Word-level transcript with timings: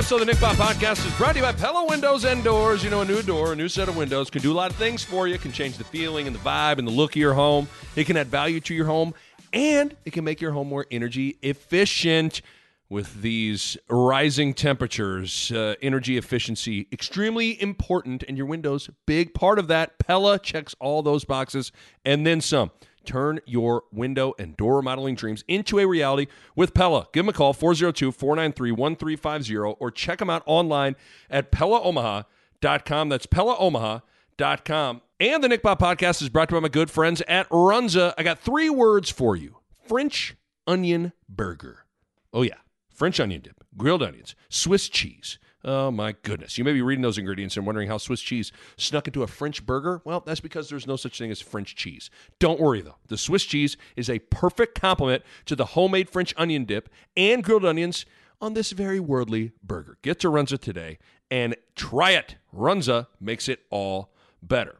Episode 0.00 0.22
of 0.22 0.26
the 0.28 0.32
Nick 0.32 0.40
Bahe 0.40 0.54
Podcast 0.54 1.06
is 1.06 1.14
brought 1.18 1.32
to 1.32 1.40
you 1.40 1.44
by 1.44 1.52
Pella 1.52 1.84
Windows 1.86 2.24
and 2.24 2.42
Doors. 2.42 2.82
You 2.82 2.88
know, 2.88 3.02
a 3.02 3.04
new 3.04 3.20
door, 3.20 3.52
a 3.52 3.54
new 3.54 3.68
set 3.68 3.86
of 3.86 3.98
windows 3.98 4.30
can 4.30 4.40
do 4.40 4.50
a 4.50 4.54
lot 4.54 4.70
of 4.70 4.76
things 4.78 5.04
for 5.04 5.28
you. 5.28 5.34
It 5.34 5.42
can 5.42 5.52
change 5.52 5.76
the 5.76 5.84
feeling 5.84 6.26
and 6.26 6.34
the 6.34 6.40
vibe 6.40 6.78
and 6.78 6.88
the 6.88 6.90
look 6.90 7.10
of 7.10 7.16
your 7.16 7.34
home. 7.34 7.68
It 7.96 8.04
can 8.06 8.16
add 8.16 8.28
value 8.28 8.60
to 8.60 8.74
your 8.74 8.86
home, 8.86 9.12
and 9.52 9.94
it 10.06 10.14
can 10.14 10.24
make 10.24 10.40
your 10.40 10.52
home 10.52 10.68
more 10.68 10.86
energy 10.90 11.36
efficient. 11.42 12.40
With 12.88 13.20
these 13.20 13.76
rising 13.90 14.54
temperatures, 14.54 15.52
uh, 15.52 15.74
energy 15.82 16.16
efficiency 16.16 16.88
extremely 16.90 17.60
important, 17.60 18.24
and 18.26 18.38
your 18.38 18.46
windows 18.46 18.88
big 19.06 19.34
part 19.34 19.58
of 19.58 19.68
that. 19.68 19.98
Pella 19.98 20.38
checks 20.38 20.74
all 20.80 21.02
those 21.02 21.26
boxes 21.26 21.72
and 22.06 22.26
then 22.26 22.40
some. 22.40 22.70
Turn 23.04 23.40
your 23.46 23.84
window 23.92 24.34
and 24.38 24.56
door 24.56 24.76
remodeling 24.76 25.14
dreams 25.14 25.44
into 25.48 25.78
a 25.78 25.86
reality 25.86 26.26
with 26.54 26.74
Pella. 26.74 27.08
Give 27.12 27.24
them 27.24 27.30
a 27.30 27.32
call, 27.32 27.52
402 27.52 28.12
493 28.12 28.72
1350, 28.72 29.56
or 29.56 29.90
check 29.90 30.18
them 30.18 30.30
out 30.30 30.42
online 30.46 30.96
at 31.28 31.50
PellaOmaha.com. 31.50 33.08
That's 33.08 33.26
PellaOmaha.com. 33.26 35.02
And 35.20 35.44
the 35.44 35.48
Nick 35.48 35.62
Bahe 35.62 35.78
podcast 35.78 36.22
is 36.22 36.28
brought 36.28 36.48
to 36.48 36.54
you 36.54 36.60
by 36.60 36.64
my 36.64 36.68
good 36.68 36.90
friends 36.90 37.22
at 37.28 37.48
Runza. 37.50 38.14
I 38.16 38.22
got 38.22 38.38
three 38.38 38.70
words 38.70 39.10
for 39.10 39.36
you 39.36 39.56
French 39.86 40.36
onion 40.66 41.12
burger. 41.28 41.84
Oh, 42.32 42.42
yeah. 42.42 42.54
French 42.94 43.18
onion 43.18 43.40
dip, 43.40 43.64
grilled 43.76 44.02
onions, 44.02 44.34
Swiss 44.50 44.88
cheese. 44.88 45.38
Oh 45.62 45.90
my 45.90 46.12
goodness. 46.22 46.56
You 46.56 46.64
may 46.64 46.72
be 46.72 46.80
reading 46.80 47.02
those 47.02 47.18
ingredients 47.18 47.56
and 47.56 47.66
wondering 47.66 47.88
how 47.88 47.98
Swiss 47.98 48.20
cheese 48.20 48.50
snuck 48.78 49.06
into 49.06 49.22
a 49.22 49.26
French 49.26 49.66
burger. 49.66 50.00
Well, 50.04 50.20
that's 50.20 50.40
because 50.40 50.70
there's 50.70 50.86
no 50.86 50.96
such 50.96 51.18
thing 51.18 51.30
as 51.30 51.40
French 51.40 51.76
cheese. 51.76 52.08
Don't 52.38 52.60
worry 52.60 52.80
though. 52.80 52.96
The 53.08 53.18
Swiss 53.18 53.44
cheese 53.44 53.76
is 53.94 54.08
a 54.08 54.20
perfect 54.20 54.80
complement 54.80 55.22
to 55.46 55.54
the 55.54 55.66
homemade 55.66 56.08
French 56.08 56.32
onion 56.38 56.64
dip 56.64 56.88
and 57.16 57.44
grilled 57.44 57.66
onions 57.66 58.06
on 58.40 58.54
this 58.54 58.70
very 58.70 59.00
worldly 59.00 59.52
burger. 59.62 59.98
Get 60.00 60.18
to 60.20 60.28
Runza 60.28 60.58
today 60.58 60.98
and 61.30 61.54
try 61.74 62.12
it. 62.12 62.36
Runza 62.54 63.08
makes 63.20 63.46
it 63.46 63.60
all 63.68 64.14
better. 64.42 64.76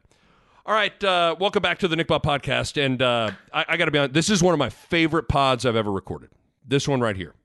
All 0.65 0.73
right, 0.73 1.03
uh, 1.03 1.35
welcome 1.39 1.61
back 1.61 1.79
to 1.79 1.87
the 1.87 1.95
Nick 1.95 2.07
Bahe 2.07 2.23
podcast. 2.23 2.83
And 2.83 3.01
uh, 3.01 3.31
I, 3.53 3.65
I 3.69 3.77
got 3.77 3.85
to 3.85 3.91
be 3.91 3.99
honest, 3.99 4.13
this 4.13 4.29
is 4.31 4.41
one 4.41 4.53
of 4.53 4.59
my 4.59 4.69
favorite 4.69 5.27
pods 5.27 5.65
I've 5.65 5.75
ever 5.75 5.91
recorded. 5.91 6.29
This 6.65 6.87
one 6.87 7.01
right 7.01 7.15
here 7.15 7.35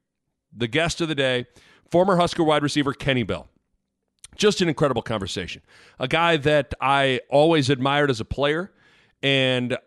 the 0.57 0.69
guest 0.69 1.01
of 1.01 1.09
the 1.09 1.15
day, 1.15 1.47
former 1.91 2.17
Husker 2.17 2.45
wide 2.45 2.63
receiver 2.63 2.93
Kenny 2.93 3.23
Bell. 3.23 3.49
Just 4.37 4.61
an 4.61 4.69
incredible 4.69 5.03
conversation. 5.03 5.63
A 5.99 6.09
guy 6.09 6.37
that 6.37 6.75
I 6.81 7.21
always 7.31 7.71
admired 7.71 8.11
as 8.11 8.21
a 8.21 8.25
player, 8.25 8.73
and 9.23 9.79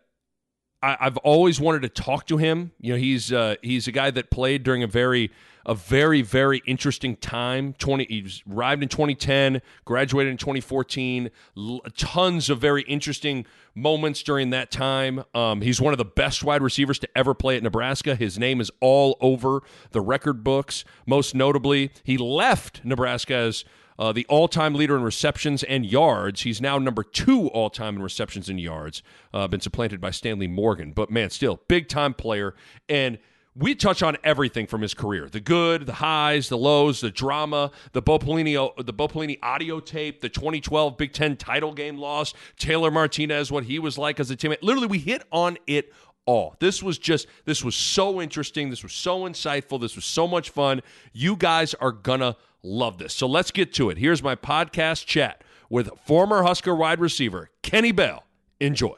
I, 0.81 0.97
have 1.01 1.17
always 1.17 1.59
wanted 1.59 1.81
to 1.81 1.89
talk 1.89 2.25
to 2.27 2.37
him. 2.37 2.71
You 2.79 2.93
know, 2.93 2.99
he's 2.99 3.31
uh, 3.31 3.55
he's 3.61 3.87
a 3.87 3.91
guy 3.91 4.11
that 4.11 4.29
played 4.29 4.63
during 4.63 4.83
a 4.83 4.87
very 4.87 5.31
a 5.65 5.75
very 5.75 6.21
very 6.21 6.61
interesting 6.65 7.17
time. 7.17 7.73
Twenty, 7.77 8.05
he 8.05 8.29
arrived 8.49 8.81
in 8.81 8.89
2010, 8.89 9.61
graduated 9.83 10.31
in 10.31 10.37
2014. 10.37 11.31
L- 11.57 11.81
tons 11.97 12.49
of 12.49 12.59
very 12.59 12.83
interesting 12.83 13.45
moments 13.75 14.23
during 14.23 14.51
that 14.51 14.71
time. 14.71 15.23
Um, 15.33 15.61
he's 15.61 15.81
one 15.81 15.93
of 15.93 15.97
the 15.97 16.05
best 16.05 16.43
wide 16.43 16.61
receivers 16.61 16.97
to 16.99 17.09
ever 17.15 17.33
play 17.33 17.57
at 17.57 17.63
Nebraska. 17.63 18.15
His 18.15 18.39
name 18.39 18.61
is 18.61 18.71
all 18.79 19.17
over 19.19 19.61
the 19.91 20.01
record 20.01 20.43
books. 20.43 20.85
Most 21.05 21.35
notably, 21.35 21.91
he 22.03 22.17
left 22.17 22.85
Nebraska 22.85 23.35
as 23.35 23.65
uh, 23.99 24.13
the 24.13 24.25
all 24.27 24.47
time 24.47 24.73
leader 24.73 24.95
in 24.95 25.03
receptions 25.03 25.61
and 25.61 25.85
yards. 25.85 26.41
He's 26.41 26.61
now 26.61 26.79
number 26.79 27.03
two 27.03 27.47
all 27.49 27.69
time 27.69 27.97
in 27.97 28.01
receptions 28.01 28.49
and 28.49 28.59
yards, 28.59 29.03
uh, 29.33 29.47
been 29.47 29.59
supplanted 29.59 29.99
by 29.99 30.11
Stanley 30.11 30.47
Morgan. 30.47 30.93
But 30.93 31.11
man, 31.11 31.29
still, 31.29 31.61
big 31.67 31.89
time 31.89 32.13
player. 32.13 32.55
And 32.87 33.19
we 33.55 33.75
touch 33.75 34.01
on 34.01 34.15
everything 34.23 34.67
from 34.67 34.81
his 34.81 34.93
career 34.93 35.27
the 35.27 35.41
good, 35.41 35.85
the 35.85 35.93
highs, 35.93 36.47
the 36.47 36.57
lows, 36.57 37.01
the 37.01 37.11
drama, 37.11 37.71
the 37.91 38.01
Bo 38.01 38.17
Pelini, 38.17 38.85
the 38.85 38.93
Bo 38.93 39.09
Pelini 39.09 39.37
audio 39.43 39.81
tape, 39.81 40.21
the 40.21 40.29
2012 40.29 40.97
Big 40.97 41.11
Ten 41.11 41.35
title 41.35 41.73
game 41.73 41.97
loss, 41.97 42.33
Taylor 42.57 42.89
Martinez, 42.89 43.51
what 43.51 43.65
he 43.65 43.77
was 43.77 43.97
like 43.97 44.19
as 44.19 44.31
a 44.31 44.37
teammate. 44.37 44.59
Literally, 44.61 44.87
we 44.87 44.99
hit 44.99 45.23
on 45.31 45.57
it 45.67 45.91
all. 46.25 46.55
This 46.59 46.81
was 46.81 46.97
just, 46.97 47.27
this 47.45 47.63
was 47.63 47.75
so 47.75 48.21
interesting. 48.21 48.69
This 48.69 48.83
was 48.83 48.93
so 48.93 49.21
insightful. 49.23 49.81
This 49.81 49.95
was 49.95 50.05
so 50.05 50.27
much 50.27 50.51
fun. 50.51 50.81
You 51.11 51.35
guys 51.35 51.73
are 51.73 51.91
going 51.91 52.19
to 52.21 52.37
love 52.63 52.97
this. 52.97 53.13
So 53.13 53.27
let's 53.27 53.51
get 53.51 53.73
to 53.75 53.89
it. 53.89 53.97
Here's 53.97 54.23
my 54.23 54.35
podcast 54.35 55.05
chat 55.05 55.43
with 55.69 55.89
former 56.05 56.43
Husker 56.43 56.75
wide 56.75 56.99
receiver 56.99 57.49
Kenny 57.61 57.91
Bell. 57.91 58.23
Enjoy. 58.59 58.95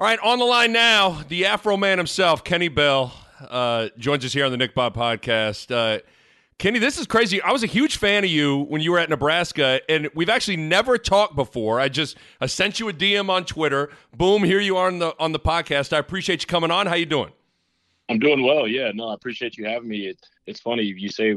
All 0.00 0.06
right, 0.06 0.18
on 0.20 0.38
the 0.38 0.44
line 0.44 0.72
now, 0.72 1.24
the 1.28 1.44
Afro 1.46 1.76
man 1.76 1.98
himself, 1.98 2.44
Kenny 2.44 2.68
Bell, 2.68 3.12
uh, 3.40 3.88
joins 3.98 4.24
us 4.24 4.32
here 4.32 4.44
on 4.44 4.52
the 4.52 4.56
Nick 4.56 4.74
Bahe 4.74 4.94
podcast. 4.94 5.74
Uh, 5.74 6.00
Kenny, 6.58 6.78
this 6.78 6.98
is 6.98 7.06
crazy. 7.06 7.42
I 7.42 7.52
was 7.52 7.62
a 7.62 7.66
huge 7.66 7.98
fan 7.98 8.24
of 8.24 8.30
you 8.30 8.64
when 8.64 8.80
you 8.80 8.90
were 8.90 8.98
at 8.98 9.10
Nebraska, 9.10 9.80
and 9.88 10.08
we've 10.14 10.28
actually 10.28 10.56
never 10.56 10.98
talked 10.98 11.36
before. 11.36 11.78
I 11.78 11.88
just 11.88 12.16
I 12.40 12.46
sent 12.46 12.80
you 12.80 12.88
a 12.88 12.92
DM 12.92 13.28
on 13.28 13.44
Twitter. 13.44 13.90
Boom, 14.16 14.42
here 14.42 14.60
you 14.60 14.76
are 14.76 14.88
on 14.88 14.98
the 14.98 15.14
on 15.20 15.32
the 15.32 15.38
podcast. 15.38 15.92
I 15.92 15.98
appreciate 15.98 16.42
you 16.42 16.46
coming 16.46 16.70
on. 16.70 16.86
How 16.86 16.94
you 16.94 17.06
doing? 17.06 17.32
I'm 18.08 18.18
doing 18.18 18.42
well. 18.42 18.66
Yeah, 18.66 18.90
no, 18.92 19.08
I 19.08 19.14
appreciate 19.14 19.56
you 19.56 19.66
having 19.66 19.88
me. 19.88 20.06
It, 20.06 20.18
it's 20.46 20.60
funny 20.60 20.82
you 20.82 21.08
say 21.08 21.36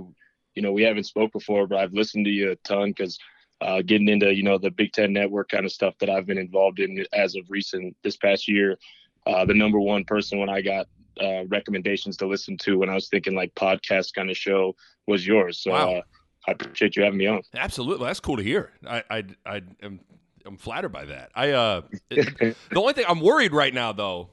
you 0.56 0.62
know, 0.62 0.72
we 0.72 0.84
haven't 0.84 1.06
spoke 1.06 1.32
before, 1.32 1.68
but 1.68 1.80
I've 1.80 1.94
listened 1.94 2.26
to 2.26 2.32
you 2.32 2.52
a 2.52 2.56
ton 2.58 2.90
because 2.90 3.18
uh, 3.62 3.82
getting 3.82 4.08
into, 4.08 4.34
you 4.34 4.44
know, 4.44 4.58
the 4.58 4.72
Big 4.72 4.92
Ten 4.92 5.14
Network 5.14 5.50
kind 5.50 5.66
of 5.66 5.72
stuff 5.72 5.94
that 6.00 6.10
I've 6.10 6.26
been 6.26 6.38
involved 6.38 6.80
in 6.80 7.06
as 7.14 7.36
of 7.36 7.44
recent 7.50 7.96
this 8.04 8.18
past 8.18 8.48
year. 8.48 8.78
Uh, 9.28 9.46
the 9.46 9.54
number 9.54 9.80
one 9.80 10.04
person 10.04 10.40
when 10.40 10.50
I 10.50 10.62
got 10.62 10.88
uh, 11.22 11.46
recommendations 11.48 12.18
to 12.18 12.28
listen 12.28 12.58
to 12.58 12.80
when 12.80 12.90
I 12.90 12.96
was 12.96 13.08
thinking 13.10 13.36
like 13.36 13.54
podcast 13.56 14.14
kind 14.14 14.30
of 14.30 14.38
show 14.38 14.76
was 15.08 15.26
yours. 15.26 15.60
So 15.60 15.72
wow. 15.72 15.96
Uh, 15.96 16.02
I 16.48 16.54
appreciate 16.54 16.96
you 16.96 17.04
having 17.04 17.20
me 17.20 17.28
on. 17.28 17.44
Absolutely, 17.54 18.08
that's 18.08 18.20
cool 18.20 18.38
to 18.38 18.44
hear. 18.44 18.72
I 18.88 19.04
I, 19.12 19.24
I 19.46 19.62
am 19.84 20.00
I'm 20.46 20.58
flattered 20.58 20.90
by 20.90 21.06
that. 21.06 21.32
I 21.36 21.52
uh, 21.52 21.82
the 22.10 22.56
only 22.76 22.94
thing 22.94 23.06
I'm 23.08 23.22
worried 23.22 23.54
right 23.54 23.74
now 23.74 23.92
though. 23.92 24.30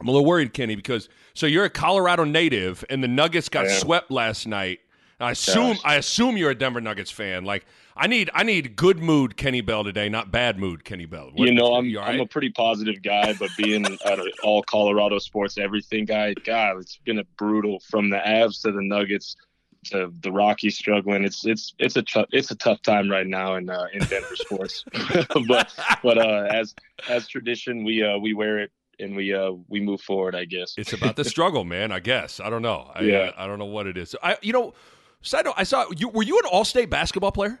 I'm 0.00 0.08
a 0.08 0.12
little 0.12 0.26
worried, 0.26 0.54
Kenny, 0.54 0.76
because 0.76 1.10
so 1.34 1.46
you're 1.46 1.66
a 1.66 1.70
Colorado 1.70 2.24
native, 2.24 2.84
and 2.88 3.04
the 3.04 3.08
Nuggets 3.08 3.50
got 3.50 3.68
swept 3.68 4.10
last 4.10 4.46
night. 4.48 4.80
I 5.20 5.32
assume 5.32 5.74
Gosh. 5.74 5.80
I 5.84 5.94
assume 5.96 6.36
you're 6.36 6.50
a 6.50 6.54
Denver 6.54 6.80
Nuggets 6.80 7.10
fan. 7.10 7.44
Like 7.44 7.66
I 7.96 8.06
need 8.06 8.30
I 8.34 8.42
need 8.42 8.76
good 8.76 8.98
mood 8.98 9.36
Kenny 9.36 9.60
Bell 9.60 9.84
today, 9.84 10.08
not 10.08 10.30
bad 10.30 10.58
mood 10.58 10.84
Kenny 10.84 11.06
Bell. 11.06 11.30
What, 11.34 11.46
you 11.46 11.54
know, 11.54 11.74
I'm 11.74 11.86
you 11.86 11.98
right? 11.98 12.14
I'm 12.14 12.20
a 12.20 12.26
pretty 12.26 12.50
positive 12.50 13.02
guy, 13.02 13.34
but 13.34 13.50
being 13.56 13.86
an 14.04 14.22
all 14.42 14.62
Colorado 14.62 15.18
sports 15.18 15.58
everything 15.58 16.06
guy, 16.06 16.34
God, 16.44 16.78
it's 16.78 16.98
been 17.04 17.18
a 17.18 17.24
brutal 17.36 17.80
from 17.80 18.10
the 18.10 18.16
Avs 18.16 18.62
to 18.62 18.72
the 18.72 18.82
Nuggets 18.82 19.36
to 19.84 20.12
the 20.20 20.32
Rockies 20.32 20.76
struggling. 20.76 21.24
It's 21.24 21.44
it's 21.44 21.74
it's 21.78 21.96
a 21.96 22.02
tough 22.02 22.26
it's 22.32 22.50
a 22.50 22.56
tough 22.56 22.82
time 22.82 23.10
right 23.10 23.26
now 23.26 23.56
in 23.56 23.68
uh, 23.68 23.86
in 23.92 24.00
Denver 24.00 24.36
sports. 24.36 24.84
but 25.48 25.72
but 26.02 26.18
uh, 26.18 26.48
as 26.50 26.74
as 27.08 27.26
tradition, 27.26 27.84
we 27.84 28.02
uh, 28.02 28.18
we 28.18 28.34
wear 28.34 28.58
it 28.58 28.70
and 28.98 29.16
we 29.16 29.34
uh 29.34 29.52
we 29.68 29.80
move 29.80 30.00
forward. 30.00 30.34
I 30.34 30.44
guess 30.44 30.74
it's 30.76 30.92
about 30.92 31.16
the 31.16 31.24
struggle, 31.24 31.64
man. 31.64 31.92
I 31.92 32.00
guess 32.00 32.40
I 32.40 32.50
don't 32.50 32.62
know. 32.62 32.90
I, 32.94 33.02
yeah, 33.02 33.30
I, 33.36 33.44
I 33.44 33.46
don't 33.46 33.58
know 33.58 33.64
what 33.66 33.86
it 33.86 33.96
is. 33.96 34.14
I 34.22 34.36
you 34.42 34.52
know 34.52 34.74
Side 35.22 35.44
note, 35.44 35.54
I 35.56 35.64
saw 35.64 35.86
you. 35.96 36.08
Were 36.08 36.22
you 36.22 36.38
an 36.38 36.46
all-state 36.50 36.88
basketball 36.88 37.32
player? 37.32 37.60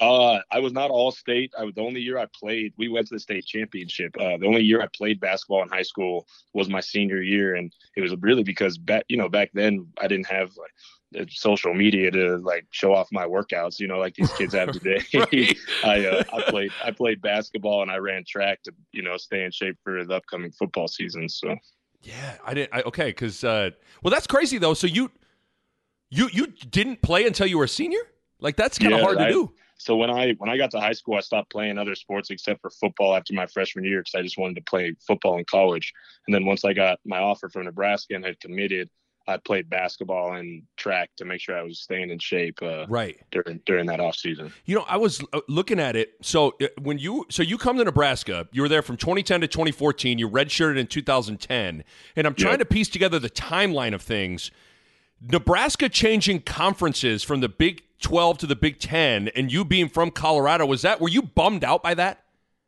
Uh, 0.00 0.38
I 0.52 0.60
was 0.60 0.72
not 0.72 0.90
all 0.90 1.10
state. 1.10 1.52
I 1.58 1.64
was 1.64 1.74
the 1.74 1.80
only 1.80 2.00
year 2.00 2.18
I 2.18 2.26
played. 2.26 2.72
We 2.76 2.88
went 2.88 3.08
to 3.08 3.14
the 3.14 3.20
state 3.20 3.44
championship. 3.46 4.14
Uh, 4.18 4.36
the 4.36 4.46
only 4.46 4.62
year 4.62 4.80
I 4.80 4.86
played 4.96 5.18
basketball 5.18 5.62
in 5.62 5.68
high 5.68 5.82
school 5.82 6.26
was 6.54 6.68
my 6.68 6.80
senior 6.80 7.20
year, 7.20 7.56
and 7.56 7.72
it 7.96 8.00
was 8.00 8.14
really 8.20 8.44
because 8.44 8.78
back, 8.78 9.04
you 9.08 9.16
know, 9.16 9.28
back 9.28 9.50
then 9.54 9.88
I 10.00 10.06
didn't 10.06 10.26
have 10.26 10.50
like 10.56 11.28
social 11.30 11.74
media 11.74 12.10
to 12.10 12.36
like 12.38 12.66
show 12.70 12.94
off 12.94 13.08
my 13.10 13.24
workouts. 13.24 13.80
You 13.80 13.88
know, 13.88 13.98
like 13.98 14.14
these 14.14 14.32
kids 14.32 14.54
have 14.54 14.70
today. 14.72 15.02
I 15.84 16.06
uh, 16.06 16.22
I 16.32 16.42
played 16.48 16.70
I 16.84 16.90
played 16.92 17.20
basketball 17.20 17.82
and 17.82 17.90
I 17.90 17.96
ran 17.96 18.24
track 18.24 18.62
to 18.64 18.72
you 18.92 19.02
know 19.02 19.16
stay 19.16 19.44
in 19.44 19.50
shape 19.50 19.76
for 19.82 20.04
the 20.04 20.14
upcoming 20.14 20.52
football 20.52 20.86
season. 20.86 21.28
So 21.28 21.56
yeah, 22.02 22.36
I 22.44 22.54
didn't. 22.54 22.72
I, 22.72 22.82
okay, 22.82 23.06
because 23.06 23.42
uh, 23.42 23.70
well, 24.02 24.12
that's 24.12 24.28
crazy 24.28 24.58
though. 24.58 24.74
So 24.74 24.86
you 24.86 25.10
you 26.10 26.28
you 26.32 26.46
didn't 26.46 27.02
play 27.02 27.26
until 27.26 27.46
you 27.46 27.58
were 27.58 27.64
a 27.64 27.68
senior? 27.68 28.00
Like 28.40 28.56
that's 28.56 28.78
kind 28.78 28.92
of 28.92 29.00
yeah, 29.00 29.04
hard 29.04 29.18
to 29.18 29.24
I, 29.24 29.30
do. 29.30 29.52
so 29.76 29.96
when 29.96 30.10
I 30.10 30.32
when 30.38 30.48
I 30.48 30.56
got 30.56 30.70
to 30.72 30.80
high 30.80 30.92
school, 30.92 31.16
I 31.16 31.20
stopped 31.20 31.50
playing 31.50 31.78
other 31.78 31.94
sports 31.94 32.30
except 32.30 32.60
for 32.60 32.70
football 32.70 33.14
after 33.14 33.34
my 33.34 33.46
freshman 33.46 33.84
year 33.84 34.00
because 34.00 34.14
I 34.14 34.22
just 34.22 34.38
wanted 34.38 34.56
to 34.56 34.62
play 34.62 34.94
football 35.06 35.38
in 35.38 35.44
college. 35.44 35.92
And 36.26 36.34
then 36.34 36.44
once 36.44 36.64
I 36.64 36.72
got 36.72 36.98
my 37.04 37.18
offer 37.18 37.48
from 37.48 37.64
Nebraska 37.64 38.14
and 38.14 38.24
had 38.24 38.38
committed, 38.40 38.90
I 39.28 39.36
played 39.36 39.68
basketball 39.68 40.32
and 40.32 40.62
track 40.78 41.10
to 41.18 41.26
make 41.26 41.40
sure 41.40 41.56
I 41.56 41.62
was 41.62 41.80
staying 41.80 42.10
in 42.10 42.18
shape. 42.18 42.62
Uh, 42.62 42.86
right 42.88 43.20
during 43.30 43.60
during 43.66 43.86
that 43.86 44.00
off 44.00 44.16
season. 44.16 44.52
You 44.64 44.76
know, 44.76 44.84
I 44.88 44.96
was 44.96 45.22
uh, 45.32 45.40
looking 45.48 45.78
at 45.78 45.96
it. 45.96 46.14
So 46.22 46.54
uh, 46.62 46.68
when 46.80 46.98
you 46.98 47.26
so 47.28 47.42
you 47.42 47.58
come 47.58 47.76
to 47.76 47.84
Nebraska, 47.84 48.48
you 48.52 48.62
were 48.62 48.68
there 48.68 48.82
from 48.82 48.96
2010 48.96 49.42
to 49.42 49.46
2014. 49.46 50.18
You 50.18 50.30
redshirted 50.30 50.78
in 50.78 50.86
2010, 50.86 51.84
and 52.16 52.26
I'm 52.26 52.34
trying 52.34 52.52
yep. 52.52 52.60
to 52.60 52.64
piece 52.64 52.88
together 52.88 53.18
the 53.18 53.30
timeline 53.30 53.94
of 53.94 54.00
things. 54.00 54.50
Nebraska 55.20 55.88
changing 55.88 56.42
conferences 56.42 57.22
from 57.22 57.40
the 57.40 57.48
Big 57.48 57.82
12 58.00 58.38
to 58.38 58.46
the 58.46 58.56
Big 58.56 58.78
10 58.78 59.28
and 59.28 59.52
you 59.52 59.64
being 59.64 59.88
from 59.88 60.10
Colorado, 60.10 60.66
was 60.66 60.82
that 60.82 61.00
were 61.00 61.08
you 61.08 61.22
bummed 61.22 61.64
out 61.64 61.82
by 61.82 61.94
that? 61.94 62.24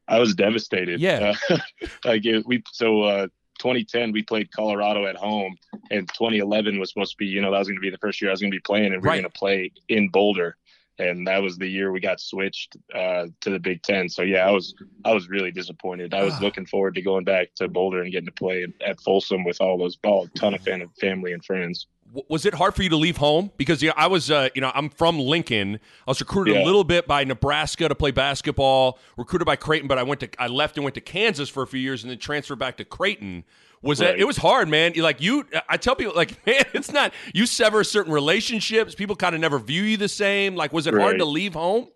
I 0.09 0.19
was 0.19 0.35
devastated. 0.35 1.01
Yeah. 1.01 1.35
Uh, 1.49 1.59
like 2.05 2.27
it, 2.27 2.45
we 2.47 2.63
so 2.73 3.03
uh 3.03 3.29
2010 3.59 4.13
we 4.13 4.23
played 4.23 4.51
Colorado 4.51 5.07
at 5.07 5.17
home 5.17 5.57
and 5.91 6.09
2011 6.09 6.81
was 6.81 6.89
supposed 6.89 7.13
to 7.13 7.17
be, 7.19 7.27
you 7.27 7.41
know, 7.41 7.53
that 7.53 7.59
was 7.59 7.69
going 7.69 7.77
to 7.77 7.83
be 7.83 7.91
the 7.91 7.99
first 7.99 8.21
year 8.21 8.31
I 8.31 8.33
was 8.33 8.41
going 8.41 8.51
to 8.51 8.57
be 8.57 8.61
playing 8.61 8.93
and 8.93 9.03
we 9.03 9.09
are 9.09 9.13
right. 9.13 9.21
going 9.21 9.31
to 9.31 9.39
play 9.39 9.73
in 9.89 10.09
Boulder 10.09 10.57
and 11.01 11.27
that 11.27 11.43
was 11.43 11.57
the 11.57 11.67
year 11.67 11.91
we 11.91 12.01
got 12.01 12.21
switched 12.21 12.77
uh, 12.95 13.27
to 13.41 13.51
the 13.51 13.59
Big 13.59 13.83
Ten. 13.83 14.09
So 14.09 14.23
yeah, 14.23 14.47
I 14.47 14.51
was 14.51 14.75
I 15.05 15.13
was 15.13 15.29
really 15.29 15.51
disappointed. 15.51 16.15
I 16.15 16.23
was 16.23 16.35
ah. 16.35 16.41
looking 16.43 16.67
forward 16.67 16.95
to 16.95 17.03
going 17.03 17.25
back 17.25 17.55
to 17.57 17.69
Boulder 17.69 18.03
and 18.03 18.13
getting 18.13 18.27
to 18.27 18.33
play 18.33 18.67
at 18.87 19.01
Folsom 19.01 19.45
with 19.45 19.61
all 19.61 19.79
those 19.79 19.99
all 20.05 20.29
ton 20.37 20.55
of 20.55 20.61
fan, 20.63 20.87
family 21.01 21.33
and 21.33 21.45
friends 21.45 21.87
was 22.29 22.45
it 22.45 22.55
hard 22.55 22.75
for 22.75 22.83
you 22.83 22.89
to 22.89 22.97
leave 22.97 23.17
home 23.17 23.51
because 23.57 23.83
you 23.83 23.89
know, 23.89 23.95
I 23.97 24.07
was 24.07 24.31
uh, 24.31 24.49
you 24.55 24.61
know 24.61 24.73
I'm 24.75 24.89
from 24.91 25.19
Lincoln. 25.19 25.77
I 26.07 26.11
was 26.11 26.21
recruited 26.21 26.57
yeah. 26.57 26.63
a 26.63 26.65
little 26.65 26.85
bit 26.85 27.07
by 27.07 27.25
Nebraska 27.25 27.89
to 27.89 27.95
play 27.95 28.11
basketball, 28.11 28.99
recruited 29.17 29.47
by 29.47 29.57
Creighton, 29.57 29.89
but 29.89 29.99
I 29.99 30.03
went 30.03 30.21
to 30.21 30.29
I 30.39 30.49
left 30.49 30.77
and 30.77 30.85
went 30.85 30.95
to 30.95 31.01
Kansas 31.01 31.49
for 31.49 31.63
a 31.63 31.67
few 31.67 31.81
years 31.81 32.03
and 32.03 32.11
then 32.11 32.19
transferred 32.19 32.59
back 32.59 32.77
to 32.79 32.85
Creighton. 32.85 33.45
Was 33.83 34.01
right. 34.01 34.09
that 34.09 34.19
it 34.19 34.27
was 34.27 34.37
hard, 34.37 34.69
man. 34.69 34.93
Like 34.97 35.21
you 35.23 35.47
I 35.69 35.77
tell 35.77 35.97
people 35.97 36.15
like 36.15 36.45
man, 36.47 36.65
it's 36.75 36.93
not 36.93 37.13
you 37.35 37.47
sever 37.47 37.83
certain 37.83 38.13
relationships. 38.13 38.95
People 38.95 39.17
kind 39.17 39.35
of 39.35 39.41
never 39.41 39.59
view 39.59 39.83
you 39.83 39.97
the 39.97 40.09
same. 40.09 40.55
Like 40.55 40.73
was 40.73 40.87
it 40.87 40.95
right. 40.95 41.03
hard 41.03 41.19
to 41.19 41.25
leave 41.25 41.55
home? 41.55 41.89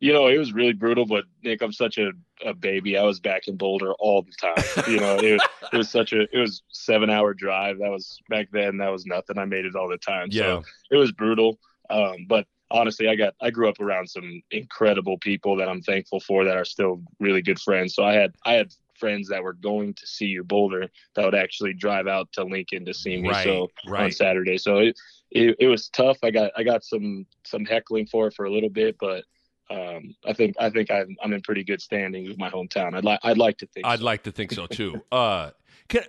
You 0.00 0.12
know, 0.12 0.26
it 0.26 0.36
was 0.36 0.52
really 0.52 0.72
brutal, 0.72 1.06
but 1.06 1.22
Nick, 1.44 1.62
I'm 1.62 1.72
such 1.72 1.96
a, 1.96 2.10
a 2.44 2.52
baby. 2.52 2.98
I 2.98 3.04
was 3.04 3.20
back 3.20 3.46
in 3.46 3.56
Boulder 3.56 3.92
all 4.00 4.22
the 4.22 4.32
time. 4.32 4.84
You 4.92 4.98
know, 4.98 5.14
it, 5.16 5.40
it 5.72 5.76
was 5.76 5.90
such 5.90 6.12
a 6.12 6.22
it 6.22 6.38
was 6.38 6.62
seven 6.70 7.08
hour 7.08 7.34
drive. 7.34 7.78
That 7.78 7.90
was 7.90 8.18
back 8.28 8.48
then. 8.50 8.78
That 8.78 8.90
was 8.90 9.06
nothing. 9.06 9.38
I 9.38 9.44
made 9.44 9.64
it 9.64 9.76
all 9.76 9.88
the 9.88 9.98
time. 9.98 10.26
Yeah. 10.32 10.42
So 10.42 10.62
it 10.90 10.96
was 10.96 11.12
brutal. 11.12 11.60
Um, 11.88 12.26
but 12.28 12.48
honestly, 12.72 13.08
I 13.08 13.14
got 13.14 13.34
I 13.40 13.50
grew 13.50 13.68
up 13.68 13.78
around 13.78 14.08
some 14.08 14.42
incredible 14.50 15.18
people 15.18 15.54
that 15.56 15.68
I'm 15.68 15.82
thankful 15.82 16.18
for 16.18 16.44
that 16.44 16.56
are 16.56 16.64
still 16.64 17.00
really 17.20 17.42
good 17.42 17.60
friends. 17.60 17.94
So 17.94 18.04
I 18.04 18.14
had 18.14 18.34
I 18.44 18.54
had 18.54 18.72
friends 19.02 19.28
that 19.28 19.42
were 19.42 19.54
going 19.54 19.94
to 19.94 20.06
see 20.06 20.26
you 20.26 20.44
Boulder 20.44 20.88
that 21.16 21.24
would 21.24 21.34
actually 21.34 21.72
drive 21.72 22.06
out 22.06 22.30
to 22.34 22.44
Lincoln 22.44 22.84
to 22.84 22.94
see 22.94 23.20
me. 23.20 23.28
Right, 23.28 23.44
so 23.44 23.68
right. 23.88 24.04
on 24.04 24.12
Saturday. 24.12 24.58
So 24.58 24.78
it, 24.78 24.96
it 25.32 25.56
it 25.58 25.66
was 25.66 25.88
tough. 25.88 26.18
I 26.22 26.30
got 26.30 26.52
I 26.56 26.62
got 26.62 26.84
some 26.84 27.26
some 27.44 27.64
heckling 27.64 28.06
for 28.06 28.28
it 28.28 28.34
for 28.34 28.44
a 28.44 28.52
little 28.52 28.70
bit, 28.70 28.96
but 29.00 29.24
um, 29.70 30.14
I 30.24 30.32
think 30.32 30.54
I 30.60 30.70
think 30.70 30.90
I'm, 30.92 31.16
I'm 31.22 31.32
in 31.32 31.42
pretty 31.42 31.64
good 31.64 31.82
standing 31.82 32.28
with 32.28 32.38
my 32.38 32.48
hometown. 32.48 32.94
I'd 32.94 33.04
like 33.04 33.18
I'd 33.24 33.38
like 33.38 33.58
to 33.58 33.66
think. 33.66 33.84
I'd 33.86 33.98
so. 33.98 34.04
like 34.04 34.22
to 34.22 34.30
think 34.30 34.52
so 34.52 34.66
too. 34.66 35.02
uh, 35.12 35.50
can, 35.88 36.04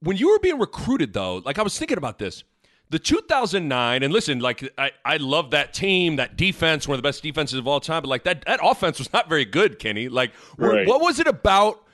when 0.00 0.16
you 0.16 0.30
were 0.30 0.38
being 0.38 0.58
recruited, 0.58 1.12
though, 1.12 1.36
like 1.44 1.58
I 1.58 1.62
was 1.62 1.78
thinking 1.78 1.98
about 1.98 2.18
this, 2.18 2.42
the 2.90 2.98
2009, 2.98 4.02
and 4.02 4.12
listen, 4.12 4.40
like 4.40 4.68
I, 4.76 4.90
I 5.04 5.16
love 5.16 5.52
that 5.52 5.72
team, 5.72 6.16
that 6.16 6.36
defense, 6.36 6.88
one 6.88 6.96
of 6.96 6.98
the 7.02 7.08
best 7.08 7.22
defenses 7.22 7.58
of 7.58 7.66
all 7.66 7.80
time, 7.80 8.02
but 8.02 8.08
like 8.08 8.24
that 8.24 8.44
that 8.46 8.60
offense 8.62 8.98
was 8.98 9.12
not 9.12 9.28
very 9.28 9.44
good, 9.44 9.78
Kenny. 9.78 10.08
Like, 10.08 10.32
right. 10.58 10.86
what 10.86 11.00
was 11.00 11.20
it 11.20 11.26
about 11.28 11.84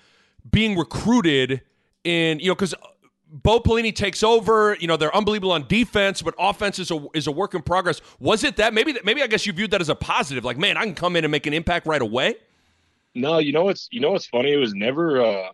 being 0.50 0.76
recruited 0.76 1.60
in 2.04 2.38
you 2.40 2.48
know 2.48 2.54
because 2.54 2.74
Bo 3.30 3.60
Pelini 3.60 3.94
takes 3.94 4.22
over. 4.22 4.76
You 4.80 4.86
know 4.86 4.96
they're 4.96 5.14
unbelievable 5.14 5.52
on 5.52 5.66
defense, 5.68 6.22
but 6.22 6.34
offense 6.38 6.78
is 6.78 6.90
a 6.90 7.06
is 7.12 7.26
a 7.26 7.32
work 7.32 7.54
in 7.54 7.62
progress. 7.62 8.00
Was 8.18 8.44
it 8.44 8.56
that? 8.56 8.72
Maybe 8.72 8.96
maybe 9.04 9.22
I 9.22 9.26
guess 9.26 9.46
you 9.46 9.52
viewed 9.52 9.72
that 9.72 9.80
as 9.80 9.88
a 9.88 9.94
positive. 9.94 10.44
Like, 10.44 10.58
man, 10.58 10.76
I 10.76 10.84
can 10.84 10.94
come 10.94 11.16
in 11.16 11.24
and 11.24 11.30
make 11.30 11.46
an 11.46 11.52
impact 11.52 11.86
right 11.86 12.00
away. 12.00 12.36
No, 13.14 13.38
you 13.38 13.52
know 13.52 13.64
what's 13.64 13.88
you 13.90 14.00
know 14.00 14.12
what's 14.12 14.26
funny. 14.26 14.52
It 14.52 14.56
was 14.56 14.74
never. 14.74 15.22
Uh, 15.22 15.48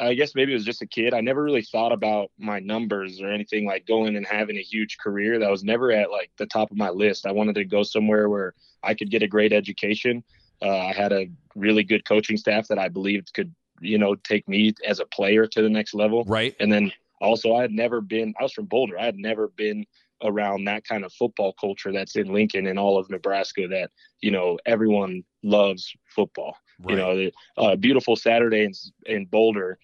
I 0.00 0.14
guess 0.14 0.34
maybe 0.34 0.52
it 0.52 0.56
was 0.56 0.64
just 0.64 0.82
a 0.82 0.86
kid. 0.86 1.14
I 1.14 1.20
never 1.20 1.42
really 1.42 1.62
thought 1.62 1.92
about 1.92 2.30
my 2.38 2.58
numbers 2.58 3.20
or 3.20 3.30
anything 3.30 3.66
like 3.66 3.86
going 3.86 4.16
and 4.16 4.26
having 4.26 4.56
a 4.56 4.62
huge 4.62 4.96
career. 4.98 5.38
That 5.38 5.50
was 5.50 5.62
never 5.62 5.92
at 5.92 6.10
like 6.10 6.30
the 6.38 6.46
top 6.46 6.70
of 6.70 6.76
my 6.76 6.90
list. 6.90 7.26
I 7.26 7.32
wanted 7.32 7.54
to 7.56 7.64
go 7.64 7.82
somewhere 7.82 8.28
where 8.28 8.54
I 8.82 8.94
could 8.94 9.10
get 9.10 9.22
a 9.22 9.28
great 9.28 9.52
education. 9.52 10.24
Uh, 10.62 10.78
I 10.78 10.92
had 10.92 11.12
a 11.12 11.28
really 11.54 11.84
good 11.84 12.04
coaching 12.04 12.36
staff 12.36 12.68
that 12.68 12.78
I 12.78 12.88
believed 12.88 13.32
could 13.34 13.54
you 13.80 13.98
know, 13.98 14.14
take 14.14 14.46
me 14.48 14.74
as 14.86 15.00
a 15.00 15.06
player 15.06 15.46
to 15.46 15.62
the 15.62 15.68
next 15.68 15.94
level. 15.94 16.24
Right. 16.24 16.54
And 16.60 16.70
then 16.70 16.92
also, 17.20 17.54
I 17.54 17.62
had 17.62 17.72
never 17.72 18.00
been, 18.00 18.34
I 18.38 18.42
was 18.42 18.52
from 18.52 18.66
Boulder. 18.66 18.98
I 18.98 19.04
had 19.04 19.16
never 19.16 19.48
been 19.48 19.86
around 20.22 20.64
that 20.64 20.84
kind 20.84 21.04
of 21.04 21.12
football 21.14 21.54
culture 21.58 21.92
that's 21.92 22.16
in 22.16 22.32
Lincoln 22.32 22.66
and 22.66 22.78
all 22.78 22.98
of 22.98 23.08
Nebraska 23.08 23.66
that, 23.68 23.90
you 24.20 24.30
know, 24.30 24.58
everyone 24.66 25.24
loves 25.42 25.92
football. 26.14 26.56
Right. 26.78 26.90
You 26.90 26.96
know, 26.96 27.16
the, 27.16 27.32
uh, 27.56 27.76
beautiful 27.76 28.16
Saturday 28.16 28.64
in, 28.64 28.72
in 29.06 29.24
Boulder, 29.26 29.78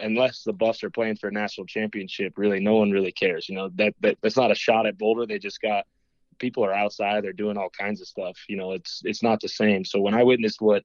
unless 0.00 0.42
the 0.42 0.52
Buffs 0.52 0.82
are 0.82 0.90
playing 0.90 1.16
for 1.16 1.28
a 1.28 1.32
national 1.32 1.66
championship, 1.66 2.34
really, 2.36 2.60
no 2.60 2.76
one 2.76 2.90
really 2.90 3.12
cares. 3.12 3.48
You 3.48 3.56
know, 3.56 3.70
that, 3.76 3.94
that 4.00 4.18
that's 4.22 4.36
not 4.36 4.50
a 4.50 4.54
shot 4.54 4.86
at 4.86 4.98
Boulder. 4.98 5.26
They 5.26 5.38
just 5.38 5.60
got 5.60 5.86
people 6.38 6.64
are 6.64 6.74
outside, 6.74 7.22
they're 7.22 7.32
doing 7.32 7.56
all 7.56 7.70
kinds 7.70 8.00
of 8.00 8.08
stuff. 8.08 8.38
You 8.48 8.56
know, 8.56 8.72
it's 8.72 9.02
it's 9.04 9.22
not 9.22 9.40
the 9.40 9.48
same. 9.48 9.84
So 9.84 10.00
when 10.00 10.14
I 10.14 10.22
witnessed 10.22 10.60
what 10.60 10.84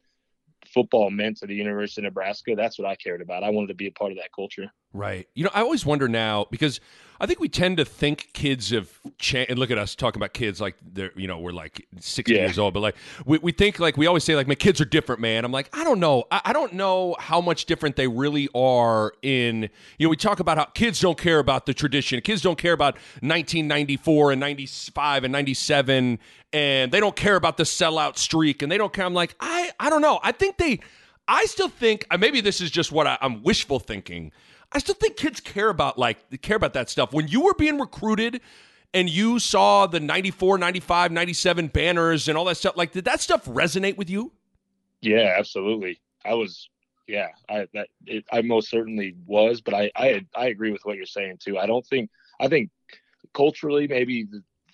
football 0.73 1.09
meant 1.09 1.37
to 1.37 1.47
the 1.47 1.55
University 1.55 2.01
of 2.01 2.05
Nebraska, 2.05 2.55
that's 2.55 2.77
what 2.77 2.87
I 2.87 2.95
cared 2.95 3.21
about. 3.21 3.43
I 3.43 3.49
wanted 3.49 3.67
to 3.67 3.75
be 3.75 3.87
a 3.87 3.91
part 3.91 4.11
of 4.11 4.17
that 4.17 4.31
culture. 4.35 4.71
Right. 4.93 5.27
You 5.35 5.43
know, 5.43 5.51
I 5.53 5.61
always 5.61 5.85
wonder 5.85 6.07
now 6.07 6.45
because 6.49 6.79
I 7.21 7.25
think 7.25 7.39
we 7.39 7.49
tend 7.49 7.77
to 7.77 7.85
think 7.85 8.29
kids 8.33 8.69
have 8.69 8.89
changed. 9.17 9.49
And 9.49 9.59
look 9.59 9.71
at 9.71 9.77
us 9.77 9.93
talking 9.93 10.19
about 10.19 10.33
kids 10.33 10.61
like 10.61 10.77
they're, 10.81 11.11
you 11.15 11.27
know, 11.27 11.37
we're 11.37 11.51
like 11.51 11.85
60 11.99 12.33
yeah. 12.33 12.45
years 12.45 12.57
old, 12.57 12.73
but 12.73 12.79
like 12.79 12.95
we, 13.25 13.37
we 13.39 13.51
think 13.51 13.77
like 13.79 13.97
we 13.97 14.07
always 14.07 14.23
say 14.23 14.35
like 14.35 14.47
my 14.47 14.55
kids 14.55 14.79
are 14.79 14.85
different, 14.85 15.19
man. 15.19 15.43
I'm 15.43 15.51
like, 15.51 15.69
I 15.75 15.83
don't 15.83 15.99
know. 15.99 16.23
I, 16.31 16.41
I 16.45 16.53
don't 16.53 16.73
know 16.73 17.17
how 17.19 17.41
much 17.41 17.65
different 17.65 17.97
they 17.97 18.07
really 18.07 18.47
are 18.55 19.13
in, 19.21 19.69
you 19.97 20.07
know, 20.07 20.09
we 20.09 20.15
talk 20.15 20.39
about 20.39 20.57
how 20.57 20.65
kids 20.65 21.01
don't 21.01 21.17
care 21.17 21.39
about 21.39 21.65
the 21.65 21.73
tradition. 21.73 22.21
Kids 22.21 22.41
don't 22.41 22.57
care 22.57 22.73
about 22.73 22.95
1994 23.19 24.31
and 24.31 24.39
95 24.39 25.23
and 25.25 25.31
97 25.31 26.19
and 26.53 26.91
they 26.91 26.99
don't 26.99 27.15
care 27.15 27.35
about 27.35 27.57
the 27.57 27.63
sellout 27.63 28.17
streak 28.17 28.61
and 28.61 28.71
they 28.71 28.77
don't 28.77 28.93
care. 28.93 29.05
I'm 29.05 29.13
like, 29.13 29.35
I, 29.41 29.71
I 29.79 29.89
don't 29.89 30.01
know. 30.01 30.19
I 30.23 30.31
think 30.31 30.57
they, 30.57 30.79
I 31.29 31.45
still 31.45 31.69
think 31.69 32.05
uh, 32.09 32.17
maybe 32.17 32.41
this 32.41 32.59
is 32.59 32.71
just 32.71 32.91
what 32.91 33.07
I, 33.07 33.17
I'm 33.21 33.43
wishful 33.43 33.79
thinking 33.79 34.31
I 34.71 34.79
still 34.79 34.95
think 34.95 35.17
kids 35.17 35.39
care 35.39 35.69
about 35.69 35.97
like 35.97 36.41
care 36.41 36.55
about 36.55 36.73
that 36.73 36.89
stuff. 36.89 37.13
When 37.13 37.27
you 37.27 37.41
were 37.41 37.53
being 37.53 37.79
recruited 37.79 38.41
and 38.93 39.09
you 39.09 39.39
saw 39.39 39.87
the 39.87 39.99
94, 39.99 40.57
95, 40.57 41.11
97 41.11 41.67
banners 41.67 42.27
and 42.27 42.37
all 42.37 42.45
that 42.45 42.57
stuff, 42.57 42.77
like 42.77 42.91
did 42.91 43.05
that 43.05 43.21
stuff 43.21 43.45
resonate 43.45 43.97
with 43.97 44.09
you? 44.09 44.31
Yeah, 45.01 45.35
absolutely. 45.37 45.99
I 46.23 46.33
was 46.33 46.69
yeah, 47.07 47.29
I 47.49 47.67
that 47.73 47.87
it, 48.05 48.25
I 48.31 48.41
most 48.41 48.69
certainly 48.69 49.15
was, 49.25 49.61
but 49.61 49.73
I 49.73 49.91
I 49.95 50.25
I 50.35 50.47
agree 50.47 50.71
with 50.71 50.85
what 50.85 50.97
you're 50.97 51.05
saying 51.05 51.37
too. 51.39 51.57
I 51.57 51.65
don't 51.65 51.85
think 51.85 52.09
I 52.39 52.47
think 52.47 52.69
culturally 53.33 53.87
maybe 53.87 54.27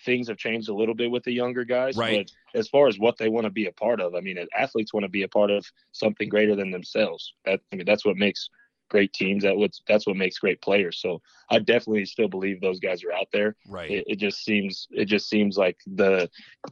things 0.06 0.28
have 0.28 0.38
changed 0.38 0.70
a 0.70 0.74
little 0.74 0.96
bit 0.96 1.12
with 1.12 1.24
the 1.24 1.32
younger 1.32 1.66
guys, 1.66 1.98
right. 1.98 2.30
but 2.54 2.60
as 2.60 2.68
far 2.68 2.88
as 2.88 2.98
what 2.98 3.18
they 3.18 3.30
want 3.30 3.46
to 3.46 3.52
be 3.52 3.66
a 3.66 3.72
part 3.72 4.00
of, 4.00 4.16
I 4.16 4.22
mean, 4.22 4.38
athletes 4.58 4.94
want 4.94 5.04
to 5.04 5.10
be 5.10 5.24
a 5.24 5.28
part 5.28 5.52
of 5.52 5.66
something 5.92 6.30
greater 6.30 6.56
than 6.56 6.72
themselves. 6.72 7.34
That 7.46 7.60
I 7.74 7.76
mean, 7.76 7.86
that's 7.86 8.06
what 8.06 8.16
makes 8.16 8.50
great 8.90 9.14
teams. 9.14 9.44
That 9.44 9.58
what's 9.58 9.82
that's 9.88 10.08
what 10.08 10.16
makes 10.16 10.38
great 10.40 10.62
players. 10.62 11.00
So 11.00 11.22
I 11.50 11.60
definitely 11.60 12.06
still 12.06 12.28
believe 12.28 12.62
those 12.62 12.80
guys 12.80 13.04
are 13.04 13.14
out 13.14 13.28
there. 13.32 13.56
Right. 13.68 13.92
It, 13.92 14.04
it, 14.08 14.16
just 14.20 14.44
seems 14.44 14.88
it 14.92 15.06
just 15.06 15.30
seems 15.30 15.58
like 15.58 15.78
the 15.86 16.30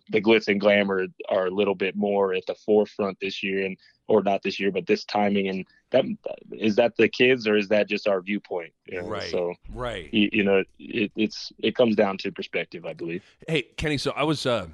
the 0.10 0.22
glitz 0.22 0.48
and 0.48 0.60
glamour 0.60 1.08
are 1.30 1.48
a 1.48 1.52
little 1.52 1.76
bit 1.76 1.96
more 1.96 2.34
at 2.34 2.46
the 2.46 2.56
forefront 2.56 3.18
this 3.20 3.44
year, 3.44 3.66
and 3.66 3.78
or 4.08 4.22
not 4.24 4.44
this 4.44 4.60
year, 4.60 4.72
but 4.72 4.86
this 4.86 5.04
timing. 5.06 5.48
And 5.48 5.66
that 5.92 6.06
is 6.52 6.76
that 6.76 6.96
the 6.98 7.08
kids 7.08 7.48
or 7.48 7.58
is 7.58 7.68
that 7.70 7.88
just 7.88 8.08
our 8.08 8.22
viewpoint? 8.22 8.74
You 8.86 9.02
know? 9.02 9.08
Right. 9.08 9.30
So 9.30 9.54
right. 9.74 10.14
You, 10.14 10.30
you 10.32 10.44
know, 10.44 10.64
it, 10.80 11.12
it's 11.16 11.52
it 11.60 11.76
comes 11.76 11.96
down 11.96 12.18
to 12.20 12.32
perspective, 12.32 12.86
I 12.86 12.94
believe. 12.94 13.24
Hey, 13.48 13.64
Kenny. 13.78 13.98
So 13.98 14.12
I 14.16 14.24
was, 14.24 14.46
uh, 14.46 14.68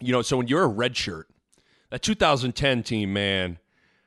you 0.00 0.12
know, 0.12 0.22
so 0.22 0.36
when 0.36 0.48
you're 0.48 0.64
a 0.64 0.68
red 0.68 0.96
shirt, 0.96 1.28
that 1.90 2.02
2010 2.02 2.82
team, 2.82 3.12
man 3.12 3.58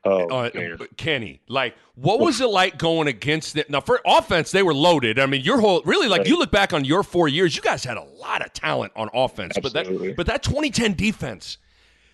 Oh, 0.04 0.28
uh, 0.30 0.78
Kenny, 0.98 1.42
like, 1.48 1.76
what 1.94 2.20
was 2.20 2.42
it 2.42 2.50
like 2.50 2.80
going 2.80 3.08
against 3.08 3.56
it? 3.56 3.70
Now, 3.70 3.82
for 3.82 4.02
offense, 4.04 4.50
they 4.50 4.64
were 4.64 4.74
loaded. 4.74 5.20
I 5.20 5.28
mean, 5.28 5.42
your 5.42 5.60
whole 5.60 5.84
really 5.86 6.08
like 6.08 6.20
right. 6.20 6.28
you 6.28 6.40
look 6.40 6.50
back 6.52 6.74
on 6.74 6.86
your 6.86 7.04
four 7.04 7.28
years, 7.28 7.56
you 7.56 7.62
guys 7.62 7.84
had 7.84 7.98
a 7.98 8.04
lot 8.04 8.44
of 8.44 8.52
talent 8.52 8.94
on 8.96 9.10
offense, 9.14 9.58
Absolutely. 9.58 10.14
but 10.14 10.16
that 10.16 10.18
but 10.18 10.26
that 10.26 10.44
2010 10.44 10.96
defense, 10.96 11.60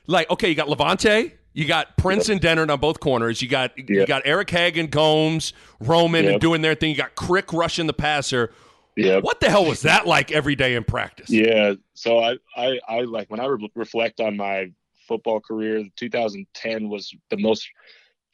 like, 0.06 0.30
okay, 0.30 0.50
you 0.50 0.56
got 0.56 0.68
Lavonte, 0.68 1.32
you 1.54 1.66
got 1.66 1.96
Prince 1.96 2.28
yep. 2.28 2.36
and 2.36 2.42
Dennard 2.42 2.70
on 2.70 2.80
both 2.82 3.00
corners, 3.00 3.42
you 3.42 3.48
got 3.48 3.78
yep. 3.78 3.90
you 3.90 4.06
got 4.06 4.24
Eric 4.26 4.50
Hagen, 4.50 4.88
Gomes, 4.88 5.54
Roman, 5.80 6.26
yep. 6.26 6.34
and 6.34 6.42
doing 6.42 6.62
their 6.62 6.76
thing. 6.76 6.90
You 6.90 6.98
got 6.98 7.16
Crick 7.16 7.54
rushing 7.54 7.88
the 7.88 7.94
passer. 7.94 8.52
Yeah. 8.98 9.20
What 9.20 9.40
the 9.40 9.50
hell 9.50 9.64
was 9.64 9.84
that 9.84 10.08
like 10.08 10.32
every 10.32 10.56
day 10.56 10.76
in 10.76 10.84
practice? 10.84 11.30
Yeah. 11.30 11.76
So 11.94 12.20
I, 12.20 12.38
I, 12.56 12.80
I 12.90 13.02
like 13.02 13.30
when 13.30 13.40
I 13.40 13.46
re- 13.46 13.72
reflect 13.76 14.20
on 14.20 14.36
my 14.36 14.72
football 15.08 15.40
career, 15.40 15.84
2010 15.96 16.90
was 16.90 17.14
the 17.30 17.38
most 17.38 17.68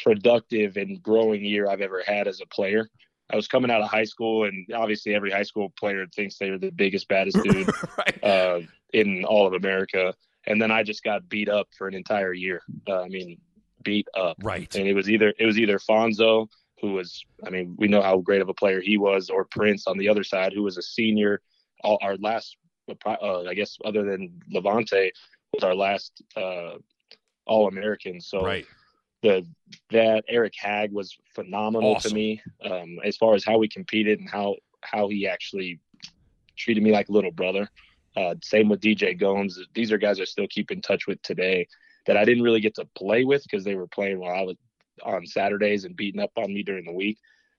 productive 0.02 0.78
and 0.78 1.02
growing 1.02 1.44
year 1.44 1.68
I've 1.70 1.82
ever 1.82 2.04
had 2.06 2.28
as 2.28 2.42
a 2.42 2.48
player. 2.48 2.90
I 3.32 3.36
was 3.36 3.48
coming 3.48 3.72
out 3.72 3.82
of 3.82 3.90
high 3.90 4.04
school, 4.04 4.44
and 4.46 4.68
obviously 4.74 5.16
every 5.16 5.32
high 5.32 5.44
school 5.44 5.74
player 5.80 6.06
thinks 6.14 6.38
they're 6.38 6.58
the 6.58 6.72
biggest, 6.72 7.08
baddest 7.08 7.38
dude 7.44 7.70
right. 7.98 8.24
uh, 8.24 8.60
in 8.92 9.24
all 9.26 9.48
of 9.48 9.54
America. 9.54 10.14
And 10.46 10.62
then 10.62 10.72
I 10.72 10.84
just 10.84 11.04
got 11.04 11.30
beat 11.30 11.50
up 11.50 11.68
for 11.78 11.88
an 11.88 11.94
entire 11.94 12.34
year. 12.34 12.62
Uh, 12.88 13.02
I 13.02 13.08
mean, 13.08 13.40
beat 13.84 14.08
up. 14.14 14.38
Right. 14.44 14.74
And 14.76 14.88
it 14.88 14.94
was 14.94 15.10
either 15.10 15.34
it 15.40 15.46
was 15.46 15.58
either 15.58 15.80
Fonzo, 15.80 16.48
who 16.82 16.94
was, 16.94 17.24
I 17.46 17.50
mean, 17.50 17.76
we 17.78 17.88
know 17.88 18.02
how 18.02 18.18
great 18.18 18.42
of 18.42 18.50
a 18.50 18.54
player 18.54 18.82
he 18.82 18.98
was, 18.98 19.30
or 19.30 19.46
Prince 19.46 19.88
on 19.88 19.98
the 19.98 20.10
other 20.10 20.24
side, 20.24 20.54
who 20.54 20.64
was 20.64 20.78
a 20.78 20.82
senior. 20.82 21.42
All, 21.84 21.98
our 22.02 22.16
last, 22.18 22.56
uh, 23.06 23.44
I 23.44 23.54
guess, 23.54 23.78
other 23.84 24.04
than 24.04 24.42
Lavonte, 24.54 25.12
was 25.54 25.64
our 25.64 25.76
last 25.76 26.22
uh, 26.36 26.78
All 27.46 27.68
American. 27.68 28.20
So 28.20 28.42
right. 28.42 28.66
the 29.22 29.46
that 29.92 30.26
Eric 30.28 30.54
Hagg 30.58 30.92
was 30.92 31.18
phenomenal 31.34 31.96
Awesome. 31.96 32.10
to 32.10 32.16
me 32.16 32.42
um, 32.66 33.00
as 33.04 33.18
far 33.18 33.36
as 33.36 33.44
how 33.44 33.58
we 33.58 33.68
competed 33.68 34.20
and 34.20 34.30
how 34.30 34.56
how 34.82 35.08
he 35.08 35.28
actually 35.28 35.80
treated 36.58 36.84
me 36.84 36.92
like 36.92 37.10
a 37.10 37.12
little 37.12 37.32
brother. 37.32 37.70
Uh, 38.16 38.36
same 38.44 38.70
with 38.70 38.82
DJ 38.82 39.18
Gomes. 39.18 39.60
These 39.74 39.92
are 39.92 39.98
guys 39.98 40.20
I 40.20 40.26
still 40.26 40.48
keep 40.48 40.72
in 40.72 40.82
touch 40.82 41.08
with 41.08 41.22
today 41.24 41.68
that 42.06 42.18
I 42.18 42.26
didn't 42.26 42.44
really 42.44 42.60
get 42.60 42.76
to 42.76 42.88
play 42.96 43.24
with 43.24 43.44
because 43.44 43.64
they 43.64 43.76
were 43.76 43.88
playing 43.88 44.20
while 44.20 44.36
I 44.36 44.42
was 44.42 44.58
on 45.04 45.26
Saturdays 45.26 45.86
and 45.86 45.96
beating 45.96 46.22
up 46.22 46.32
on 46.38 46.54
me 46.54 46.62
during 46.62 46.86
the 46.86 46.94
week. 46.94 47.18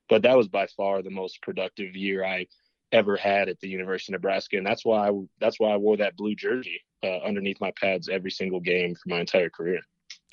But 0.08 0.22
that 0.22 0.36
was 0.36 0.48
by 0.48 0.66
far 0.76 1.02
the 1.02 1.10
most 1.10 1.42
productive 1.42 1.96
year 1.96 2.24
I 2.24 2.46
ever 2.92 3.16
had 3.16 3.48
at 3.48 3.58
the 3.60 3.68
University 3.68 4.12
of 4.12 4.20
Nebraska, 4.20 4.56
and 4.56 4.66
that's 4.66 4.84
why 4.84 5.08
I, 5.08 5.12
that's 5.40 5.58
why 5.58 5.70
I 5.70 5.76
wore 5.76 5.96
that 5.96 6.16
blue 6.16 6.36
jersey 6.36 6.80
uh, 7.04 7.18
underneath 7.18 7.60
my 7.60 7.70
pads 7.80 8.08
every 8.08 8.30
single 8.30 8.60
game 8.60 8.94
for 8.94 9.08
my 9.08 9.20
entire 9.20 9.50
career. 9.50 9.80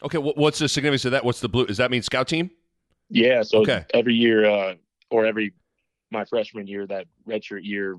Okay. 0.04 0.18
What's 0.18 0.60
the 0.60 0.68
significance 0.70 1.06
of 1.06 1.12
that? 1.12 1.24
What's 1.26 1.42
the 1.42 1.50
blue? 1.50 1.68
Does 1.68 1.78
that 1.78 1.92
mean 1.92 2.02
scout 2.02 2.28
team? 2.28 2.50
Yeah, 3.10 3.44
so 3.44 3.60
Okay. 3.62 3.86
every 3.94 4.16
year, 4.16 4.46
uh, 4.46 4.76
or 5.10 5.26
every 5.26 5.54
my 6.12 6.26
freshman 6.26 6.68
year, 6.68 6.88
that 6.88 7.08
redshirt 7.28 7.64
year, 7.64 7.98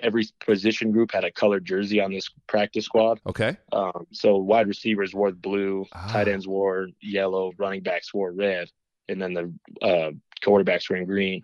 every 0.00 0.24
position 0.40 0.90
group 0.92 1.12
had 1.12 1.24
a 1.24 1.30
colored 1.32 1.64
jersey 1.64 2.00
on 2.00 2.10
this 2.12 2.28
practice 2.46 2.84
squad. 2.84 3.20
Okay. 3.26 3.56
Um, 3.72 4.06
so 4.12 4.36
wide 4.38 4.66
receivers 4.68 5.14
wore 5.14 5.32
blue, 5.32 5.86
Ah. 5.92 6.08
tight 6.10 6.28
ends 6.28 6.46
wore 6.46 6.88
yellow, 7.00 7.52
running 7.58 7.82
backs 7.82 8.12
wore 8.14 8.32
red, 8.32 8.68
and 9.08 9.20
then 9.20 9.34
the 9.34 9.52
uh, 9.86 10.10
quarterbacks 10.42 10.88
were 10.88 10.96
in 10.96 11.04
green. 11.06 11.42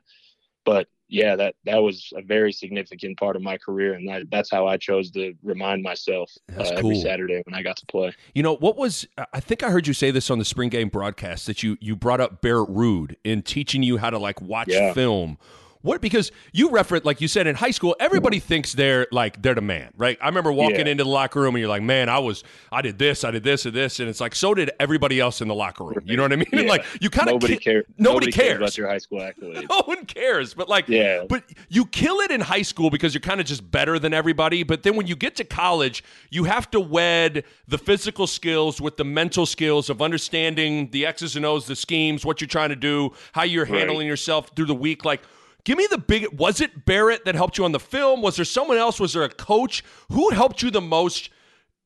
But 0.64 0.86
yeah, 1.08 1.36
that 1.36 1.54
that 1.64 1.78
was 1.78 2.12
a 2.16 2.22
very 2.22 2.52
significant 2.52 3.18
part 3.18 3.34
of 3.36 3.42
my 3.42 3.56
career, 3.58 3.94
and 3.94 4.08
that, 4.08 4.30
that's 4.30 4.50
how 4.50 4.66
I 4.66 4.76
chose 4.76 5.10
to 5.12 5.34
remind 5.42 5.82
myself 5.82 6.30
uh, 6.50 6.58
That's 6.58 6.70
every. 6.72 7.00
Saturday 7.00 7.42
when 7.46 7.54
I 7.54 7.62
got 7.62 7.76
to 7.78 7.86
play. 7.86 8.12
You 8.34 8.42
know 8.42 8.56
what 8.56 8.76
was? 8.76 9.06
I 9.32 9.40
think 9.40 9.62
I 9.62 9.70
heard 9.70 9.86
you 9.86 9.94
say 9.94 10.10
this 10.10 10.30
on 10.30 10.38
the 10.38 10.44
spring 10.44 10.68
game 10.68 10.88
broadcast 10.88 11.46
that 11.46 11.62
you 11.62 11.76
you 11.80 11.96
brought 11.96 12.20
up 12.20 12.42
Barrett 12.42 12.68
Ruud 12.68 13.16
in 13.24 13.42
teaching 13.42 13.82
you 13.82 13.96
how 13.98 14.10
to 14.10 14.18
like 14.18 14.40
watch 14.42 14.68
Yeah. 14.68 14.92
film. 14.92 15.38
What 15.82 16.00
because 16.00 16.32
you 16.52 16.70
referenced 16.70 17.06
like 17.06 17.20
you 17.20 17.28
said 17.28 17.46
in 17.46 17.54
high 17.54 17.70
school, 17.70 17.94
everybody 18.00 18.40
thinks 18.40 18.72
they're 18.72 19.06
like 19.12 19.40
they're 19.40 19.54
the 19.54 19.60
man, 19.60 19.92
right? 19.96 20.18
I 20.20 20.26
remember 20.26 20.52
walking 20.52 20.86
Yeah. 20.86 20.92
into 20.92 21.04
the 21.04 21.10
locker 21.10 21.40
room 21.40 21.54
and 21.54 21.60
you're 21.60 21.68
like, 21.68 21.82
man, 21.82 22.08
I 22.08 22.18
was 22.18 22.42
I 22.72 22.82
did 22.82 22.98
this, 22.98 23.22
I 23.22 23.30
did 23.30 23.44
this, 23.44 23.64
and 23.64 23.74
this, 23.74 24.00
and 24.00 24.08
it's 24.08 24.20
like 24.20 24.34
so 24.34 24.54
did 24.54 24.70
everybody 24.80 25.20
else 25.20 25.40
in 25.40 25.46
the 25.48 25.54
locker 25.54 25.84
room. 25.84 26.00
You 26.04 26.16
know 26.16 26.24
what 26.24 26.32
I 26.32 26.36
mean? 26.36 26.46
Yeah. 26.52 26.62
Like 26.62 26.84
you 27.00 27.10
kind 27.10 27.28
of 27.28 27.34
Nobody 27.34 27.56
cares. 27.56 27.84
Nobody 27.96 28.32
cares 28.32 28.48
cares. 28.48 28.56
about 28.60 28.76
your 28.78 28.88
high 28.88 28.98
school 28.98 29.20
accolades. 29.20 29.68
no 29.70 29.82
one 29.84 30.04
cares, 30.06 30.52
but 30.54 30.68
like 30.68 30.88
Yeah. 30.88 31.24
but 31.28 31.44
you 31.68 31.86
kill 31.86 32.18
it 32.20 32.30
in 32.32 32.40
high 32.40 32.62
school 32.62 32.90
because 32.90 33.14
you're 33.14 33.20
kind 33.20 33.40
of 33.40 33.46
just 33.46 33.70
better 33.70 33.98
than 34.00 34.12
everybody. 34.12 34.64
But 34.64 34.82
then 34.82 34.96
when 34.96 35.06
you 35.06 35.14
get 35.14 35.36
to 35.36 35.44
college, 35.44 36.02
you 36.30 36.44
have 36.44 36.70
to 36.72 36.80
wed 36.80 37.44
the 37.68 37.78
physical 37.78 38.26
skills 38.26 38.80
with 38.80 38.96
the 38.96 39.04
mental 39.04 39.46
skills 39.46 39.88
of 39.90 40.02
understanding 40.02 40.90
the 40.90 41.06
X's 41.06 41.36
and 41.36 41.46
O's, 41.46 41.66
the 41.66 41.76
schemes, 41.76 42.26
what 42.26 42.40
you're 42.40 42.48
trying 42.48 42.70
to 42.70 42.76
do, 42.76 43.10
how 43.32 43.44
you're 43.44 43.64
Right. 43.64 43.80
handling 43.80 44.06
yourself 44.08 44.50
through 44.56 44.66
the 44.66 44.74
week. 44.74 45.04
Like, 45.04 45.22
give 45.68 45.76
me 45.76 45.86
the 45.90 45.98
big. 45.98 46.26
Was 46.32 46.62
it 46.62 46.86
Barrett 46.86 47.26
that 47.26 47.34
helped 47.34 47.58
you 47.58 47.64
on 47.64 47.72
the 47.72 47.78
film? 47.78 48.22
Was 48.22 48.36
there 48.36 48.44
someone 48.46 48.78
else? 48.78 48.98
Was 48.98 49.12
there 49.12 49.22
a 49.22 49.28
coach 49.28 49.84
who 50.10 50.30
helped 50.30 50.62
you 50.62 50.70
the 50.70 50.80
most? 50.80 51.30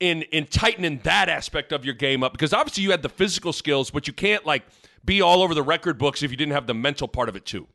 In, 0.00 0.22
in 0.32 0.46
tightening 0.46 0.98
that 1.04 1.28
aspect 1.28 1.70
of 1.70 1.84
your 1.84 1.94
game 1.94 2.24
up 2.24 2.32
because 2.32 2.52
obviously 2.52 2.82
you 2.82 2.90
had 2.90 3.02
the 3.02 3.08
physical 3.08 3.52
skills 3.52 3.88
but 3.88 4.08
you 4.08 4.12
can't 4.12 4.44
like 4.44 4.64
be 5.04 5.22
all 5.22 5.42
over 5.42 5.54
the 5.54 5.62
record 5.62 5.96
books 5.96 6.24
if 6.24 6.32
you 6.32 6.36
didn't 6.36 6.54
have 6.54 6.66
the 6.66 6.74
mental 6.74 7.06
part 7.06 7.28
of 7.28 7.36
it 7.36 7.46
too 7.46 7.68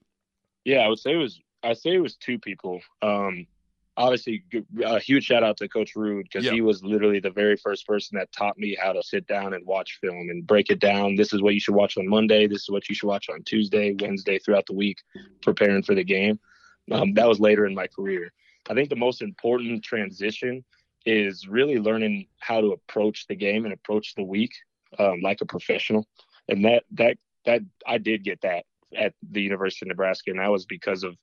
Yeah, 0.65 0.79
I 0.79 0.89
would 0.89 0.99
say 0.99 1.13
it 1.13 1.17
was. 1.17 1.39
I 1.63 1.71
say 1.71 1.93
it 1.93 1.99
was 1.99 2.17
two 2.17 2.37
people. 2.37 2.81
Um, 3.01 3.47
obviously, 3.97 4.43
a 4.85 4.99
huge 4.99 5.25
shout 5.25 5.43
out 5.43 5.57
to 5.57 5.67
Coach 5.67 5.93
Ruud 5.95 6.23
because 6.23 6.45
Yeah. 6.45 6.51
he 6.51 6.61
was 6.61 6.83
literally 6.83 7.19
the 7.19 7.31
very 7.31 7.57
first 7.57 7.85
person 7.87 8.17
that 8.17 8.31
taught 8.31 8.57
me 8.57 8.77
how 8.79 8.93
to 8.93 9.03
sit 9.03 9.27
down 9.27 9.53
and 9.53 9.65
watch 9.65 9.97
film 9.99 10.29
and 10.29 10.45
break 10.45 10.69
it 10.69 10.79
down. 10.79 11.15
This 11.15 11.33
is 11.33 11.41
what 11.41 11.53
you 11.53 11.59
should 11.59 11.75
watch 11.75 11.97
on 11.97 12.07
Monday. 12.07 12.47
This 12.47 12.61
is 12.61 12.69
what 12.69 12.87
you 12.87 12.95
should 12.95 13.07
watch 13.07 13.27
on 13.29 13.43
Tuesday, 13.43 13.95
Wednesday, 13.99 14.39
throughout 14.39 14.67
the 14.67 14.73
week, 14.75 14.99
preparing 15.41 15.83
for 15.83 15.95
the 15.95 16.03
game. 16.03 16.39
Um, 16.91 17.13
that 17.15 17.27
was 17.27 17.39
later 17.39 17.65
in 17.65 17.73
my 17.73 17.87
career. 17.87 18.31
I 18.69 18.73
think 18.73 18.89
the 18.89 18.95
most 18.95 19.21
important 19.21 19.83
transition 19.83 20.63
is 21.05 21.47
really 21.47 21.79
learning 21.79 22.27
how 22.39 22.61
to 22.61 22.73
approach 22.73 23.27
the 23.27 23.35
game 23.35 23.65
and 23.65 23.73
approach 23.73 24.13
the 24.15 24.23
week 24.23 24.53
um, 24.99 25.21
like 25.21 25.41
a 25.41 25.45
professional, 25.45 26.05
and 26.47 26.63
that 26.65 26.83
that 26.91 27.17
that 27.45 27.61
I 27.85 27.97
did 27.97 28.23
get 28.23 28.41
that 28.41 28.65
at 28.95 29.13
the 29.31 29.41
University 29.41 29.85
of 29.85 29.89
Nebraska, 29.89 30.31
and 30.31 30.39
that 30.39 30.51
was 30.51 30.65
because 30.65 31.03
of 31.03 31.17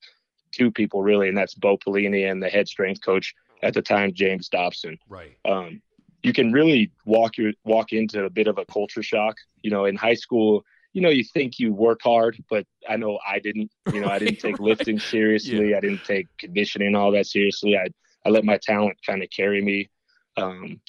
two 0.54 0.70
people 0.70 1.02
really, 1.02 1.28
and 1.28 1.36
that's 1.36 1.54
Bo 1.54 1.76
Pelini 1.76 2.30
and 2.30 2.42
the 2.42 2.48
head 2.48 2.68
strength 2.68 3.02
coach 3.04 3.34
at 3.62 3.74
the 3.74 3.82
time, 3.82 4.12
James 4.12 4.48
Dobson. 4.48 4.98
right 5.08 5.32
Um, 5.44 5.80
you 6.22 6.32
can 6.32 6.52
really 6.52 6.90
walk 7.04 7.36
your 7.36 7.52
walk 7.64 7.92
into 7.92 8.24
a 8.24 8.30
bit 8.30 8.46
of 8.46 8.58
a 8.58 8.64
culture 8.64 9.02
shock. 9.02 9.36
You 9.62 9.70
know, 9.70 9.84
in 9.84 9.96
high 9.96 10.14
school, 10.14 10.64
you 10.92 11.02
know, 11.02 11.10
you 11.10 11.24
think 11.24 11.58
you 11.58 11.72
work 11.72 12.00
hard, 12.02 12.36
but 12.48 12.66
I 12.88 12.96
know 12.96 13.18
I 13.26 13.38
didn't. 13.40 13.70
You 13.92 14.00
know, 14.00 14.08
I 14.08 14.18
didn't 14.18 14.38
take 14.46 14.58
lifting 14.58 14.98
seriously. 14.98 15.74
I 15.74 15.80
didn't 15.80 16.04
take 16.04 16.28
conditioning 16.38 16.94
all 16.94 17.10
that 17.12 17.26
seriously. 17.26 17.76
I 17.76 17.88
I 18.24 18.30
let 18.30 18.44
my 18.44 18.58
talent 18.58 18.96
kind 19.06 19.22
of 19.22 19.28
carry 19.30 19.62
me. 19.62 19.90
Um, 20.36 20.80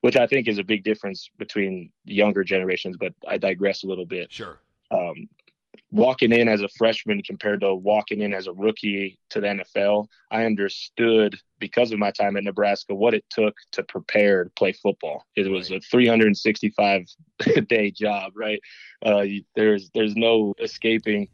which 0.00 0.16
I 0.18 0.26
think 0.26 0.48
is 0.48 0.58
a 0.58 0.62
big 0.64 0.84
difference 0.84 1.30
between 1.38 1.90
younger 2.04 2.44
generations, 2.44 2.94
but 3.00 3.14
I 3.26 3.38
digress 3.38 3.84
a 3.84 3.86
little 3.86 4.04
bit 4.04 4.30
Sure. 4.30 4.58
um, 4.90 5.28
walking 5.90 6.32
in 6.32 6.48
as 6.48 6.60
a 6.60 6.68
freshman 6.76 7.22
compared 7.22 7.60
to 7.60 7.74
walking 7.74 8.20
in 8.20 8.34
as 8.34 8.46
a 8.46 8.52
rookie 8.52 9.18
to 9.30 9.40
the 9.40 9.46
NFL, 9.46 10.08
I 10.30 10.44
understood 10.44 11.38
because 11.60 11.92
of 11.92 11.98
my 11.98 12.10
time 12.10 12.36
at 12.36 12.44
Nebraska 12.44 12.94
what 12.94 13.14
it 13.14 13.24
took 13.30 13.54
to 13.72 13.82
prepare 13.84 14.44
to 14.44 14.50
play 14.50 14.72
football. 14.72 15.24
It 15.36 15.48
was 15.48 15.70
a 15.70 15.80
365 15.80 17.06
day 17.68 17.90
job, 17.90 18.32
right? 18.34 18.60
Uh, 19.04 19.24
there's 19.54 19.90
there's 19.94 20.16
no 20.16 20.54
escaping 20.58 21.28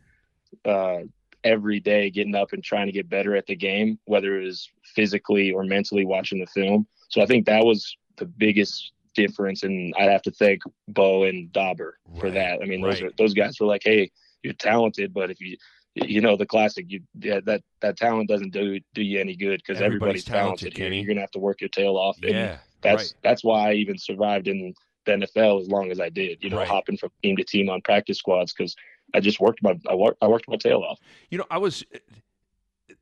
uh, 0.64 0.98
every 1.44 1.80
day 1.80 2.10
getting 2.10 2.34
up 2.34 2.52
and 2.52 2.62
trying 2.62 2.86
to 2.86 2.92
get 2.92 3.08
better 3.08 3.34
at 3.36 3.46
the 3.46 3.56
game, 3.56 3.98
whether 4.04 4.40
it 4.40 4.44
was 4.44 4.70
physically 4.94 5.52
or 5.52 5.64
mentally 5.64 6.04
watching 6.04 6.40
the 6.40 6.46
film. 6.46 6.86
So 7.08 7.22
I 7.22 7.26
think 7.26 7.46
that 7.46 7.64
was 7.64 7.96
the 8.16 8.26
biggest 8.26 8.92
difference, 9.14 9.62
and 9.62 9.94
I'd 9.98 10.10
have 10.10 10.22
to 10.22 10.30
thank 10.30 10.62
Bo 10.88 11.24
and 11.24 11.52
Dauber 11.52 11.98
for 12.18 12.30
that. 12.30 12.60
I 12.62 12.66
mean, 12.66 12.80
those 12.80 13.00
right. 13.00 13.10
are, 13.10 13.14
those 13.16 13.34
guys 13.34 13.58
were 13.58 13.66
like, 13.66 13.82
"Hey, 13.84 14.10
you're 14.42 14.52
talented, 14.54 15.12
but 15.12 15.30
if 15.30 15.40
you 15.40 15.56
you 15.94 16.20
know 16.20 16.36
the 16.36 16.46
classic, 16.46 16.86
you 16.88 17.00
yeah, 17.20 17.40
that 17.46 17.62
that 17.80 17.96
talent 17.96 18.28
doesn't 18.28 18.52
do 18.52 18.78
do 18.94 19.02
you 19.02 19.18
any 19.20 19.36
good 19.36 19.60
because 19.64 19.80
Everybody's 19.82 20.22
everybody's, 20.22 20.24
talented, 20.24 20.76
here. 20.76 20.92
You're 20.92 21.08
gonna 21.08 21.20
have 21.20 21.32
to 21.32 21.38
work 21.40 21.60
your 21.60 21.68
tail 21.70 21.96
off. 21.96 22.16
And 22.22 22.32
Yeah. 22.32 22.58
that's 22.82 23.02
right. 23.02 23.14
that's 23.22 23.42
why 23.44 23.70
I 23.70 23.72
even 23.74 23.98
survived 23.98 24.46
in 24.48 24.72
the 25.06 25.12
NFL 25.12 25.60
as 25.62 25.68
long 25.68 25.90
as 25.90 25.98
I 26.00 26.08
did. 26.08 26.42
You 26.42 26.50
know, 26.50 26.58
Right. 26.58 26.68
hopping 26.68 26.96
from 26.96 27.10
team 27.22 27.36
to 27.36 27.44
team 27.44 27.68
on 27.68 27.80
practice 27.82 28.18
squads 28.18 28.52
because 28.52 28.76
I 29.14 29.20
just 29.20 29.40
worked 29.40 29.62
my 29.62 29.74
I 29.88 29.94
worked 29.94 30.18
I 30.22 30.28
worked 30.28 30.48
my 30.48 30.56
tail 30.56 30.82
off. 30.88 31.00
You 31.30 31.38
know, 31.38 31.46
I 31.50 31.58
was. 31.58 31.84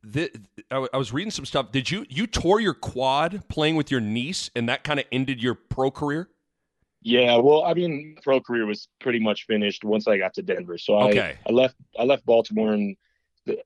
The, 0.02 0.30
I 0.70 0.74
w- 0.74 0.88
I 0.92 0.96
was 0.96 1.12
reading 1.12 1.30
some 1.30 1.44
stuff. 1.44 1.72
Did 1.72 1.90
you 1.90 2.06
you 2.08 2.26
tore 2.26 2.60
your 2.60 2.74
quad 2.74 3.46
playing 3.48 3.76
with 3.76 3.90
your 3.90 4.00
niece, 4.00 4.50
and 4.54 4.68
that 4.68 4.84
kind 4.84 5.00
of 5.00 5.06
ended 5.12 5.42
your 5.42 5.54
pro 5.54 5.90
career? 5.90 6.28
Yeah, 7.02 7.36
well, 7.36 7.64
I 7.64 7.74
mean, 7.74 8.16
pro 8.22 8.40
career 8.40 8.66
was 8.66 8.88
pretty 9.00 9.20
much 9.20 9.46
finished 9.46 9.84
once 9.84 10.08
I 10.08 10.18
got 10.18 10.34
to 10.34 10.42
Denver. 10.42 10.78
So 10.78 10.94
I, 10.96 11.10
Okay. 11.10 11.38
I 11.48 11.52
left 11.52 11.76
I 11.98 12.04
left 12.04 12.26
Baltimore 12.26 12.74
in 12.74 12.96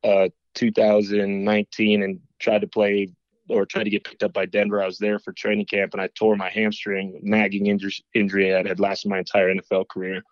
uh, 0.04 0.28
2019 0.54 2.02
and 2.02 2.20
tried 2.38 2.60
to 2.60 2.66
play 2.66 3.08
or 3.48 3.66
tried 3.66 3.84
to 3.84 3.90
get 3.90 4.04
picked 4.04 4.22
up 4.22 4.32
by 4.32 4.46
Denver. 4.46 4.82
I 4.82 4.86
was 4.86 4.98
there 4.98 5.18
for 5.18 5.32
training 5.32 5.66
camp 5.66 5.94
and 5.94 6.00
I 6.00 6.08
tore 6.08 6.36
my 6.36 6.50
hamstring, 6.50 7.20
nagging 7.22 7.66
injury, 7.66 7.92
injury 8.14 8.50
that 8.50 8.66
had 8.66 8.80
lasted 8.80 9.08
my 9.08 9.18
entire 9.18 9.52
NFL 9.54 9.88
career. 9.88 10.22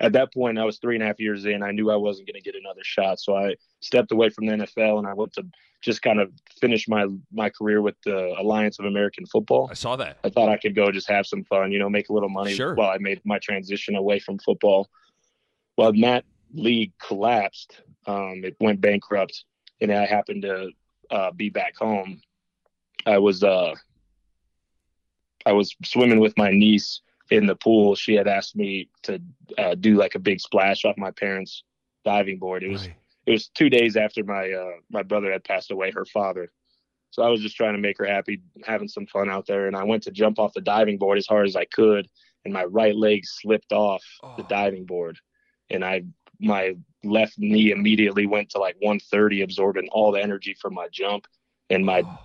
At 0.00 0.12
that 0.12 0.32
point, 0.32 0.58
I 0.58 0.64
was 0.64 0.78
three 0.78 0.94
and 0.96 1.02
a 1.02 1.06
half 1.06 1.20
years 1.20 1.44
in. 1.44 1.62
I 1.62 1.72
knew 1.72 1.90
I 1.90 1.96
wasn't 1.96 2.26
going 2.26 2.40
to 2.40 2.42
get 2.42 2.54
another 2.54 2.80
shot, 2.82 3.20
so 3.20 3.36
I 3.36 3.54
stepped 3.80 4.12
away 4.12 4.30
from 4.30 4.46
the 4.46 4.52
NFL 4.52 4.98
and 4.98 5.06
I 5.06 5.12
went 5.12 5.34
to 5.34 5.46
just 5.82 6.02
kind 6.02 6.20
of 6.20 6.32
finish 6.60 6.88
my 6.88 7.06
my 7.32 7.50
career 7.50 7.80
with 7.82 7.96
the 8.04 8.34
Alliance 8.38 8.78
of 8.78 8.86
American 8.86 9.26
Football. 9.26 9.68
I 9.70 9.74
saw 9.74 9.96
that. 9.96 10.18
I 10.24 10.30
thought 10.30 10.48
I 10.48 10.56
could 10.56 10.74
go 10.74 10.90
just 10.90 11.08
have 11.08 11.26
some 11.26 11.44
fun, 11.44 11.72
you 11.72 11.78
know, 11.78 11.88
make 11.90 12.08
a 12.08 12.12
little 12.12 12.28
money 12.28 12.54
Sure. 12.54 12.74
while 12.74 12.90
I 12.90 12.98
made 12.98 13.20
my 13.24 13.38
transition 13.38 13.94
away 13.94 14.18
from 14.18 14.38
football. 14.38 14.88
Well, 15.76 15.92
that 16.00 16.24
league 16.52 16.92
collapsed. 16.98 17.80
Um, 18.06 18.42
it 18.44 18.56
went 18.60 18.80
bankrupt, 18.80 19.44
and 19.80 19.92
I 19.92 20.06
happened 20.06 20.42
to 20.42 20.70
uh, 21.10 21.30
be 21.32 21.50
back 21.50 21.76
home, 21.76 22.20
I 23.06 23.18
was 23.18 23.42
uh, 23.42 23.74
I 25.46 25.52
was 25.52 25.74
swimming 25.84 26.20
with 26.20 26.36
my 26.36 26.50
niece 26.50 27.00
in 27.30 27.46
the 27.46 27.56
pool. 27.56 27.94
She 27.94 28.14
had 28.14 28.26
asked 28.28 28.56
me 28.56 28.88
to 29.04 29.20
uh, 29.56 29.74
do 29.74 29.94
like 29.96 30.14
a 30.14 30.18
big 30.18 30.40
splash 30.40 30.84
off 30.84 30.96
my 30.98 31.10
parents' 31.12 31.62
diving 32.04 32.38
board. 32.38 32.62
It 32.62 32.70
was 32.70 32.82
Right. 32.82 32.96
it 33.26 33.30
was 33.32 33.48
two 33.48 33.70
days 33.70 33.96
after 33.96 34.24
my 34.24 34.50
uh, 34.50 34.72
my 34.90 35.02
brother 35.02 35.30
had 35.32 35.44
passed 35.44 35.70
away, 35.70 35.90
her 35.92 36.04
father. 36.04 36.50
So 37.10 37.22
I 37.22 37.28
was 37.28 37.40
just 37.40 37.56
trying 37.56 37.74
to 37.74 37.80
make 37.80 37.98
her 37.98 38.04
happy, 38.06 38.40
having 38.64 38.86
some 38.88 39.06
fun 39.06 39.28
out 39.28 39.46
there. 39.46 39.66
And 39.66 39.74
I 39.76 39.82
went 39.82 40.04
to 40.04 40.12
jump 40.12 40.38
off 40.38 40.52
the 40.54 40.60
diving 40.60 40.96
board 40.98 41.18
as 41.18 41.26
hard 41.26 41.46
as 41.46 41.56
I 41.56 41.64
could, 41.64 42.08
and 42.44 42.54
my 42.54 42.64
right 42.64 42.94
leg 42.94 43.22
slipped 43.24 43.72
off 43.72 44.04
the 44.36 44.42
Oh. 44.42 44.46
diving 44.46 44.86
board, 44.86 45.18
and 45.70 45.84
I 45.84 46.04
my 46.40 46.76
left 47.04 47.38
knee 47.38 47.70
immediately 47.70 48.26
went 48.26 48.50
to 48.50 48.58
like 48.58 48.76
130, 48.80 49.42
absorbing 49.42 49.88
all 49.92 50.10
the 50.12 50.22
energy 50.22 50.54
from 50.54 50.74
my 50.74 50.88
jump, 50.90 51.26
and 51.68 51.84
my 51.84 52.00
Oh. 52.00 52.18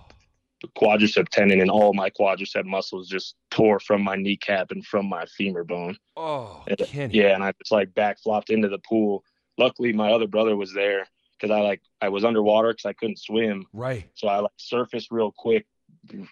Quadricep 0.76 1.28
tendon 1.28 1.60
and 1.60 1.70
all 1.70 1.92
my 1.94 2.10
quadricep 2.10 2.64
muscles 2.64 3.08
just 3.08 3.34
tore 3.50 3.78
from 3.80 4.02
my 4.02 4.16
kneecap 4.16 4.70
and 4.70 4.84
from 4.86 5.06
my 5.08 5.24
femur 5.26 5.64
bone. 5.64 5.96
Oh, 6.16 6.64
And, 6.66 6.80
uh, 6.80 6.86
Kenny. 6.86 7.14
Yeah, 7.14 7.34
and 7.34 7.44
I 7.44 7.52
just 7.52 7.70
like 7.72 7.94
back 7.94 8.18
flopped 8.20 8.50
into 8.50 8.68
the 8.68 8.78
pool. 8.78 9.22
Luckily, 9.58 9.92
my 9.92 10.12
other 10.12 10.26
brother 10.26 10.56
was 10.56 10.72
there 10.72 11.06
because 11.38 11.50
I 11.54 11.60
like 11.60 11.82
I 12.00 12.08
was 12.08 12.24
underwater 12.24 12.70
because 12.72 12.86
I 12.86 12.92
couldn't 12.94 13.18
swim, 13.18 13.66
Right. 13.72 14.08
so 14.14 14.28
I 14.28 14.38
like 14.40 14.52
surfaced 14.56 15.08
real 15.10 15.32
quick, 15.36 15.66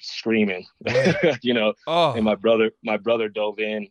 screaming, 0.01 0.67
you 1.43 1.55
know. 1.55 1.75
Oh. 1.87 2.13
And 2.13 2.25
my 2.25 2.35
brother, 2.35 2.71
my 2.83 2.97
brother 2.97 3.29
dove 3.29 3.59
in, 3.59 3.89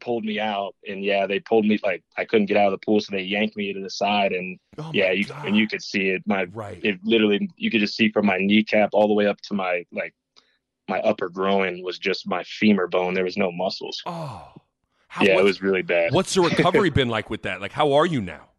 pulled 0.00 0.24
me 0.24 0.40
out, 0.40 0.74
and 0.86 1.04
yeah, 1.04 1.26
they 1.26 1.40
pulled 1.40 1.64
me 1.66 1.78
like 1.82 2.02
I 2.16 2.24
couldn't 2.24 2.46
get 2.46 2.56
out 2.56 2.72
of 2.72 2.72
the 2.80 2.84
pool, 2.84 3.00
so 3.00 3.12
they 3.12 3.22
yanked 3.22 3.56
me 3.56 3.72
to 3.72 3.80
the 3.80 3.90
side, 3.90 4.32
and 4.32 4.58
oh 4.78 4.90
yeah, 4.94 5.10
you 5.12 5.24
God. 5.24 5.46
and 5.46 5.56
you 5.56 5.68
could 5.68 5.82
see 5.82 6.08
it. 6.10 6.22
My 6.26 6.44
Right. 6.44 6.80
it 6.84 6.98
literally 7.04 7.48
you 7.56 7.70
could 7.70 7.80
just 7.80 7.96
see 7.96 8.10
from 8.10 8.26
my 8.26 8.38
kneecap 8.38 8.90
all 8.92 9.08
the 9.08 9.14
way 9.14 9.26
up 9.26 9.40
to 9.42 9.54
my 9.54 9.84
like 9.92 10.14
my 10.88 11.00
upper 11.00 11.28
groin 11.28 11.82
was 11.82 11.98
just 11.98 12.26
my 12.26 12.42
femur 12.44 12.86
bone. 12.86 13.14
There 13.14 13.24
was 13.24 13.36
no 13.36 13.52
muscles. 13.52 14.02
oh. 14.06 14.52
How, 15.10 15.24
yeah, 15.24 15.38
it 15.38 15.42
was 15.44 15.62
really 15.62 15.80
bad. 15.80 16.12
What's 16.12 16.34
the 16.34 16.42
recovery 16.42 16.90
been 17.00 17.08
like 17.08 17.30
with 17.30 17.42
that? 17.44 17.62
Like, 17.62 17.72
how 17.72 17.94
are 17.94 18.04
you 18.04 18.20
now? 18.20 18.50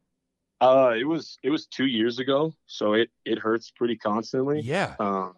Uh, 0.60 0.96
it 1.00 1.04
was 1.06 1.38
it 1.44 1.52
was 1.52 1.68
two 1.68 1.86
years 1.86 2.18
ago, 2.18 2.54
so 2.66 2.94
it 2.94 3.10
it 3.24 3.38
hurts 3.38 3.70
pretty 3.72 3.96
constantly. 3.96 4.60
Yeah. 4.62 4.96
Um, 5.00 5.36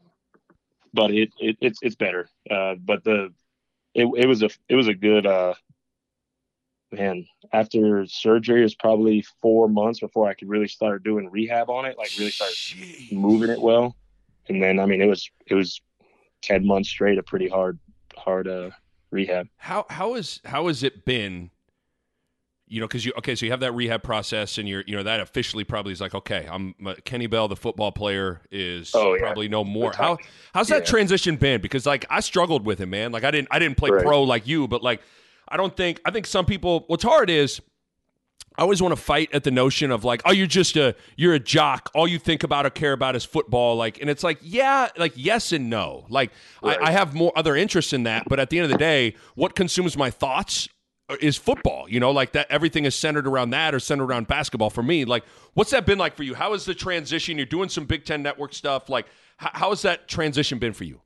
but 0.93 1.11
it, 1.11 1.29
it 1.37 1.57
it's 1.59 1.79
it's 1.81 1.95
better. 1.95 2.29
Uh, 2.49 2.75
but 2.79 3.03
the 3.03 3.33
it 3.93 4.07
it 4.17 4.25
was 4.25 4.41
a 4.41 4.49
it 4.69 4.75
was 4.75 4.87
a 4.87 4.93
good 4.93 5.25
uh 5.25 5.53
man. 6.91 7.25
After 7.53 8.05
surgery, 8.05 8.59
it 8.61 8.63
was 8.63 8.75
probably 8.75 9.23
four 9.41 9.67
months 9.67 9.99
before 9.99 10.27
I 10.27 10.33
could 10.33 10.49
really 10.49 10.67
start 10.67 11.03
doing 11.03 11.29
rehab 11.29 11.69
on 11.69 11.85
it, 11.85 11.97
like 11.97 12.11
really 12.17 12.31
start 12.31 12.51
Jeez. 12.51 13.11
moving 13.11 13.49
it 13.49 13.61
well. 13.61 13.95
And 14.49 14.61
then 14.61 14.79
I 14.79 14.85
mean, 14.85 15.01
it 15.01 15.07
was 15.07 15.29
it 15.47 15.55
was 15.55 15.81
ten 16.41 16.65
months 16.65 16.89
straight 16.89 17.17
of 17.17 17.25
pretty 17.25 17.47
hard 17.47 17.79
hard 18.17 18.47
uh 18.47 18.69
rehab. 19.11 19.47
How 19.57 19.85
how 19.89 20.15
is 20.15 20.41
how 20.45 20.67
has 20.67 20.83
it 20.83 21.05
been? 21.05 21.51
You 22.67 22.79
know, 22.79 22.87
because 22.87 23.05
you 23.05 23.11
okay, 23.17 23.35
so 23.35 23.45
you 23.45 23.51
have 23.51 23.59
that 23.59 23.73
rehab 23.73 24.01
process, 24.01 24.57
and 24.57 24.67
you're 24.67 24.83
you 24.87 24.95
know 24.95 25.03
that 25.03 25.19
officially 25.19 25.65
probably 25.65 25.91
is 25.91 25.99
like 25.99 26.15
okay, 26.15 26.47
I'm 26.49 26.73
uh, 26.85 26.95
Kenny 27.03 27.27
Bell, 27.27 27.49
the 27.49 27.55
football 27.57 27.91
player, 27.91 28.41
is 28.49 28.91
Oh, 28.95 29.13
yeah. 29.13 29.19
probably 29.19 29.49
no 29.49 29.63
more. 29.65 29.91
How 29.93 30.19
how's 30.53 30.69
that 30.69 30.83
Yeah. 30.83 30.89
transition 30.89 31.35
been? 31.35 31.59
Because 31.59 31.85
like 31.85 32.05
I 32.09 32.21
struggled 32.21 32.65
with 32.65 32.79
it, 32.79 32.85
man. 32.85 33.11
Like 33.11 33.25
I 33.25 33.31
didn't 33.31 33.49
I 33.51 33.59
didn't 33.59 33.77
play 33.77 33.89
Right. 33.89 34.05
pro 34.05 34.23
like 34.23 34.47
you, 34.47 34.69
but 34.69 34.81
like 34.81 35.01
I 35.51 35.57
don't 35.57 35.75
think 35.75 36.01
I 36.05 36.11
think 36.11 36.25
some 36.25 36.45
people. 36.45 36.85
What's 36.87 37.03
hard 37.03 37.29
is 37.29 37.61
I 38.57 38.63
always 38.63 38.81
want 38.81 38.95
to 38.95 39.01
fight 39.01 39.29
at 39.33 39.43
the 39.43 39.51
notion 39.51 39.91
of 39.91 40.03
like, 40.03 40.21
oh, 40.25 40.31
you're 40.31 40.47
just 40.47 40.75
a 40.75 40.95
you're 41.15 41.33
a 41.33 41.39
jock. 41.39 41.89
All 41.95 42.07
you 42.07 42.19
think 42.19 42.43
about 42.43 42.65
or 42.65 42.69
care 42.69 42.93
about 42.93 43.15
is 43.15 43.23
football. 43.23 43.75
Like, 43.75 44.01
and 44.01 44.09
it's 44.09 44.23
like, 44.23 44.39
yeah, 44.41 44.89
like 44.97 45.13
yes 45.15 45.51
and 45.51 45.69
no. 45.69 46.05
Like, 46.09 46.31
Right. 46.61 46.77
I, 46.81 46.87
I 46.87 46.91
have 46.91 47.13
more 47.13 47.31
other 47.35 47.55
interests 47.55 47.93
in 47.93 48.03
that, 48.03 48.27
but 48.27 48.39
at 48.39 48.49
the 48.49 48.59
end 48.59 48.65
of 48.65 48.71
the 48.71 48.77
day, 48.77 49.15
what 49.35 49.55
consumes 49.55 49.97
my 49.97 50.09
thoughts 50.09 50.67
is 51.21 51.37
football. 51.37 51.87
You 51.89 51.99
know, 51.99 52.11
like 52.11 52.33
that. 52.33 52.47
Everything 52.49 52.85
is 52.85 52.93
centered 52.95 53.25
around 53.25 53.51
that 53.51 53.73
or 53.73 53.79
centered 53.79 54.05
around 54.05 54.27
basketball 54.27 54.69
for 54.69 54.83
me. 54.83 55.05
Like, 55.05 55.23
what's 55.53 55.71
that 55.71 55.85
been 55.85 55.97
like 55.97 56.15
for 56.15 56.23
you? 56.23 56.35
How 56.35 56.53
is 56.53 56.65
the 56.65 56.75
transition? 56.75 57.37
You're 57.37 57.45
doing 57.45 57.69
some 57.69 57.85
Big 57.85 58.05
Ten 58.05 58.21
Network 58.21 58.53
stuff. 58.53 58.89
Like, 58.89 59.07
how, 59.37 59.49
how 59.53 59.69
has 59.69 59.81
that 59.83 60.07
transition 60.07 60.59
been 60.59 60.73
for 60.73 60.83
you? 60.83 61.01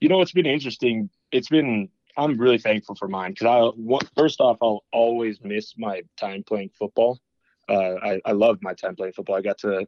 You 0.00 0.08
know, 0.08 0.20
it's 0.20 0.32
been 0.32 0.46
interesting. 0.46 1.08
It's 1.32 1.48
been 1.48 1.88
I'm 2.16 2.36
really 2.38 2.58
thankful 2.58 2.94
for 2.94 3.08
mine 3.08 3.34
because 3.38 3.74
I 3.74 3.98
first 4.16 4.40
off 4.40 4.58
I'll 4.62 4.84
always 4.92 5.40
miss 5.42 5.74
my 5.76 6.02
time 6.16 6.44
playing 6.46 6.70
football. 6.78 7.20
Uh, 7.68 7.94
I 8.02 8.20
I 8.24 8.32
loved 8.32 8.62
my 8.62 8.74
time 8.74 8.96
playing 8.96 9.14
football. 9.14 9.36
I 9.36 9.40
got 9.42 9.58
to 9.58 9.86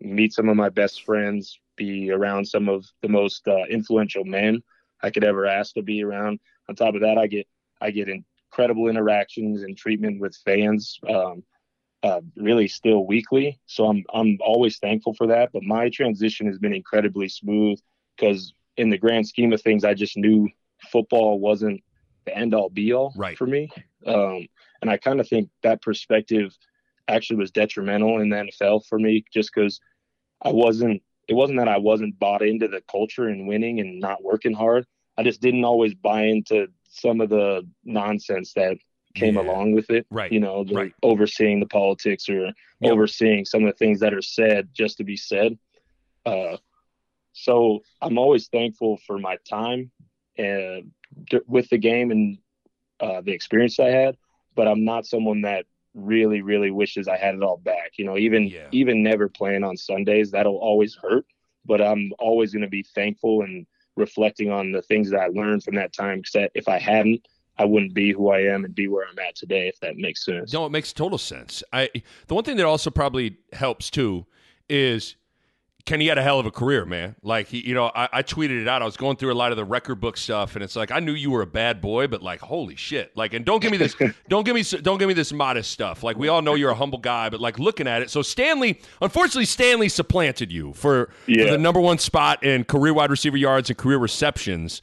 meet 0.00 0.32
some 0.32 0.48
of 0.48 0.56
my 0.56 0.68
best 0.68 1.04
friends, 1.04 1.58
be 1.76 2.10
around 2.10 2.46
some 2.46 2.68
of 2.68 2.86
the 3.02 3.08
most 3.08 3.46
uh, 3.48 3.64
influential 3.68 4.24
men 4.24 4.62
I 5.02 5.10
could 5.10 5.24
ever 5.24 5.46
ask 5.46 5.74
to 5.74 5.82
be 5.82 6.02
around. 6.02 6.40
On 6.68 6.74
top 6.74 6.94
of 6.94 7.02
that, 7.02 7.18
I 7.18 7.26
get 7.26 7.46
I 7.80 7.90
get 7.90 8.08
incredible 8.08 8.88
interactions 8.88 9.62
and 9.62 9.76
treatment 9.76 10.20
with 10.20 10.36
fans. 10.44 10.98
Um, 11.08 11.42
uh, 12.02 12.20
really 12.36 12.68
still 12.68 13.06
weekly. 13.06 13.58
So 13.66 13.86
I'm 13.86 14.04
I'm 14.14 14.38
always 14.40 14.78
thankful 14.78 15.14
for 15.14 15.26
that. 15.28 15.50
But 15.52 15.64
my 15.64 15.90
transition 15.90 16.46
has 16.46 16.58
been 16.58 16.72
incredibly 16.72 17.28
smooth 17.28 17.78
because 18.16 18.52
in 18.76 18.90
the 18.90 18.98
grand 18.98 19.26
scheme 19.26 19.52
of 19.52 19.60
things, 19.60 19.84
I 19.84 19.94
just 19.94 20.16
knew 20.16 20.48
football 20.90 21.38
wasn't 21.38 21.82
the 22.24 22.36
end 22.36 22.54
all 22.54 22.68
be 22.68 22.92
all 22.92 23.12
Right. 23.16 23.36
for 23.36 23.46
me. 23.46 23.70
Um, 24.06 24.46
and 24.80 24.90
I 24.90 24.96
kind 24.96 25.20
of 25.20 25.28
think 25.28 25.50
that 25.62 25.82
perspective 25.82 26.56
actually 27.08 27.36
was 27.38 27.50
detrimental 27.50 28.20
in 28.20 28.28
the 28.28 28.36
NFL 28.36 28.86
for 28.86 28.98
me, 28.98 29.24
just 29.32 29.52
because 29.54 29.80
I 30.42 30.50
wasn't. 30.50 31.02
It 31.26 31.34
wasn't 31.34 31.58
that 31.58 31.68
I 31.68 31.76
wasn't 31.78 32.18
bought 32.18 32.40
into 32.42 32.68
the 32.68 32.80
culture 32.90 33.28
and 33.28 33.46
winning 33.46 33.80
and 33.80 34.00
not 34.00 34.22
working 34.22 34.54
hard. 34.54 34.86
I 35.18 35.22
just 35.22 35.42
didn't 35.42 35.64
always 35.64 35.92
buy 35.94 36.22
into 36.22 36.68
some 36.88 37.20
of 37.20 37.28
the 37.28 37.68
nonsense 37.84 38.54
that 38.54 38.78
came 39.14 39.34
Yeah. 39.34 39.42
along 39.42 39.72
with 39.72 39.90
it. 39.90 40.06
Right. 40.10 40.32
You 40.32 40.40
know, 40.40 40.64
the 40.64 40.74
Right. 40.74 40.92
overseeing 41.02 41.60
the 41.60 41.66
politics 41.66 42.28
or 42.30 42.46
Yep. 42.80 42.92
overseeing 42.92 43.44
some 43.44 43.64
of 43.64 43.72
the 43.72 43.76
things 43.76 44.00
that 44.00 44.14
are 44.14 44.22
said 44.22 44.68
just 44.72 44.96
to 44.98 45.04
be 45.04 45.16
said. 45.16 45.58
Uh, 46.24 46.56
so 47.32 47.82
I'm 48.00 48.16
always 48.16 48.48
thankful 48.48 48.96
for 49.06 49.18
my 49.18 49.36
time 49.48 49.90
and 50.38 50.92
with 51.46 51.68
the 51.68 51.78
game 51.78 52.10
and 52.10 52.38
uh, 53.00 53.20
the 53.20 53.32
experience 53.32 53.78
I 53.80 53.88
had, 53.90 54.16
but 54.54 54.68
I'm 54.68 54.84
not 54.84 55.06
someone 55.06 55.42
that 55.42 55.66
really, 55.94 56.42
really 56.42 56.70
wishes 56.70 57.08
I 57.08 57.16
had 57.16 57.34
it 57.34 57.42
all 57.42 57.56
back. 57.56 57.92
You 57.98 58.04
know, 58.04 58.16
even 58.16 58.48
Yeah. 58.48 58.68
even 58.72 59.02
never 59.02 59.28
playing 59.28 59.64
on 59.64 59.76
Sundays, 59.76 60.30
that'll 60.30 60.56
always 60.56 60.94
hurt. 60.94 61.26
But 61.64 61.82
I'm 61.82 62.12
always 62.18 62.52
going 62.52 62.62
to 62.62 62.68
be 62.68 62.82
thankful 62.82 63.42
and 63.42 63.66
reflecting 63.96 64.50
on 64.50 64.72
the 64.72 64.82
things 64.82 65.10
that 65.10 65.20
I 65.20 65.26
learned 65.26 65.64
from 65.64 65.74
that 65.74 65.92
time. 65.92 66.22
Because 66.22 66.48
if 66.54 66.68
I 66.68 66.78
hadn't, 66.78 67.26
I 67.58 67.64
wouldn't 67.64 67.94
be 67.94 68.12
who 68.12 68.30
I 68.30 68.40
am 68.42 68.64
and 68.64 68.74
be 68.74 68.88
where 68.88 69.06
I'm 69.08 69.18
at 69.18 69.34
today. 69.34 69.68
If 69.68 69.80
that 69.80 69.96
makes 69.96 70.24
sense. 70.24 70.52
No, 70.52 70.64
it 70.66 70.70
makes 70.70 70.92
total 70.92 71.18
sense. 71.18 71.62
I 71.72 71.90
the 72.26 72.34
one 72.34 72.44
thing 72.44 72.56
that 72.56 72.66
also 72.66 72.90
probably 72.90 73.36
helps 73.52 73.90
too 73.90 74.26
is 74.68 75.16
Kenny 75.88 76.08
had 76.08 76.18
a 76.18 76.22
hell 76.22 76.38
of 76.38 76.44
a 76.44 76.50
career, 76.50 76.84
man. 76.84 77.16
Like 77.22 77.48
he, 77.48 77.66
you 77.66 77.72
know, 77.72 77.90
I, 77.94 78.10
I 78.12 78.22
tweeted 78.22 78.60
it 78.60 78.68
out. 78.68 78.82
I 78.82 78.84
was 78.84 78.98
going 78.98 79.16
through 79.16 79.32
a 79.32 79.34
lot 79.34 79.52
of 79.52 79.56
the 79.56 79.64
record 79.64 79.94
book 80.02 80.18
stuff, 80.18 80.54
and 80.54 80.62
it's 80.62 80.76
like 80.76 80.90
I 80.90 81.00
knew 81.00 81.12
you 81.12 81.30
were 81.30 81.40
a 81.40 81.46
bad 81.46 81.80
boy, 81.80 82.08
but 82.08 82.22
like, 82.22 82.40
holy 82.40 82.76
shit! 82.76 83.16
Like, 83.16 83.32
and 83.32 83.42
don't 83.42 83.62
give 83.62 83.70
me 83.70 83.78
this, 83.78 83.96
don't 84.28 84.44
give 84.44 84.54
me, 84.54 84.62
don't 84.82 84.98
give 84.98 85.08
me 85.08 85.14
this 85.14 85.32
modest 85.32 85.70
stuff. 85.70 86.02
Like, 86.02 86.18
we 86.18 86.28
all 86.28 86.42
know 86.42 86.54
you're 86.56 86.72
a 86.72 86.74
humble 86.74 86.98
guy, 86.98 87.30
but 87.30 87.40
like 87.40 87.58
looking 87.58 87.88
at 87.88 88.02
it, 88.02 88.10
so 88.10 88.20
Stanley, 88.20 88.82
unfortunately, 89.00 89.46
Stanley 89.46 89.88
supplanted 89.88 90.52
you 90.52 90.74
for, 90.74 91.08
for 91.24 91.50
the 91.52 91.56
number 91.56 91.80
one 91.80 91.96
spot 91.96 92.44
in 92.44 92.64
career 92.64 92.92
wide 92.92 93.10
receiver 93.10 93.38
yards 93.38 93.70
and 93.70 93.78
career 93.78 93.96
receptions. 93.96 94.82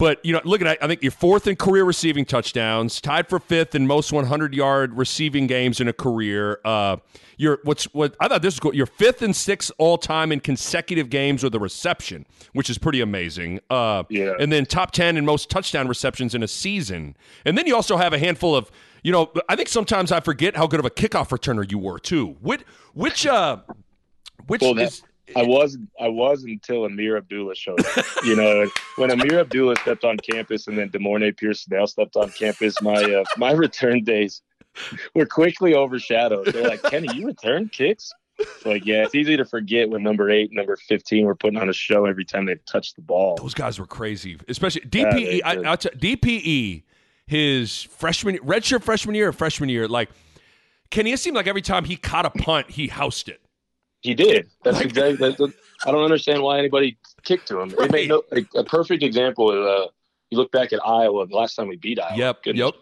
But 0.00 0.24
you 0.24 0.32
know, 0.32 0.40
look 0.44 0.62
at 0.62 0.82
I 0.82 0.86
think 0.86 1.02
you're 1.02 1.12
fourth 1.12 1.46
in 1.46 1.56
career 1.56 1.84
receiving 1.84 2.24
touchdowns, 2.24 3.02
tied 3.02 3.28
for 3.28 3.38
fifth 3.38 3.74
in 3.74 3.86
most 3.86 4.14
100 4.14 4.54
yard 4.54 4.96
receiving 4.96 5.46
games 5.46 5.78
in 5.78 5.88
a 5.88 5.92
career. 5.92 6.58
Uh, 6.64 6.96
you're 7.36 7.58
what's 7.64 7.84
what 7.92 8.16
I 8.18 8.26
thought 8.26 8.40
this 8.40 8.54
was 8.54 8.60
cool. 8.60 8.74
You're 8.74 8.86
fifth 8.86 9.20
and 9.20 9.36
sixth 9.36 9.70
all 9.76 9.98
time 9.98 10.32
in 10.32 10.40
consecutive 10.40 11.10
games 11.10 11.42
with 11.44 11.54
a 11.54 11.58
reception, 11.58 12.24
which 12.54 12.70
is 12.70 12.78
pretty 12.78 13.02
amazing. 13.02 13.60
Uh, 13.68 14.04
Yeah. 14.08 14.32
And 14.40 14.50
then 14.50 14.64
top 14.64 14.92
10 14.92 15.18
in 15.18 15.26
most 15.26 15.50
touchdown 15.50 15.86
receptions 15.86 16.34
in 16.34 16.42
a 16.42 16.48
season. 16.48 17.14
And 17.44 17.58
then 17.58 17.66
you 17.66 17.76
also 17.76 17.98
have 17.98 18.14
a 18.14 18.18
handful 18.18 18.56
of, 18.56 18.70
you 19.02 19.12
know, 19.12 19.30
I 19.50 19.56
think 19.56 19.68
sometimes 19.68 20.12
I 20.12 20.20
forget 20.20 20.56
how 20.56 20.66
good 20.66 20.80
of 20.80 20.86
a 20.86 20.90
kickoff 20.90 21.28
returner 21.28 21.70
you 21.70 21.78
were 21.78 21.98
too. 21.98 22.36
Which 22.40 22.62
which 22.94 23.26
uh, 23.26 23.58
which 24.46 24.62
Well, 24.62 24.78
is 24.78 25.02
I 25.36 25.42
was 25.42 25.78
I 26.00 26.08
was 26.08 26.44
until 26.44 26.84
Ameer 26.86 27.16
Abdullah 27.16 27.54
showed 27.54 27.84
up. 27.84 28.04
you 28.24 28.36
know, 28.36 28.68
when 28.96 29.10
Ameer 29.10 29.40
Abdullah 29.40 29.76
stepped 29.76 30.04
on 30.04 30.16
campus 30.18 30.66
and 30.66 30.76
then 30.78 30.90
De'Mornay 30.90 31.36
Pierce 31.36 31.68
now 31.68 31.86
stepped 31.86 32.16
on 32.16 32.30
campus, 32.30 32.80
my 32.82 33.02
uh, 33.02 33.24
my 33.36 33.52
return 33.52 34.04
days 34.04 34.42
were 35.14 35.26
quickly 35.26 35.74
overshadowed. 35.74 36.46
They're 36.48 36.68
like, 36.68 36.82
Kenny, 36.82 37.08
you 37.14 37.26
return 37.26 37.68
kicks? 37.68 38.10
It's 38.38 38.64
like, 38.64 38.86
yeah, 38.86 39.04
it's 39.04 39.14
easy 39.14 39.36
to 39.36 39.44
forget 39.44 39.90
when 39.90 40.02
number 40.02 40.30
eight, 40.30 40.50
number 40.52 40.76
fifteen 40.76 41.26
were 41.26 41.34
putting 41.34 41.58
on 41.58 41.68
a 41.68 41.74
show 41.74 42.06
every 42.06 42.24
time 42.24 42.46
they 42.46 42.56
touched 42.66 42.96
the 42.96 43.02
ball. 43.02 43.36
Those 43.36 43.54
guys 43.54 43.78
were 43.78 43.86
crazy, 43.86 44.38
especially 44.48 44.82
DPE. 44.82 45.12
they 45.14 45.42
I. 45.42 45.54
I'll 45.56 45.76
tell- 45.76 45.92
DPE, 45.92 46.84
his 47.26 47.82
freshman 47.82 48.38
redshirt 48.38 48.82
freshman 48.82 49.14
year, 49.14 49.28
or 49.28 49.32
freshman 49.32 49.68
year, 49.68 49.86
like 49.86 50.08
Kenny. 50.90 51.12
It 51.12 51.18
seemed 51.18 51.36
like 51.36 51.46
every 51.46 51.62
time 51.62 51.84
he 51.84 51.96
caught 51.96 52.24
a 52.24 52.30
punt, 52.30 52.70
he 52.70 52.88
housed 52.88 53.28
it. 53.28 53.40
He 54.00 54.14
did. 54.14 54.48
That's 54.64 54.78
like, 54.78 54.86
exactly. 54.86 55.34
That's, 55.38 55.54
I 55.84 55.90
don't 55.90 56.04
understand 56.04 56.42
why 56.42 56.58
anybody 56.58 56.98
kicked 57.22 57.48
to 57.48 57.60
him. 57.60 57.70
Right. 57.70 58.08
No, 58.08 58.22
like, 58.30 58.46
a 58.54 58.64
perfect 58.64 59.02
example. 59.02 59.50
Of, 59.50 59.66
uh, 59.66 59.88
you 60.30 60.38
look 60.38 60.52
back 60.52 60.72
at 60.72 60.80
Iowa. 60.84 61.26
The 61.26 61.36
last 61.36 61.54
time 61.54 61.68
we 61.68 61.76
beat 61.76 62.00
Iowa. 62.00 62.16
Yep. 62.16 62.42
Goodness, 62.44 62.72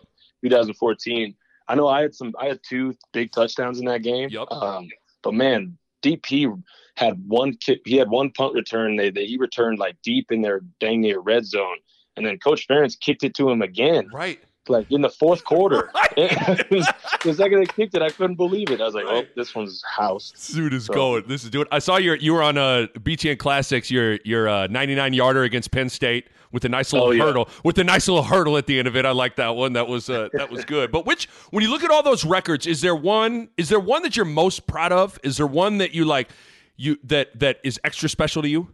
yep. 0.43 0.51
2014. 0.51 1.35
I 1.67 1.75
know 1.75 1.89
I 1.89 2.03
had 2.03 2.15
some. 2.15 2.35
I 2.39 2.47
had 2.47 2.61
two 2.67 2.95
big 3.13 3.33
touchdowns 3.33 3.79
in 3.79 3.87
that 3.87 4.03
game. 4.03 4.29
Yep. 4.31 4.51
Um, 4.51 4.89
but 5.23 5.35
man, 5.35 5.77
DP 6.03 6.63
had 6.97 7.29
one 7.29 7.55
kick. 7.55 7.81
He 7.85 7.97
had 7.97 8.09
one 8.09 8.31
punt 8.31 8.55
return. 8.55 8.97
They, 8.97 9.11
they 9.11 9.27
he 9.27 9.37
returned 9.37 9.79
like 9.79 9.97
deep 10.03 10.31
in 10.31 10.43
their 10.43 10.61
dang 10.81 11.01
near 11.01 11.21
red 11.21 11.45
zone, 11.45 11.77
and 12.17 12.25
then 12.25 12.39
Coach 12.39 12.67
Ferentz 12.69 12.99
kicked 12.99 13.23
it 13.23 13.35
to 13.35 13.51
him 13.51 13.63
again. 13.63 14.09
Right. 14.13 14.41
Like 14.69 14.91
in 14.91 15.01
the 15.01 15.11
fourth 15.11 15.45
quarter. 15.45 15.91
the 16.17 17.35
second 17.35 17.61
they 17.61 17.67
kicked 17.67 17.95
it, 17.95 18.03
I 18.03 18.11
couldn't 18.11 18.37
believe 18.37 18.71
it. 18.71 18.81
I 18.81 18.85
was 18.85 18.95
like, 18.95 19.05
"Oh, 19.07 19.25
this 19.37 19.55
one's 19.55 19.83
house." 19.85 20.33
Dude 20.55 20.75
is 20.75 20.87
so. 20.87 20.95
going. 20.95 21.25
This 21.27 21.45
is 21.45 21.51
doing. 21.51 21.67
I 21.71 21.79
saw 21.79 21.97
your 21.97 22.17
you 22.17 22.35
were 22.35 22.43
on 22.43 22.59
uh, 22.59 22.87
BTN 22.95 23.39
Classics. 23.39 23.91
Your 23.91 24.19
your 24.25 24.49
uh, 24.49 24.67
99 24.67 25.13
yarder 25.13 25.43
against 25.45 25.71
Penn 25.71 25.89
State 25.89 26.29
with 26.53 26.65
a 26.65 26.69
nice 26.69 26.93
little 26.93 27.09
oh, 27.09 27.13
yeah. 27.13 27.25
hurdle. 27.25 27.49
With 27.65 27.79
a 27.79 27.85
nice 27.85 28.09
little 28.09 28.23
hurdle 28.23 28.57
at 28.57 28.67
the 28.67 28.79
end 28.79 28.89
of 28.89 28.97
it. 28.97 29.05
I 29.05 29.11
like 29.11 29.37
that 29.37 29.57
one. 29.57 29.75
That 29.75 29.89
was 29.89 30.11
uh, 30.11 30.29
that 30.33 30.51
was 30.51 30.65
good. 30.65 30.91
But 30.91 31.07
which 31.07 31.27
when 31.51 31.63
you 31.63 31.71
look 31.71 31.85
at 31.85 31.91
all 31.91 32.03
those 32.03 32.25
records, 32.25 32.67
is 32.67 32.81
there 32.81 32.97
one 32.97 33.49
is 33.57 33.69
there 33.69 33.81
one 33.81 34.03
that 34.03 34.17
you're 34.17 34.25
most 34.25 34.67
proud 34.67 34.93
of? 34.93 35.19
Is 35.23 35.37
there 35.37 35.47
one 35.47 35.79
that 35.79 35.95
you 35.95 36.05
like 36.05 36.31
you 36.77 36.99
that 37.05 37.39
that 37.39 37.61
is 37.65 37.81
extra 37.85 38.09
special 38.09 38.43
to 38.43 38.49
you? 38.49 38.69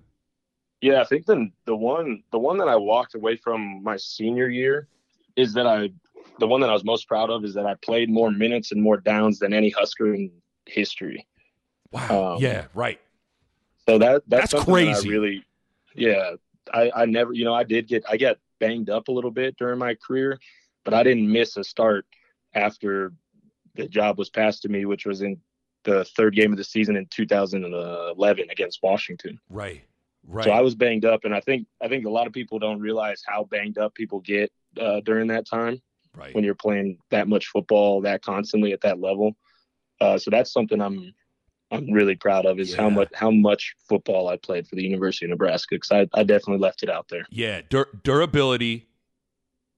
Yeah, 0.81 1.01
I 1.01 1.05
think 1.05 1.27
the 1.27 1.51
the 1.65 1.77
one 1.77 2.23
the 2.31 2.39
one 2.39 2.59
that 2.59 2.69
I 2.69 2.77
walked 2.77 3.15
away 3.15 3.37
from 3.37 3.83
my 3.83 3.97
senior 3.97 4.49
year 4.49 4.89
is 5.37 5.55
that 5.55 5.67
I 5.67 5.91
the 6.39 6.47
one 6.47 6.61
that 6.61 6.71
I 6.71 6.73
was 6.73 6.85
most 6.85 7.07
proud 7.07 7.31
of 7.31 7.45
is 7.45 7.55
that 7.55 7.67
I 7.67 7.75
played 7.75 8.11
more 8.11 8.31
minutes 8.31 8.73
and 8.73 8.83
more 8.83 8.97
downs 8.97 9.39
than 9.39 9.53
any 9.53 9.71
Husker 9.71 10.15
in 10.15 10.31
history. 10.67 11.27
Wow. 11.93 12.35
Um, 12.35 12.43
yeah, 12.43 12.67
right. 12.75 13.01
So 13.89 13.99
that 13.99 14.23
that's, 14.27 14.53
that's 14.53 14.65
crazy. 14.65 14.93
That 14.93 15.07
I 15.07 15.11
really, 15.11 15.45
yeah. 15.95 16.31
I 16.73 16.91
I 16.95 17.07
never, 17.07 17.33
you 17.33 17.45
know, 17.45 17.55
I 17.55 17.65
did 17.65 17.87
get 17.87 18.05
I 18.09 18.17
got 18.17 18.39
banged 18.59 18.91
up 18.91 19.09
a 19.09 19.13
little 19.13 19.31
bit 19.31 19.57
during 19.59 19.79
my 19.79 19.95
career, 19.95 20.39
but 20.85 20.95
I 20.95 21.03
didn't 21.03 21.31
miss 21.31 21.57
a 21.57 21.65
start 21.65 22.07
after 22.55 23.13
the 23.75 23.87
job 23.87 24.19
was 24.19 24.31
passed 24.31 24.63
to 24.63 24.69
me, 24.69 24.87
which 24.87 25.05
was 25.05 25.23
in 25.23 25.39
the 25.85 26.05
third 26.17 26.35
game 26.35 26.51
of 26.51 26.57
the 26.57 26.65
season 26.65 26.97
in 26.97 27.07
2011 27.11 28.47
against 28.51 28.83
Washington. 28.83 29.39
Right. 29.51 29.83
Right. 30.27 30.45
So 30.45 30.53
I 30.53 30.63
was 30.63 30.75
banged 30.75 31.05
up, 31.05 31.25
and 31.25 31.35
I 31.35 31.41
think 31.41 31.67
I 31.83 31.89
think 31.89 32.07
a 32.07 32.11
lot 32.11 32.27
of 32.27 32.33
people 32.33 32.59
don't 32.59 32.81
realize 32.81 33.23
how 33.27 33.45
banged 33.45 33.77
up 33.77 33.95
people 33.95 34.21
get 34.21 34.51
uh, 34.79 35.01
during 35.01 35.29
that 35.29 35.47
time 35.47 35.81
right. 36.17 36.35
when 36.35 36.45
you're 36.45 36.55
playing 36.55 36.99
that 37.11 37.29
much 37.29 37.49
football 37.49 38.01
that 38.03 38.23
constantly 38.23 38.73
at 38.73 38.81
that 38.83 39.01
level. 39.01 39.37
Uh, 40.01 40.19
so 40.19 40.31
that's 40.31 40.53
something 40.53 40.81
I'm 40.81 41.15
I'm 41.71 41.91
really 41.91 42.15
proud 42.15 42.47
of 42.47 42.59
is 42.59 42.73
yeah. 42.73 42.83
how 42.83 42.91
much 42.91 43.09
how 43.15 43.31
much 43.31 43.75
football 43.89 44.29
I 44.29 44.37
played 44.37 44.67
for 44.67 44.77
the 44.77 44.83
University 44.83 45.27
of 45.27 45.31
Nebraska 45.31 45.77
because 45.77 45.91
I, 45.91 46.09
I 46.19 46.23
definitely 46.23 46.59
left 46.59 46.83
it 46.83 46.91
out 46.91 47.09
there. 47.09 47.27
Yeah, 47.31 47.63
dur- 47.69 47.89
durability, 48.03 48.89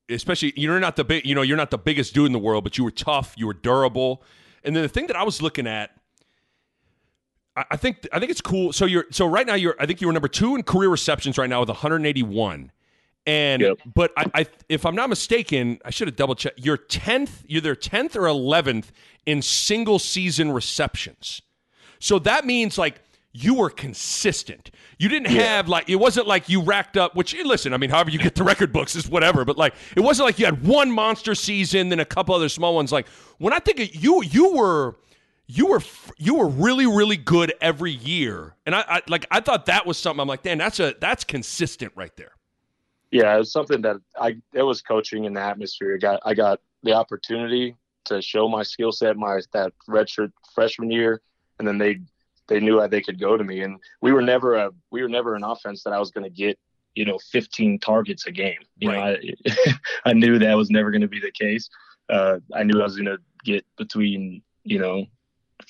especially 0.08 0.52
you're 0.56 0.80
not 0.80 0.96
the 0.96 1.04
big 1.04 1.24
you 1.24 1.34
know 1.34 1.42
you're 1.42 1.56
not 1.56 1.70
the 1.70 1.78
biggest 1.78 2.14
dude 2.14 2.26
in 2.26 2.32
the 2.32 2.38
world, 2.38 2.64
but 2.64 2.76
you 2.76 2.84
were 2.84 2.90
tough, 2.90 3.34
you 3.36 3.46
were 3.46 3.54
durable, 3.54 4.22
and 4.64 4.74
then 4.74 4.82
the 4.82 4.88
thing 4.88 5.06
that 5.06 5.16
I 5.16 5.22
was 5.22 5.42
looking 5.42 5.66
at. 5.66 5.90
I 7.70 7.78
think 7.78 8.06
I 8.12 8.18
think 8.18 8.30
it's 8.30 8.42
cool. 8.42 8.74
So 8.74 8.84
you're 8.84 9.06
so 9.10 9.26
right 9.26 9.46
now 9.46 9.54
you're 9.54 9.76
I 9.80 9.86
think 9.86 10.02
you 10.02 10.08
were 10.08 10.12
number 10.12 10.28
two 10.28 10.56
in 10.56 10.62
career 10.62 10.90
receptions 10.90 11.38
right 11.38 11.48
now 11.48 11.60
with 11.60 11.70
181. 11.70 12.70
And 13.26 13.60
yep. 13.60 13.78
but 13.92 14.12
I, 14.16 14.30
I, 14.34 14.46
if 14.68 14.86
I'm 14.86 14.94
not 14.94 15.08
mistaken, 15.08 15.80
I 15.84 15.90
should 15.90 16.06
have 16.06 16.16
double 16.16 16.36
checked. 16.36 16.60
You're 16.60 16.76
tenth, 16.76 17.42
you're 17.48 17.60
their 17.60 17.74
tenth 17.74 18.14
or 18.14 18.26
eleventh 18.26 18.92
in 19.26 19.42
single 19.42 19.98
season 19.98 20.52
receptions. 20.52 21.42
So 21.98 22.20
that 22.20 22.46
means 22.46 22.78
like 22.78 23.00
you 23.32 23.54
were 23.54 23.68
consistent. 23.68 24.70
You 24.98 25.08
didn't 25.08 25.32
yeah. 25.32 25.42
have 25.42 25.68
like 25.68 25.88
it 25.90 25.96
wasn't 25.96 26.28
like 26.28 26.48
you 26.48 26.62
racked 26.62 26.96
up. 26.96 27.16
Which 27.16 27.34
listen, 27.44 27.74
I 27.74 27.78
mean, 27.78 27.90
however 27.90 28.10
you 28.10 28.20
get 28.20 28.36
the 28.36 28.44
record 28.52 28.72
books 28.72 28.94
is 28.94 29.08
whatever. 29.08 29.44
But 29.44 29.58
like 29.58 29.74
it 29.96 30.00
wasn't 30.00 30.26
like 30.26 30.38
you 30.38 30.44
had 30.44 30.64
one 30.64 30.92
monster 30.92 31.34
season, 31.34 31.88
then 31.88 31.98
a 31.98 32.04
couple 32.04 32.32
other 32.32 32.48
small 32.48 32.76
ones. 32.76 32.92
Like 32.92 33.08
when 33.38 33.52
I 33.52 33.58
think 33.58 33.80
of 33.80 33.92
you, 33.92 34.22
you 34.22 34.54
were 34.54 34.96
you 35.48 35.66
were 35.66 35.82
you 36.16 36.36
were 36.36 36.48
really 36.48 36.86
really 36.86 37.16
good 37.16 37.52
every 37.60 37.92
year, 37.92 38.54
and 38.64 38.72
I, 38.72 38.84
I 38.86 39.02
like 39.08 39.26
I 39.32 39.40
thought 39.40 39.66
that 39.66 39.84
was 39.84 39.98
something. 39.98 40.20
I'm 40.20 40.28
like, 40.28 40.44
damn, 40.44 40.58
that's 40.58 40.78
a 40.78 40.94
that's 41.00 41.24
consistent 41.24 41.92
right 41.96 42.14
there 42.16 42.36
yeah, 43.16 43.34
it 43.34 43.38
was 43.38 43.52
something 43.52 43.80
that 43.80 43.96
I 44.20 44.36
it 44.52 44.62
was 44.62 44.82
coaching 44.82 45.24
in 45.24 45.32
the 45.32 45.40
atmosphere. 45.40 45.94
I 45.94 45.98
got 45.98 46.20
I 46.26 46.34
got 46.34 46.60
the 46.82 46.92
opportunity 46.92 47.74
to 48.04 48.20
show 48.20 48.46
my 48.46 48.62
skill 48.62 48.92
set 48.92 49.16
my 49.16 49.40
that 49.54 49.72
redshirt 49.88 50.32
freshman 50.54 50.90
year, 50.90 51.22
and 51.58 51.66
then 51.66 51.78
they 51.78 52.00
they 52.48 52.60
knew 52.60 52.78
that 52.78 52.90
they 52.90 53.00
could 53.00 53.18
go 53.18 53.38
to 53.38 53.42
me, 53.42 53.62
and 53.62 53.78
we 54.02 54.12
were 54.12 54.20
never 54.20 54.56
a 54.56 54.70
we 54.90 55.00
were 55.00 55.08
never 55.08 55.34
an 55.34 55.44
offense 55.44 55.82
that 55.84 55.94
I 55.94 55.98
was 55.98 56.10
going 56.10 56.24
to 56.24 56.30
get 56.30 56.58
you 56.94 57.06
know 57.06 57.18
15 57.32 57.78
targets 57.78 58.26
a 58.26 58.32
game. 58.32 58.60
You 58.76 58.90
right. 58.90 59.18
know, 59.22 59.52
I 59.66 59.74
I 60.10 60.12
knew 60.12 60.38
that 60.38 60.54
was 60.54 60.68
never 60.68 60.90
going 60.90 61.00
to 61.00 61.08
be 61.08 61.20
the 61.20 61.32
case. 61.32 61.70
Uh, 62.10 62.40
I 62.54 62.64
knew 62.64 62.80
I 62.80 62.84
was 62.84 62.96
going 62.96 63.06
to 63.06 63.18
get 63.44 63.64
between 63.78 64.42
you 64.62 64.78
know 64.78 65.06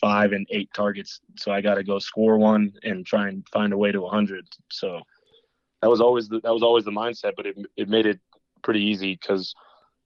five 0.01 0.33
and 0.33 0.49
eight 0.51 0.71
targets, 0.75 1.21
so 1.37 1.53
I 1.53 1.61
got 1.61 1.77
to 1.77 1.85
go 1.85 2.01
score 2.01 2.39
one 2.39 2.73
and 2.83 3.07
try 3.07 3.29
and 3.29 3.47
find 3.53 3.73
a 3.73 3.79
way 3.79 3.93
to 3.93 4.01
100. 4.01 4.49
So 4.73 5.01
that 5.83 5.91
was 5.91 6.01
always 6.01 6.29
the, 6.29 6.41
that 6.41 6.53
was 6.53 6.63
always 6.63 6.85
the 6.85 6.91
mindset, 6.91 7.33
but 7.37 7.47
it 7.47 7.57
it 7.77 7.89
made 7.89 8.07
it 8.07 8.21
pretty 8.63 8.83
easy 8.83 9.19
because 9.21 9.55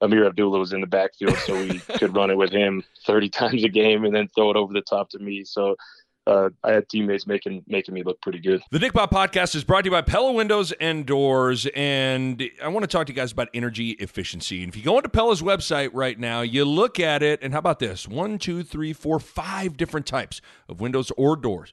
Ameer 0.02 0.26
Abdullah 0.26 0.58
was 0.58 0.72
in 0.72 0.80
the 0.80 0.86
backfield, 0.86 1.36
so 1.38 1.60
we 1.60 1.78
could 1.98 2.14
run 2.14 2.30
it 2.30 2.36
with 2.36 2.50
him 2.50 2.82
30 3.06 3.28
times 3.28 3.64
a 3.64 3.68
game 3.68 4.04
and 4.04 4.14
then 4.14 4.28
throw 4.28 4.50
it 4.50 4.56
over 4.56 4.72
the 4.72 4.82
top 4.82 5.10
to 5.10 5.18
me. 5.18 5.44
So 5.44 5.76
uh, 6.26 6.50
I 6.62 6.72
had 6.72 6.88
teammates 6.88 7.26
making 7.26 7.64
making 7.66 7.94
me 7.94 8.02
look 8.02 8.20
pretty 8.20 8.38
good. 8.38 8.62
The 8.70 8.78
Nick 8.78 8.92
Bahe 8.92 9.10
Podcast 9.10 9.54
is 9.54 9.64
brought 9.64 9.82
to 9.82 9.86
you 9.86 9.90
by 9.90 10.02
Pella 10.02 10.32
Windows 10.32 10.72
and 10.72 11.06
Doors, 11.06 11.66
and 11.74 12.42
I 12.62 12.68
want 12.68 12.84
to 12.84 12.86
talk 12.86 13.06
to 13.06 13.12
you 13.12 13.16
guys 13.16 13.32
about 13.32 13.48
energy 13.54 13.90
efficiency. 13.92 14.62
And 14.62 14.72
if 14.72 14.76
you 14.76 14.82
go 14.82 14.96
into 14.96 15.08
Pella's 15.08 15.42
website 15.42 15.90
right 15.92 16.18
now, 16.18 16.40
you 16.40 16.64
look 16.64 17.00
at 17.00 17.22
it, 17.22 17.40
and 17.42 17.52
how 17.52 17.58
about 17.58 17.78
this? 17.78 18.06
One, 18.06 18.38
two, 18.38 18.62
three, 18.62 18.92
four, 18.92 19.18
five 19.18 19.76
different 19.76 20.06
types 20.06 20.40
of 20.68 20.80
windows 20.80 21.10
or 21.16 21.36
doors 21.36 21.72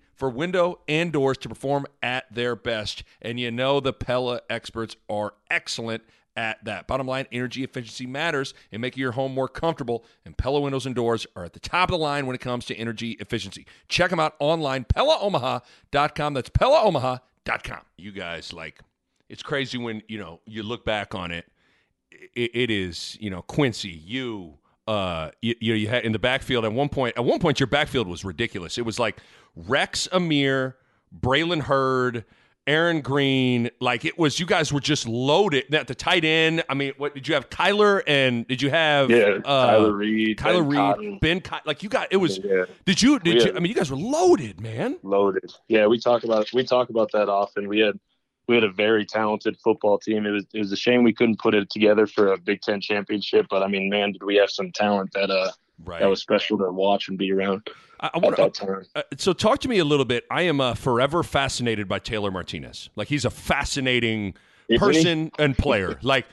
for 0.21 0.29
window 0.29 0.79
and 0.87 1.11
doors 1.11 1.35
to 1.35 1.49
perform 1.49 1.87
at 2.03 2.31
their 2.31 2.55
best. 2.55 3.03
And 3.23 3.39
you 3.39 3.49
know 3.49 3.79
the 3.79 3.91
Pella 3.91 4.41
experts 4.51 4.95
are 5.09 5.33
excellent 5.49 6.03
at 6.35 6.63
that. 6.63 6.85
Bottom 6.85 7.07
line, 7.07 7.25
energy 7.31 7.63
efficiency 7.63 8.05
matters 8.05 8.53
in 8.69 8.81
making 8.81 9.01
your 9.01 9.13
home 9.13 9.33
more 9.33 9.47
comfortable, 9.47 10.05
and 10.23 10.37
Pella 10.37 10.61
windows 10.61 10.85
and 10.85 10.93
doors 10.93 11.25
are 11.35 11.45
at 11.45 11.53
the 11.53 11.59
top 11.59 11.89
of 11.89 11.93
the 11.93 11.97
line 11.97 12.27
when 12.27 12.35
it 12.35 12.39
comes 12.39 12.65
to 12.65 12.75
energy 12.75 13.17
efficiency. 13.19 13.65
Check 13.89 14.11
them 14.11 14.19
out 14.19 14.35
online, 14.37 14.85
PellaOmaha.com. 14.85 16.35
That's 16.35 16.51
PellaOmaha.com. 16.51 17.79
You 17.97 18.11
guys, 18.11 18.53
like, 18.53 18.79
it's 19.27 19.41
crazy 19.41 19.79
when, 19.79 20.03
you 20.07 20.19
know, 20.19 20.39
you 20.45 20.61
look 20.61 20.85
back 20.85 21.15
on 21.15 21.31
it. 21.31 21.47
it, 22.11 22.51
it 22.53 22.69
is, 22.69 23.17
you 23.19 23.31
know, 23.31 23.41
Quincy, 23.41 23.89
you, 23.89 24.59
uh, 24.91 25.31
you, 25.41 25.55
you, 25.61 25.73
you 25.75 25.87
had 25.87 26.03
in 26.03 26.11
the 26.11 26.19
backfield 26.19 26.65
at 26.65 26.73
one 26.73 26.89
point. 26.89 27.15
At 27.17 27.23
one 27.23 27.39
point, 27.39 27.61
your 27.61 27.67
backfield 27.67 28.07
was 28.07 28.25
ridiculous. 28.25 28.77
It 28.77 28.81
was 28.81 28.99
like 28.99 29.17
Rex 29.55 30.09
Ameer, 30.11 30.75
Braylon 31.17 31.61
Heard, 31.61 32.25
Aaron 32.67 32.99
Green. 32.99 33.69
Like 33.79 34.03
it 34.03 34.19
was, 34.19 34.37
you 34.37 34.45
guys 34.45 34.73
were 34.73 34.81
just 34.81 35.07
loaded. 35.07 35.73
At 35.73 35.87
the 35.87 35.95
tight 35.95 36.25
end, 36.25 36.65
I 36.67 36.73
mean, 36.73 36.91
what 36.97 37.15
did 37.15 37.25
you 37.25 37.35
have? 37.35 37.49
Kyler 37.49 38.03
and 38.05 38.45
did 38.47 38.61
you 38.61 38.69
have? 38.69 39.09
Yeah, 39.09 39.39
uh, 39.45 39.69
Kyler 39.69 39.97
Reed, 39.97 40.37
Kyler 40.37 40.69
Reed, 40.69 40.77
Cotton. 40.77 41.17
Ben. 41.19 41.41
like 41.65 41.83
you 41.83 41.89
got 41.89 42.09
it 42.11 42.17
was. 42.17 42.39
Yeah. 42.43 42.65
Did 42.85 43.01
you? 43.01 43.17
Did 43.19 43.43
you? 43.43 43.55
I 43.55 43.59
mean, 43.59 43.69
you 43.69 43.75
guys 43.75 43.89
were 43.89 43.97
loaded, 43.97 44.59
man. 44.59 44.97
Loaded. 45.03 45.53
Yeah, 45.69 45.87
we 45.87 45.99
talk 45.99 46.25
about 46.25 46.51
we 46.51 46.65
talk 46.65 46.89
about 46.89 47.13
that 47.13 47.29
often. 47.29 47.69
We 47.69 47.79
had 47.79 47.97
we 48.47 48.55
had 48.55 48.63
a 48.63 48.71
very 48.71 49.05
talented 49.05 49.57
football 49.63 49.97
team. 49.97 50.25
It 50.25 50.31
was 50.31 50.45
it 50.53 50.59
was 50.59 50.71
a 50.71 50.77
shame 50.77 51.03
we 51.03 51.13
couldn't 51.13 51.39
put 51.39 51.53
it 51.53 51.69
together 51.69 52.07
for 52.07 52.33
a 52.33 52.37
Big 52.37 52.61
Ten 52.61 52.81
championship. 52.81 53.47
But 53.49 53.63
I 53.63 53.67
mean, 53.67 53.89
man, 53.89 54.11
did 54.11 54.23
we 54.23 54.35
have 54.35 54.49
some 54.49 54.71
talent 54.71 55.11
that 55.13 55.29
uh 55.29 55.51
right. 55.85 55.99
that 55.99 56.07
was 56.07 56.21
special 56.21 56.57
to 56.59 56.71
watch 56.71 57.07
and 57.07 57.17
be 57.17 57.31
around. 57.31 57.67
I, 57.99 58.09
I 58.13 58.17
want 58.17 58.35
to. 58.35 58.85
Uh, 58.95 59.03
so, 59.17 59.33
talk 59.33 59.59
to 59.59 59.69
me 59.69 59.77
a 59.77 59.85
little 59.85 60.05
bit. 60.05 60.25
I 60.31 60.43
am 60.43 60.59
uh, 60.59 60.73
forever 60.73 61.23
fascinated 61.23 61.87
by 61.87 61.99
Taylor 61.99 62.31
Martinez. 62.31 62.89
Like 62.95 63.07
he's 63.07 63.25
a 63.25 63.29
fascinating 63.29 64.33
Isn't 64.67 64.79
person 64.79 65.31
he? 65.37 65.43
and 65.43 65.57
player. 65.57 65.99
like 66.01 66.25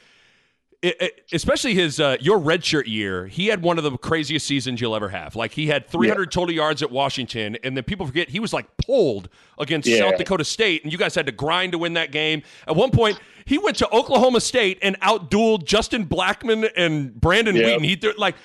it, 0.81 1.03
it, 1.03 1.21
especially 1.33 1.75
his 1.75 1.99
uh, 1.99 2.17
your 2.21 2.39
redshirt 2.39 2.87
year, 2.87 3.27
he 3.27 3.49
had 3.49 3.63
one 3.63 3.79
of 3.79 3.85
the 3.85 3.97
craziest 3.99 4.47
seasons 4.47 4.81
you'll 4.81 4.95
ever 4.95 5.09
have. 5.09 5.35
Like 5.35 5.53
he 5.53 5.67
had 5.67 5.89
300 5.89 6.23
yeah. 6.23 6.31
total 6.31 6.55
yards 6.55 6.83
at 6.83 6.91
Washington, 6.93 7.57
and 7.65 7.77
then 7.77 7.83
people 7.83 8.07
forget 8.07 8.29
he 8.29 8.39
was 8.39 8.53
like 8.53 8.67
pulled 8.77 9.29
against 9.59 9.89
yeah. 9.89 9.99
South 9.99 10.19
Dakota 10.19 10.45
State, 10.45 10.85
and 10.85 10.93
you 10.93 10.99
guys 10.99 11.15
had 11.17 11.27
to 11.27 11.33
grind 11.33 11.73
to 11.73 11.79
win 11.79 11.95
that 11.95 12.13
game. 12.13 12.43
At 12.67 12.77
one 12.77 12.93
point, 12.93 13.19
he 13.45 13.59
went 13.59 13.77
to 13.79 13.91
Oklahoma 13.91 14.41
State 14.41 14.79
and 14.81 14.99
outdueled 15.01 15.65
Justin 15.65 16.07
Blackmon 16.07 16.71
and 16.77 17.19
Brandon. 17.21 17.57
Weeden. 17.57 17.85
He 17.85 18.13
like 18.17 18.37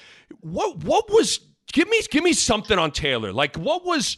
what 0.42 0.78
what 0.84 1.10
was 1.12 1.40
give 1.72 1.88
me 1.88 2.02
give 2.10 2.24
me 2.24 2.34
something 2.34 2.80
on 2.80 2.92
Taylor. 2.92 3.32
Like 3.32 3.58
what 3.58 3.86
was 3.86 4.18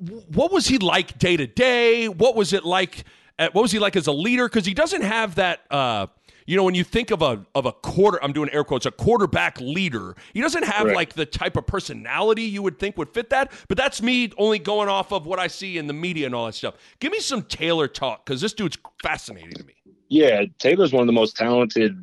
what 0.00 0.50
was 0.50 0.66
he 0.66 0.78
like 0.78 1.18
day 1.18 1.36
to 1.36 1.46
day? 1.46 2.08
What 2.08 2.34
was 2.34 2.52
it 2.52 2.64
like? 2.64 3.04
At, 3.38 3.54
what 3.54 3.62
was 3.62 3.72
he 3.72 3.78
like 3.78 3.96
as 3.96 4.06
a 4.06 4.12
leader? 4.12 4.48
Because 4.48 4.66
he 4.66 4.74
doesn't 4.74 5.02
have 5.02 5.36
that. 5.36 5.60
Uh, 5.70 6.08
you 6.50 6.56
know, 6.56 6.64
when 6.64 6.74
you 6.74 6.82
think 6.82 7.12
of 7.12 7.22
a 7.22 7.46
of 7.54 7.64
a 7.64 7.70
quarter, 7.70 8.18
I'm 8.24 8.32
doing 8.32 8.50
air 8.50 8.64
quotes, 8.64 8.84
a 8.84 8.90
quarterback 8.90 9.60
leader. 9.60 10.16
He 10.34 10.40
doesn't 10.40 10.64
have 10.64 10.88
right. 10.88 10.96
like 10.96 11.12
the 11.12 11.24
type 11.24 11.56
of 11.56 11.64
personality 11.64 12.42
you 12.42 12.60
would 12.60 12.76
think 12.76 12.98
would 12.98 13.10
fit 13.10 13.30
that. 13.30 13.52
But 13.68 13.78
that's 13.78 14.02
me 14.02 14.32
only 14.36 14.58
going 14.58 14.88
off 14.88 15.12
of 15.12 15.26
what 15.26 15.38
I 15.38 15.46
see 15.46 15.78
in 15.78 15.86
the 15.86 15.92
media 15.92 16.26
and 16.26 16.34
all 16.34 16.46
that 16.46 16.56
stuff. 16.56 16.74
Give 16.98 17.12
me 17.12 17.20
some 17.20 17.42
Taylor 17.42 17.86
talk 17.86 18.26
because 18.26 18.40
this 18.40 18.52
dude's 18.52 18.76
fascinating 19.00 19.52
to 19.52 19.64
me. 19.64 19.74
Yeah, 20.08 20.42
Taylor's 20.58 20.92
one 20.92 21.02
of 21.02 21.06
the 21.06 21.12
most 21.12 21.36
talented 21.36 21.96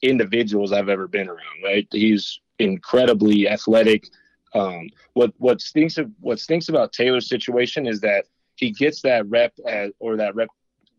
individuals 0.00 0.72
I've 0.72 0.88
ever 0.88 1.06
been 1.06 1.28
around. 1.28 1.62
Right, 1.62 1.86
he's 1.90 2.40
incredibly 2.58 3.50
athletic. 3.50 4.08
Um, 4.54 4.88
what 5.12 5.34
what 5.36 5.60
stinks 5.60 5.98
of, 5.98 6.10
what 6.20 6.40
stinks 6.40 6.70
about 6.70 6.94
Taylor's 6.94 7.28
situation 7.28 7.86
is 7.86 8.00
that 8.00 8.24
he 8.56 8.70
gets 8.70 9.02
that 9.02 9.26
rep 9.26 9.52
at, 9.66 9.92
or 9.98 10.16
that 10.16 10.34
rep 10.34 10.48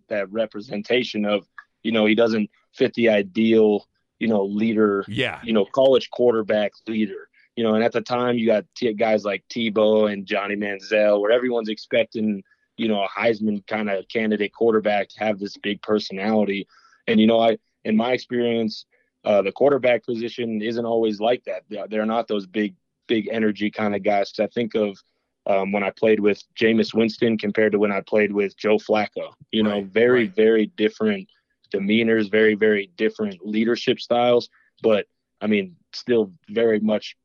that 0.09 0.31
representation 0.31 1.25
of 1.25 1.47
you 1.83 1.91
know 1.91 2.05
he 2.05 2.15
doesn't 2.15 2.49
fit 2.73 2.93
the 2.93 3.09
ideal, 3.09 3.85
you 4.19 4.27
know, 4.27 4.43
leader, 4.43 5.03
yeah, 5.07 5.39
you 5.43 5.53
know, 5.53 5.65
college 5.65 6.09
quarterback 6.11 6.71
leader. 6.87 7.27
You 7.55 7.63
know, 7.65 7.75
and 7.75 7.83
at 7.83 7.91
the 7.91 8.01
time 8.01 8.37
you 8.37 8.47
got 8.47 8.65
t- 8.75 8.93
guys 8.93 9.25
like 9.25 9.43
Tebow 9.49 10.11
and 10.11 10.25
Johnny 10.25 10.55
Manziel, 10.55 11.19
where 11.19 11.31
everyone's 11.31 11.69
expecting, 11.69 12.43
you 12.77 12.87
know, 12.87 13.03
a 13.03 13.07
Heisman 13.09 13.65
kind 13.67 13.89
of 13.89 14.07
candidate 14.07 14.53
quarterback 14.53 15.09
to 15.09 15.19
have 15.19 15.37
this 15.37 15.57
big 15.57 15.81
personality. 15.81 16.67
And 17.07 17.19
you 17.19 17.27
know, 17.27 17.39
I 17.39 17.57
in 17.83 17.97
my 17.97 18.11
experience, 18.13 18.85
uh, 19.23 19.41
the 19.41 19.51
quarterback 19.51 20.05
position 20.05 20.61
isn't 20.61 20.85
always 20.85 21.19
like 21.19 21.43
that. 21.45 21.63
They're 21.89 22.05
not 22.05 22.27
those 22.27 22.47
big, 22.47 22.75
big 23.07 23.27
energy 23.31 23.69
kind 23.69 23.95
of 23.95 24.03
guys. 24.03 24.31
Because 24.31 24.49
I 24.49 24.53
think 24.53 24.75
of 24.75 24.97
um, 25.45 25.71
when 25.71 25.83
I 25.83 25.91
played 25.91 26.19
with 26.19 26.43
Jameis 26.55 26.93
Winston 26.93 27.37
compared 27.37 27.71
to 27.73 27.79
when 27.79 27.91
I 27.91 28.01
played 28.01 28.31
with 28.31 28.57
Joe 28.57 28.77
Flacco. 28.77 29.33
You 29.51 29.63
know, 29.63 29.79
right, 29.79 29.85
very, 29.85 30.25
right. 30.25 30.35
very 30.35 30.65
different 30.77 31.27
demeanors, 31.71 32.29
very, 32.29 32.55
very 32.55 32.91
different 32.97 33.45
leadership 33.45 33.99
styles, 33.99 34.49
but 34.81 35.05
I 35.39 35.47
mean, 35.47 35.75
still 35.93 36.31
very 36.49 36.79
much 36.79 37.15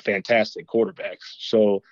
fantastic 0.00 0.66
quarterbacks. 0.66 1.36
So 1.38 1.82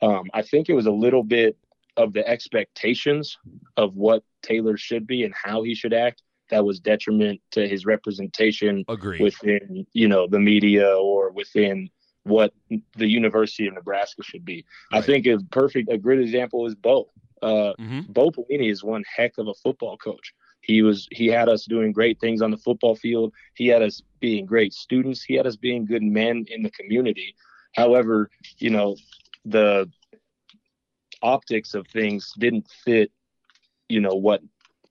um, 0.00 0.24
I 0.34 0.42
think 0.42 0.68
it 0.68 0.74
was 0.74 0.86
a 0.86 0.92
little 0.92 1.22
bit 1.24 1.56
of 1.96 2.12
the 2.12 2.26
expectations 2.26 3.38
of 3.76 3.94
what 3.94 4.22
Taylor 4.42 4.76
should 4.76 5.06
be 5.06 5.24
and 5.24 5.34
how 5.34 5.62
he 5.62 5.74
should 5.74 5.92
act 5.92 6.22
that 6.52 6.64
was 6.64 6.78
detriment 6.78 7.40
to 7.50 7.66
his 7.66 7.86
representation 7.86 8.84
Agreed. 8.86 9.22
within, 9.22 9.86
you 9.94 10.06
know, 10.06 10.26
the 10.26 10.38
media 10.38 10.94
or 10.94 11.30
within 11.32 11.88
what 12.24 12.52
the 12.96 13.06
University 13.06 13.66
of 13.66 13.74
Nebraska 13.74 14.22
should 14.22 14.44
be. 14.44 14.64
Right. 14.92 14.98
I 14.98 15.02
think 15.02 15.26
a 15.26 15.38
perfect, 15.50 15.90
a 15.90 15.98
great 15.98 16.20
example 16.20 16.66
is 16.66 16.74
Bo. 16.74 17.10
Uh, 17.40 17.72
mm-hmm. 17.80 18.00
Bo 18.08 18.30
Pelini 18.30 18.70
is 18.70 18.84
one 18.84 19.02
heck 19.16 19.38
of 19.38 19.48
a 19.48 19.54
football 19.54 19.96
coach. 19.96 20.34
He 20.62 20.82
was 20.82 21.08
he 21.10 21.26
had 21.26 21.48
us 21.48 21.64
doing 21.64 21.92
great 21.92 22.20
things 22.20 22.40
on 22.40 22.50
the 22.50 22.56
football 22.56 22.94
field. 22.94 23.34
He 23.54 23.66
had 23.66 23.82
us 23.82 24.00
being 24.20 24.46
great 24.46 24.72
students. 24.72 25.22
He 25.22 25.34
had 25.34 25.46
us 25.46 25.56
being 25.56 25.84
good 25.84 26.02
men 26.02 26.46
in 26.48 26.62
the 26.62 26.70
community. 26.70 27.34
However, 27.74 28.30
you 28.58 28.70
know, 28.70 28.96
the 29.44 29.90
optics 31.20 31.74
of 31.74 31.86
things 31.88 32.32
didn't 32.38 32.68
fit, 32.84 33.10
you 33.88 34.00
know, 34.00 34.14
what 34.14 34.40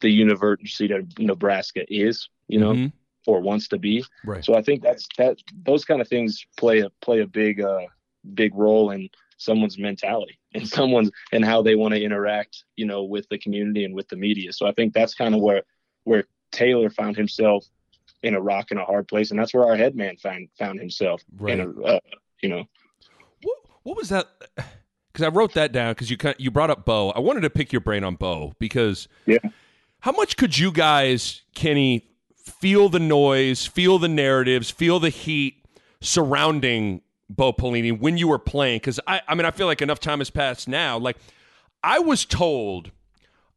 the 0.02 0.10
University 0.10 0.94
of 0.94 1.08
Nebraska 1.18 1.86
is, 1.88 2.28
you 2.48 2.60
know, 2.60 2.74
mm-hmm. 2.74 2.88
or 3.26 3.40
wants 3.40 3.70
to 3.70 3.78
be. 3.78 4.04
Right. 4.26 4.44
So 4.44 4.56
I 4.56 4.62
think 4.62 4.84
that's 4.84 5.08
that 5.18 5.38
those 5.66 5.86
kind 5.86 6.02
of 6.02 6.08
things 6.10 6.46
play 6.58 6.80
a 6.80 6.90
play 7.02 7.22
a 7.22 7.28
big 7.28 7.62
uh 7.62 7.88
big 8.34 8.54
role 8.56 8.92
in 8.92 9.10
someone's 9.38 9.80
mentality 9.80 10.38
and 10.54 10.68
someone's 10.68 11.12
and 11.32 11.44
how 11.46 11.62
they 11.62 11.76
want 11.76 11.94
to 11.94 12.02
interact, 12.02 12.64
you 12.76 12.86
know, 12.86 13.04
with 13.04 13.28
the 13.30 13.38
community 13.38 13.86
and 13.86 13.96
with 13.96 14.08
the 14.10 14.16
media. 14.16 14.54
So 14.54 14.68
I 14.68 14.72
think 14.74 14.94
that's 14.94 15.14
kind 15.14 15.36
of 15.36 15.42
where 15.42 15.64
where 16.04 16.26
Taylor 16.52 16.90
found 16.90 17.16
himself 17.18 17.66
in 18.24 18.36
a 18.36 18.42
rock 18.42 18.72
and 18.72 18.80
a 18.80 18.86
hard 18.86 19.08
place, 19.08 19.32
and 19.32 19.40
that's 19.40 19.54
where 19.54 19.66
our 19.66 19.76
head 19.76 19.96
man 19.96 20.18
found 20.18 20.50
found 20.58 20.80
himself. 20.80 21.22
Right. 21.38 21.60
In 21.60 21.76
a, 21.78 21.82
uh, 21.84 22.00
you 22.42 22.50
know. 22.50 22.66
What, 23.44 23.58
what 23.84 23.98
was 23.98 24.10
that? 24.10 24.28
Because 25.12 25.26
I 25.26 25.30
wrote 25.30 25.54
that 25.54 25.72
down 25.72 25.92
because 25.92 26.10
you 26.10 26.18
you 26.38 26.52
brought 26.52 26.70
up 26.70 26.86
Bo. 26.86 27.10
I 27.12 27.20
wanted 27.20 27.42
to 27.42 27.50
pick 27.50 27.72
your 27.72 27.82
brain 27.82 28.04
on 28.04 28.16
Bo 28.16 28.54
because 28.60 29.08
yeah. 29.26 29.40
How 30.02 30.12
much 30.12 30.36
could 30.36 30.58
you 30.58 30.72
guys, 30.72 31.44
Kenny, 31.54 32.08
feel 32.36 32.90
the 32.90 33.00
noise, 33.00 33.68
feel 33.68 34.00
the 34.00 34.08
narratives, 34.08 34.72
feel 34.72 35.00
the 35.00 35.10
heat 35.10 35.64
surrounding 36.02 37.02
Bo 37.36 37.54
Pelini 37.54 37.98
when 37.98 38.18
you 38.18 38.28
were 38.28 38.40
playing? 38.40 38.78
Because 38.78 39.00
I, 39.08 39.22
I 39.28 39.36
mean, 39.36 39.46
I 39.46 39.52
feel 39.52 39.68
like 39.68 39.82
enough 39.82 40.00
time 40.00 40.20
has 40.20 40.30
passed 40.30 40.68
now. 40.68 40.98
Like, 40.98 41.18
I 41.84 42.00
was 42.00 42.26
told, 42.26 42.92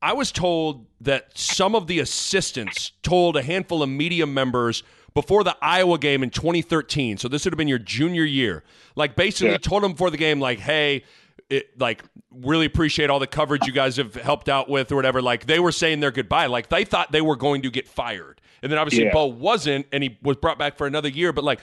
I 0.01 0.13
was 0.13 0.33
told 0.33 0.87
that 1.01 1.37
some 1.37 1.75
of 1.75 1.87
the 1.87 1.99
assistants 1.99 2.93
told 3.03 3.37
a 3.37 3.43
handful 3.43 3.83
of 3.83 3.89
media 3.89 4.27
members 4.27 4.83
before 5.13 5.45
the 5.45 5.57
Iowa 5.61 5.99
game 5.99 6.23
in 6.23 6.31
2013. 6.31 7.19
So 7.19 7.29
this 7.29 7.45
would 7.45 7.53
have 7.53 7.59
been 7.59 7.69
your 7.69 7.79
junior 7.79 8.25
year. 8.25 8.65
Like, 8.97 9.17
basically, 9.17 9.51
yeah. 9.51 9.59
told 9.59 9.83
them 9.83 9.93
before 9.93 10.11
the 10.11 10.17
game, 10.17 10.41
like, 10.41 10.61
hey, 10.61 11.05
it, 11.51 11.79
like 11.79 12.03
really 12.31 12.67
appreciate 12.67 13.11
all 13.11 13.19
the 13.19 13.27
coverage 13.27 13.67
you 13.67 13.73
guys 13.73 13.97
have 13.97 14.15
helped 14.15 14.49
out 14.49 14.69
with 14.69 14.91
or 14.91 14.97
whatever. 14.97 15.21
Like 15.21 15.47
they 15.47 15.61
were 15.61 15.73
saying 15.73 16.01
their 16.01 16.11
goodbye. 16.11 16.47
Like 16.47 16.69
they 16.69 16.85
thought 16.85 17.13
they 17.13 17.21
were 17.21 17.37
going 17.37 17.63
to 17.63 17.71
get 17.71 17.87
fired, 17.87 18.41
and 18.63 18.73
then 18.73 18.79
obviously 18.79 19.05
yeah. 19.05 19.13
Bo 19.13 19.27
wasn't, 19.27 19.87
and 19.93 20.03
he 20.03 20.19
was 20.23 20.37
brought 20.37 20.59
back 20.59 20.77
for 20.77 20.87
another 20.87 21.09
year. 21.09 21.33
But 21.33 21.45
like 21.45 21.61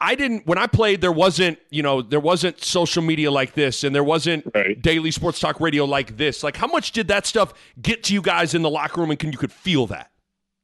I 0.00 0.14
didn't 0.14 0.46
when 0.46 0.58
I 0.58 0.66
played 0.66 1.00
there 1.00 1.12
wasn't, 1.12 1.58
you 1.70 1.82
know, 1.82 2.00
there 2.00 2.20
wasn't 2.20 2.62
social 2.64 3.02
media 3.02 3.30
like 3.30 3.52
this 3.52 3.84
and 3.84 3.94
there 3.94 4.04
wasn't 4.04 4.50
right. 4.54 4.80
daily 4.80 5.10
sports 5.10 5.38
talk 5.38 5.60
radio 5.60 5.84
like 5.84 6.16
this. 6.16 6.42
Like 6.42 6.56
how 6.56 6.66
much 6.66 6.92
did 6.92 7.08
that 7.08 7.26
stuff 7.26 7.52
get 7.80 8.02
to 8.04 8.14
you 8.14 8.22
guys 8.22 8.54
in 8.54 8.62
the 8.62 8.70
locker 8.70 9.00
room 9.00 9.10
and 9.10 9.18
can 9.18 9.30
you 9.30 9.38
could 9.38 9.52
feel 9.52 9.86
that? 9.88 10.10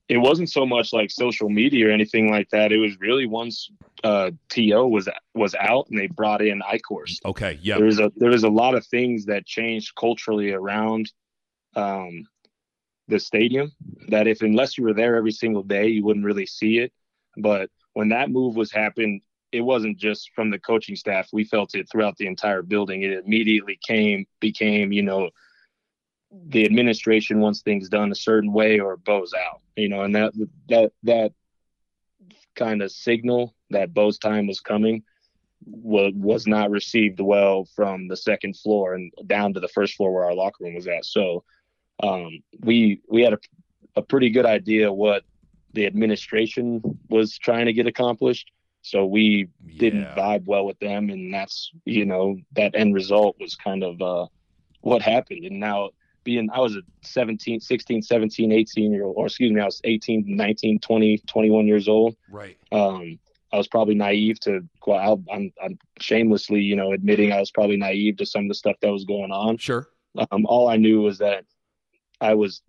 It 0.09 0.19
wasn't 0.19 0.49
so 0.51 0.65
much 0.65 0.93
like 0.93 1.11
social 1.11 1.51
media 1.51 1.89
or 1.89 1.91
anything 1.91 2.31
like 2.31 2.49
that. 2.51 2.73
It 2.73 2.79
was 2.79 2.99
really 3.01 3.27
once 3.27 3.71
uh, 4.05 4.31
To 4.51 4.87
was 4.87 5.09
was 5.35 5.55
out 5.57 5.89
and 5.91 5.99
they 5.99 6.07
brought 6.07 6.41
in 6.41 6.61
Eichorst. 6.61 7.25
Okay, 7.25 7.59
yeah. 7.61 7.77
There 7.77 7.87
was 7.87 7.99
a 7.99 8.13
there 8.17 8.31
was 8.31 8.45
a 8.45 8.49
lot 8.49 8.75
of 8.75 8.87
things 8.87 9.27
that 9.27 9.45
changed 9.47 9.95
culturally 9.97 10.53
around 10.53 11.11
um, 11.75 12.27
the 13.09 13.19
stadium 13.19 13.73
that 14.09 14.27
if 14.27 14.43
unless 14.43 14.79
you 14.79 14.85
were 14.85 14.95
there 14.95 15.17
every 15.17 15.33
single 15.33 15.63
day, 15.63 15.89
you 15.89 16.05
wouldn't 16.05 16.25
really 16.25 16.47
see 16.47 16.79
it. 16.79 16.93
But 17.37 17.71
when 17.95 18.11
that 18.11 18.31
move 18.31 18.57
was 18.57 18.71
happened, 18.71 19.23
it 19.57 19.63
wasn't 19.63 19.99
just 19.99 20.31
from 20.35 20.51
the 20.51 20.59
coaching 20.59 20.97
staff. 20.97 21.29
We 21.33 21.45
felt 21.45 21.75
it 21.75 21.89
throughout 21.91 22.17
the 22.17 22.27
entire 22.27 22.63
building. 22.63 23.03
It 23.03 23.25
immediately 23.25 23.79
came 23.83 24.27
became, 24.41 24.93
you 24.93 25.03
know, 25.03 25.31
the 26.49 26.65
administration 26.65 27.41
wants 27.41 27.63
things 27.63 27.89
done 27.89 28.13
a 28.13 28.17
certain 28.17 28.53
way 28.53 28.81
or 28.81 28.97
Bo's 28.97 29.33
out. 29.33 29.63
You 29.77 29.89
know, 29.89 30.03
and 30.03 30.15
that 30.15 30.33
that 30.69 30.93
that 31.05 31.33
kind 32.55 32.83
of 32.83 32.91
signal 32.91 33.55
that 33.71 33.95
Bo's 33.95 34.19
time 34.19 34.47
was 34.47 34.61
coming 34.61 35.03
was 35.65 36.13
was 36.15 36.47
not 36.47 36.71
received 36.71 37.21
well 37.21 37.67
from 37.75 38.09
the 38.09 38.17
second 38.17 38.57
floor 38.57 38.95
and 38.95 39.13
down 39.27 39.55
to 39.55 39.61
the 39.61 39.69
first 39.69 39.95
floor 39.95 40.13
where 40.13 40.25
our 40.25 40.35
locker 40.35 40.65
room 40.65 40.75
was 40.75 40.87
at. 40.87 41.05
So 41.05 41.45
um, 42.03 42.43
we 42.61 43.01
we 43.09 43.23
had 43.23 43.33
a, 43.33 43.39
a 43.97 44.03
pretty 44.03 44.31
good 44.31 44.47
idea 44.47 44.93
what 44.93 45.25
the 45.73 45.87
administration 45.87 46.83
was 47.09 47.39
trying 47.39 47.67
to 47.67 47.73
get 47.73 47.87
accomplished. 47.87 48.51
So 48.87 49.05
we 49.05 49.49
yeah. 49.67 49.79
didn't 49.81 50.05
vibe 50.15 50.45
well 50.47 50.65
with 50.65 50.79
them, 50.79 51.11
and 51.11 51.35
that's 51.35 51.73
you 51.85 52.05
know 52.05 52.37
that 52.53 52.77
end 52.77 52.95
result 52.95 53.35
was 53.41 53.57
kind 53.57 53.83
of 53.83 54.01
uh, 54.01 54.27
what 54.81 55.03
happened. 55.03 55.45
And 55.45 55.59
now 55.59 55.91
being 56.23 56.49
I 56.53 56.61
was 56.61 56.77
a 56.77 56.83
17, 57.03 57.59
16, 57.59 58.03
17, 58.03 58.53
18 58.53 58.93
year 58.93 59.03
old, 59.03 59.17
or 59.17 59.27
excuse 59.27 59.51
me, 59.51 59.61
I 59.61 59.65
was 59.65 59.81
18, 59.83 60.25
19, 60.29 60.79
20, 60.79 61.19
21 61.19 61.67
years 61.67 61.89
old. 61.89 62.15
Right. 62.31 62.57
Um, 62.71 63.19
I 63.53 63.57
was 63.57 63.67
probably 63.67 63.97
naive 63.97 64.39
to. 64.41 64.61
Well, 64.87 65.21
I'm, 65.33 65.53
I'm 65.61 65.79
shamelessly, 65.99 66.61
you 66.61 66.77
know, 66.77 66.93
admitting 66.93 67.33
I 67.33 67.41
was 67.41 67.51
probably 67.51 67.77
naive 67.77 68.19
to 68.19 68.27
some 68.27 68.45
of 68.45 68.49
the 68.49 68.55
stuff 68.55 68.77
that 68.83 68.93
was 68.93 69.05
going 69.05 69.33
on. 69.33 69.57
Sure. 69.57 69.89
Um, 70.31 70.47
all 70.47 70.69
I 70.69 70.77
knew 70.77 71.01
was 71.01 71.19
that 71.19 71.45
I 72.21 72.35
was 72.35 72.63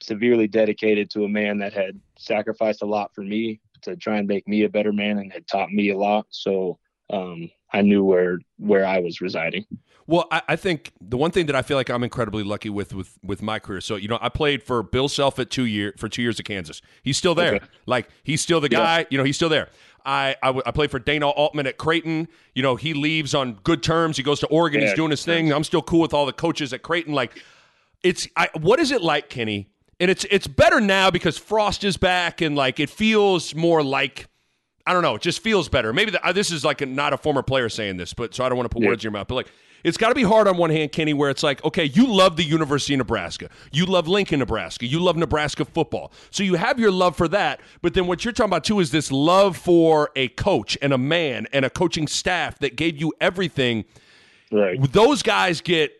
severely 0.00 0.48
dedicated 0.48 1.10
to 1.10 1.24
a 1.24 1.28
man 1.28 1.58
that 1.58 1.74
had 1.74 2.00
sacrificed 2.16 2.80
a 2.80 2.86
lot 2.86 3.14
for 3.14 3.20
me 3.20 3.60
to 3.82 3.96
try 3.96 4.18
and 4.18 4.28
make 4.28 4.46
me 4.48 4.64
a 4.64 4.68
better 4.68 4.92
man 4.92 5.18
and 5.18 5.32
had 5.32 5.46
taught 5.46 5.70
me 5.70 5.90
a 5.90 5.96
lot. 5.96 6.26
So 6.30 6.78
um, 7.10 7.50
I 7.72 7.82
knew 7.82 8.04
where 8.04 8.38
where 8.58 8.86
I 8.86 9.00
was 9.00 9.20
residing. 9.20 9.64
Well, 10.06 10.26
I, 10.32 10.42
I, 10.48 10.56
think 10.56 10.92
the 11.00 11.16
one 11.16 11.30
thing 11.30 11.46
that 11.46 11.54
I 11.54 11.62
feel 11.62 11.76
like 11.76 11.88
I'm 11.88 12.02
incredibly 12.02 12.42
lucky 12.42 12.70
with 12.70 12.92
with 12.92 13.16
with 13.22 13.40
my 13.40 13.58
career. 13.58 13.80
So 13.80 13.96
you 13.96 14.08
know, 14.08 14.18
I 14.20 14.28
played 14.28 14.62
for 14.62 14.82
Bill 14.82 15.08
Self 15.08 15.38
at 15.38 15.50
two 15.50 15.64
year 15.64 15.94
for 15.96 16.08
two 16.08 16.22
years 16.22 16.40
at 16.40 16.46
Kansas. 16.46 16.82
He's 17.02 17.16
still 17.16 17.34
there. 17.34 17.56
Okay. 17.56 17.66
Like 17.86 18.08
he's 18.24 18.40
still 18.40 18.60
the 18.60 18.68
guy. 18.68 19.00
Yeah. 19.00 19.04
You 19.10 19.18
know, 19.18 19.24
he's 19.24 19.36
still 19.36 19.48
there. 19.48 19.68
I, 20.04 20.34
I, 20.42 20.60
I 20.66 20.70
played 20.72 20.90
for 20.90 20.98
Dana 20.98 21.28
Altman 21.28 21.66
at 21.66 21.78
Creighton. 21.78 22.28
You 22.54 22.62
know, 22.62 22.76
he 22.76 22.92
leaves 22.92 23.34
on 23.34 23.54
good 23.62 23.82
terms. 23.82 24.16
He 24.16 24.22
goes 24.22 24.40
to 24.40 24.46
Oregon. 24.48 24.80
Yeah, 24.80 24.88
he's 24.88 24.96
doing 24.96 25.10
his 25.10 25.24
thing. 25.24 25.52
I'm 25.52 25.64
still 25.64 25.82
cool 25.82 26.00
with 26.00 26.12
all 26.12 26.26
the 26.26 26.32
coaches 26.32 26.72
at 26.72 26.82
Creighton. 26.82 27.14
Like, 27.14 27.40
it's 28.02 28.26
I, 28.36 28.48
what 28.60 28.80
is 28.80 28.90
it 28.90 29.02
like, 29.02 29.28
Kenny? 29.28 29.68
And 30.02 30.10
it's 30.10 30.26
it's 30.32 30.48
better 30.48 30.80
now 30.80 31.12
because 31.12 31.38
Frost 31.38 31.84
is 31.84 31.96
back 31.96 32.40
and 32.40 32.56
like 32.56 32.80
it 32.80 32.90
feels 32.90 33.54
more 33.54 33.84
like 33.84 34.26
I 34.84 34.92
don't 34.92 35.02
know. 35.02 35.14
It 35.14 35.22
just 35.22 35.40
feels 35.44 35.68
better. 35.68 35.92
Maybe 35.92 36.10
the, 36.10 36.26
uh, 36.26 36.32
this 36.32 36.50
is 36.50 36.64
like 36.64 36.80
a, 36.80 36.86
not 36.86 37.12
a 37.12 37.16
former 37.16 37.44
player 37.44 37.68
saying 37.68 37.98
this, 37.98 38.12
but 38.12 38.34
so 38.34 38.44
I 38.44 38.48
don't 38.48 38.58
want 38.58 38.68
to 38.68 38.74
put 38.74 38.82
yeah. 38.82 38.88
words 38.88 39.04
in 39.04 39.10
your 39.10 39.12
mouth. 39.12 39.28
But 39.28 39.36
like, 39.36 39.46
it's 39.84 39.96
got 39.96 40.08
to 40.08 40.16
be 40.16 40.24
hard 40.24 40.48
on 40.48 40.56
one 40.56 40.70
hand, 40.70 40.90
Kenny, 40.90 41.14
where 41.14 41.30
it's 41.30 41.44
like, 41.44 41.64
okay, 41.64 41.84
you 41.84 42.04
love 42.04 42.34
the 42.34 42.42
University 42.42 42.94
of 42.94 42.98
Nebraska, 42.98 43.48
you 43.70 43.86
love 43.86 44.08
Lincoln, 44.08 44.40
Nebraska, 44.40 44.86
you 44.86 44.98
love 44.98 45.16
Nebraska 45.16 45.64
football, 45.64 46.10
so 46.32 46.42
you 46.42 46.56
have 46.56 46.80
your 46.80 46.90
love 46.90 47.14
for 47.14 47.28
that. 47.28 47.60
But 47.80 47.94
then 47.94 48.08
what 48.08 48.24
you're 48.24 48.32
talking 48.32 48.50
about 48.50 48.64
too 48.64 48.80
is 48.80 48.90
this 48.90 49.12
love 49.12 49.56
for 49.56 50.10
a 50.16 50.26
coach 50.30 50.76
and 50.82 50.92
a 50.92 50.98
man 50.98 51.46
and 51.52 51.64
a 51.64 51.70
coaching 51.70 52.08
staff 52.08 52.58
that 52.58 52.74
gave 52.74 53.00
you 53.00 53.12
everything. 53.20 53.84
Right. 54.50 54.82
Those 54.92 55.22
guys 55.22 55.60
get 55.60 55.92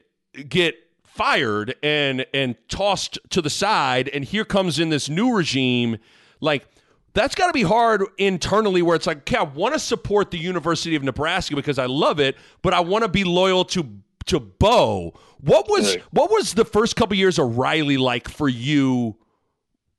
get 0.49 0.75
fired 1.14 1.75
and 1.83 2.25
and 2.33 2.57
tossed 2.68 3.18
to 3.31 3.42
the 3.42 3.51
side, 3.51 4.09
and 4.09 4.25
here 4.25 4.44
comes 4.44 4.79
in 4.79 4.88
this 4.88 5.09
new 5.09 5.35
regime, 5.35 5.98
like 6.40 6.66
that's 7.14 7.35
got 7.35 7.48
to 7.48 7.53
be 7.53 7.62
hard 7.62 8.03
internally 8.16 8.81
where 8.81 8.96
it's 8.96 9.07
like, 9.07 9.18
okay, 9.18 9.37
I 9.37 9.42
want 9.42 9.75
to 9.75 9.79
support 9.79 10.31
the 10.31 10.38
University 10.38 10.96
of 10.96 11.03
Nebraska 11.03 11.55
because 11.55 11.79
I 11.79 11.87
love 11.87 12.18
it, 12.18 12.37
but 12.62 12.72
I 12.72 12.81
want 12.81 13.03
to 13.03 13.09
be 13.09 13.25
loyal 13.25 13.64
to 13.66 13.87
to 14.27 14.40
Bo. 14.40 15.14
What 15.40 15.68
was 15.68 15.96
what 16.12 16.31
was 16.31 16.55
the 16.55 16.64
first 16.64 16.96
couple 16.96 17.16
years 17.16 17.38
of 17.38 17.59
Riley 17.59 17.98
like 17.98 18.29
for 18.29 18.48
you 18.48 19.16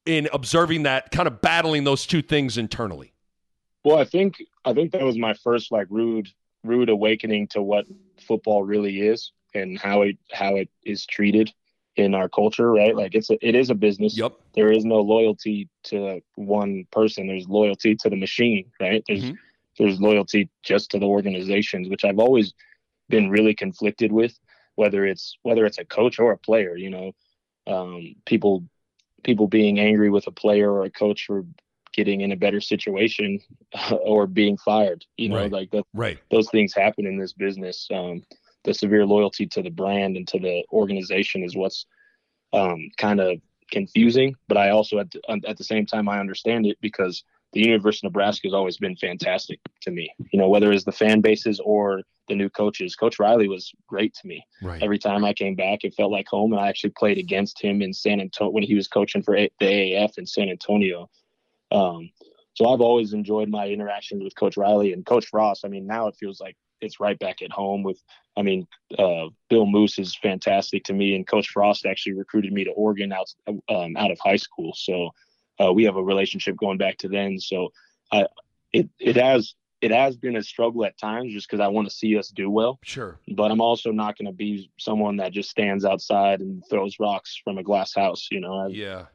in 0.05 0.27
observing 0.33 0.83
that 0.83 1.11
kind 1.11 1.27
of 1.27 1.41
battling 1.41 1.83
those 1.83 2.07
two 2.07 2.21
things 2.21 2.57
internally? 2.57 3.13
Well, 3.83 3.97
I 3.97 4.05
think 4.05 4.43
I 4.65 4.73
think 4.73 4.93
that 4.93 5.03
was 5.03 5.17
my 5.17 5.35
first 5.35 5.71
like 5.71 5.87
rude 5.89 6.27
rude 6.63 6.89
awakening 6.89 7.47
to 7.49 7.61
what 7.61 7.85
football 8.25 8.63
really 8.63 9.01
is 9.01 9.31
and 9.53 9.79
how 9.79 10.01
it 10.03 10.17
how 10.31 10.55
it 10.55 10.69
is 10.83 11.05
treated 11.05 11.51
in 11.95 12.15
our 12.15 12.27
culture, 12.27 12.71
right? 12.71 12.95
Like 12.95 13.13
it's 13.15 13.29
a, 13.29 13.47
it 13.47 13.55
is 13.55 13.69
a 13.69 13.75
business. 13.75 14.17
Yep. 14.17 14.33
There 14.55 14.71
is 14.71 14.83
no 14.83 15.01
loyalty 15.01 15.69
to 15.85 16.21
one 16.35 16.85
person. 16.91 17.27
There's 17.27 17.47
loyalty 17.47 17.95
to 17.95 18.09
the 18.09 18.15
machine, 18.15 18.71
right? 18.79 19.03
There's 19.07 19.23
mm-hmm. 19.23 19.35
there's 19.77 20.01
loyalty 20.01 20.49
just 20.63 20.91
to 20.91 20.99
the 20.99 21.05
organizations, 21.05 21.89
which 21.89 22.03
I've 22.03 22.19
always 22.19 22.53
been 23.09 23.29
really 23.29 23.53
conflicted 23.53 24.11
with, 24.11 24.37
whether 24.75 25.05
it's 25.05 25.37
whether 25.43 25.65
it's 25.65 25.77
a 25.77 25.85
coach 25.85 26.19
or 26.19 26.31
a 26.31 26.37
player. 26.37 26.75
You 26.75 26.89
know, 26.89 27.11
um, 27.67 28.15
people 28.25 28.63
people 29.23 29.47
being 29.47 29.79
angry 29.79 30.09
with 30.09 30.27
a 30.27 30.31
player 30.31 30.71
or 30.71 30.83
a 30.83 30.89
coach 30.89 31.25
for 31.25 31.45
getting 31.93 32.21
in 32.21 32.31
a 32.31 32.35
better 32.35 32.59
situation 32.59 33.39
or 33.91 34.25
being 34.25 34.57
fired. 34.57 35.05
You 35.17 35.29
know, 35.29 35.37
right. 35.37 35.51
like 35.51 35.71
that. 35.71 35.85
Right. 35.93 36.19
Those 36.31 36.49
things 36.49 36.73
happen 36.73 37.05
in 37.05 37.17
this 37.17 37.33
business. 37.33 37.87
Um, 37.93 38.23
the 38.63 38.73
severe 38.73 39.05
loyalty 39.05 39.47
to 39.47 39.61
the 39.61 39.69
brand 39.69 40.17
and 40.17 40.27
to 40.29 40.39
the 40.39 40.63
organization 40.71 41.43
is 41.43 41.55
what's 41.55 41.85
um, 42.53 42.89
kind 42.97 43.19
of 43.19 43.39
confusing. 43.71 44.35
But 44.47 44.57
I 44.57 44.69
also, 44.69 44.99
at 44.99 45.11
the, 45.11 45.21
at 45.47 45.57
the 45.57 45.63
same 45.63 45.85
time, 45.85 46.07
I 46.07 46.19
understand 46.19 46.65
it 46.65 46.77
because 46.81 47.23
the 47.53 47.61
University 47.61 48.07
of 48.07 48.11
Nebraska 48.11 48.47
has 48.47 48.53
always 48.53 48.77
been 48.77 48.95
fantastic 48.95 49.59
to 49.81 49.91
me. 49.91 50.13
You 50.31 50.39
know, 50.39 50.49
whether 50.49 50.71
it's 50.71 50.85
the 50.85 50.91
fan 50.91 51.21
bases 51.21 51.59
or 51.63 52.01
the 52.27 52.35
new 52.35 52.49
coaches. 52.49 52.95
Coach 52.95 53.19
Riley 53.19 53.47
was 53.47 53.71
great 53.87 54.13
to 54.15 54.27
me. 54.27 54.45
Right. 54.61 54.81
Every 54.81 54.97
time 54.97 55.25
I 55.25 55.33
came 55.33 55.55
back, 55.55 55.83
it 55.83 55.93
felt 55.93 56.11
like 56.11 56.27
home. 56.27 56.53
And 56.53 56.61
I 56.61 56.69
actually 56.69 56.91
played 56.91 57.17
against 57.17 57.61
him 57.61 57.81
in 57.81 57.93
San 57.93 58.21
Antonio 58.21 58.51
when 58.51 58.63
he 58.63 58.75
was 58.75 58.87
coaching 58.87 59.21
for 59.21 59.35
the 59.35 59.49
AAF 59.61 60.17
in 60.17 60.25
San 60.25 60.49
Antonio. 60.49 61.09
Um, 61.71 62.11
so 62.53 62.69
I've 62.69 62.81
always 62.81 63.13
enjoyed 63.13 63.49
my 63.49 63.67
interactions 63.67 64.23
with 64.23 64.35
Coach 64.35 64.57
Riley 64.57 64.93
and 64.93 65.05
Coach 65.05 65.27
Ross. 65.33 65.63
I 65.65 65.67
mean, 65.67 65.87
now 65.87 66.07
it 66.07 66.15
feels 66.15 66.39
like 66.39 66.55
it's 66.83 66.99
right 66.99 67.17
back 67.17 67.41
at 67.41 67.51
home 67.51 67.83
with 67.83 68.01
I 68.35 68.41
mean, 68.41 68.67
uh, 68.97 69.27
Bill 69.49 69.65
Moos 69.65 69.99
is 69.99 70.15
fantastic 70.15 70.83
to 70.85 70.93
me, 70.93 71.15
and 71.15 71.27
Coach 71.27 71.49
Frost 71.49 71.85
actually 71.85 72.13
recruited 72.13 72.51
me 72.51 72.63
to 72.63 72.71
Oregon 72.71 73.11
out 73.11 73.31
um, 73.69 73.95
out 73.97 74.11
of 74.11 74.19
high 74.19 74.37
school. 74.37 74.73
So 74.75 75.11
uh, 75.63 75.71
we 75.71 75.83
have 75.83 75.97
a 75.97 76.03
relationship 76.03 76.57
going 76.57 76.77
back 76.77 76.97
to 76.99 77.07
then. 77.07 77.39
So 77.39 77.71
uh, 78.11 78.25
it 78.71 78.89
it 78.99 79.15
has 79.15 79.53
it 79.81 79.91
has 79.91 80.15
been 80.15 80.37
a 80.37 80.43
struggle 80.43 80.85
at 80.85 80.97
times, 80.97 81.33
just 81.33 81.47
because 81.47 81.59
I 81.59 81.67
want 81.67 81.87
to 81.89 81.93
see 81.93 82.17
us 82.17 82.29
do 82.29 82.49
well. 82.49 82.79
Sure. 82.83 83.19
But 83.27 83.51
I'm 83.51 83.61
also 83.61 83.91
not 83.91 84.17
going 84.17 84.27
to 84.27 84.31
be 84.31 84.71
someone 84.79 85.17
that 85.17 85.33
just 85.33 85.49
stands 85.49 85.85
outside 85.85 86.39
and 86.39 86.63
throws 86.69 86.99
rocks 86.99 87.39
from 87.43 87.57
a 87.57 87.63
glass 87.63 87.93
house. 87.93 88.29
You 88.31 88.39
know. 88.39 88.59
I've, 88.65 88.71
yeah. 88.71 89.05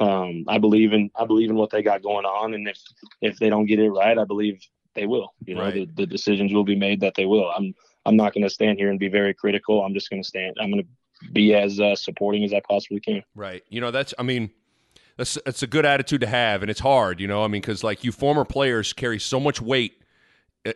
Um, 0.00 0.46
I 0.48 0.58
believe 0.58 0.92
in 0.92 1.10
I 1.14 1.26
believe 1.26 1.48
in 1.48 1.54
what 1.54 1.70
they 1.70 1.82
got 1.82 2.02
going 2.02 2.24
on, 2.24 2.54
and 2.54 2.66
if 2.66 2.80
if 3.20 3.38
they 3.38 3.48
don't 3.48 3.66
get 3.66 3.78
it 3.78 3.90
right, 3.90 4.18
I 4.18 4.24
believe 4.24 4.60
they 4.96 5.06
will. 5.06 5.34
You 5.44 5.54
know, 5.54 5.62
right. 5.62 5.74
the, 5.74 5.88
the 5.94 6.06
decisions 6.06 6.52
will 6.52 6.64
be 6.64 6.74
made 6.74 7.00
that 7.00 7.14
they 7.14 7.26
will. 7.26 7.50
I'm 7.56 7.74
I'm 8.04 8.16
not 8.16 8.34
going 8.34 8.44
to 8.44 8.50
stand 8.50 8.78
here 8.78 8.90
and 8.90 8.98
be 8.98 9.08
very 9.08 9.34
critical. 9.34 9.84
I'm 9.84 9.94
just 9.94 10.10
going 10.10 10.22
to 10.22 10.28
stand. 10.28 10.56
I'm 10.60 10.70
going 10.70 10.82
to 10.82 11.30
be 11.32 11.54
as 11.54 11.80
uh, 11.80 11.94
supporting 11.94 12.44
as 12.44 12.52
I 12.52 12.60
possibly 12.60 13.00
can. 13.00 13.22
Right. 13.34 13.62
You 13.68 13.80
know, 13.80 13.90
that's. 13.90 14.14
I 14.18 14.22
mean, 14.22 14.50
that's 15.16 15.38
that's 15.44 15.62
a 15.62 15.66
good 15.66 15.84
attitude 15.86 16.20
to 16.22 16.26
have, 16.26 16.62
and 16.62 16.70
it's 16.70 16.80
hard. 16.80 17.20
You 17.20 17.26
know, 17.26 17.44
I 17.44 17.48
mean, 17.48 17.60
because 17.60 17.82
like 17.84 18.04
you 18.04 18.12
former 18.12 18.44
players 18.44 18.92
carry 18.92 19.18
so 19.18 19.40
much 19.40 19.60
weight 19.60 20.02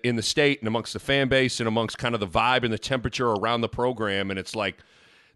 in 0.05 0.17
the 0.17 0.23
state 0.23 0.61
and 0.61 0.69
amongst 0.69 0.93
the 0.93 1.01
fan 1.01 1.29
base 1.29 1.61
and 1.61 1.67
amongst 1.67 1.99
kind 1.99 2.15
of 2.15 2.21
the 2.21 2.29
vibe 2.29 2.65
and 2.65 2.73
the 2.73 2.79
temperature 2.79 3.31
around 3.31 3.61
the 3.61 3.69
program, 3.69 4.31
and 4.31 4.39
it's 4.39 4.55
like 4.55 4.79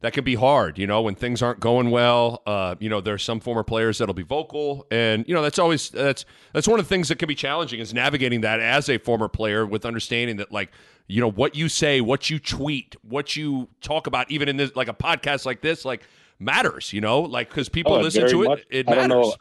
that 0.05 0.13
can 0.13 0.23
be 0.23 0.35
hard, 0.35 0.77
you 0.77 0.87
know, 0.87 1.01
when 1.01 1.15
things 1.15 1.41
aren't 1.41 1.61
going 1.61 1.91
well. 1.91 2.43
Uh, 2.45 2.75
you 2.79 2.91
know, 2.91 3.01
there's 3.01 3.23
some 3.23 3.41
former 3.41 3.63
players 3.63 3.97
that'll 3.97 4.13
be 4.13 4.23
vocal, 4.23 4.87
and 4.91 5.25
you 5.27 5.35
know 5.35 5.41
that's 5.41 5.59
always 5.59 5.89
that's 5.89 6.27
that's 6.53 6.69
one 6.69 6.79
of 6.79 6.85
the 6.85 6.89
things 6.91 7.09
that 7.09 7.19
can 7.19 7.27
be 7.27 7.35
challenging 7.35 7.81
is 7.81 7.95
navigating 7.95 8.43
that 8.43 8.61
as 8.61 8.91
a 8.91 8.99
former 8.99 9.29
player 9.29 9.65
with 9.65 9.87
understanding 9.87 10.37
that 10.37 10.53
like 10.53 10.71
you 11.07 11.23
know 11.23 11.31
what 11.31 11.55
you 11.55 11.71
say, 11.71 12.03
what 12.03 12.29
you 12.29 12.39
tweet, 12.39 12.97
what 13.01 13.35
you 13.35 13.67
talk 13.81 14.07
about, 14.07 14.31
even 14.31 14.47
in 14.47 14.59
this 14.59 14.77
like 14.77 14.89
a 14.89 14.93
podcast 14.93 15.47
like 15.47 15.63
this, 15.63 15.87
like 15.87 16.03
matters, 16.39 16.93
you 16.93 17.01
know, 17.01 17.23
like 17.23 17.49
because 17.49 17.71
people 17.71 17.95
oh, 17.95 18.01
listen 18.01 18.29
to 18.29 18.43
it, 18.43 18.67
it 18.69 18.87
matters. 18.87 19.05
I 19.05 19.09
don't 19.09 19.19
know 19.19 19.35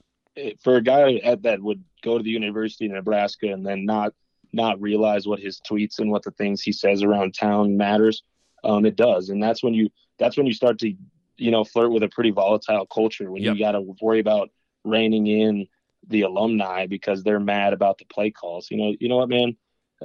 for 0.61 0.77
a 0.77 0.81
guy 0.81 1.19
that 1.41 1.61
would 1.61 1.83
go 2.01 2.17
to 2.17 2.23
the 2.23 2.29
University 2.29 2.85
of 2.85 2.93
Nebraska 2.93 3.47
and 3.51 3.65
then 3.65 3.85
not 3.85 4.13
not 4.53 4.79
realize 4.79 5.27
what 5.27 5.39
his 5.39 5.59
tweets 5.69 5.99
and 5.99 6.09
what 6.09 6.23
the 6.23 6.31
things 6.31 6.61
he 6.61 6.71
says 6.71 7.03
around 7.03 7.33
town 7.33 7.75
matters. 7.75 8.23
Um, 8.63 8.85
it 8.85 8.95
does, 8.95 9.27
and 9.27 9.43
that's 9.43 9.61
when 9.61 9.73
you 9.73 9.89
that's 10.19 10.37
when 10.37 10.45
you 10.45 10.53
start 10.53 10.79
to 10.79 10.93
you 11.37 11.51
know 11.51 11.63
flirt 11.63 11.91
with 11.91 12.03
a 12.03 12.09
pretty 12.09 12.31
volatile 12.31 12.85
culture 12.85 13.31
when 13.31 13.41
yep. 13.41 13.55
you 13.55 13.63
got 13.63 13.71
to 13.71 13.81
worry 14.01 14.19
about 14.19 14.49
reining 14.83 15.27
in 15.27 15.67
the 16.07 16.21
alumni 16.21 16.85
because 16.85 17.23
they're 17.23 17.39
mad 17.39 17.73
about 17.73 17.97
the 17.97 18.05
play 18.05 18.29
calls. 18.29 18.69
You 18.69 18.77
know, 18.77 18.93
you 18.99 19.07
know 19.09 19.17
what, 19.17 19.29
man. 19.29 19.55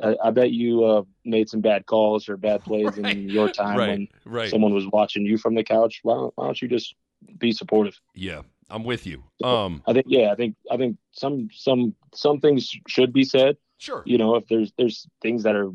I, 0.03 0.17
I 0.25 0.31
bet 0.31 0.53
you 0.53 0.85
uh, 0.85 1.03
made 1.25 1.49
some 1.49 1.61
bad 1.61 1.87
calls 1.87 2.29
or 2.29 2.37
bad 2.37 2.63
plays 2.63 2.97
right. 2.97 3.17
in 3.17 3.29
your 3.29 3.49
time 3.49 3.79
right. 3.79 3.89
when 3.89 4.09
right. 4.25 4.51
someone 4.51 4.73
was 4.73 4.87
watching 4.87 5.27
you 5.27 5.39
from 5.39 5.55
the 5.55 5.65
couch. 5.65 6.01
Why 6.03 6.15
don't, 6.15 6.33
why 6.37 6.45
don't 6.45 6.63
you 6.63 6.69
just 6.69 6.95
be 7.39 7.53
supportive? 7.53 8.01
Yeah, 8.15 8.43
I'm 8.71 8.85
with 8.85 9.07
you. 9.07 9.25
Um, 9.43 9.83
I 9.87 9.93
think 9.93 10.07
yeah, 10.09 10.31
I 10.31 10.35
think 10.37 10.57
I 10.71 10.77
think 10.77 10.99
some 11.13 11.49
some 11.53 11.95
some 12.15 12.41
things 12.41 12.71
should 12.87 13.13
be 13.13 13.25
said. 13.25 13.57
Sure. 13.79 14.03
You 14.07 14.19
know, 14.19 14.37
if 14.37 14.47
there's 14.49 14.73
there's 14.79 15.07
things 15.21 15.43
that 15.45 15.57
are 15.57 15.73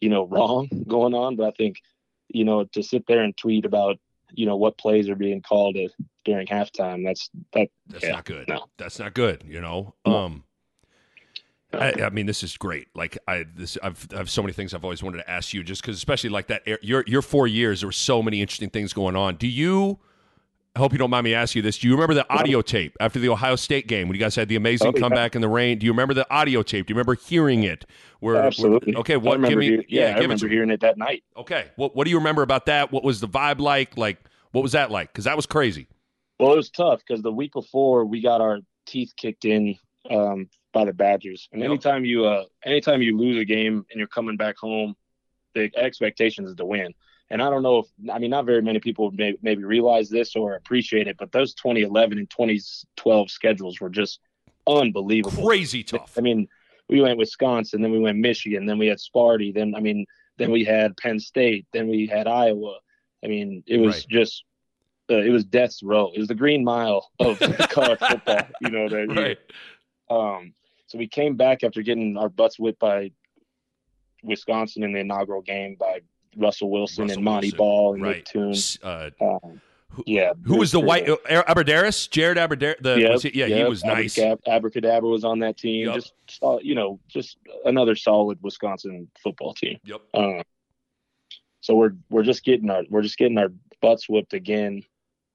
you 0.00 0.08
know 0.08 0.26
wrong 0.26 0.68
going 0.88 1.14
on, 1.14 1.36
but 1.36 1.46
I 1.46 1.50
think 1.52 1.76
you 2.32 2.44
know, 2.44 2.64
to 2.64 2.82
sit 2.82 3.06
there 3.06 3.22
and 3.22 3.36
tweet 3.36 3.64
about, 3.64 3.98
you 4.32 4.46
know, 4.46 4.56
what 4.56 4.78
plays 4.78 5.08
are 5.08 5.16
being 5.16 5.42
called 5.42 5.76
at, 5.76 5.90
during 6.24 6.46
halftime, 6.46 7.04
that's 7.04 7.30
that. 7.52 7.68
That's 7.88 8.04
yeah, 8.04 8.12
not 8.12 8.24
good. 8.24 8.48
No, 8.48 8.66
that's 8.76 8.98
not 8.98 9.14
good. 9.14 9.44
You 9.46 9.60
know. 9.60 9.94
No. 10.06 10.16
Um. 10.16 10.44
I, 11.72 11.92
I, 12.02 12.10
mean, 12.10 12.26
this 12.26 12.42
is 12.42 12.56
great. 12.56 12.88
Like 12.96 13.16
I, 13.28 13.44
this, 13.54 13.78
I've, 13.80 14.08
I 14.12 14.16
have 14.16 14.28
so 14.28 14.42
many 14.42 14.52
things 14.52 14.74
I've 14.74 14.82
always 14.82 15.04
wanted 15.04 15.18
to 15.18 15.30
ask 15.30 15.54
you, 15.54 15.62
just 15.62 15.82
because, 15.82 15.96
especially 15.96 16.30
like 16.30 16.48
that. 16.48 16.66
Your, 16.82 17.04
your 17.06 17.22
four 17.22 17.46
years, 17.46 17.80
there 17.80 17.86
were 17.86 17.92
so 17.92 18.24
many 18.24 18.40
interesting 18.40 18.70
things 18.70 18.92
going 18.92 19.14
on. 19.14 19.36
Do 19.36 19.46
you? 19.46 20.00
I 20.76 20.78
hope 20.78 20.92
you 20.92 20.98
don't 20.98 21.10
mind 21.10 21.24
me 21.24 21.34
asking 21.34 21.60
you 21.60 21.62
this. 21.64 21.78
Do 21.78 21.88
you 21.88 21.94
remember 21.94 22.14
the 22.14 22.32
audio 22.32 22.62
tape 22.62 22.96
after 23.00 23.18
the 23.18 23.28
Ohio 23.28 23.56
State 23.56 23.88
game 23.88 24.06
when 24.06 24.14
you 24.14 24.20
guys 24.20 24.36
had 24.36 24.48
the 24.48 24.54
amazing 24.54 24.88
oh, 24.88 24.92
comeback 24.92 25.34
in 25.34 25.40
the 25.40 25.48
rain? 25.48 25.78
Do 25.78 25.86
you 25.86 25.92
remember 25.92 26.14
the 26.14 26.30
audio 26.32 26.62
tape? 26.62 26.86
Do 26.86 26.92
you 26.92 26.94
remember 26.94 27.16
hearing 27.16 27.64
it? 27.64 27.86
Where, 28.20 28.36
Absolutely. 28.36 28.92
Where, 28.92 29.00
okay, 29.00 29.16
what? 29.16 29.42
Give 29.42 29.58
me, 29.58 29.84
yeah, 29.88 30.10
yeah 30.10 30.16
I 30.16 30.20
remember 30.20 30.46
it 30.46 30.52
hearing 30.52 30.70
it 30.70 30.80
that 30.80 30.96
night. 30.96 31.24
Okay, 31.36 31.70
what 31.74 31.96
What 31.96 32.04
do 32.04 32.10
you 32.10 32.18
remember 32.18 32.42
about 32.42 32.66
that? 32.66 32.92
What 32.92 33.02
was 33.02 33.20
the 33.20 33.28
vibe 33.28 33.58
like? 33.58 33.96
Like, 33.96 34.18
what 34.52 34.62
was 34.62 34.72
that 34.72 34.92
like? 34.92 35.12
Because 35.12 35.24
that 35.24 35.34
was 35.34 35.46
crazy. 35.46 35.88
Well, 36.38 36.52
it 36.52 36.56
was 36.56 36.70
tough 36.70 37.00
because 37.06 37.22
the 37.22 37.32
week 37.32 37.52
before 37.52 38.04
we 38.04 38.20
got 38.20 38.40
our 38.40 38.60
teeth 38.86 39.12
kicked 39.16 39.44
in 39.44 39.76
um, 40.08 40.48
by 40.72 40.84
the 40.84 40.92
Badgers, 40.92 41.48
and 41.50 41.62
yep. 41.62 41.68
anytime 41.68 42.04
you 42.04 42.26
uh, 42.26 42.44
anytime 42.64 43.02
you 43.02 43.18
lose 43.18 43.38
a 43.38 43.44
game 43.44 43.84
and 43.90 43.98
you're 43.98 44.06
coming 44.06 44.36
back 44.36 44.56
home, 44.56 44.94
the 45.54 45.68
expectation 45.76 46.44
is 46.44 46.54
to 46.54 46.64
win. 46.64 46.94
And 47.30 47.40
I 47.40 47.48
don't 47.48 47.62
know 47.62 47.78
if 47.78 47.86
I 48.12 48.18
mean 48.18 48.30
not 48.30 48.44
very 48.46 48.60
many 48.62 48.80
people 48.80 49.10
may, 49.12 49.34
maybe 49.40 49.62
realize 49.64 50.08
this 50.10 50.34
or 50.34 50.54
appreciate 50.56 51.06
it, 51.06 51.16
but 51.18 51.30
those 51.32 51.54
2011 51.54 52.18
and 52.18 52.28
2012 52.28 53.30
schedules 53.30 53.80
were 53.80 53.88
just 53.90 54.18
unbelievable, 54.66 55.46
crazy 55.46 55.82
tough. 55.84 56.16
I 56.18 56.22
mean, 56.22 56.48
we 56.88 57.00
went 57.00 57.18
Wisconsin, 57.18 57.82
then 57.82 57.92
we 57.92 58.00
went 58.00 58.18
Michigan, 58.18 58.66
then 58.66 58.78
we 58.78 58.88
had 58.88 58.98
Sparty, 58.98 59.54
then 59.54 59.74
I 59.76 59.80
mean, 59.80 60.06
then 60.38 60.50
we 60.50 60.64
had 60.64 60.96
Penn 60.96 61.20
State, 61.20 61.66
then 61.72 61.88
we 61.88 62.06
had 62.06 62.26
Iowa. 62.26 62.78
I 63.24 63.28
mean, 63.28 63.62
it 63.66 63.78
was 63.78 63.96
Right. 63.96 64.06
just 64.08 64.44
uh, 65.10 65.18
it 65.18 65.30
was 65.30 65.44
death's 65.44 65.82
row. 65.82 66.10
It 66.14 66.18
was 66.18 66.28
the 66.28 66.34
green 66.34 66.64
mile 66.64 67.10
of 67.20 67.38
college 67.70 67.98
football. 68.00 68.40
You 68.60 68.70
know 68.70 68.88
that 68.88 69.08
year. 69.08 69.22
Right. 69.26 69.38
Um, 70.08 70.54
so 70.86 70.98
we 70.98 71.06
came 71.06 71.36
back 71.36 71.62
after 71.62 71.82
getting 71.82 72.16
our 72.16 72.28
butts 72.28 72.58
whipped 72.58 72.80
by 72.80 73.12
Wisconsin 74.22 74.82
in 74.82 74.92
the 74.92 75.00
inaugural 75.00 75.42
game 75.42 75.76
by 75.78 76.00
Russell 76.36 76.70
Wilson 76.70 77.04
Russell 77.04 77.16
and 77.18 77.24
Montee 77.24 77.46
Wilson. 77.48 77.58
Ball 77.58 77.94
and 77.94 78.02
Right. 78.02 78.16
Nick 78.16 78.24
Toon. 78.26 78.54
Uh, 78.82 79.10
Um, 79.20 79.60
who, 79.92 80.04
yeah. 80.06 80.32
who 80.44 80.56
was 80.56 80.70
the 80.70 80.78
white 80.80 81.06
Pearl. 81.06 81.18
uh, 81.28 81.42
Abbrederis? 81.52 82.08
Jared 82.10 82.38
Abbrederis. 82.38 82.80
The, 82.80 83.00
Yep, 83.00 83.20
he- 83.22 83.38
yeah, 83.40 83.46
he 83.46 83.64
was 83.64 83.82
nice. 83.84 84.16
Abracadabra 84.46 85.08
was 85.08 85.24
on 85.24 85.40
that 85.40 85.56
team. 85.56 85.86
Yep. 85.86 85.94
Just 85.96 86.12
saw- 86.28 86.60
you 86.60 86.74
know, 86.76 87.00
just 87.08 87.38
another 87.64 87.96
solid 87.96 88.38
Wisconsin 88.40 89.10
football 89.20 89.52
team. 89.54 89.78
Yep. 89.84 90.00
Uh, 90.14 90.42
so 91.60 91.74
we're 91.74 91.92
we're 92.08 92.22
just 92.22 92.44
getting 92.44 92.70
our 92.70 92.84
we're 92.88 93.02
just 93.02 93.18
getting 93.18 93.36
our 93.36 93.52
butts 93.82 94.08
whipped 94.08 94.32
again, 94.32 94.82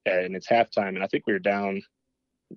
and 0.06 0.36
it's 0.36 0.48
halftime, 0.48 0.90
and 0.90 1.04
I 1.04 1.08
think 1.08 1.28
we 1.28 1.34
were 1.34 1.40
down 1.40 1.82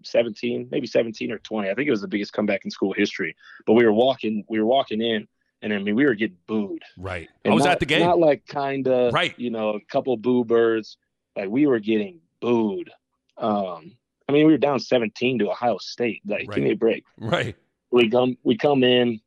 17, 0.04 0.68
maybe 0.70 0.86
17 0.86 1.32
or 1.32 1.38
20. 1.38 1.68
I 1.68 1.74
think 1.74 1.88
it 1.88 1.90
was 1.90 2.00
the 2.00 2.08
biggest 2.08 2.32
comeback 2.32 2.64
in 2.64 2.70
school 2.70 2.92
history. 2.92 3.34
But 3.66 3.72
we 3.74 3.84
were 3.84 3.92
walking 3.92 4.44
we 4.48 4.58
were 4.60 4.66
walking 4.66 5.02
in, 5.02 5.26
and 5.62 5.72
I 5.72 5.78
mean 5.78 5.94
we 5.94 6.04
were 6.04 6.14
getting 6.14 6.36
booed. 6.46 6.82
Right. 6.96 7.28
And 7.44 7.52
I 7.52 7.54
was 7.54 7.64
not- 7.64 7.72
at 7.72 7.80
the 7.80 7.86
game. 7.86 8.00
Not 8.06 8.18
like 8.18 8.46
kind 8.46 8.86
of 8.88 9.12
Right. 9.12 9.38
you 9.38 9.50
know 9.50 9.70
a 9.70 9.80
couple 9.80 10.16
boo 10.16 10.44
birds. 10.44 10.96
Like 11.36 11.48
we 11.48 11.66
were 11.66 11.78
getting 11.80 12.20
booed. 12.40 12.90
Um, 13.36 13.92
I 14.28 14.32
mean 14.32 14.46
we 14.46 14.52
were 14.52 14.58
down 14.58 14.80
17 14.80 15.38
to 15.40 15.50
Ohio 15.50 15.78
State. 15.78 16.22
Like 16.26 16.48
Right. 16.48 16.56
give 16.56 16.64
me 16.64 16.72
a 16.72 16.76
break 16.76 17.04
right. 17.18 17.56
we 17.90 18.08
come 18.10 18.36
we 18.42 18.56
come 18.56 18.82
in 18.84 19.20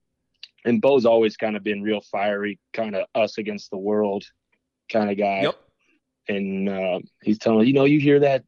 and 0.66 0.82
Bo's 0.82 1.06
always 1.06 1.38
kind 1.38 1.56
of 1.58 1.64
been 1.64 1.82
real 1.82 2.02
fiery, 2.02 2.60
kind 2.74 2.96
of 2.96 3.06
us 3.16 3.38
against 3.40 3.72
the 3.72 3.78
world 3.78 4.24
kind 4.92 5.10
of 5.10 5.18
guy. 5.18 5.42
Yep. 5.42 5.56
And 6.28 6.70
uh, 6.70 7.00
he's 7.24 7.40
telling 7.40 7.66
you 7.68 7.74
know, 7.74 7.86
you 7.86 8.00
hear 8.00 8.20
that 8.20 8.44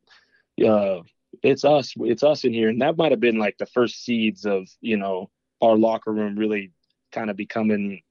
uh, 0.63 0.99
it's 1.41 1.65
us, 1.65 1.91
it's 1.97 2.21
us 2.21 2.43
in 2.43 2.53
here, 2.53 2.69
and 2.69 2.81
that 2.83 2.97
might 2.97 3.11
have 3.11 3.19
been 3.19 3.39
like 3.39 3.57
the 3.57 3.65
first 3.65 4.03
seeds 4.05 4.45
of 4.45 4.67
you 4.79 4.95
know 4.97 5.31
our 5.61 5.75
locker 5.75 6.13
room 6.13 6.35
really 6.37 6.71
kind 7.13 7.29
of 7.29 7.37
becoming 7.37 8.01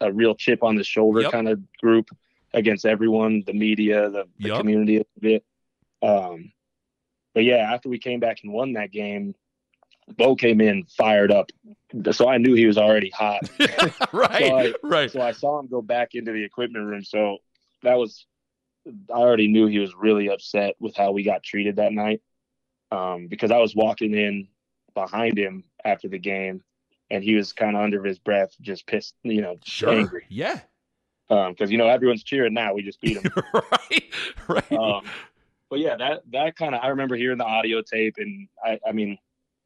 a 0.00 0.12
real 0.12 0.34
chip 0.34 0.62
on 0.64 0.74
the 0.76 0.82
shoulder 0.84 1.20
Yep. 1.22 1.32
kind 1.32 1.48
of 1.48 1.60
group 1.76 2.08
against 2.54 2.84
everyone, 2.86 3.44
the 3.46 3.52
media, 3.52 4.10
the, 4.10 4.24
the 4.40 4.48
Yep. 4.48 4.56
community 4.58 4.96
a 4.98 5.04
bit. 5.20 5.44
Um, 6.02 6.52
but 7.34 7.44
yeah, 7.44 7.72
after 7.72 7.88
we 7.88 7.98
came 7.98 8.18
back 8.18 8.38
and 8.42 8.52
won 8.52 8.72
that 8.72 8.90
game, 8.90 9.34
Bo 10.16 10.34
came 10.34 10.60
in 10.60 10.86
fired 10.86 11.30
up, 11.30 11.50
so 12.10 12.28
I 12.28 12.38
knew 12.38 12.54
he 12.54 12.66
was 12.66 12.78
already 12.78 13.10
hot. 13.10 13.42
right. 14.12 14.38
So 14.42 14.56
I- 14.56 14.74
right. 14.82 15.10
So 15.10 15.20
I 15.20 15.30
saw 15.32 15.60
him 15.60 15.68
go 15.68 15.82
back 15.82 16.14
into 16.14 16.32
the 16.32 16.42
equipment 16.42 16.86
room. 16.86 17.04
So 17.04 17.38
that 17.84 17.94
was, 17.94 18.26
I 18.88 19.12
already 19.12 19.46
knew 19.46 19.66
he 19.68 19.78
was 19.78 19.94
really 19.94 20.28
upset 20.30 20.74
with 20.80 20.96
how 20.96 21.12
we 21.12 21.22
got 21.22 21.44
treated 21.44 21.76
that 21.76 21.92
night. 21.92 22.22
Um, 22.90 23.28
because 23.28 23.52
I 23.52 23.58
was 23.58 23.76
walking 23.76 24.14
in 24.14 24.48
behind 24.94 25.38
him 25.38 25.62
after 25.84 26.08
the 26.08 26.18
game, 26.18 26.64
and 27.10 27.22
he 27.24 27.34
was 27.34 27.52
kind 27.52 27.76
of 27.76 27.82
under 27.82 28.02
his 28.04 28.18
breath, 28.18 28.54
just 28.60 28.86
pissed, 28.86 29.14
you 29.22 29.40
know, 29.42 29.56
Sure. 29.64 29.90
angry. 29.90 30.24
Yeah. 30.28 30.60
Um, 31.28 31.52
because 31.52 31.70
you 31.70 31.78
know 31.78 31.88
everyone's 31.88 32.24
cheering 32.24 32.54
now. 32.54 32.74
We 32.74 32.82
just 32.82 33.00
beat 33.00 33.18
him. 33.18 33.30
right. 33.54 34.04
Right. 34.48 34.72
um, 34.72 35.02
but 35.68 35.78
yeah, 35.78 35.96
that 35.96 36.22
that 36.32 36.56
kind 36.56 36.74
of 36.74 36.80
I 36.82 36.88
remember 36.88 37.14
hearing 37.16 37.38
the 37.38 37.44
audio 37.44 37.82
tape, 37.82 38.14
and 38.18 38.48
I, 38.64 38.80
I 38.84 38.90
mean, 38.90 39.16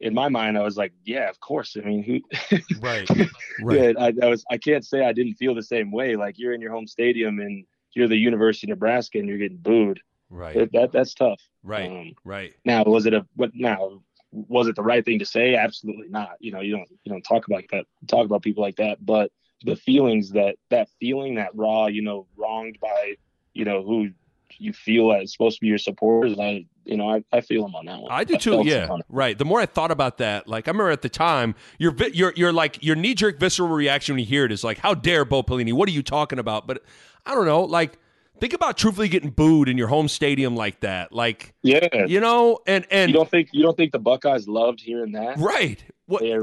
in 0.01 0.13
my 0.13 0.29
mind, 0.29 0.59
I 0.59 0.63
was 0.63 0.77
like, 0.77 0.93
yeah, 1.05 1.31
of 1.31 1.41
course. 1.41 1.75
I 1.83 1.87
mean, 1.87 2.03
who? 2.03 2.59
right. 2.81 3.09
Right. 3.63 3.81
Yeah, 3.81 3.93
I, 3.99 4.13
I 4.23 4.29
was. 4.29 4.45
I 4.51 4.59
can't 4.59 4.85
say 4.85 5.05
I 5.07 5.13
didn't 5.15 5.35
feel 5.35 5.55
the 5.55 5.63
same 5.63 5.91
way. 5.91 6.17
Like 6.17 6.39
you're 6.39 6.53
in 6.53 6.61
your 6.61 6.73
home 6.73 6.87
stadium 6.87 7.39
and 7.41 7.65
you're 7.95 8.09
the 8.09 8.17
University 8.17 8.67
of 8.67 8.71
Nebraska 8.77 9.19
and 9.19 9.29
you're 9.29 9.39
getting 9.39 9.57
booed. 9.59 10.01
Right. 10.29 10.57
It, 10.57 10.73
that 10.73 10.93
that's 10.93 11.15
tough. 11.15 11.41
Right. 11.63 11.89
Um, 11.91 12.13
Right. 12.25 12.53
now, 12.67 12.83
was 12.85 13.07
it 13.07 13.15
a 13.15 13.25
what? 13.37 13.53
Now, 13.55 14.03
was 14.35 14.67
it 14.67 14.77
the 14.77 14.83
right 14.83 15.05
thing 15.05 15.21
to 15.21 15.27
say? 15.27 15.55
Absolutely 15.55 16.09
not. 16.09 16.33
You 16.41 16.53
know, 16.53 16.61
you 16.61 16.77
don't 16.77 16.89
you 17.05 17.13
don't 17.13 17.23
talk 17.23 17.47
about 17.47 17.63
that. 17.73 17.87
Talk 18.09 18.27
about 18.27 18.43
people 18.43 18.63
like 18.63 18.77
that. 18.77 19.05
But 19.05 19.31
the 19.65 19.77
feelings 19.77 20.31
that 20.31 20.57
that 20.71 20.89
feeling 21.01 21.37
that 21.37 21.51
raw, 21.55 21.87
you 21.87 22.03
know, 22.03 22.27
wronged 22.37 22.79
by, 22.81 23.15
you 23.55 23.65
know, 23.65 23.83
who 23.83 24.11
you 24.59 24.73
feel 24.73 25.13
as 25.13 25.33
supposed 25.33 25.57
to 25.57 25.61
be 25.61 25.69
your 25.69 25.79
supporters. 25.79 26.39
I, 26.39 26.67
you 26.85 26.97
know, 26.97 27.11
I, 27.11 27.25
I 27.33 27.41
feel 27.41 27.63
them 27.63 27.75
on 27.75 27.87
that 27.87 28.01
one. 28.01 28.13
I 28.13 28.25
do 28.25 28.37
too. 28.37 28.51
felt 28.53 28.67
Yeah, 28.67 28.81
them 28.81 28.91
on 28.91 29.01
it. 29.01 29.07
right. 29.09 29.39
The 29.39 29.45
more 29.45 29.61
I 29.61 29.67
thought 29.67 29.91
about 29.91 30.19
that, 30.19 30.49
like 30.49 30.69
I 30.69 30.71
remember 30.71 30.91
at 30.91 31.03
the 31.03 31.09
time, 31.09 31.55
your 31.79 31.95
your 32.13 32.33
your 32.37 32.53
like 32.53 32.83
your 32.83 32.97
knee 32.97 33.15
jerk 33.15 33.39
visceral 33.39 33.69
reaction 33.69 34.15
when 34.15 34.21
you 34.21 34.27
hear 34.27 34.45
it 34.45 34.53
is 34.53 34.65
like, 34.65 34.79
"How 34.79 34.95
dare 34.95 35.25
Bo 35.25 35.43
Pelini? 35.43 35.73
What 35.73 35.89
are 35.89 35.93
you 35.93 36.03
talking 36.03 36.39
about?" 36.39 36.67
But 36.67 36.83
I 37.25 37.35
don't 37.35 37.47
know. 37.47 37.63
Like, 37.63 37.99
think 38.41 38.53
about 38.53 38.77
truthfully 38.77 39.09
getting 39.09 39.31
booed 39.31 39.69
in 39.69 39.79
your 39.79 39.89
home 39.89 40.09
stadium 40.09 40.57
like 40.57 40.81
that. 40.81 41.13
Like, 41.13 41.55
Yeah. 41.63 42.07
you 42.07 42.21
know, 42.21 42.59
and 42.67 42.87
and 42.91 43.11
You 43.11 43.17
don't 43.17 43.31
think 43.31 43.49
you 43.53 43.63
don't 43.63 43.77
think 43.77 43.93
the 43.93 43.99
Buckeyes 43.99 44.49
loved 44.49 44.81
hearing 44.81 45.13
that? 45.13 45.39
right. 45.39 45.83
What 46.07 46.23
They're 46.23 46.43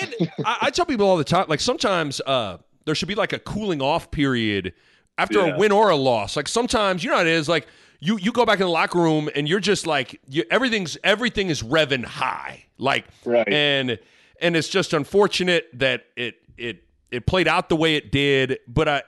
and 0.00 0.14
I, 0.44 0.56
I 0.62 0.70
tell 0.70 0.86
people 0.86 1.06
all 1.06 1.16
the 1.16 1.24
time, 1.24 1.46
like 1.48 1.60
sometimes 1.60 2.20
uh, 2.24 2.58
there 2.84 2.94
should 2.94 3.08
be 3.08 3.16
like 3.16 3.32
a 3.32 3.38
cooling 3.40 3.82
off 3.82 4.10
period 4.10 4.72
after 5.18 5.40
a 5.40 5.58
win 5.58 5.72
or 5.72 5.90
a 5.90 5.96
loss. 5.96 6.36
Like 6.36 6.46
sometimes, 6.48 7.02
you 7.02 7.10
know, 7.10 7.16
how 7.16 7.22
it 7.22 7.26
is 7.28 7.48
like 7.48 7.66
you 8.00 8.16
you 8.18 8.30
go 8.32 8.46
back 8.46 8.60
in 8.60 8.66
the 8.66 8.70
locker 8.70 8.98
room 9.00 9.28
and 9.34 9.48
you're 9.48 9.58
just 9.60 9.86
like 9.86 10.20
you, 10.28 10.44
everything's 10.50 10.96
everything 11.02 11.48
is 11.48 11.62
revving 11.62 12.04
high, 12.04 12.64
like 12.78 13.06
Right. 13.24 13.48
and 13.48 13.98
and 14.40 14.54
it's 14.56 14.68
just 14.68 14.92
unfortunate 14.92 15.66
that 15.74 16.04
it 16.16 16.36
it 16.56 16.84
it 17.10 17.26
played 17.26 17.48
out 17.48 17.68
the 17.68 17.76
way 17.76 17.96
it 17.96 18.10
did. 18.10 18.58
But 18.66 18.88
I 18.88 19.02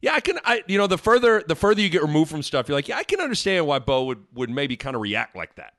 yeah, 0.00 0.14
I 0.14 0.20
can 0.20 0.38
I 0.44 0.62
you 0.66 0.78
know 0.78 0.86
the 0.86 0.98
further 0.98 1.42
the 1.46 1.54
further 1.54 1.80
you 1.80 1.88
get 1.88 2.02
removed 2.02 2.30
from 2.30 2.42
stuff, 2.42 2.68
you're 2.68 2.76
like 2.76 2.88
yeah, 2.88 2.96
I 2.96 3.04
can 3.04 3.20
understand 3.20 3.66
why 3.66 3.78
Bo 3.78 4.04
would 4.04 4.24
would 4.34 4.50
maybe 4.50 4.76
kind 4.76 4.96
of 4.96 5.02
react 5.02 5.36
like 5.36 5.54
that. 5.56 5.74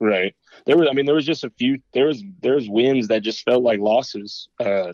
Right. 0.00 0.34
There 0.66 0.76
was 0.76 0.88
I 0.90 0.94
mean 0.94 1.06
there 1.06 1.14
was 1.14 1.26
just 1.26 1.44
a 1.44 1.50
few 1.50 1.80
there 1.92 2.06
was 2.06 2.22
there's 2.40 2.68
wins 2.68 3.08
that 3.08 3.22
just 3.22 3.42
felt 3.44 3.62
like 3.62 3.80
losses 3.80 4.48
uh 4.58 4.92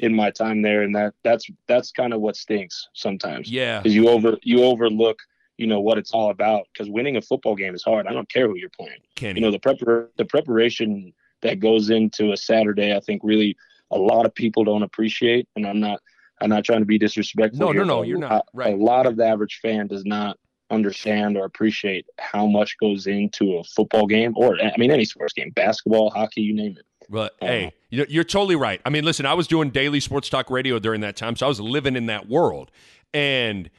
in 0.00 0.14
my 0.14 0.30
time 0.30 0.62
there 0.62 0.82
and 0.82 0.94
that 0.96 1.14
that's 1.22 1.46
that's 1.66 1.92
kind 1.92 2.12
of 2.12 2.20
what 2.20 2.36
stinks 2.36 2.88
sometimes. 2.94 3.50
Yeah, 3.50 3.82
Cuz 3.82 3.94
you 3.94 4.08
over 4.08 4.38
you 4.42 4.64
overlook, 4.64 5.18
you 5.58 5.66
know, 5.66 5.80
what 5.80 5.98
it's 5.98 6.12
all 6.12 6.30
about 6.30 6.66
cuz 6.76 6.88
winning 6.88 7.16
a 7.16 7.22
football 7.22 7.54
game 7.54 7.74
is 7.74 7.82
hard. 7.82 8.06
I 8.06 8.12
don't 8.12 8.30
care 8.30 8.48
who 8.48 8.56
you're 8.56 8.70
playing. 8.70 9.00
You 9.36 9.42
know, 9.42 9.50
the 9.50 9.58
prepar- 9.58 10.08
the 10.16 10.24
preparation 10.24 11.12
that 11.42 11.60
goes 11.60 11.90
into 11.90 12.32
a 12.32 12.36
Saturday 12.36 12.96
I 12.96 13.00
think 13.00 13.20
really 13.22 13.54
a 13.90 13.98
lot 13.98 14.26
of 14.26 14.34
people 14.34 14.64
don't 14.64 14.82
appreciate 14.82 15.48
and 15.56 15.66
I'm 15.66 15.80
not 15.80 16.00
I'm 16.40 16.50
not 16.50 16.64
trying 16.64 16.80
to 16.80 16.86
be 16.86 16.98
disrespectful. 16.98 17.58
No, 17.58 17.66
no, 17.66 17.72
here, 17.72 17.84
no, 17.84 17.98
but 17.98 18.08
you're 18.08 18.18
not. 18.18 18.46
Right. 18.52 18.72
A 18.72 18.76
lot 18.76 19.06
of 19.06 19.16
the 19.16 19.26
average 19.26 19.58
fan 19.60 19.88
does 19.88 20.04
not 20.04 20.38
understand 20.70 21.36
or 21.36 21.44
appreciate 21.44 22.06
how 22.18 22.46
much 22.46 22.76
goes 22.78 23.06
into 23.06 23.56
a 23.56 23.64
football 23.64 24.06
game 24.06 24.34
or 24.36 24.56
I 24.60 24.76
mean 24.76 24.90
any 24.90 25.04
sports 25.04 25.32
game, 25.32 25.50
basketball, 25.50 26.10
hockey, 26.10 26.42
you 26.42 26.54
name 26.54 26.76
it. 26.78 26.84
But 27.08 27.32
Uh-huh. 27.40 27.46
hey, 27.46 27.72
you're, 27.90 28.06
you're 28.08 28.24
totally 28.24 28.56
right. 28.56 28.80
I 28.84 28.90
mean, 28.90 29.04
listen, 29.04 29.24
I 29.26 29.34
was 29.34 29.46
doing 29.46 29.70
daily 29.70 29.98
sports 30.00 30.28
talk 30.28 30.50
radio 30.50 30.78
during 30.78 31.00
that 31.00 31.16
time, 31.16 31.36
so 31.36 31.46
I 31.46 31.48
was 31.48 31.60
living 31.60 31.96
in 31.96 32.06
that 32.06 32.28
world, 32.28 32.70
and 33.14 33.70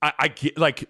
I, 0.00 0.12
I 0.20 0.28
get 0.28 0.56
like 0.56 0.88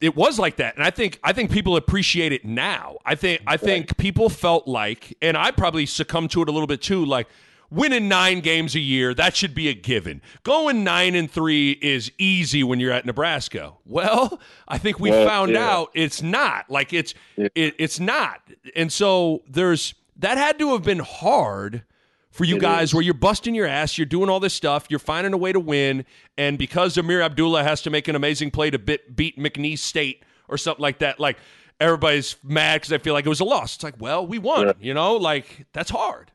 it 0.00 0.16
was 0.16 0.38
like 0.38 0.56
that, 0.56 0.74
and 0.76 0.84
I 0.84 0.90
think 0.90 1.20
I 1.22 1.32
think 1.34 1.50
people 1.50 1.76
appreciate 1.76 2.32
it 2.32 2.44
now. 2.44 2.96
I 3.04 3.14
think 3.14 3.42
I 3.46 3.58
think 3.58 3.96
people 3.98 4.28
felt 4.30 4.66
like, 4.66 5.16
and 5.20 5.36
I 5.36 5.50
probably 5.50 5.86
succumbed 5.86 6.30
to 6.32 6.42
it 6.42 6.48
a 6.48 6.52
little 6.52 6.66
bit 6.66 6.82
too, 6.82 7.04
like. 7.04 7.28
Winning 7.70 8.08
nine 8.08 8.40
games 8.40 8.74
a 8.76 8.80
year, 8.80 9.12
that 9.14 9.34
should 9.34 9.54
be 9.54 9.68
a 9.68 9.74
given. 9.74 10.22
Going 10.44 10.84
nine 10.84 11.14
and 11.16 11.30
three 11.30 11.72
is 11.82 12.12
easy 12.16 12.62
when 12.62 12.78
you're 12.78 12.92
at 12.92 13.04
Nebraska. 13.06 13.72
Well, 13.84 14.38
I 14.68 14.78
think 14.78 15.00
we 15.00 15.10
Well, 15.10 15.26
found 15.26 15.52
yeah. 15.52 15.68
out 15.68 15.90
it's 15.94 16.22
not. 16.22 16.70
Like 16.70 16.92
it's 16.92 17.12
Yeah. 17.36 17.48
it, 17.54 17.74
it's 17.78 17.98
not. 17.98 18.40
And 18.76 18.92
so 18.92 19.42
there's 19.48 19.94
that 20.18 20.38
had 20.38 20.58
to 20.60 20.72
have 20.72 20.82
been 20.84 21.00
hard 21.00 21.82
for 22.30 22.44
you 22.44 22.56
It 22.56 22.60
guys 22.62 22.88
is. 22.90 22.94
where 22.94 23.02
you're 23.02 23.14
busting 23.14 23.54
your 23.54 23.66
ass, 23.66 23.96
you're 23.98 24.04
doing 24.06 24.28
all 24.30 24.40
this 24.40 24.54
stuff, 24.54 24.86
you're 24.88 24.98
finding 24.98 25.32
a 25.32 25.36
way 25.38 25.52
to 25.52 25.60
win, 25.60 26.04
and 26.38 26.58
because 26.58 26.96
Ameer 26.96 27.22
Abdullah 27.22 27.62
has 27.64 27.82
to 27.82 27.90
make 27.90 28.08
an 28.08 28.14
amazing 28.14 28.50
play 28.50 28.70
to 28.70 28.78
bit, 28.78 29.16
beat 29.16 29.38
McNeese 29.38 29.78
State 29.80 30.22
or 30.48 30.56
something 30.58 30.82
like 30.82 30.98
that, 30.98 31.18
like 31.18 31.38
everybody's 31.80 32.36
mad 32.44 32.76
because 32.82 32.92
I 32.92 32.98
feel 32.98 33.14
like 33.14 33.26
it 33.26 33.30
was 33.30 33.40
a 33.40 33.44
loss. 33.44 33.74
It's 33.76 33.84
like, 33.84 33.94
well, 33.98 34.26
we 34.26 34.38
won, 34.38 34.66
Yeah. 34.68 34.72
you 34.80 34.94
know, 34.94 35.16
like 35.16 35.66
that's 35.72 35.90
hard. 35.90 36.30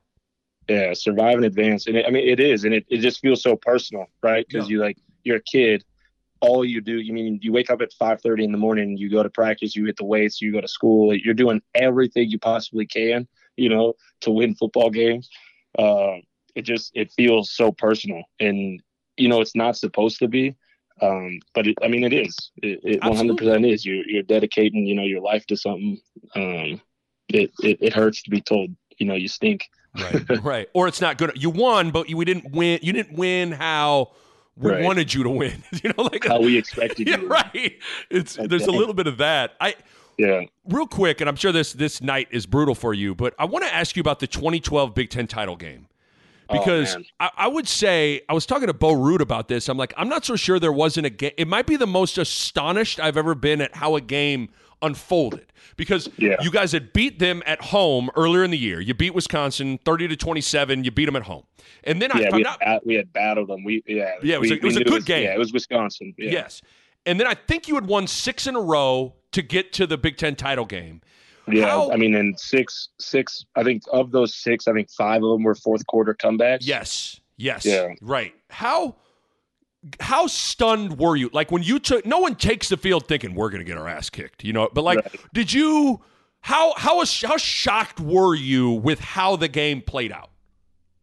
Yeah, 0.67 0.93
survive 0.93 1.35
and 1.35 1.45
advance. 1.45 1.87
And 1.87 1.97
it, 1.97 2.05
I 2.07 2.11
mean 2.11 2.27
it 2.27 2.39
is 2.39 2.63
and 2.63 2.73
it, 2.73 2.85
it 2.89 2.97
just 2.99 3.19
feels 3.19 3.41
so 3.41 3.55
personal, 3.55 4.05
right? 4.21 4.45
Cuz 4.49 4.69
Yeah. 4.69 4.71
you 4.71 4.79
like 4.79 4.97
you're 5.23 5.37
a 5.37 5.43
kid 5.43 5.83
all 6.41 6.65
you 6.65 6.81
do, 6.81 6.97
you 6.99 7.13
mean 7.13 7.39
you 7.41 7.51
wake 7.51 7.69
up 7.69 7.81
at 7.81 7.93
5:30 7.93 8.43
in 8.43 8.51
the 8.51 8.57
morning, 8.57 8.97
you 8.97 9.09
go 9.09 9.23
to 9.23 9.29
practice, 9.29 9.75
you 9.75 9.85
hit 9.85 9.97
the 9.97 10.03
weights, 10.05 10.41
you 10.41 10.51
go 10.51 10.59
to 10.59 10.67
school, 10.67 11.15
you're 11.15 11.35
doing 11.35 11.61
everything 11.75 12.29
you 12.29 12.39
possibly 12.39 12.85
can, 12.85 13.27
you 13.55 13.69
know, 13.69 13.93
to 14.21 14.31
win 14.31 14.55
football 14.55 14.89
games. 14.89 15.29
Uh, 15.77 16.15
it 16.55 16.63
just 16.63 16.91
it 16.95 17.11
feels 17.13 17.51
so 17.51 17.71
personal, 17.71 18.23
and 18.39 18.81
you 19.17 19.29
know 19.29 19.39
it's 19.39 19.55
not 19.55 19.77
supposed 19.77 20.17
to 20.19 20.27
be, 20.27 20.55
um, 21.01 21.39
but 21.53 21.67
it, 21.67 21.77
I 21.81 21.87
mean 21.87 22.03
it 22.03 22.13
is. 22.13 22.35
It, 22.61 22.79
it 22.83 23.01
100% 23.01 23.71
is. 23.71 23.85
You're 23.85 24.07
you're 24.07 24.23
dedicating, 24.23 24.85
you 24.85 24.95
know, 24.95 25.03
your 25.03 25.21
life 25.21 25.45
to 25.47 25.55
something. 25.55 26.01
Um, 26.35 26.81
it, 27.29 27.51
it 27.61 27.77
it 27.81 27.93
hurts 27.93 28.23
to 28.23 28.31
be 28.31 28.41
told, 28.41 28.75
you 28.97 29.05
know, 29.05 29.15
you 29.15 29.27
stink 29.27 29.69
right, 29.95 30.29
right. 30.43 30.69
Or 30.73 30.87
it's 30.87 31.01
not 31.01 31.17
good. 31.17 31.31
You 31.35 31.49
won, 31.49 31.91
but 31.91 32.09
you, 32.09 32.17
we 32.17 32.25
didn't 32.25 32.51
win. 32.51 32.79
You 32.81 32.93
didn't 32.93 33.17
win 33.17 33.51
how 33.51 34.11
we 34.57 34.71
Right. 34.71 34.83
wanted 34.83 35.13
you 35.13 35.23
to 35.23 35.29
win. 35.29 35.63
you 35.83 35.91
know, 35.97 36.03
like 36.03 36.25
How 36.25 36.41
we 36.41 36.57
expected 36.57 37.07
yeah, 37.09 37.15
you. 37.17 37.21
to. 37.23 37.27
right. 37.27 37.73
It's 38.09 38.37
Like 38.37 38.49
there's 38.49 38.67
a 38.67 38.71
little 38.71 38.93
bit 38.93 39.07
of 39.07 39.17
that. 39.17 39.53
I 39.61 39.75
Yeah. 40.17 40.41
real 40.67 40.87
quick, 40.87 41.21
and 41.21 41.29
I'm 41.29 41.35
sure 41.35 41.51
this 41.51 41.73
this 41.73 42.01
night 42.01 42.27
is 42.31 42.45
brutal 42.45 42.75
for 42.75 42.93
you, 42.93 43.15
but 43.15 43.33
I 43.39 43.45
want 43.45 43.65
to 43.65 43.73
ask 43.73 43.95
you 43.95 44.01
about 44.01 44.19
the 44.19 44.27
2012 44.27 44.93
Big 44.93 45.09
Ten 45.09 45.25
title 45.27 45.55
game 45.55 45.87
Oh, 46.49 46.59
because 46.59 46.95
man. 46.95 47.05
I, 47.21 47.29
I 47.37 47.47
would 47.47 47.67
say 47.67 48.21
I 48.27 48.33
was 48.33 48.45
talking 48.45 48.67
to 48.67 48.73
Bo 48.73 48.93
Ruud 48.93 49.21
about 49.21 49.47
this. 49.47 49.69
I'm 49.69 49.77
like, 49.77 49.93
I'm 49.95 50.09
not 50.09 50.25
so 50.25 50.35
sure 50.35 50.59
there 50.59 50.71
wasn't 50.73 51.05
a 51.05 51.09
game. 51.09 51.31
It 51.37 51.47
might 51.47 51.65
be 51.65 51.77
the 51.77 51.87
most 51.87 52.17
astonished 52.17 52.99
I've 52.99 53.15
ever 53.17 53.33
been 53.35 53.61
at 53.61 53.73
how 53.75 53.95
a 53.95 54.01
game 54.01 54.49
unfolded 54.81 55.51
because 55.77 56.09
Yeah. 56.17 56.35
you 56.41 56.51
guys 56.51 56.71
had 56.71 56.93
beat 56.93 57.19
them 57.19 57.41
at 57.45 57.61
home 57.61 58.09
earlier 58.15 58.43
in 58.43 58.51
the 58.51 58.57
year. 58.57 58.79
You 58.81 58.93
beat 58.93 59.13
Wisconsin 59.13 59.79
30 59.85 60.07
to 60.09 60.15
27. 60.15 60.83
You 60.83 60.91
beat 60.91 61.05
them 61.05 61.15
at 61.15 61.23
home, 61.23 61.43
and 61.83 62.01
then 62.01 62.11
I, 62.11 62.19
yeah, 62.21 62.27
if 62.27 62.33
we 62.33 62.43
had, 62.43 62.79
we 62.85 62.95
had 62.95 63.13
battled 63.13 63.49
them. 63.49 63.63
We 63.63 63.83
yeah, 63.87 64.15
Yeah, 64.23 64.35
it 64.35 64.41
was 64.41 64.49
we, 64.51 64.55
a- 64.55 64.59
it 64.59 64.63
was 64.63 64.77
a 64.77 64.83
good 64.83 65.05
game. 65.05 65.23
Yeah, 65.23 65.33
it 65.35 65.39
was 65.39 65.53
Wisconsin. 65.53 66.13
Yeah. 66.17 66.31
yes, 66.31 66.61
and 67.05 67.19
then 67.19 67.27
I 67.27 67.33
think 67.35 67.67
you 67.67 67.75
had 67.75 67.87
won 67.87 68.07
six 68.07 68.47
in 68.47 68.55
a 68.55 68.61
row 68.61 69.13
to 69.31 69.41
get 69.41 69.73
to 69.73 69.87
the 69.87 69.97
Big 69.97 70.17
Ten 70.17 70.35
title 70.35 70.65
game. 70.65 71.01
Yeah, 71.47 71.67
How- 71.67 71.91
I 71.91 71.95
mean, 71.97 72.13
in 72.15 72.37
six, 72.37 72.89
six. 72.99 73.45
I 73.55 73.63
think 73.63 73.83
of 73.91 74.11
those 74.11 74.35
six, 74.35 74.67
I 74.67 74.73
think 74.73 74.89
five 74.91 75.23
of 75.23 75.31
them 75.31 75.43
were 75.43 75.55
fourth 75.55 75.85
quarter 75.87 76.13
comebacks. 76.13 76.59
Yes. 76.61 77.19
Yes. 77.37 77.65
Yeah. 77.65 77.89
Right. 78.01 78.33
How 78.51 78.95
how 79.99 80.27
stunned 80.27 80.99
were 80.99 81.15
you? 81.15 81.29
Like 81.33 81.51
when 81.51 81.63
you 81.63 81.79
took 81.79 82.05
no 82.05 82.19
one 82.19 82.35
takes 82.35 82.69
the 82.69 82.77
field 82.77 83.07
thinking 83.07 83.33
we're 83.33 83.49
going 83.49 83.63
to 83.63 83.65
get 83.65 83.77
our 83.77 83.87
ass 83.87 84.09
kicked, 84.09 84.43
you 84.43 84.53
know. 84.53 84.69
But 84.73 84.83
like 84.83 84.99
Right. 84.99 85.33
did 85.33 85.53
you 85.53 86.01
how 86.41 86.73
how 86.75 86.97
was 86.97 87.21
how 87.21 87.37
shocked 87.37 87.99
were 87.99 88.35
you 88.35 88.71
with 88.71 88.99
how 88.99 89.35
the 89.35 89.47
game 89.47 89.81
played 89.81 90.11
out? 90.11 90.29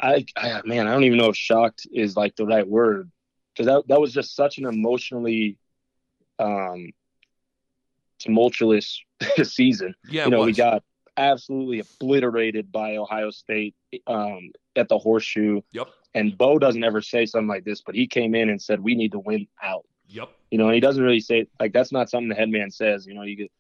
I, 0.01 0.25
I 0.37 0.63
man, 0.65 0.87
I 0.87 0.93
don't 0.93 1.05
even 1.05 1.19
know 1.19 1.29
if 1.29 1.37
shocked 1.37 1.87
is 1.93 2.17
like 2.17 2.37
the 2.37 2.47
right 2.47 2.67
word 2.67 3.11
because 3.53 3.67
that 3.67 3.89
that 3.89 4.01
was 4.01 4.13
just 4.13 4.37
such 4.37 4.59
an 4.59 4.67
emotionally 4.67 5.59
um 6.39 6.93
tumultuous 8.21 9.03
season. 9.43 9.95
Yeah, 10.09 10.27
you 10.27 10.31
know, 10.31 10.43
we 10.43 10.53
got 10.53 10.83
absolutely 11.19 11.81
obliterated 11.81 12.71
by 12.71 12.97
Ohio 12.97 13.31
State 13.31 13.75
um, 14.07 14.53
at 14.77 14.89
the 14.89 14.99
horseshoe. 14.99 15.61
Yep. 15.73 15.89
And 16.15 16.37
Bo 16.37 16.59
doesn't 16.59 16.83
ever 16.83 17.01
say 17.03 17.27
something 17.27 17.49
like 17.49 17.65
this, 17.65 17.83
but 17.83 17.95
he 17.95 18.07
came 18.07 18.35
in 18.35 18.49
and 18.51 18.61
said, 18.61 18.81
"We 18.81 18.95
need 18.95 19.13
to 19.13 19.19
win 19.19 19.47
out." 19.63 19.85
Yep. 20.09 20.31
You 20.51 20.59
know, 20.59 20.67
and 20.67 20.75
he 20.75 20.81
doesn't 20.81 21.03
really 21.03 21.21
say 21.21 21.47
like 21.61 21.73
that's 21.73 21.93
not 21.93 22.09
something 22.09 22.29
the 22.29 22.35
head 22.35 22.49
man 22.49 22.71
says. 22.71 23.07
You 23.07 23.15
know, 23.15 23.23
you 23.23 23.37
get 23.37 23.53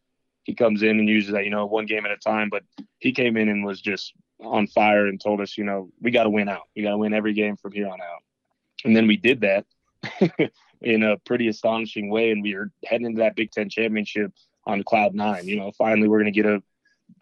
he 0.45 0.55
comes 0.55 0.83
in 0.83 0.99
and 0.99 1.07
uses 1.09 1.33
that, 1.33 1.45
you 1.45 1.51
know, 1.51 1.67
one 1.67 1.85
game 1.85 2.07
at 2.07 2.11
a 2.11 2.17
time. 2.17 2.49
But 2.51 2.63
he 2.99 3.13
came 3.13 3.37
in 3.37 3.51
and 3.51 3.65
was 3.67 3.83
just 3.83 4.15
on 4.41 4.67
fire 4.67 5.07
and 5.07 5.21
told 5.21 5.43
us, 5.43 5.59
you 5.59 5.65
know, 5.65 5.91
we 6.01 6.11
got 6.11 6.23
to 6.23 6.31
win 6.31 6.49
out. 6.49 6.63
We 6.75 6.83
got 6.83 6.93
to 6.93 6.97
win 6.97 7.13
every 7.13 7.35
game 7.35 7.57
from 7.57 7.73
here 7.73 7.87
on 7.87 8.01
out. 8.01 8.23
And 8.85 8.97
then 8.97 9.07
we 9.07 9.19
did 9.19 9.43
that 9.43 9.67
in 10.81 11.03
a 11.03 11.19
pretty 11.19 11.49
astonishing 11.49 12.09
way, 12.09 12.31
and 12.31 12.43
we 12.43 12.55
are 12.55 12.71
heading 12.85 13.07
into 13.07 13.19
that 13.19 13.37
Big 13.37 13.51
Ten 13.51 13.69
championship 13.69 14.33
on 14.67 14.83
cloud 14.85 15.15
nine. 15.15 15.47
You 15.47 15.57
know, 15.57 15.73
finally 15.77 16.09
we're 16.09 16.21
going 16.23 16.33
to 16.33 16.43
get 16.43 16.47
a, 16.47 16.63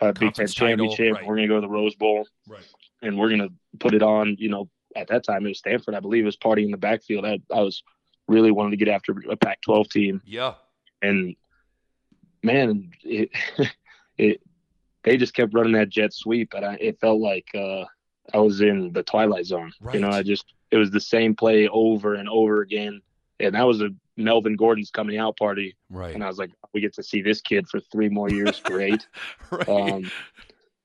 a 0.00 0.12
Big 0.12 0.34
Ten 0.34 0.46
title, 0.46 0.86
championship. 0.86 1.14
right. 1.14 1.26
We're 1.26 1.36
going 1.36 1.48
to 1.48 1.54
go 1.54 1.60
to 1.60 1.66
the 1.66 1.72
Rose 1.72 1.94
Bowl 1.96 2.26
Right. 2.46 2.62
and 3.02 3.18
we're 3.18 3.30
gonna 3.30 3.48
put 3.80 3.94
it 3.94 4.02
on. 4.02 4.36
You 4.38 4.50
know, 4.50 4.68
at 4.96 5.08
that 5.08 5.24
time 5.24 5.44
it 5.46 5.50
was 5.50 5.58
Stanford, 5.58 5.94
I 5.94 6.00
believe, 6.00 6.22
it 6.24 6.26
was 6.26 6.36
partying 6.36 6.64
in 6.66 6.70
the 6.70 6.76
backfield. 6.76 7.24
I, 7.24 7.40
I 7.54 7.60
was 7.60 7.82
really 8.28 8.50
wanting 8.50 8.72
to 8.72 8.76
get 8.84 8.88
after 8.92 9.14
a 9.30 9.36
Pac-12 9.36 9.90
team, 9.90 10.22
Yeah. 10.26 10.54
and 11.02 11.36
man, 12.42 12.90
it, 13.02 13.30
it 14.18 14.40
they 15.04 15.16
just 15.16 15.34
kept 15.34 15.54
running 15.54 15.72
that 15.74 15.88
jet 15.88 16.12
sweep, 16.12 16.52
and 16.54 16.64
I, 16.64 16.74
it 16.80 16.98
felt 17.00 17.20
like 17.20 17.46
uh, 17.54 17.84
I 18.34 18.38
was 18.38 18.60
in 18.60 18.92
the 18.92 19.04
twilight 19.04 19.46
zone. 19.46 19.72
You 19.92 20.00
know, 20.00 20.08
I 20.08 20.22
just 20.24 20.52
it 20.72 20.76
was 20.78 20.90
the 20.90 21.00
same 21.00 21.36
play 21.36 21.68
over 21.68 22.14
and 22.14 22.28
over 22.28 22.60
again, 22.62 23.00
and 23.38 23.54
that 23.54 23.62
was 23.66 23.80
a 23.82 23.90
Melvin 24.16 24.56
Gordon's 24.56 24.90
coming 24.90 25.18
out 25.18 25.36
party, 25.36 25.76
Right. 25.90 26.14
and 26.14 26.24
I 26.24 26.26
was 26.26 26.38
like, 26.38 26.50
we 26.74 26.80
get 26.80 26.94
to 26.94 27.02
see 27.04 27.22
this 27.22 27.40
kid 27.40 27.68
for 27.68 27.78
three 27.92 28.08
more 28.08 28.28
years, 28.30 28.60
great. 28.64 29.06
right. 29.52 29.68
Um, 29.68 30.10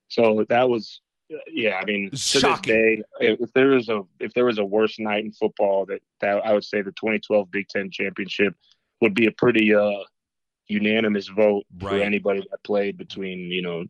so 0.08 0.44
that 0.48 0.68
was, 0.68 1.00
yeah. 1.50 1.80
I 1.80 1.84
mean, 1.84 2.10
Shocking. 2.14 2.72
day, 2.74 3.02
if, 3.20 3.52
there 3.52 3.68
was 3.68 3.88
a 3.88 4.02
if 4.20 4.32
there 4.34 4.44
was 4.44 4.58
a 4.58 4.64
worse 4.64 4.98
night 4.98 5.24
in 5.24 5.32
football, 5.32 5.86
that 5.86 6.00
that 6.20 6.44
I 6.44 6.52
would 6.52 6.64
say 6.64 6.82
the 6.82 6.92
2012 6.92 7.50
Big 7.50 7.68
Ten 7.68 7.90
championship 7.90 8.54
would 9.00 9.14
be 9.14 9.26
a 9.26 9.32
pretty 9.32 9.74
uh 9.74 9.90
unanimous 10.68 11.28
vote 11.28 11.64
for 11.80 11.90
anybody 11.94 12.40
that 12.50 12.62
played 12.64 12.96
between 12.96 13.38
you 13.50 13.62
know 13.62 13.84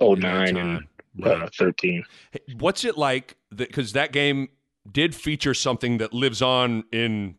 09 0.00 0.56
and 0.56 0.80
time. 1.24 1.42
uh, 1.42 1.48
13. 1.58 2.04
Hey, 2.32 2.40
What's 2.58 2.84
it 2.84 2.96
like? 2.98 3.36
Because 3.54 3.92
that 3.94 4.12
game 4.12 4.48
did 4.90 5.14
feature 5.14 5.54
something 5.54 5.98
that 5.98 6.12
lives 6.12 6.42
on 6.42 6.84
in 6.92 7.36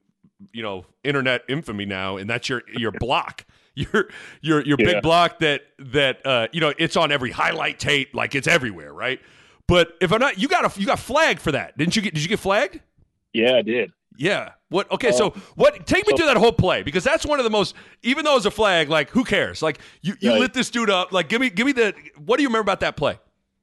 you 0.52 0.64
know 0.64 0.86
internet 1.04 1.44
infamy 1.50 1.86
now, 1.86 2.18
and 2.18 2.30
that's 2.30 2.50
your 2.50 2.64
your 2.76 2.92
block. 3.00 3.46
Your 3.76 4.10
your 4.42 4.62
your 4.66 4.78
Yeah. 4.80 4.94
big 4.94 5.04
block 5.04 5.40
that 5.40 5.62
that 5.78 6.26
uh, 6.26 6.48
you 6.52 6.60
know 6.60 6.74
it's 6.78 6.98
on 6.98 7.12
every 7.12 7.32
highlight 7.32 7.80
tape, 7.80 8.14
like 8.14 8.36
it's 8.36 8.48
everywhere, 8.48 8.94
right? 8.94 9.22
But 9.70 9.94
if 10.02 10.12
I'm 10.12 10.20
not, 10.20 10.38
you 10.40 10.48
got 10.50 10.66
a 10.76 10.80
you 10.80 10.86
got 10.86 11.00
flagged 11.00 11.40
for 11.42 11.52
that, 11.54 11.78
didn't 11.78 11.96
you? 11.96 12.02
Get 12.02 12.14
did 12.16 12.24
you 12.24 12.28
get 12.30 12.40
flagged? 12.40 12.82
Yeah, 13.34 13.56
I 13.56 13.62
did. 13.62 13.92
Yeah. 14.18 14.50
What? 14.70 14.92
Okay. 14.92 15.12
so 15.12 15.28
Uh, 15.28 15.40
what? 15.56 15.86
Take 15.88 16.06
me 16.08 16.12
so- 16.12 16.18
through 16.18 16.26
that 16.26 16.38
whole 16.38 16.52
play 16.52 16.84
because 16.84 17.04
that's 17.04 17.26
one 17.26 17.40
of 17.40 17.44
the 17.46 17.50
most. 17.50 17.76
Even 18.04 18.26
though 18.26 18.36
it's 18.36 18.46
a 18.46 18.52
flag, 18.52 18.90
like 18.90 19.10
who 19.12 19.24
cares? 19.24 19.62
Like 19.62 19.80
you 20.02 20.16
you 20.20 20.32
Right. 20.32 20.40
lit 20.42 20.54
this 20.54 20.70
dude 20.70 20.90
up. 20.90 21.12
Like 21.14 21.30
give 21.30 21.40
me 21.40 21.50
give 21.50 21.66
me 21.68 21.72
the. 21.72 21.94
What 22.26 22.38
do 22.38 22.44
you 22.44 22.50
remember 22.50 22.64
about 22.64 22.80
that 22.82 22.98
play? 22.98 23.18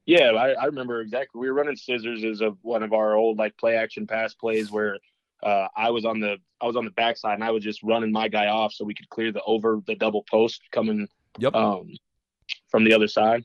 Yeah, 0.06 0.30
I, 0.30 0.50
I 0.52 0.64
remember 0.66 1.00
exactly. 1.00 1.40
We 1.40 1.48
were 1.48 1.54
running 1.54 1.74
scissors 1.76 2.22
as 2.22 2.40
of 2.40 2.56
one 2.62 2.84
of 2.84 2.92
our 2.92 3.14
old 3.16 3.36
like 3.38 3.56
play 3.58 3.76
action 3.76 4.06
pass 4.06 4.32
plays 4.34 4.70
where 4.70 4.98
uh, 5.42 5.66
I 5.76 5.90
was 5.90 6.04
on 6.04 6.20
the 6.20 6.36
I 6.60 6.66
was 6.66 6.76
on 6.76 6.84
the 6.84 6.92
backside 6.92 7.34
and 7.34 7.42
I 7.44 7.50
was 7.50 7.64
just 7.64 7.82
running 7.82 8.12
my 8.12 8.28
guy 8.28 8.46
off 8.46 8.72
so 8.72 8.84
we 8.84 8.94
could 8.94 9.08
clear 9.10 9.32
the 9.32 9.42
over 9.42 9.80
the 9.86 9.96
double 9.96 10.22
post 10.30 10.62
coming 10.70 11.08
Yep. 11.38 11.54
um, 11.56 11.92
from 12.70 12.84
the 12.84 12.94
other 12.94 13.08
side. 13.08 13.44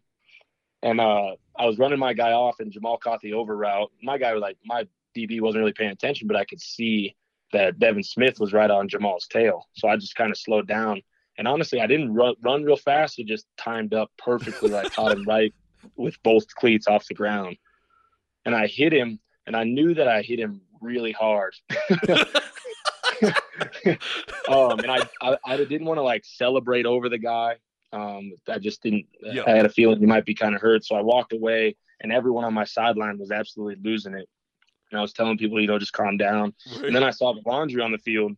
And 0.84 1.02
uh, 1.02 1.32
I 1.58 1.66
was 1.66 1.78
running 1.78 2.00
my 2.00 2.14
guy 2.14 2.32
off 2.32 2.60
and 2.60 2.72
Jamal 2.72 2.98
caught 2.98 3.22
the 3.22 3.34
over 3.34 3.56
route. 3.56 3.92
My 4.02 4.18
guy 4.18 4.34
was 4.34 4.42
like 4.42 4.58
my 4.66 4.88
DB 5.16 5.42
wasn't 5.42 5.62
really 5.62 5.74
paying 5.74 5.92
attention, 5.92 6.28
but 6.28 6.38
I 6.38 6.46
could 6.46 6.62
see 6.62 7.16
that 7.54 7.80
Devin 7.80 8.04
Smith 8.04 8.40
was 8.40 8.54
right 8.54 8.72
on 8.72 8.88
Jamal's 8.88 9.28
tail. 9.28 9.68
So 9.74 9.88
I 9.88 9.98
just 9.98 10.16
kind 10.16 10.32
of 10.32 10.38
slowed 10.38 10.68
down. 10.68 11.02
And 11.38 11.48
honestly, 11.48 11.82
I 11.82 11.88
didn't 11.88 12.14
run, 12.14 12.36
run 12.42 12.64
real 12.64 12.78
fast. 12.78 13.20
It 13.20 13.28
just 13.28 13.46
timed 13.58 13.94
up 13.94 14.12
perfectly. 14.18 14.76
I 14.76 14.88
caught 14.90 15.12
him 15.12 15.24
right 15.26 15.54
with 15.96 16.22
both 16.24 16.48
cleats 16.56 16.88
off 16.88 17.08
the 17.08 17.14
ground. 17.14 17.58
And 18.46 18.56
I 18.56 18.68
hit 18.68 18.94
him, 18.94 19.20
and 19.46 19.56
I 19.56 19.64
knew 19.64 19.94
that 19.94 20.08
I 20.08 20.22
hit 20.22 20.40
him 20.40 20.62
really 20.82 21.12
hard. 21.12 21.54
um, 24.50 24.80
and 24.80 24.92
I, 24.92 25.02
I, 25.22 25.38
I 25.46 25.58
didn't 25.58 25.86
want 25.86 25.98
to 25.98 26.04
like 26.04 26.24
celebrate 26.26 26.86
over 26.86 27.10
the 27.10 27.18
guy. 27.18 27.58
Um, 27.94 28.32
I 28.48 28.60
just 28.60 28.82
didn't. 28.82 29.06
Yeah. 29.22 29.44
I 29.48 29.52
had 29.52 29.66
a 29.66 29.70
feeling 29.70 30.00
he 30.00 30.06
might 30.06 30.26
be 30.26 30.34
kind 30.36 30.56
of 30.56 30.62
hurt, 30.62 30.86
so 30.86 30.96
I 30.96 31.02
walked 31.02 31.34
away, 31.34 31.76
and 32.02 32.12
everyone 32.12 32.46
on 32.46 32.54
my 32.54 32.64
sideline 32.66 33.18
was 33.20 33.32
absolutely 33.32 33.78
losing 33.84 34.14
it. 34.14 34.28
And 34.92 35.00
I 35.00 35.02
was 35.02 35.14
telling 35.14 35.38
people, 35.38 35.60
you 35.60 35.68
know, 35.68 35.80
just 35.80 35.94
calm 35.94 36.18
down. 36.18 36.54
And 36.84 36.96
then 36.96 37.04
I 37.04 37.12
saw 37.12 37.34
the 37.34 37.42
laundry 37.46 37.82
on 37.82 37.92
the 37.92 37.98
field, 37.98 38.34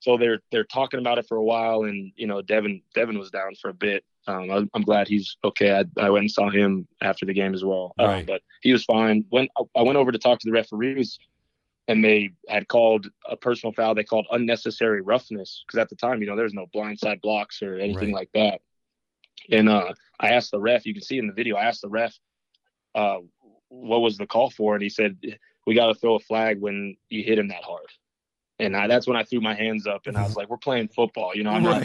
so 0.00 0.16
they're 0.16 0.40
they're 0.50 0.64
talking 0.64 1.00
about 1.00 1.18
it 1.18 1.26
for 1.28 1.36
a 1.36 1.44
while, 1.44 1.84
and 1.84 2.12
you 2.16 2.26
know, 2.26 2.42
Devin 2.42 2.82
Devin 2.94 3.18
was 3.18 3.30
down 3.30 3.54
for 3.60 3.68
a 3.70 3.74
bit. 3.74 4.04
Um, 4.28 4.50
I, 4.50 4.64
I'm 4.74 4.82
glad 4.82 5.08
he's 5.08 5.36
okay. 5.44 5.72
I, 5.72 5.84
I 6.00 6.10
went 6.10 6.22
and 6.22 6.30
saw 6.30 6.48
him 6.50 6.86
after 7.00 7.26
the 7.26 7.34
game 7.34 7.54
as 7.54 7.64
well, 7.64 7.92
Um, 7.98 8.06
Right. 8.06 8.26
but 8.26 8.42
he 8.62 8.72
was 8.72 8.84
fine. 8.84 9.24
When 9.30 9.48
I 9.76 9.82
went 9.82 9.96
over 9.98 10.12
to 10.12 10.18
talk 10.18 10.38
to 10.40 10.46
the 10.46 10.52
referees, 10.52 11.18
and 11.88 12.04
they 12.04 12.30
had 12.48 12.68
called 12.68 13.08
a 13.28 13.36
personal 13.36 13.72
foul. 13.72 13.94
They 13.96 14.04
called 14.04 14.26
unnecessary 14.30 15.00
roughness 15.00 15.64
because 15.66 15.78
at 15.80 15.88
the 15.88 15.96
time, 15.96 16.20
you 16.20 16.28
know, 16.28 16.36
there's 16.36 16.54
no 16.54 16.66
blindside 16.72 17.20
blocks 17.20 17.62
or 17.62 17.74
anything 17.74 18.12
Right. 18.12 18.20
like 18.20 18.30
that. 18.34 18.60
And 19.50 19.68
uh, 19.68 19.92
I 20.20 20.30
asked 20.30 20.50
the 20.52 20.60
ref. 20.60 20.86
You 20.86 20.94
can 20.94 21.02
see 21.02 21.18
in 21.18 21.26
the 21.26 21.32
video. 21.32 21.56
I 21.56 21.64
asked 21.64 21.82
the 21.82 21.88
ref, 21.88 22.14
uh, 22.94 23.18
what 23.68 24.00
was 24.00 24.16
the 24.18 24.26
call 24.26 24.50
for, 24.50 24.74
and 24.74 24.82
he 24.82 24.88
said, 24.88 25.18
"We 25.66 25.74
got 25.74 25.86
to 25.88 25.94
throw 25.94 26.14
a 26.16 26.20
flag 26.20 26.60
when 26.60 26.96
you 27.08 27.22
hit 27.24 27.38
him 27.38 27.48
that 27.48 27.64
hard." 27.64 27.86
And 28.58 28.76
I, 28.76 28.86
that's 28.86 29.06
when 29.08 29.16
I 29.16 29.24
threw 29.24 29.40
my 29.40 29.54
hands 29.54 29.86
up, 29.86 30.02
and 30.06 30.16
I 30.16 30.22
was 30.22 30.36
like, 30.36 30.48
"We're 30.48 30.58
playing 30.58 30.88
football, 30.88 31.32
you 31.34 31.42
know. 31.42 31.50
I'm 31.50 31.62
not, 31.64 31.82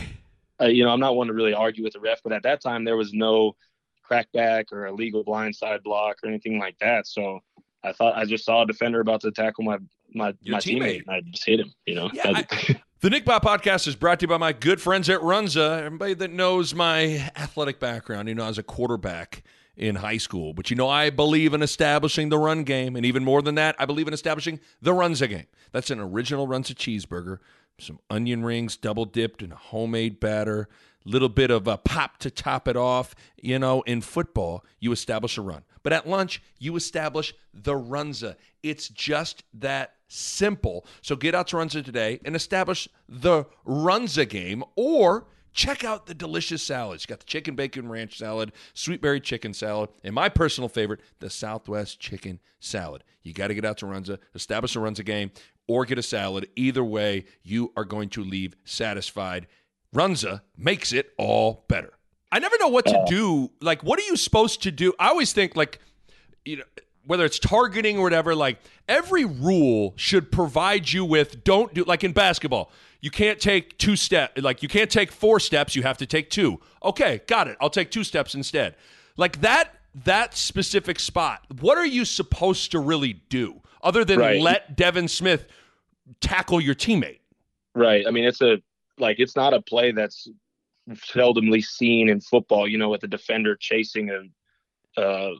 uh, 0.61 0.65
you 0.67 0.83
know, 0.83 0.91
I'm 0.91 0.99
not 0.99 1.15
one 1.15 1.27
to 1.27 1.33
really 1.33 1.53
argue 1.53 1.83
with 1.83 1.93
the 1.93 1.99
ref, 1.99 2.21
but 2.23 2.33
at 2.33 2.43
that 2.43 2.61
time 2.61 2.83
there 2.83 2.97
was 2.97 3.13
no 3.13 3.55
crackback 4.09 4.65
or 4.71 4.85
a 4.85 4.91
illegal 4.91 5.23
blindside 5.23 5.83
block 5.83 6.17
or 6.23 6.29
anything 6.29 6.59
like 6.59 6.77
that. 6.79 7.07
So 7.07 7.39
I 7.83 7.91
thought 7.93 8.15
I 8.15 8.25
just 8.25 8.45
saw 8.45 8.63
a 8.63 8.65
defender 8.67 8.99
about 8.99 9.21
to 9.21 9.31
tackle 9.31 9.63
my 9.63 9.77
my 10.13 10.33
Your 10.41 10.53
my 10.53 10.59
teammate. 10.59 10.79
teammate, 10.81 11.01
and 11.07 11.09
I 11.09 11.21
just 11.21 11.45
hit 11.45 11.59
him. 11.59 11.73
You 11.85 11.95
know, 11.95 12.09
Yeah, 12.13 12.33
That- 12.33 12.75
The 13.07 13.11
Nick 13.11 13.23
Bahe 13.23 13.39
podcast 13.39 13.87
is 13.87 13.95
brought 13.95 14.19
to 14.19 14.25
you 14.25 14.27
by 14.27 14.35
my 14.35 14.51
good 14.51 14.81
friends 14.81 15.09
at 15.09 15.21
Runza. 15.21 15.81
Everybody 15.81 16.13
that 16.15 16.33
knows 16.33 16.75
my 16.75 17.31
athletic 17.37 17.79
background, 17.79 18.27
you 18.27 18.35
know, 18.35 18.43
I 18.43 18.49
was 18.49 18.57
a 18.57 18.63
quarterback 18.63 19.43
in 19.77 19.95
high 19.95 20.17
school. 20.17 20.53
But 20.53 20.69
you 20.69 20.75
know, 20.75 20.89
I 20.89 21.09
believe 21.09 21.53
in 21.53 21.61
establishing 21.61 22.27
the 22.27 22.37
run 22.37 22.65
game. 22.65 22.97
And 22.97 23.05
even 23.05 23.23
more 23.23 23.41
than 23.41 23.55
that, 23.55 23.77
I 23.79 23.85
believe 23.85 24.09
in 24.09 24.13
establishing 24.13 24.59
the 24.81 24.91
Runza 24.91 25.29
game. 25.29 25.45
That's 25.71 25.89
an 25.89 26.01
original 26.01 26.49
Runza 26.49 26.75
cheeseburger, 26.75 27.37
some 27.79 27.99
onion 28.09 28.43
rings 28.43 28.75
double 28.75 29.05
dipped 29.05 29.41
in 29.41 29.53
a 29.53 29.55
homemade 29.55 30.19
batter, 30.19 30.67
little 31.05 31.29
bit 31.29 31.49
of 31.49 31.65
a 31.65 31.77
pop 31.77 32.17
to 32.17 32.29
top 32.29 32.67
it 32.67 32.75
off. 32.75 33.15
You 33.41 33.57
know, 33.57 33.83
in 33.83 34.01
football, 34.01 34.65
you 34.81 34.91
establish 34.91 35.37
a 35.37 35.41
run. 35.41 35.63
But 35.81 35.93
at 35.93 36.09
lunch, 36.09 36.41
you 36.59 36.75
establish 36.75 37.33
the 37.53 37.75
runza. 37.75 38.35
It's 38.63 38.89
just 38.89 39.45
that 39.53 39.93
simple. 40.07 40.85
So 41.01 41.15
get 41.15 41.35
out 41.35 41.47
to 41.47 41.57
Runza 41.57 41.83
today 41.83 42.19
and 42.25 42.35
establish 42.35 42.87
the 43.07 43.45
runza 43.65 44.27
game 44.27 44.63
or 44.75 45.27
check 45.53 45.83
out 45.83 46.05
the 46.05 46.13
delicious 46.13 46.61
salads. 46.61 47.03
You 47.03 47.07
got 47.07 47.19
the 47.19 47.25
chicken 47.25 47.55
bacon 47.55 47.89
ranch 47.89 48.17
salad, 48.17 48.51
sweet 48.73 49.01
berry 49.01 49.19
chicken 49.19 49.53
salad, 49.53 49.89
and 50.03 50.13
my 50.13 50.29
personal 50.29 50.69
favorite, 50.69 51.01
the 51.19 51.29
Southwest 51.29 51.99
chicken 51.99 52.39
salad. 52.59 53.03
You 53.23 53.33
got 53.33 53.47
to 53.47 53.55
get 53.55 53.65
out 53.65 53.77
to 53.79 53.85
Runza, 53.85 54.19
establish 54.35 54.75
a 54.75 54.79
Runza 54.79 55.03
game, 55.03 55.31
or 55.67 55.83
get 55.85 55.97
a 55.97 56.03
salad. 56.03 56.47
Either 56.55 56.83
way, 56.83 57.25
you 57.43 57.73
are 57.75 57.83
going 57.83 58.09
to 58.09 58.23
leave 58.23 58.55
satisfied. 58.63 59.47
Runza 59.93 60.41
makes 60.55 60.93
it 60.93 61.11
all 61.17 61.65
better. 61.67 61.93
I 62.31 62.39
never 62.39 62.57
know 62.59 62.67
what 62.67 62.85
to 62.85 63.05
do. 63.07 63.51
Like, 63.61 63.83
what 63.83 63.99
are 63.99 64.03
you 64.03 64.15
supposed 64.15 64.63
to 64.63 64.71
do? 64.71 64.93
I 64.99 65.09
always 65.09 65.33
think, 65.33 65.55
like, 65.55 65.79
you 66.45 66.57
know, 66.57 66.63
whether 67.07 67.25
it's 67.25 67.39
targeting 67.39 67.97
or 67.97 68.03
whatever, 68.03 68.35
like, 68.35 68.59
every 68.87 69.25
rule 69.25 69.93
should 69.95 70.31
provide 70.31 70.91
you 70.91 71.03
with 71.03 71.43
don't 71.43 71.73
do, 71.73 71.83
like 71.85 72.03
in 72.03 72.11
basketball, 72.11 72.71
you 73.01 73.09
can't 73.09 73.39
take 73.39 73.77
two 73.77 73.95
steps, 73.95 74.41
like, 74.41 74.61
you 74.61 74.69
can't 74.69 74.91
take 74.91 75.11
four 75.11 75.39
steps, 75.39 75.75
you 75.75 75.83
have 75.83 75.97
to 75.97 76.05
take 76.05 76.29
two. 76.29 76.59
Okay, 76.83 77.21
got 77.27 77.47
it. 77.47 77.57
I'll 77.59 77.69
take 77.69 77.89
two 77.89 78.03
steps 78.03 78.35
instead. 78.35 78.75
Like, 79.15 79.41
that, 79.41 79.73
that 80.03 80.35
specific 80.37 80.99
spot, 80.99 81.43
what 81.59 81.77
are 81.77 81.85
you 81.85 82.05
supposed 82.05 82.71
to 82.71 82.79
really 82.79 83.13
do 83.29 83.61
other 83.81 84.05
than 84.05 84.19
Right. 84.19 84.41
let 84.41 84.75
Devin 84.75 85.07
Smith 85.07 85.47
tackle 86.19 86.61
your 86.61 86.75
teammate? 86.75 87.19
Right. 87.73 88.05
I 88.07 88.11
mean, 88.11 88.25
it's 88.25 88.41
a 88.41 88.61
like 88.99 89.19
it's 89.19 89.35
not 89.35 89.53
a 89.53 89.61
play 89.61 89.91
that's 89.91 90.27
seldomly 90.89 91.63
seen 91.63 92.09
in 92.09 92.19
football. 92.19 92.67
You 92.67 92.77
know, 92.77 92.89
with 92.89 93.01
the 93.01 93.07
defender 93.07 93.55
chasing 93.55 94.09
a 94.09 94.99
uh, 94.99 95.31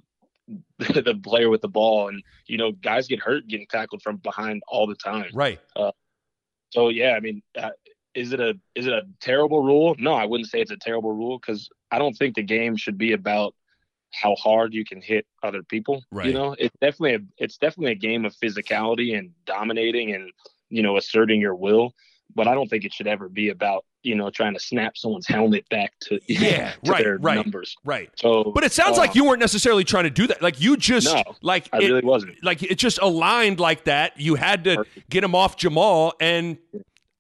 the 0.80 1.20
player 1.24 1.50
with 1.50 1.62
the 1.62 1.68
ball, 1.68 2.08
and 2.08 2.24
you 2.48 2.58
know, 2.58 2.72
guys 2.72 3.08
get 3.08 3.20
hurt 3.20 3.48
getting 3.48 3.68
tackled 3.68 4.02
from 4.02 4.18
behind 4.18 4.62
all 4.68 4.88
the 4.88 4.96
time. 4.96 5.30
Right. 5.34 5.60
So 6.72 6.90
yeah, 6.90 7.12
I 7.12 7.20
mean, 7.20 7.42
uh, 7.58 7.70
is 8.14 8.34
it 8.34 8.40
a 8.40 8.56
is 8.76 8.88
it 8.88 8.94
a 8.94 9.04
terrible 9.22 9.64
rule? 9.64 9.96
No, 10.00 10.14
I 10.14 10.26
wouldn't 10.26 10.50
say 10.50 10.60
it's 10.60 10.72
a 10.72 10.78
terrible 10.78 11.12
rule 11.12 11.40
because 11.40 11.70
I 11.92 12.00
don't 12.00 12.14
think 12.14 12.36
the 12.36 12.44
game 12.44 12.76
should 12.76 12.98
be 12.98 13.14
about 13.14 13.54
how 14.14 14.36
hard 14.36 14.74
you 14.74 14.86
can 14.86 15.02
hit 15.02 15.26
other 15.44 15.64
people. 15.64 16.04
Right. 16.12 16.28
You 16.28 16.34
know, 16.34 16.56
it's 16.58 16.76
definitely 16.82 17.16
a, 17.16 17.20
it's 17.38 17.58
definitely 17.58 17.92
a 17.92 17.96
game 17.96 18.26
of 18.26 18.34
physicality 18.36 19.18
and 19.18 19.32
dominating 19.46 20.14
and 20.14 20.32
you 20.70 20.82
know 20.82 20.98
asserting 20.98 21.40
your 21.40 21.56
will. 21.56 21.94
But 22.36 22.48
I 22.48 22.54
don't 22.54 22.68
think 22.68 22.86
it 22.86 22.94
should 22.94 23.08
ever 23.08 23.30
be 23.30 23.50
about 23.50 23.86
you 24.08 24.16
know 24.16 24.30
trying 24.30 24.54
to 24.54 24.60
snap 24.60 24.98
someone's 24.98 25.28
helmet 25.28 25.68
back 25.70 25.94
to 26.02 26.20
Yeah, 26.28 26.72
to 26.84 26.92
right, 26.92 27.04
their 27.04 27.18
right. 27.18 27.36
numbers. 27.36 27.76
Right. 27.84 28.10
So, 28.16 28.52
But 28.56 28.64
it 28.64 28.72
sounds 28.72 28.98
like 28.98 29.12
um, 29.12 29.16
you 29.18 29.26
weren't 29.26 29.40
necessarily 29.40 29.84
trying 29.84 30.06
to 30.06 30.10
do 30.10 30.28
that. 30.28 30.42
Like 30.42 30.60
you 30.62 30.78
just 30.78 31.14
No, 31.14 31.24
like 31.42 31.70
I 31.74 31.78
it, 31.78 31.88
really 31.88 32.02
wasn't. 32.02 32.44
like 32.44 32.64
it 32.64 32.76
just 32.78 33.00
aligned 33.00 33.60
like 33.60 33.84
that. 33.84 34.20
You 34.20 34.36
had 34.36 34.64
to 34.64 34.78
Perfect. 34.78 35.10
get 35.10 35.24
him 35.24 35.36
off 35.36 35.58
Jamal, 35.58 36.14
and 36.20 36.58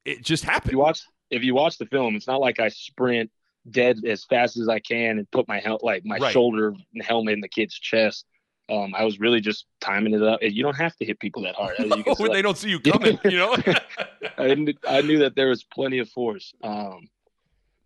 it 0.05 0.23
just 0.23 0.43
If 0.43 0.49
happened. 0.49 0.71
you 0.71 0.79
watch 0.79 1.01
if 1.29 1.43
you 1.43 1.53
watch 1.53 1.77
the 1.77 1.85
film, 1.87 2.15
it's 2.15 2.27
not 2.27 2.39
like 2.39 2.59
I 2.59 2.69
sprint 2.69 3.29
dead 3.69 3.99
as 4.07 4.23
fast 4.23 4.55
as 4.55 4.69
I 4.69 4.79
can 4.79 5.17
and 5.19 5.29
put 5.31 5.45
my 5.47 5.59
hel- 5.59 5.81
like 5.83 6.05
my 6.05 6.17
Right. 6.17 6.31
shoulder 6.31 6.73
and 6.93 7.03
helmet 7.03 7.33
in 7.33 7.41
the 7.41 7.49
kid's 7.49 7.77
chest. 7.77 8.25
Um, 8.69 8.93
I 8.95 9.05
was 9.05 9.19
really 9.19 9.39
just 9.39 9.65
timing 9.79 10.13
it 10.13 10.21
up. 10.23 10.41
You 10.41 10.61
don't 10.63 10.75
have 10.75 10.95
to 10.97 11.05
hit 11.05 11.19
people 11.19 11.43
that 11.43 11.55
hard. 11.55 11.75
As 11.79 11.85
you 11.85 12.03
can 12.03 12.15
when 12.17 12.29
see, 12.31 12.33
they 12.33 12.41
don't 12.41 12.57
see 12.57 12.69
you 12.69 12.79
coming, 12.91 13.17
you 13.25 13.37
know. 13.37 13.55
I, 14.37 14.55
knew, 14.55 14.73
I 14.87 15.01
knew 15.01 15.19
that 15.19 15.35
there 15.35 15.49
was 15.49 15.63
plenty 15.63 15.99
of 15.99 16.09
force. 16.09 16.53
Um, 16.63 17.07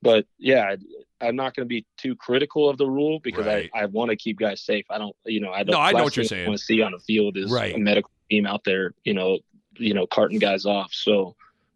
but 0.02 0.26
yeah, 0.40 0.64
I, 1.22 1.28
I'm 1.28 1.36
not 1.36 1.56
going 1.56 1.66
to 1.66 1.70
be 1.70 1.86
too 1.98 2.16
critical 2.16 2.68
of 2.68 2.78
the 2.80 2.88
rule 2.88 3.20
because 3.20 3.46
Right. 3.46 3.70
I, 3.76 3.82
I 3.82 3.86
want 3.86 4.10
to 4.10 4.16
keep 4.16 4.40
guys 4.40 4.62
safe. 4.62 4.86
I 4.90 4.98
don't, 4.98 5.16
you 5.26 5.40
know, 5.40 5.52
I 5.52 5.64
don't. 5.64 5.74
No, 5.74 5.80
I 5.80 5.92
know 5.92 6.04
what 6.04 6.16
you're 6.16 6.26
saying. 6.26 6.48
Want 6.48 6.58
to 6.60 6.66
see 6.66 6.82
on 6.82 6.94
the 6.94 7.00
field 7.00 7.38
is 7.38 7.52
Right. 7.52 7.76
a 7.76 7.78
medical 7.78 8.10
team 8.32 8.48
out 8.48 8.64
there, 8.64 8.94
you 9.04 9.14
know, 9.14 9.38
you 9.78 9.94
know, 9.94 10.08
carting 10.08 10.40
guys 10.40 10.66
off. 10.66 10.92
So, 10.94 11.36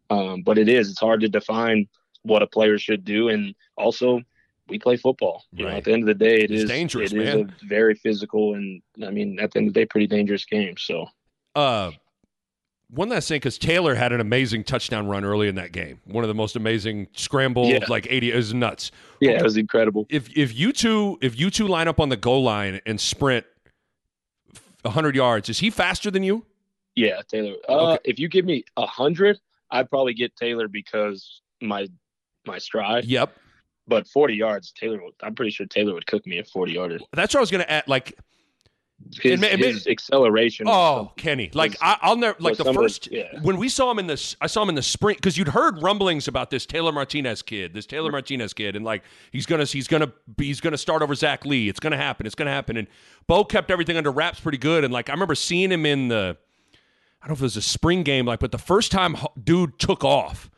um, 0.10 0.42
but 0.42 0.58
it 0.58 0.68
is. 0.68 0.90
It's 0.90 1.00
hard 1.00 1.22
to 1.22 1.30
define 1.30 1.88
what 2.24 2.42
a 2.42 2.48
player 2.48 2.80
should 2.80 3.06
do, 3.06 3.30
and 3.30 3.54
also 3.78 4.22
we 4.68 4.80
play 4.80 4.98
football. 4.98 5.44
You 5.52 5.66
know, 5.66 5.72
at 5.72 5.84
the 5.84 5.94
end 5.94 6.04
of 6.04 6.08
the 6.08 6.14
day, 6.26 6.38
it 6.38 6.52
It's 6.52 6.64
is 6.64 6.70
dangerous, 6.70 7.12
It 7.14 7.22
is 7.22 7.36
man. 7.36 7.54
a 7.62 7.66
very 7.66 7.96
physical, 7.96 8.56
and 8.56 8.82
I 9.04 9.12
mean, 9.12 9.40
at 9.40 9.52
the 9.52 9.60
end 9.60 9.68
of 9.68 9.74
the 9.74 9.82
day, 9.82 9.86
pretty 9.86 10.08
dangerous 10.08 10.46
game. 10.46 10.76
So. 10.78 11.08
uh, 11.56 11.92
one 12.92 13.10
last 13.10 13.28
thing, 13.28 13.38
because 13.38 13.58
Taylor 13.58 13.96
had 13.96 14.12
an 14.12 14.22
amazing 14.22 14.64
touchdown 14.64 15.08
run 15.08 15.26
early 15.26 15.48
in 15.48 15.56
that 15.56 15.72
game. 15.72 16.00
One 16.06 16.24
of 16.24 16.28
the 16.28 16.36
most 16.36 16.56
amazing 16.56 17.08
scrambles, 17.14 17.70
Yeah. 17.70 17.80
like 17.90 18.06
eighty, 18.12 18.32
is 18.32 18.54
nuts. 18.54 18.92
Yeah, 19.20 19.32
it 19.32 19.42
was 19.44 19.58
incredible. 19.58 20.06
If 20.10 20.30
if 20.38 20.56
you 20.56 20.72
two 20.72 21.18
if 21.20 21.38
you 21.38 21.50
two 21.50 21.68
line 21.68 21.88
up 21.88 22.00
on 22.00 22.10
the 22.10 22.16
goal 22.16 22.44
line 22.44 22.80
and 22.86 23.02
sprint 23.02 23.46
hundred 24.86 25.16
yards, 25.16 25.50
is 25.50 25.60
he 25.60 25.72
faster 25.72 26.12
than 26.12 26.22
you? 26.22 26.46
Yeah, 26.96 27.22
Taylor. 27.28 27.56
Uh, 27.68 27.94
Okay. 27.94 28.02
If 28.06 28.20
you 28.20 28.28
give 28.30 28.46
me 28.46 28.64
a 28.78 28.86
hundred, 28.86 29.40
I'd 29.72 29.90
probably 29.90 30.14
get 30.14 30.36
Taylor 30.36 30.68
because 30.68 31.42
my 31.62 31.88
my 32.46 32.60
stride. 32.60 33.06
Yep. 33.06 33.36
But 33.88 34.08
forty 34.08 34.34
yards, 34.36 34.72
Taylor. 34.72 35.00
I'm 35.22 35.36
pretty 35.36 35.52
sure 35.52 35.66
Taylor 35.66 35.94
would 35.94 36.08
cook 36.08 36.26
me 36.26 36.38
at 36.40 36.48
forty 36.48 36.74
yards. 36.74 37.04
That's 37.14 37.34
what 37.34 37.40
I 37.40 37.42
was 37.42 37.52
gonna 37.52 37.66
add. 37.68 37.88
Like, 37.88 38.18
His, 39.22 39.42
it 39.44 39.60
his 39.60 39.86
acceleration. 39.88 40.68
oh, 40.68 41.12
Kenny, 41.18 41.52
like 41.54 41.72
was- 41.72 41.80
I, 41.82 41.98
I'll 42.02 42.16
never 42.16 42.36
like 42.40 42.58
the 42.58 42.74
first 42.74 43.10
yeah. 43.12 43.28
when 43.42 43.58
we 43.58 43.70
saw 43.70 43.92
him 43.92 44.00
in 44.00 44.08
this. 44.08 44.36
I 44.42 44.48
saw 44.48 44.64
him 44.64 44.70
in 44.70 44.76
the 44.76 44.82
sprint 44.82 45.18
because 45.20 45.38
you'd 45.38 45.50
heard 45.50 45.82
rumblings 45.84 46.28
about 46.28 46.50
this 46.50 46.66
Taylor 46.66 46.92
Martinez 46.92 47.42
kid, 47.42 47.74
this 47.74 47.86
Taylor 47.86 48.12
Martinez 48.12 48.54
kid, 48.54 48.76
and 48.76 48.84
like 48.84 49.04
he's 49.32 49.46
gonna 49.46 49.66
he's 49.66 49.88
gonna 49.88 50.12
be, 50.38 50.46
he's 50.46 50.62
gonna 50.62 50.78
start 50.78 51.02
over 51.02 51.14
Zach 51.14 51.46
Lee. 51.46 51.70
It's 51.70 51.80
gonna 51.80 51.98
happen. 51.98 52.26
It's 52.26 52.36
gonna 52.36 52.52
happen. 52.52 52.78
And 52.78 52.88
Bo 53.28 53.44
kept 53.44 53.70
everything 53.70 53.98
under 53.98 54.12
wraps 54.12 54.40
pretty 54.40 54.58
good. 54.58 54.84
And 54.84 54.92
like 54.94 55.10
I 55.10 55.14
remember 55.14 55.36
seeing 55.36 55.72
him 55.72 55.86
in 55.86 56.08
the. 56.08 56.38
I 57.22 57.28
don't 57.28 57.32
know 57.32 57.34
if 57.34 57.42
it 57.42 57.44
was 57.44 57.58
a 57.58 57.62
spring 57.62 58.04
game, 58.04 58.26
like, 58.28 58.40
but 58.40 58.52
the 58.52 58.60
first 58.60 58.92
time 58.92 59.16
dude 59.44 59.80
took 59.80 60.04
off, 60.04 60.50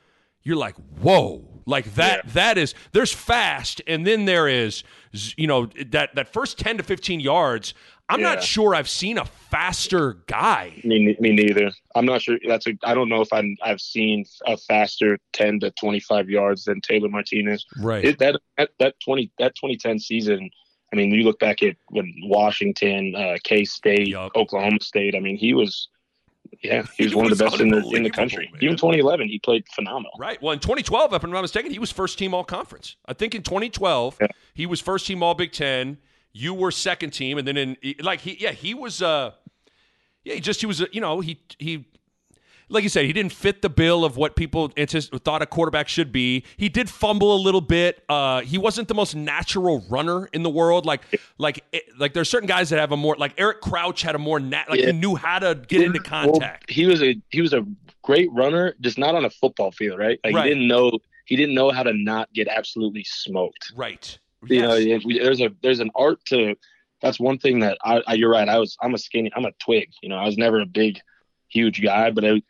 you're 0.43 0.57
like, 0.57 0.75
whoa, 0.99 1.56
like 1.67 1.93
that. 1.95 2.25
Yeah. 2.25 2.31
That 2.33 2.57
is 2.57 2.73
there's 2.93 3.13
fast, 3.13 3.81
and 3.85 4.07
then 4.07 4.25
there 4.25 4.47
is, 4.47 4.83
you 5.35 5.45
know, 5.45 5.67
that 5.91 6.15
that 6.15 6.33
first 6.33 6.57
ten 6.57 6.77
to 6.77 6.83
fifteen 6.83 7.19
yards. 7.19 7.75
I'm 8.09 8.21
not 8.21 8.41
sure 8.41 8.73
I've 8.73 8.87
seen 8.87 9.17
a 9.17 9.25
faster 9.25 10.13
guy. 10.27 10.79
Me, 10.85 11.17
me 11.19 11.33
neither. 11.33 11.71
I'm 11.93 12.05
not 12.05 12.21
sure. 12.21 12.37
That's 12.47 12.65
a. 12.65 12.77
I 12.83 12.93
don't 12.93 13.09
know 13.09 13.21
if 13.21 13.33
I'm, 13.33 13.57
I've 13.61 13.81
seen 13.81 14.23
a 14.45 14.55
faster 14.55 15.19
10 15.33 15.59
to 15.61 15.71
25 15.71 16.29
yards 16.29 16.63
than 16.63 16.79
Taylor 16.79 17.09
Martinez. 17.09 17.65
Right. 17.81 18.05
It, 18.05 18.19
that, 18.19 18.39
that 18.57 18.69
that 18.79 18.95
20 19.03 19.31
that 19.39 19.55
2010 19.55 19.99
season. 19.99 20.49
I 20.93 20.95
mean, 20.95 21.13
you 21.13 21.23
look 21.23 21.39
back 21.39 21.61
at 21.63 21.75
when 21.89 22.13
Washington, 22.23 23.13
uh, 23.13 23.35
K 23.43 23.65
State, 23.65 24.07
Yup. 24.07 24.31
Oklahoma 24.37 24.79
State. 24.79 25.15
I 25.15 25.19
mean, 25.19 25.35
he 25.35 25.53
was. 25.53 25.89
Yeah, 26.63 26.83
he 26.97 27.03
was 27.03 27.11
He 27.13 27.15
one 27.17 27.31
of 27.31 27.37
the 27.37 27.43
best 27.43 27.59
in 27.59 27.69
the 27.69 27.79
in 27.89 28.03
the 28.03 28.09
country. 28.09 28.49
man. 28.51 28.63
Even 28.63 28.75
2011, 28.77 29.27
he 29.27 29.39
played 29.39 29.65
phenomenal. 29.73 30.11
Right. 30.19 30.41
Well, 30.41 30.53
in 30.53 30.59
2012, 30.59 31.13
if 31.13 31.23
I'm 31.23 31.31
not 31.31 31.41
mistaken, 31.41 31.71
he 31.71 31.79
was 31.79 31.91
first 31.91 32.17
team 32.17 32.33
all 32.33 32.43
conference. 32.43 32.95
I 33.05 33.13
think 33.13 33.35
in 33.35 33.43
2012, 33.43 34.17
Yeah. 34.21 34.27
he 34.53 34.65
was 34.65 34.79
first 34.81 35.05
team 35.07 35.21
all 35.23 35.33
Big 35.33 35.51
Ten. 35.51 35.97
You 36.33 36.53
were 36.53 36.71
second 36.71 37.11
team, 37.11 37.37
and 37.37 37.47
then 37.47 37.57
in 37.57 37.77
like 38.01 38.19
he 38.21 38.37
yeah 38.39 38.51
he 38.51 38.73
was 38.75 39.01
uh 39.01 39.31
yeah 40.23 40.35
he 40.35 40.39
just 40.39 40.59
he 40.61 40.67
was 40.67 40.81
uh, 40.81 40.85
you 40.91 41.01
know 41.01 41.19
he 41.19 41.39
he 41.57 41.85
like 42.69 42.83
you 42.83 42.89
said 42.89 43.05
he 43.05 43.13
didn't 43.13 43.31
fit 43.31 43.61
the 43.61 43.69
bill 43.69 44.03
of 44.03 44.17
what 44.17 44.35
people 44.35 44.69
thought 45.23 45.41
a 45.41 45.45
quarterback 45.45 45.87
should 45.87 46.11
be. 46.11 46.43
He 46.57 46.69
did 46.69 46.89
fumble 46.89 47.33
a 47.35 47.39
little 47.41 47.61
bit. 47.61 48.03
Uh, 48.09 48.41
he 48.41 48.57
wasn't 48.57 48.87
the 48.87 48.93
most 48.93 49.15
natural 49.15 49.83
runner 49.89 50.27
in 50.33 50.43
the 50.43 50.49
world. 50.49 50.85
Like 50.85 51.01
like 51.37 51.63
it, 51.71 51.83
like 51.97 52.13
there's 52.13 52.29
certain 52.29 52.47
guys 52.47 52.69
that 52.71 52.79
have 52.79 52.91
a 52.91 52.97
more 52.97 53.15
like 53.17 53.33
Eric 53.37 53.61
Crouch 53.61 54.01
had 54.01 54.15
a 54.15 54.19
more 54.19 54.39
nat 54.39 54.65
like 54.69 54.79
he 54.81 54.91
knew 54.91 55.15
how 55.15 55.39
to 55.39 55.55
get 55.67 55.81
into 55.81 55.99
Well, 56.11 56.29
contact. 56.31 56.69
he 56.69 56.85
was 56.85 57.01
a 57.01 57.15
he 57.29 57.41
was 57.41 57.53
a 57.53 57.65
great 58.01 58.29
runner, 58.33 58.73
just 58.81 58.97
not 58.97 59.15
on 59.15 59.25
a 59.25 59.29
football 59.29 59.71
field, 59.71 59.99
right? 59.99 60.19
Like 60.23 60.33
Right. 60.35 60.43
he 60.45 60.49
didn't 60.53 60.67
know 60.67 60.91
he 61.25 61.35
didn't 61.35 61.55
know 61.55 61.71
how 61.71 61.83
to 61.83 61.93
not 61.93 62.31
get 62.33 62.47
absolutely 62.47 63.03
smoked. 63.05 63.71
right. 63.75 64.17
You 64.45 64.61
know, 64.61 64.75
Yes. 64.75 65.03
we- 65.03 65.19
there's 65.19 65.41
a 65.41 65.49
there's 65.63 65.79
an 65.79 65.89
art 65.95 66.23
to. 66.25 66.55
That's 67.01 67.19
one 67.19 67.37
thing 67.37 67.59
that 67.59 67.77
I, 67.83 68.01
I. 68.07 68.13
You're 68.15 68.29
right. 68.31 68.47
I 68.49 68.57
was. 68.59 68.75
I'm 68.81 68.93
a 68.93 68.97
skinny. 68.97 69.31
I'm 69.35 69.45
a 69.45 69.51
twig. 69.53 69.89
You 70.01 70.09
know, 70.09 70.15
I 70.17 70.25
was 70.25 70.37
never 70.37 70.59
a 70.61 70.65
big, 70.65 70.99
huge 71.47 71.81
guy, 71.83 72.09
but 72.11 72.23
I, 72.25 72.41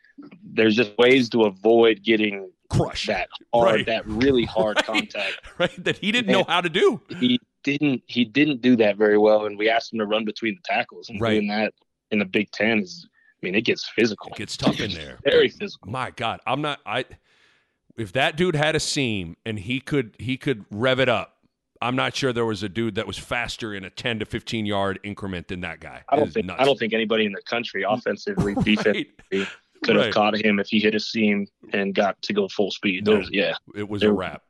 there's 0.42 0.74
just 0.76 0.96
ways 0.98 1.28
to 1.30 1.42
avoid 1.44 2.02
getting 2.02 2.50
crushed 2.70 3.06
that 3.06 3.28
hard, 3.54 3.74
Right. 3.76 3.86
that 3.86 4.06
really 4.06 4.44
hard 4.44 4.76
Right. 4.76 4.84
contact. 4.86 5.40
right? 5.58 5.84
That 5.84 5.98
he 5.98 6.12
didn't 6.12 6.30
know 6.32 6.44
how 6.44 6.60
to 6.60 6.68
do. 6.68 7.00
He 7.20 7.40
didn't. 7.64 8.02
He 8.06 8.24
didn't 8.24 8.60
do 8.62 8.76
that 8.76 8.96
very 8.96 9.18
well, 9.18 9.46
and 9.46 9.58
we 9.58 9.68
asked 9.68 9.92
him 9.92 9.98
to 10.00 10.06
run 10.06 10.24
between 10.24 10.54
the 10.54 10.60
tackles. 10.64 11.08
And 11.08 11.20
Right. 11.20 11.34
doing 11.34 11.48
that 11.48 11.74
in 12.10 12.18
the 12.18 12.24
Big 12.24 12.50
Ten 12.50 12.80
is. 12.80 13.06
I 13.40 13.46
mean, 13.46 13.54
it 13.54 13.60
gets 13.64 13.88
physical. 13.88 14.32
It 14.32 14.36
gets 14.38 14.56
tough 14.56 14.80
in 14.80 14.90
there. 14.90 15.18
Very 15.24 15.48
physical. 15.48 15.88
My 15.90 16.10
God, 16.10 16.40
I'm 16.44 16.60
not. 16.60 16.80
I 16.84 17.04
if 17.96 18.12
that 18.12 18.36
dude 18.36 18.56
had 18.56 18.74
a 18.76 18.80
seam 18.80 19.36
and 19.46 19.58
he 19.60 19.80
could 19.80 20.14
he 20.18 20.36
could 20.36 20.64
rev 20.70 20.98
it 21.00 21.08
up. 21.08 21.34
I'm 21.80 21.94
not 21.94 22.16
sure 22.16 22.32
there 22.32 22.44
was 22.44 22.64
a 22.64 22.68
dude 22.68 22.96
that 22.96 23.06
was 23.06 23.16
faster 23.16 23.72
in 23.72 23.84
a 23.84 23.90
10 23.90 24.18
to 24.18 24.24
15 24.24 24.66
yard 24.66 24.98
increment 25.04 25.46
than 25.46 25.60
that 25.60 25.78
guy. 25.78 26.02
I 26.08 26.16
don't 26.16 26.32
think. 26.32 26.50
I 26.50 26.64
don't 26.64 26.76
think 26.76 26.92
anybody 26.92 27.24
in 27.26 27.30
the 27.32 27.42
country, 27.42 27.84
offensively, 27.88 28.54
defensively, 28.56 29.46
Right. 29.82 29.86
could 29.86 29.96
have 29.96 30.14
caught 30.14 30.36
him 30.36 30.58
if 30.60 30.68
he 30.68 30.80
hit 30.80 30.94
a 30.94 31.00
seam 31.00 31.46
and 31.72 31.94
got 31.94 32.20
to 32.22 32.32
go 32.32 32.48
full 32.48 32.70
speed. 32.70 33.06
No. 33.06 33.22
Yeah. 33.30 33.54
It 33.74 33.88
was 33.88 34.02
a 34.02 34.12
wrap. 34.12 34.42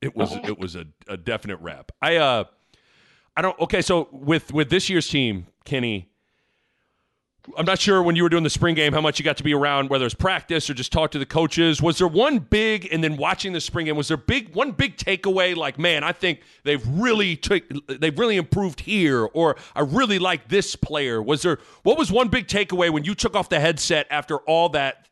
It 0.00 0.14
was 0.16 0.32
Oh. 0.32 0.40
it 0.44 0.58
was 0.58 0.76
a, 0.76 0.86
a 1.08 1.16
definite 1.16 1.58
wrap. 1.60 1.92
I 2.02 2.16
uh 2.16 2.44
I 3.36 3.42
don't. 3.42 3.58
Okay, 3.60 3.80
so 3.80 4.08
with 4.10 4.52
with 4.52 4.70
this 4.70 4.90
year's 4.90 5.08
team, 5.08 5.46
Kenny, 5.64 6.09
I'm 7.56 7.64
not 7.64 7.78
sure 7.78 8.02
when 8.02 8.16
you 8.16 8.22
were 8.22 8.28
doing 8.28 8.42
the 8.42 8.50
spring 8.50 8.74
game 8.74 8.92
how 8.92 9.00
much 9.00 9.18
you 9.18 9.24
got 9.24 9.36
to 9.38 9.42
be 9.42 9.54
around, 9.54 9.90
whether 9.90 10.04
it's 10.04 10.14
practice 10.14 10.68
or 10.68 10.74
just 10.74 10.92
talk 10.92 11.10
to 11.12 11.18
the 11.18 11.26
coaches. 11.26 11.80
Was 11.80 11.98
there 11.98 12.08
one 12.08 12.38
big, 12.38 12.88
and 12.92 13.02
then 13.02 13.16
watching 13.16 13.52
the 13.52 13.60
spring 13.60 13.86
game, 13.86 13.96
was 13.96 14.08
there 14.08 14.16
big 14.16 14.54
one 14.54 14.72
big 14.72 14.96
takeaway? 14.96 15.56
Like, 15.56 15.78
man, 15.78 16.04
I 16.04 16.12
think 16.12 16.40
they've 16.64 16.86
really 16.86 17.36
took, 17.36 17.62
they've 17.86 18.18
really 18.18 18.36
improved 18.36 18.80
here, 18.80 19.24
or 19.32 19.56
I 19.74 19.80
really 19.80 20.18
like 20.18 20.48
this 20.48 20.76
player. 20.76 21.22
Was 21.22 21.42
there 21.42 21.58
what 21.82 21.98
was 21.98 22.10
one 22.10 22.28
big 22.28 22.46
takeaway 22.46 22.90
when 22.90 23.04
you 23.04 23.14
took 23.14 23.34
off 23.34 23.48
the 23.48 23.60
headset 23.60 24.06
after 24.10 24.38
all 24.38 24.68
that 24.70 25.08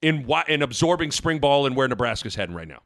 in 0.00 0.28
in 0.48 0.62
absorbing 0.62 1.10
spring 1.10 1.38
ball 1.38 1.66
and 1.66 1.76
where 1.76 1.88
Nebraska's 1.88 2.34
heading 2.34 2.54
right 2.54 2.68
now? 2.68 2.82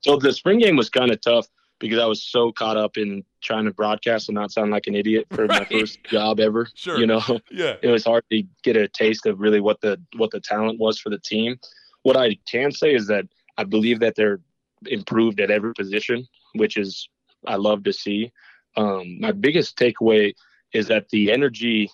So 0.00 0.16
the 0.16 0.32
spring 0.32 0.58
game 0.58 0.76
was 0.76 0.90
kind 0.90 1.10
of 1.10 1.20
tough 1.20 1.46
because 1.82 1.98
I 1.98 2.06
was 2.06 2.22
so 2.22 2.52
caught 2.52 2.76
up 2.76 2.96
in 2.96 3.24
trying 3.42 3.64
to 3.64 3.74
broadcast 3.74 4.28
and 4.28 4.36
not 4.36 4.52
sound 4.52 4.70
like 4.70 4.86
an 4.86 4.94
idiot 4.94 5.26
for 5.32 5.46
right. 5.46 5.68
my 5.68 5.80
first 5.80 6.02
job 6.04 6.38
ever. 6.38 6.68
Sure. 6.76 6.98
You 6.98 7.06
know, 7.06 7.22
yeah, 7.50 7.74
it 7.82 7.88
was 7.88 8.04
hard 8.04 8.24
to 8.30 8.42
get 8.62 8.76
a 8.76 8.88
taste 8.88 9.26
of 9.26 9.40
really 9.40 9.60
what 9.60 9.80
the 9.80 10.00
what 10.16 10.30
the 10.30 10.40
talent 10.40 10.78
was 10.78 10.98
for 10.98 11.10
the 11.10 11.18
team. 11.18 11.58
What 12.02 12.16
I 12.16 12.38
can 12.50 12.70
say 12.70 12.94
is 12.94 13.08
that 13.08 13.26
I 13.58 13.64
believe 13.64 14.00
that 14.00 14.14
they're 14.14 14.40
improved 14.86 15.40
at 15.40 15.50
every 15.50 15.74
position, 15.74 16.26
which 16.54 16.76
is 16.76 17.08
I 17.46 17.56
love 17.56 17.82
to 17.84 17.92
see. 17.92 18.32
Um, 18.76 19.20
my 19.20 19.32
biggest 19.32 19.76
takeaway 19.76 20.34
is 20.72 20.86
that 20.86 21.08
the 21.10 21.32
energy 21.32 21.90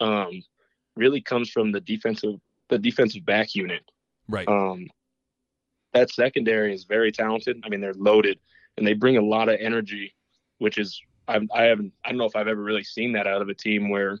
um, 0.00 0.42
really 0.96 1.20
comes 1.20 1.48
from 1.48 1.70
the 1.70 1.80
defensive 1.80 2.40
the 2.68 2.78
defensive 2.78 3.24
back 3.24 3.54
unit. 3.54 3.82
Right. 4.28 4.48
Um, 4.48 4.88
that 5.94 6.10
secondary 6.10 6.74
is 6.74 6.84
very 6.84 7.12
talented. 7.12 7.62
I 7.64 7.68
mean, 7.68 7.80
they're 7.80 7.94
loaded 7.94 8.38
and 8.78 8.86
they 8.86 8.94
bring 8.94 9.16
a 9.16 9.22
lot 9.22 9.48
of 9.48 9.58
energy, 9.60 10.14
which 10.58 10.78
is 10.78 11.00
I, 11.26 11.40
I 11.54 11.64
haven't 11.64 11.92
I 12.04 12.10
don't 12.10 12.18
know 12.18 12.24
if 12.24 12.36
I've 12.36 12.48
ever 12.48 12.62
really 12.62 12.84
seen 12.84 13.12
that 13.12 13.26
out 13.26 13.42
of 13.42 13.48
a 13.48 13.54
team 13.54 13.90
where 13.90 14.18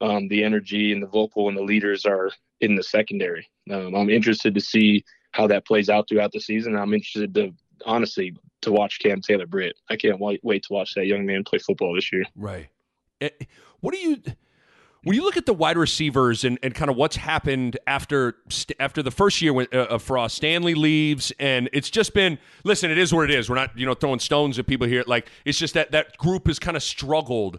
um, 0.00 0.28
the 0.28 0.44
energy 0.44 0.92
and 0.92 1.02
the 1.02 1.06
vocal 1.06 1.48
and 1.48 1.56
the 1.56 1.62
leaders 1.62 2.04
are 2.04 2.30
in 2.60 2.74
the 2.74 2.82
secondary. 2.82 3.48
Um, 3.70 3.94
I'm 3.94 4.10
interested 4.10 4.54
to 4.54 4.60
see 4.60 5.04
how 5.32 5.46
that 5.48 5.66
plays 5.66 5.88
out 5.88 6.08
throughout 6.08 6.32
the 6.32 6.40
season. 6.40 6.76
I'm 6.76 6.94
interested 6.94 7.34
to 7.34 7.54
honestly 7.84 8.34
to 8.62 8.72
watch 8.72 8.98
Cam 9.00 9.20
Taylor 9.20 9.46
Britt. 9.46 9.76
I 9.88 9.96
can't 9.96 10.20
wait, 10.20 10.40
wait 10.42 10.64
to 10.64 10.72
watch 10.72 10.94
that 10.94 11.06
young 11.06 11.24
man 11.26 11.44
play 11.44 11.58
football 11.58 11.94
this 11.94 12.12
year. 12.12 12.24
Right. 12.34 12.68
Eh, 13.20 13.30
what 13.80 13.94
do 13.94 14.00
you 14.00 14.22
when 15.08 15.14
you 15.14 15.22
look 15.22 15.38
at 15.38 15.46
the 15.46 15.54
wide 15.54 15.78
receivers 15.78 16.44
and, 16.44 16.58
and 16.62 16.74
kind 16.74 16.90
of 16.90 16.96
what's 16.98 17.16
happened 17.16 17.78
after 17.86 18.36
after 18.78 19.02
the 19.02 19.10
first 19.10 19.40
year 19.40 19.54
when, 19.54 19.66
uh, 19.72 19.86
of 19.86 20.02
Frost, 20.02 20.36
Stanley 20.36 20.74
leaves, 20.74 21.32
and 21.38 21.70
it's 21.72 21.88
just 21.88 22.12
been 22.12 22.38
listen. 22.62 22.90
It 22.90 22.98
is 22.98 23.14
what 23.14 23.24
it 23.24 23.34
is. 23.34 23.48
We're 23.48 23.56
not 23.56 23.70
you 23.78 23.86
know 23.86 23.94
throwing 23.94 24.18
stones 24.18 24.58
at 24.58 24.66
people 24.66 24.86
here. 24.86 25.02
Like 25.06 25.30
it's 25.46 25.58
just 25.58 25.72
that 25.72 25.92
that 25.92 26.18
group 26.18 26.46
has 26.46 26.58
kind 26.58 26.76
of 26.76 26.82
struggled. 26.82 27.58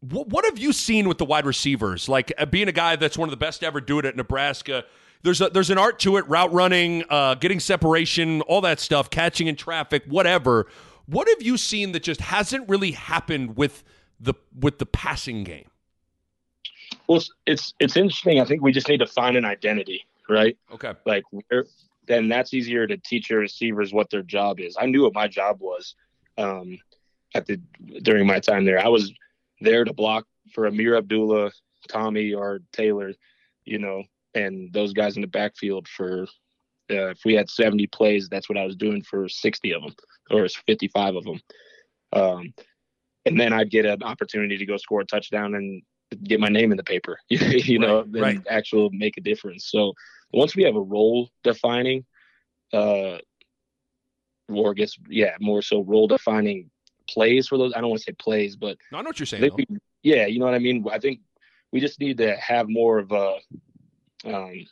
What, 0.00 0.28
what 0.28 0.44
have 0.44 0.58
you 0.58 0.74
seen 0.74 1.08
with 1.08 1.16
the 1.16 1.24
wide 1.24 1.46
receivers? 1.46 2.06
Like 2.06 2.34
uh, 2.36 2.44
being 2.44 2.68
a 2.68 2.72
guy 2.72 2.96
that's 2.96 3.16
one 3.16 3.30
of 3.30 3.30
the 3.30 3.38
best 3.38 3.64
ever 3.64 3.80
do 3.80 3.98
it 3.98 4.04
at 4.04 4.14
Nebraska. 4.14 4.84
There's 5.22 5.40
a, 5.40 5.48
there's 5.48 5.70
an 5.70 5.78
art 5.78 5.98
to 6.00 6.18
it, 6.18 6.28
route 6.28 6.52
running, 6.52 7.02
uh, 7.08 7.36
getting 7.36 7.60
separation, 7.60 8.42
all 8.42 8.60
that 8.60 8.78
stuff, 8.78 9.08
catching 9.08 9.46
in 9.46 9.56
traffic, 9.56 10.04
whatever. 10.06 10.66
What 11.06 11.28
have 11.30 11.40
you 11.40 11.56
seen 11.56 11.92
that 11.92 12.02
just 12.02 12.20
hasn't 12.20 12.68
really 12.68 12.90
happened 12.90 13.56
with 13.56 13.84
the 14.20 14.34
with 14.54 14.80
the 14.80 14.86
passing 14.86 15.44
game? 15.44 15.70
Well, 17.08 17.22
it's 17.46 17.74
it's 17.80 17.96
interesting. 17.96 18.40
I 18.40 18.44
think 18.44 18.62
we 18.62 18.72
just 18.72 18.88
need 18.88 18.98
to 18.98 19.06
find 19.06 19.36
an 19.36 19.44
identity, 19.44 20.06
right? 20.28 20.56
Okay. 20.72 20.92
Like 21.04 21.24
then 22.06 22.28
that's 22.28 22.54
easier 22.54 22.86
to 22.86 22.96
teach 22.96 23.30
your 23.30 23.40
receivers 23.40 23.92
what 23.92 24.10
their 24.10 24.22
job 24.22 24.60
is. 24.60 24.76
I 24.78 24.86
knew 24.86 25.02
what 25.02 25.14
my 25.14 25.28
job 25.28 25.60
was 25.60 25.94
um, 26.38 26.78
at 27.34 27.46
the 27.46 27.60
during 28.02 28.26
my 28.26 28.40
time 28.40 28.64
there. 28.64 28.78
I 28.78 28.88
was 28.88 29.12
there 29.60 29.84
to 29.84 29.92
block 29.92 30.26
for 30.52 30.66
Ameer 30.66 30.96
Abdullah, 30.96 31.50
Tommy, 31.88 32.32
or 32.32 32.60
Taylor, 32.72 33.12
you 33.64 33.78
know, 33.78 34.02
and 34.34 34.72
those 34.72 34.92
guys 34.92 35.16
in 35.16 35.22
the 35.22 35.28
backfield 35.28 35.88
for. 35.88 36.26
Uh, 36.90 37.08
if 37.08 37.20
we 37.24 37.32
had 37.32 37.48
70 37.48 37.86
plays, 37.86 38.28
that's 38.28 38.46
what 38.46 38.58
I 38.58 38.66
was 38.66 38.76
doing 38.76 39.02
for 39.02 39.26
60 39.26 39.72
of 39.72 39.80
them, 39.80 39.94
or 40.30 40.46
55 40.66 41.16
of 41.16 41.24
them. 41.24 41.40
Um, 42.12 42.52
and 43.24 43.40
then 43.40 43.54
I'd 43.54 43.70
get 43.70 43.86
an 43.86 44.02
opportunity 44.02 44.58
to 44.58 44.66
go 44.66 44.76
score 44.76 45.00
a 45.00 45.06
touchdown 45.06 45.54
and 45.54 45.82
get 46.14 46.40
my 46.40 46.48
name 46.48 46.70
in 46.70 46.76
the 46.76 46.84
paper, 46.84 47.18
you 47.28 47.78
know, 47.78 48.04
right, 48.10 48.22
right. 48.22 48.40
actual 48.48 48.90
make 48.90 49.16
a 49.16 49.20
difference. 49.20 49.66
So 49.70 49.92
once 50.32 50.56
we 50.56 50.64
have 50.64 50.76
a 50.76 50.80
role 50.80 51.30
defining, 51.42 52.04
uh, 52.72 53.18
or 54.48 54.74
gets 54.74 54.98
yeah 55.08 55.36
more 55.40 55.62
so 55.62 55.82
role 55.82 56.06
defining 56.06 56.70
plays 57.08 57.48
for 57.48 57.58
those. 57.58 57.72
I 57.74 57.80
don't 57.80 57.90
want 57.90 58.00
to 58.00 58.04
say 58.04 58.16
plays, 58.18 58.56
but 58.56 58.76
no, 58.92 58.98
I 58.98 59.02
know 59.02 59.08
what 59.08 59.18
you're 59.18 59.26
saying. 59.26 59.50
We, 59.56 59.66
yeah, 60.02 60.26
you 60.26 60.38
know 60.38 60.46
what 60.46 60.54
I 60.54 60.58
mean. 60.58 60.84
I 60.90 60.98
think 60.98 61.20
we 61.72 61.80
just 61.80 62.00
need 62.00 62.18
to 62.18 62.36
have 62.36 62.68
more 62.68 62.98
of 62.98 63.12
a 63.12 63.36
um, 64.26 64.66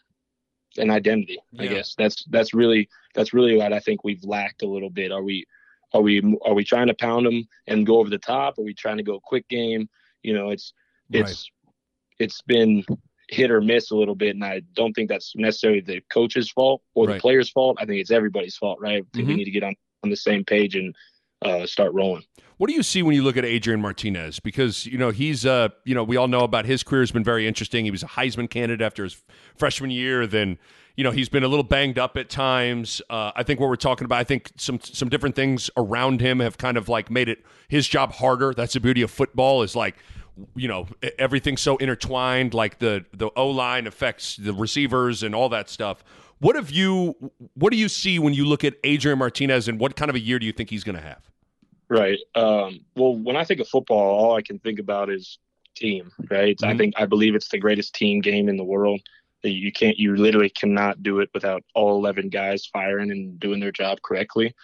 an 0.79 0.91
identity. 0.91 1.39
Yeah. 1.53 1.63
I 1.63 1.67
guess 1.69 1.95
that's 1.97 2.25
that's 2.31 2.55
really 2.55 2.89
that's 3.15 3.33
really 3.33 3.57
what 3.57 3.73
I 3.73 3.81
think 3.81 4.05
we've 4.05 4.25
lacked 4.25 4.63
a 4.63 4.69
little 4.69 4.91
bit. 4.91 5.13
Are 5.13 5.23
we 5.23 5.47
are 5.93 6.01
we 6.01 6.37
are 6.45 6.55
we 6.55 6.65
trying 6.65 6.89
to 6.89 6.95
pound 6.95 7.27
them 7.27 7.49
and 7.67 7.87
go 7.87 7.99
over 7.99 8.11
the 8.11 8.19
top? 8.19 8.59
Are 8.59 8.63
we 8.63 8.75
trying 8.75 8.99
to 8.99 9.03
go 9.03 9.21
quick 9.21 9.49
game? 9.49 9.89
You 10.23 10.35
know, 10.35 10.51
it's 10.51 10.73
it's 11.11 11.51
right. 11.67 11.75
it's 12.19 12.43
been 12.43 12.85
hit 13.29 13.51
or 13.51 13.61
miss 13.61 13.91
a 13.91 13.97
little 13.97 14.15
bit, 14.15 14.35
and 14.35 14.45
I 14.45 14.61
don't 14.75 14.93
think 14.93 15.09
that's 15.09 15.33
necessarily 15.37 15.81
the 15.81 16.03
coach's 16.11 16.51
fault 16.51 16.83
or 16.95 17.07
the 17.07 17.19
player's 17.19 17.51
fault. 17.51 17.79
I 17.81 17.87
think 17.87 18.01
it's 18.01 18.11
everybody's 18.11 18.57
fault, 18.57 18.79
right? 18.81 19.05
Mm-hmm. 19.13 19.27
we 19.27 19.35
need 19.35 19.45
to 19.45 19.51
get 19.51 19.63
on 19.63 19.75
on 20.05 20.11
the 20.11 20.17
same 20.17 20.45
page 20.45 20.75
and 20.75 20.95
uh, 21.45 21.67
start 21.67 21.93
rolling. 21.95 22.25
What 22.59 22.69
do 22.69 22.75
you 22.75 22.83
see 22.83 23.03
when 23.03 23.15
you 23.15 23.25
look 23.25 23.37
at 23.37 23.45
Adrian 23.45 23.81
Martinez? 23.81 24.39
Because 24.39 24.87
you 24.87 24.99
know 24.99 25.11
he's, 25.11 25.45
uh, 25.45 25.71
you 25.85 25.95
know, 25.95 26.05
we 26.05 26.17
all 26.17 26.29
know 26.29 26.41
about 26.41 26.65
his 26.65 26.83
career 26.83 27.03
has 27.03 27.11
been 27.11 27.25
very 27.25 27.47
interesting. 27.47 27.85
He 27.85 27.91
was 27.91 28.03
a 28.03 28.09
Heisman 28.09 28.49
candidate 28.49 28.85
after 28.85 29.03
his 29.03 29.21
freshman 29.57 29.91
year. 29.91 30.27
Then, 30.27 30.59
you 30.97 31.03
know, 31.03 31.11
he's 31.11 31.29
been 31.29 31.43
a 31.43 31.49
little 31.49 31.65
banged 31.65 31.99
up 31.99 32.17
at 32.17 32.29
times. 32.29 33.03
Uh, 33.11 33.33
I 33.35 33.43
think 33.43 33.59
what 33.59 33.69
we're 33.69 33.77
talking 33.77 34.05
about, 34.05 34.19
I 34.19 34.25
think 34.25 34.53
some 34.57 34.79
some 34.81 35.09
different 35.09 35.35
things 35.35 35.71
around 35.77 36.21
him 36.21 36.39
have 36.39 36.59
kind 36.59 36.77
of 36.77 36.89
like 36.89 37.11
made 37.11 37.29
it 37.29 37.45
his 37.67 37.89
job 37.89 38.13
harder. 38.13 38.55
That's 38.55 38.75
the 38.75 38.81
beauty 38.81 39.03
of 39.03 39.11
football. 39.11 39.63
Is 39.63 39.75
like 39.75 39.97
you 40.55 40.69
know 40.69 40.87
everything's 41.19 41.61
so 41.61 41.77
intertwined 41.77 42.55
like 42.55 42.79
the 42.79 43.05
the 43.13 43.31
O 43.37 43.49
line 43.49 43.87
affects 43.87 44.37
the 44.37 44.53
receivers 44.53 45.23
and 45.23 45.35
all 45.35 45.49
that 45.51 45.69
stuff. 45.69 46.05
What 46.39 46.57
have 46.57 46.71
you 46.71 47.15
what 47.55 47.73
do 47.73 47.79
you 47.79 47.89
see 47.89 48.19
when 48.19 48.35
you 48.35 48.45
look 48.45 48.65
at 48.65 48.75
Adrian 48.85 49.19
Martinez 49.19 49.69
and 49.69 49.79
what 49.79 49.97
kind 49.97 50.09
of 50.09 50.17
a 50.17 50.21
year 50.21 50.39
do 50.39 50.47
you 50.47 50.53
think 50.53 50.71
he's 50.71 50.85
going 50.85 50.97
to 50.97 51.03
have? 51.03 51.31
Right. 51.89 52.19
Um, 52.35 52.81
well, 52.97 53.15
when 53.15 53.37
I 53.37 53.45
think 53.45 53.61
of 53.61 53.69
football, 53.69 53.99
all 53.99 54.35
I 54.35 54.43
can 54.43 54.59
think 54.59 54.79
about 54.79 55.11
is 55.11 55.39
team. 55.75 56.11
Right. 56.31 56.57
Mm-hmm. 56.57 56.71
I 56.71 56.77
think 56.77 56.95
I 56.97 57.07
believe 57.07 57.35
it's 57.35 57.49
the 57.49 57.59
greatest 57.59 57.95
team 57.95 58.21
game 58.21 58.49
in 58.49 58.57
the 58.57 58.65
world. 58.65 59.01
You 59.43 59.73
can't, 59.73 59.99
you 59.99 60.17
literally 60.17 60.51
cannot 60.51 61.03
do 61.03 61.19
it 61.19 61.29
without 61.35 61.65
all 61.75 61.97
11 61.97 62.29
guys 62.29 62.65
firing 62.65 63.11
and 63.11 63.39
doing 63.41 63.61
their 63.61 63.73
job 63.73 64.01
correctly. 64.03 64.55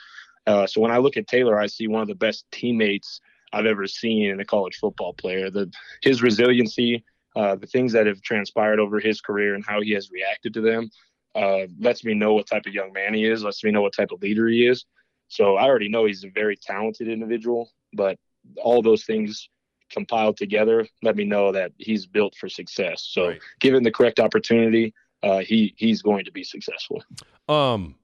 Uh, 0.46 0.66
so 0.66 0.80
when 0.80 0.90
I 0.90 0.98
look 0.98 1.16
at 1.16 1.26
Taylor, 1.26 1.60
I 1.60 1.66
see 1.66 1.88
one 1.88 2.00
of 2.00 2.08
the 2.08 2.14
best 2.14 2.46
teammates 2.50 3.20
I've 3.52 3.66
ever 3.66 3.86
seen 3.86 4.30
in 4.30 4.40
a 4.40 4.44
college 4.44 4.76
football 4.76 5.14
player. 5.14 5.50
The 5.50 5.72
his 6.02 6.22
resiliency, 6.22 7.04
uh, 7.36 7.56
the 7.56 7.66
things 7.66 7.92
that 7.92 8.06
have 8.06 8.20
transpired 8.22 8.80
over 8.80 9.00
his 9.00 9.20
career, 9.20 9.54
and 9.54 9.64
how 9.64 9.80
he 9.80 9.92
has 9.92 10.10
reacted 10.10 10.54
to 10.54 10.60
them, 10.60 10.90
uh, 11.34 11.66
lets 11.78 12.04
me 12.04 12.14
know 12.14 12.34
what 12.34 12.46
type 12.46 12.66
of 12.66 12.74
young 12.74 12.92
man 12.92 13.14
he 13.14 13.24
is. 13.24 13.42
Lets 13.42 13.64
me 13.64 13.70
know 13.70 13.82
what 13.82 13.94
type 13.94 14.10
of 14.12 14.22
leader 14.22 14.48
he 14.48 14.66
is. 14.66 14.84
So 15.28 15.56
I 15.56 15.64
already 15.64 15.88
know 15.88 16.06
he's 16.06 16.24
a 16.24 16.30
very 16.30 16.56
talented 16.56 17.08
individual, 17.08 17.70
but 17.92 18.18
all 18.62 18.82
those 18.82 19.04
things 19.04 19.48
compiled 19.90 20.36
together 20.36 20.86
let 21.02 21.16
me 21.16 21.24
know 21.24 21.52
that 21.52 21.72
he's 21.78 22.06
built 22.06 22.34
for 22.36 22.48
success. 22.48 23.08
So 23.10 23.28
right. 23.28 23.40
given 23.60 23.82
the 23.82 23.90
correct 23.90 24.20
opportunity, 24.20 24.94
uh, 25.22 25.38
he 25.38 25.74
he's 25.76 26.02
going 26.02 26.24
to 26.24 26.32
be 26.32 26.44
successful. 26.44 27.02
Um, 27.48 27.96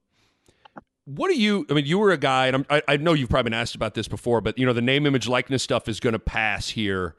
what 1.05 1.29
do 1.29 1.39
you? 1.39 1.65
I 1.69 1.73
mean, 1.73 1.85
you 1.85 1.99
were 1.99 2.11
a 2.11 2.17
guy, 2.17 2.47
and 2.47 2.65
I, 2.69 2.81
I 2.87 2.97
know 2.97 3.13
you've 3.13 3.29
probably 3.29 3.51
been 3.51 3.59
asked 3.59 3.75
about 3.75 3.93
this 3.93 4.07
before, 4.07 4.41
but 4.41 4.57
you 4.57 4.65
know 4.65 4.73
the 4.73 4.81
name, 4.81 5.05
image, 5.05 5.27
likeness 5.27 5.61
stuff 5.63 5.87
is 5.87 5.99
going 5.99 6.13
to 6.13 6.19
pass 6.19 6.69
here. 6.69 7.15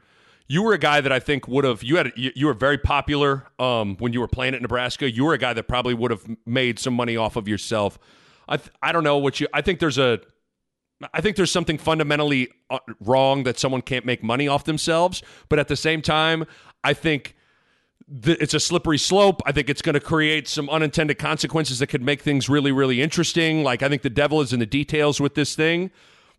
You 0.49 0.62
were 0.62 0.72
a 0.72 0.78
guy 0.78 1.01
that 1.01 1.12
I 1.12 1.20
think 1.20 1.47
would 1.49 1.64
have. 1.64 1.82
You 1.82 1.97
had 1.97 2.12
you, 2.16 2.32
you 2.34 2.47
were 2.47 2.55
very 2.55 2.78
popular 2.78 3.47
um, 3.59 3.97
when 3.99 4.12
you 4.12 4.20
were 4.20 4.28
playing 4.28 4.55
at 4.55 4.62
Nebraska. 4.62 5.11
You 5.11 5.24
were 5.24 5.34
a 5.34 5.39
guy 5.39 5.53
that 5.53 5.64
probably 5.64 5.95
would 5.95 6.11
have 6.11 6.24
made 6.45 6.78
some 6.78 6.95
money 6.95 7.16
off 7.16 7.37
of 7.37 7.47
yourself. 7.47 7.99
I 8.49 8.59
I 8.82 8.91
don't 8.91 9.05
know 9.05 9.18
what 9.18 9.41
you. 9.41 9.47
I 9.55 9.62
think 9.62 9.78
there's 9.78 9.99
a. 9.99 10.20
I 11.12 11.20
think 11.20 11.37
there's 11.37 11.53
something 11.53 11.78
fundamentally 11.78 12.49
uh, 12.70 12.78
wrong 13.01 13.45
that 13.45 13.59
someone 13.59 13.82
can't 13.82 14.07
make 14.07 14.22
money 14.22 14.49
off 14.49 14.64
themselves, 14.64 15.22
but 15.49 15.59
at 15.59 15.68
the 15.68 15.76
same 15.76 16.01
time, 16.01 16.47
I 16.82 16.95
think 16.95 17.36
it's 18.09 18.54
a 18.54 18.61
slippery 18.61 18.98
slope. 18.98 19.42
I 19.46 19.52
think 19.52 19.68
it's 19.68 19.82
going 19.82 19.94
to 19.94 20.00
create 20.00 20.46
some 20.48 20.70
unintended 20.70 21.18
consequences 21.18 21.80
that 21.80 21.88
could 21.88 22.02
make 22.02 22.22
things 22.22 22.48
really, 22.48 22.72
really 22.72 23.02
interesting. 23.02 23.64
Like, 23.64 23.82
I 23.82 23.88
think 23.88 24.02
the 24.02 24.11
devil 24.11 24.40
is 24.40 24.52
in 24.52 24.61
the 24.61 24.66
details 24.66 25.20
with 25.20 25.34
this 25.34 25.54
thing. 25.54 25.90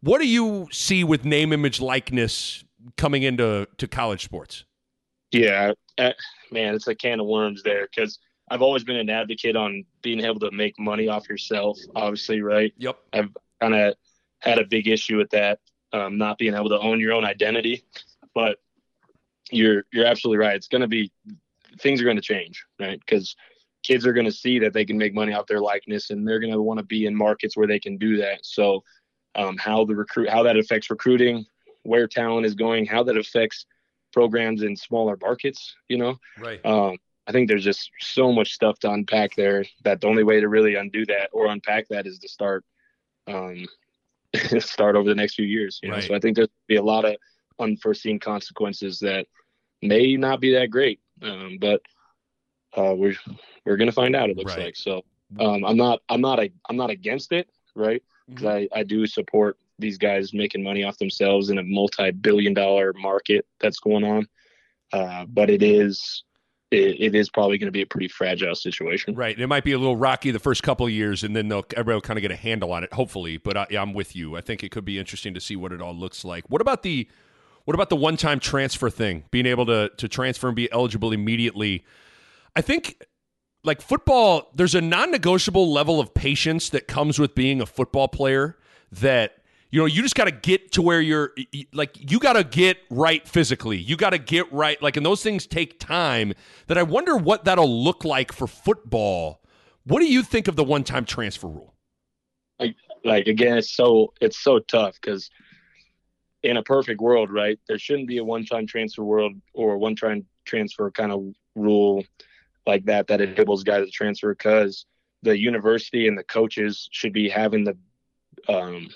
What 0.01 0.19
do 0.19 0.27
you 0.27 0.67
see 0.71 1.03
with 1.03 1.25
name, 1.25 1.51
image, 1.51 1.81
likeness 1.81 2.63
coming 2.95 3.23
into 3.23 3.67
to 3.77 3.87
college 3.87 4.23
sports? 4.23 4.63
Yeah, 5.31 5.73
uh, 5.97 6.11
man, 6.51 6.75
it's 6.75 6.87
a 6.87 6.95
can 6.95 7.19
of 7.19 7.27
worms 7.27 7.63
there 7.63 7.87
because 7.93 8.19
I've 8.49 8.61
always 8.61 8.83
been 8.83 8.95
an 8.95 9.09
advocate 9.09 9.57
on 9.57 9.83
being 10.01 10.23
able 10.23 10.39
to 10.39 10.51
make 10.51 10.79
money 10.79 11.09
off 11.09 11.27
yourself. 11.27 11.77
Obviously, 11.95 12.41
right? 12.41 12.73
Yep. 12.77 12.97
I've 13.11 13.29
kind 13.59 13.75
of 13.75 13.95
had 14.39 14.59
a 14.59 14.65
big 14.65 14.87
issue 14.87 15.17
with 15.17 15.31
that 15.31 15.59
um, 15.91 16.17
not 16.17 16.37
being 16.37 16.53
able 16.53 16.69
to 16.69 16.79
own 16.79 16.99
your 16.99 17.13
own 17.13 17.25
identity. 17.25 17.83
But 18.33 18.59
you're 19.51 19.83
you're 19.91 20.05
absolutely 20.05 20.45
right. 20.45 20.55
It's 20.55 20.67
going 20.67 20.81
to 20.81 20.87
be 20.87 21.11
things 21.79 22.01
are 22.01 22.05
going 22.05 22.17
to 22.17 22.21
change, 22.21 22.63
right? 22.79 22.99
Because 22.99 23.35
kids 23.83 24.05
are 24.05 24.13
going 24.13 24.25
to 24.25 24.31
see 24.31 24.59
that 24.59 24.73
they 24.73 24.85
can 24.85 24.97
make 24.97 25.13
money 25.13 25.33
off 25.33 25.47
their 25.47 25.61
likeness, 25.61 26.09
and 26.09 26.27
they're 26.27 26.39
going 26.39 26.53
to 26.53 26.61
want 26.61 26.79
to 26.79 26.85
be 26.85 27.05
in 27.05 27.15
markets 27.15 27.55
where 27.55 27.67
they 27.67 27.79
can 27.79 27.97
do 27.97 28.17
that. 28.17 28.39
So, 28.45 28.83
um, 29.35 29.57
how 29.57 29.85
the 29.85 29.95
recruit, 29.95 30.29
how 30.29 30.43
that 30.43 30.57
affects 30.57 30.89
recruiting, 30.89 31.45
where 31.83 32.07
talent 32.07 32.45
is 32.45 32.55
going, 32.55 32.85
how 32.85 33.03
that 33.03 33.17
affects 33.17 33.65
programs 34.11 34.63
in 34.63 34.75
smaller 34.75 35.17
markets, 35.21 35.75
you 35.87 35.97
know. 35.97 36.17
Right. 36.37 36.63
Um, 36.65 36.97
I 37.27 37.31
think 37.33 37.49
there's 37.49 37.63
just 37.63 37.91
so 37.99 38.31
much 38.31 38.53
stuff 38.53 38.79
to 38.79 38.91
unpack 38.91 39.35
there 39.35 39.65
that 39.83 40.01
the 40.01 40.07
only 40.07 40.23
way 40.23 40.39
to 40.39 40.47
really 40.47 40.75
undo 40.75 41.05
that 41.07 41.29
or 41.33 41.47
unpack 41.47 41.87
that 41.89 42.07
is 42.07 42.19
to 42.19 42.29
start 42.29 42.63
um, 43.27 43.65
start 44.59 44.95
over 44.95 45.09
the 45.09 45.15
next 45.15 45.35
few 45.35 45.45
years. 45.45 45.79
You 45.83 45.89
know, 45.89 45.95
Right. 45.95 46.03
so 46.03 46.15
I 46.15 46.19
think 46.19 46.35
there's 46.35 46.47
be 46.67 46.77
a 46.77 46.83
lot 46.83 47.05
of 47.05 47.15
unforeseen 47.59 48.19
consequences 48.19 48.99
that 48.99 49.27
may 49.81 50.15
not 50.15 50.39
be 50.39 50.53
that 50.53 50.69
great, 50.71 50.99
um, 51.21 51.57
but 51.59 51.81
uh, 52.75 52.93
we're 52.95 53.15
we're 53.65 53.77
gonna 53.77 53.91
find 53.91 54.15
out. 54.15 54.29
It 54.29 54.37
looks 54.37 54.55
Right. 54.55 54.65
like 54.65 54.75
so. 54.75 55.03
Um, 55.39 55.65
I'm 55.65 55.77
not 55.77 56.01
I'm 56.09 56.21
not 56.21 56.39
a, 56.39 56.49
I'm 56.69 56.77
not 56.77 56.89
against 56.89 57.31
it, 57.31 57.49
right? 57.75 58.01
Because 58.27 58.43
Mm-hmm. 58.45 58.75
I 58.75 58.79
I 58.79 58.83
do 58.83 59.05
support 59.07 59.57
these 59.79 59.97
guys 59.97 60.33
making 60.33 60.63
money 60.63 60.83
off 60.83 60.97
themselves 60.97 61.49
in 61.49 61.59
a 61.59 61.63
multi-billion 61.63 62.53
dollar 62.53 62.93
market 62.93 63.45
that's 63.61 63.79
going 63.79 64.03
on. 64.03 64.27
Uh, 64.91 65.25
but 65.27 65.49
it 65.49 65.61
is 65.63 66.23
it, 66.71 66.99
it 66.99 67.15
is 67.15 67.29
probably 67.29 67.57
going 67.57 67.67
to 67.67 67.71
be 67.71 67.81
a 67.81 67.85
pretty 67.85 68.09
fragile 68.09 68.53
situation. 68.55 69.15
Right. 69.15 69.39
It 69.39 69.47
might 69.47 69.63
be 69.63 69.71
a 69.71 69.77
little 69.77 69.95
rocky 69.95 70.31
the 70.31 70.39
first 70.39 70.63
couple 70.63 70.85
of 70.85 70.91
years, 70.91 71.23
and 71.23 71.33
then 71.35 71.47
they'll 71.47 71.65
everybody 71.71 71.95
will 71.95 72.01
kind 72.01 72.17
of 72.17 72.21
get 72.21 72.31
a 72.31 72.35
handle 72.35 72.73
on 72.73 72.83
it, 72.83 72.91
hopefully. 72.91 73.37
But 73.37 73.55
I, 73.55 73.67
I'm 73.71 73.93
with 73.93 74.15
you. 74.15 74.35
I 74.35 74.41
think 74.41 74.63
it 74.63 74.71
could 74.71 74.83
be 74.85 74.99
interesting 74.99 75.33
to 75.33 75.39
see 75.39 75.55
what 75.55 75.71
it 75.71 75.81
all 75.81 75.95
looks 75.95 76.25
like. 76.25 76.43
What 76.49 76.59
about 76.61 76.83
the 76.83 77.07
what 77.67 77.73
about 77.73 77.89
the 77.89 77.97
one 77.97 78.15
time 78.15 78.39
transfer 78.39 78.89
thing? 78.89 79.25
Being 79.29 79.45
able 79.45 79.65
to 79.65 79.91
to 79.97 80.07
transfer 80.07 80.47
and 80.47 80.55
be 80.55 80.71
eligible 80.71 81.11
immediately. 81.11 81.83
I 82.55 82.61
think 82.61 83.03
like 83.65 83.81
football, 83.81 84.49
there's 84.55 84.73
a 84.73 84.79
non-negotiable 84.79 85.69
level 85.69 85.99
of 85.99 86.13
patience 86.13 86.69
that 86.69 86.87
comes 86.87 87.19
with 87.19 87.35
being 87.35 87.59
a 87.59 87.65
football 87.65 88.07
player 88.07 88.57
that 88.89 89.39
you 89.69 89.81
know 89.81 89.85
you 89.85 90.01
just 90.01 90.15
got 90.15 90.25
to 90.25 90.31
get 90.31 90.71
to 90.71 90.81
where 90.81 91.01
you're 91.01 91.33
like 91.73 92.09
you 92.09 92.19
got 92.19 92.33
to 92.33 92.45
get 92.45 92.77
right 92.89 93.27
physically 93.27 93.75
you 93.75 93.97
got 93.97 94.11
to 94.11 94.17
get 94.17 94.49
right 94.53 94.81
like 94.81 94.95
and 94.95 95.05
those 95.05 95.21
things 95.21 95.45
take 95.45 95.77
time 95.77 96.31
that 96.67 96.77
i 96.77 96.83
wonder 96.83 97.17
what 97.17 97.43
that'll 97.43 97.83
look 97.83 98.05
like 98.05 98.31
for 98.31 98.47
football 98.47 99.41
what 99.83 99.99
do 99.99 100.05
you 100.05 100.23
think 100.23 100.47
of 100.47 100.55
the 100.55 100.63
one-time 100.63 101.03
transfer 101.03 101.47
rule 101.47 101.75
Like, 102.59 102.75
Like 103.03 103.27
again, 103.27 103.57
it's 103.57 103.75
so 103.75 104.13
it's 104.21 104.39
so 104.39 104.59
tough 104.59 104.97
because 105.01 105.29
in 106.43 106.57
a 106.57 106.63
perfect 106.63 107.01
world, 107.01 107.31
right, 107.31 107.59
there 107.67 107.79
shouldn't 107.79 108.07
be 108.07 108.17
a 108.17 108.23
one-time 108.23 108.67
transfer 108.67 109.03
world 109.03 109.33
or 109.53 109.77
one-time 109.77 110.25
transfer 110.45 110.91
kind 110.91 111.11
of 111.11 111.25
rule 111.55 112.03
like 112.65 112.85
that 112.85 113.07
that 113.07 113.21
enables 113.21 113.63
guys 113.63 113.85
to 113.85 113.91
transfer 113.91 114.33
because 114.33 114.85
the 115.23 115.37
university 115.37 116.07
and 116.07 116.17
the 116.17 116.23
coaches 116.23 116.87
should 116.91 117.13
be 117.13 117.29
having 117.29 117.63
the 117.63 117.77
um, 118.47 118.89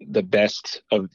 the 0.00 0.22
best 0.22 0.82
of 0.90 1.08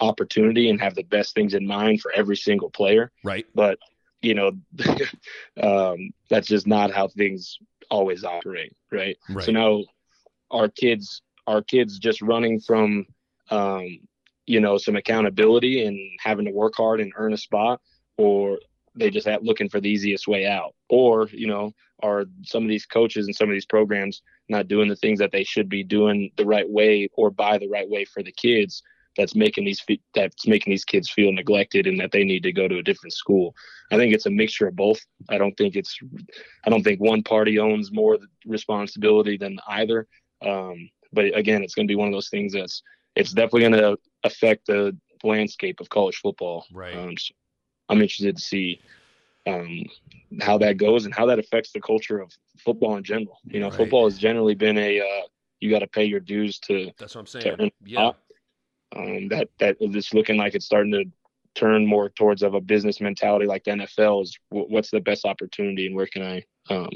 opportunity 0.00 0.70
and 0.70 0.80
have 0.80 0.94
the 0.94 1.02
best 1.04 1.34
things 1.34 1.54
in 1.54 1.66
mind 1.66 2.00
for 2.00 2.12
every 2.14 2.36
single 2.36 2.70
player. 2.70 3.10
right 3.24 3.46
But 3.54 3.78
you 4.22 4.34
know, 4.34 4.52
um, 5.62 6.10
that's 6.30 6.48
just 6.48 6.66
not 6.66 6.90
how 6.90 7.08
things 7.08 7.58
always 7.90 8.24
operate, 8.24 8.74
right? 8.90 9.16
right 9.28 9.44
So 9.44 9.52
now 9.52 9.84
our 10.50 10.68
kids, 10.68 11.22
our 11.46 11.62
kids 11.62 11.98
just 11.98 12.22
running 12.22 12.60
from, 12.60 13.06
um, 13.50 14.00
you 14.46 14.60
know, 14.60 14.78
some 14.78 14.96
accountability 14.96 15.86
and 15.86 15.98
having 16.20 16.44
to 16.46 16.50
work 16.50 16.74
hard 16.76 17.00
and 17.00 17.12
earn 17.16 17.32
a 17.32 17.36
spot, 17.36 17.80
or 18.16 18.58
they 18.94 19.10
just 19.10 19.26
have 19.26 19.42
looking 19.42 19.68
for 19.68 19.80
the 19.80 19.88
easiest 19.88 20.28
way 20.28 20.46
out, 20.46 20.74
or 20.88 21.28
you 21.28 21.46
know, 21.46 21.72
are 22.02 22.24
some 22.44 22.62
of 22.62 22.68
these 22.68 22.86
coaches 22.86 23.26
and 23.26 23.34
some 23.34 23.48
of 23.48 23.54
these 23.54 23.66
programs 23.66 24.22
not 24.48 24.68
doing 24.68 24.88
the 24.88 24.96
things 24.96 25.18
that 25.18 25.32
they 25.32 25.44
should 25.44 25.68
be 25.68 25.82
doing 25.82 26.30
the 26.36 26.44
right 26.44 26.68
way 26.68 27.08
or 27.14 27.30
by 27.30 27.58
the 27.58 27.68
right 27.68 27.88
way 27.88 28.04
for 28.04 28.22
the 28.22 28.32
kids? 28.32 28.82
That's 29.16 29.36
making 29.36 29.64
these 29.64 29.80
that's 30.14 30.46
making 30.46 30.72
these 30.72 30.84
kids 30.84 31.08
feel 31.08 31.32
neglected 31.32 31.86
and 31.86 32.00
that 32.00 32.10
they 32.10 32.24
need 32.24 32.42
to 32.42 32.52
go 32.52 32.66
to 32.66 32.78
a 32.78 32.82
different 32.82 33.12
school. 33.12 33.54
I 33.92 33.96
think 33.96 34.12
it's 34.12 34.26
a 34.26 34.30
mixture 34.30 34.66
of 34.66 34.76
both. 34.76 34.98
I 35.28 35.38
don't 35.38 35.56
think 35.56 35.76
it's 35.76 35.96
I 36.66 36.70
don't 36.70 36.82
think 36.82 37.00
one 37.00 37.22
party 37.22 37.60
owns 37.60 37.92
more 37.92 38.18
responsibility 38.44 39.36
than 39.36 39.58
either. 39.68 40.08
Um, 40.44 40.90
but 41.12 41.26
again, 41.36 41.62
it's 41.62 41.74
going 41.74 41.86
to 41.86 41.92
be 41.92 41.96
one 41.96 42.08
of 42.08 42.12
those 42.12 42.28
things 42.28 42.52
that's 42.52 42.82
it's 43.14 43.32
definitely 43.32 43.60
going 43.60 43.72
to 43.72 43.96
affect 44.24 44.66
the 44.66 44.96
landscape 45.22 45.80
of 45.80 45.88
college 45.88 46.16
football. 46.16 46.66
Right. 46.72 46.94
Um, 46.96 47.16
so 47.16 47.32
I'm 47.88 48.00
interested 48.02 48.36
to 48.36 48.42
see 48.42 48.80
um, 49.46 49.84
how 50.40 50.58
that 50.58 50.76
goes 50.78 51.04
and 51.04 51.14
how 51.14 51.26
that 51.26 51.38
affects 51.38 51.72
the 51.72 51.80
culture 51.80 52.18
of 52.20 52.32
football 52.58 52.96
in 52.96 53.04
general. 53.04 53.38
You 53.44 53.60
know, 53.60 53.68
Right. 53.68 53.76
football 53.76 54.04
has 54.04 54.18
generally 54.18 54.54
been 54.54 54.78
a 54.78 55.00
uh, 55.00 55.22
you 55.60 55.70
got 55.70 55.80
to 55.80 55.86
pay 55.86 56.04
your 56.04 56.20
dues 56.20 56.58
to 56.60 56.90
that's 56.98 57.14
what 57.14 57.22
i'm 57.22 57.26
saying 57.26 57.70
yeah. 57.86 58.12
Um, 58.96 59.28
that 59.28 59.48
that 59.58 59.76
it's 59.80 60.12
looking 60.14 60.36
like 60.36 60.54
it's 60.54 60.66
starting 60.66 60.92
to 60.92 61.04
turn 61.54 61.86
more 61.86 62.08
towards 62.10 62.42
of 62.42 62.54
a 62.54 62.60
business 62.60 63.00
mentality 63.00 63.46
like 63.46 63.64
the 63.64 63.70
NFL 63.72 64.22
is 64.24 64.36
wh- 64.50 64.68
what's 64.70 64.90
the 64.90 65.00
best 65.00 65.24
opportunity 65.24 65.86
and 65.86 65.94
where 65.96 66.06
can 66.06 66.22
I 66.22 66.44
um, 66.72 66.90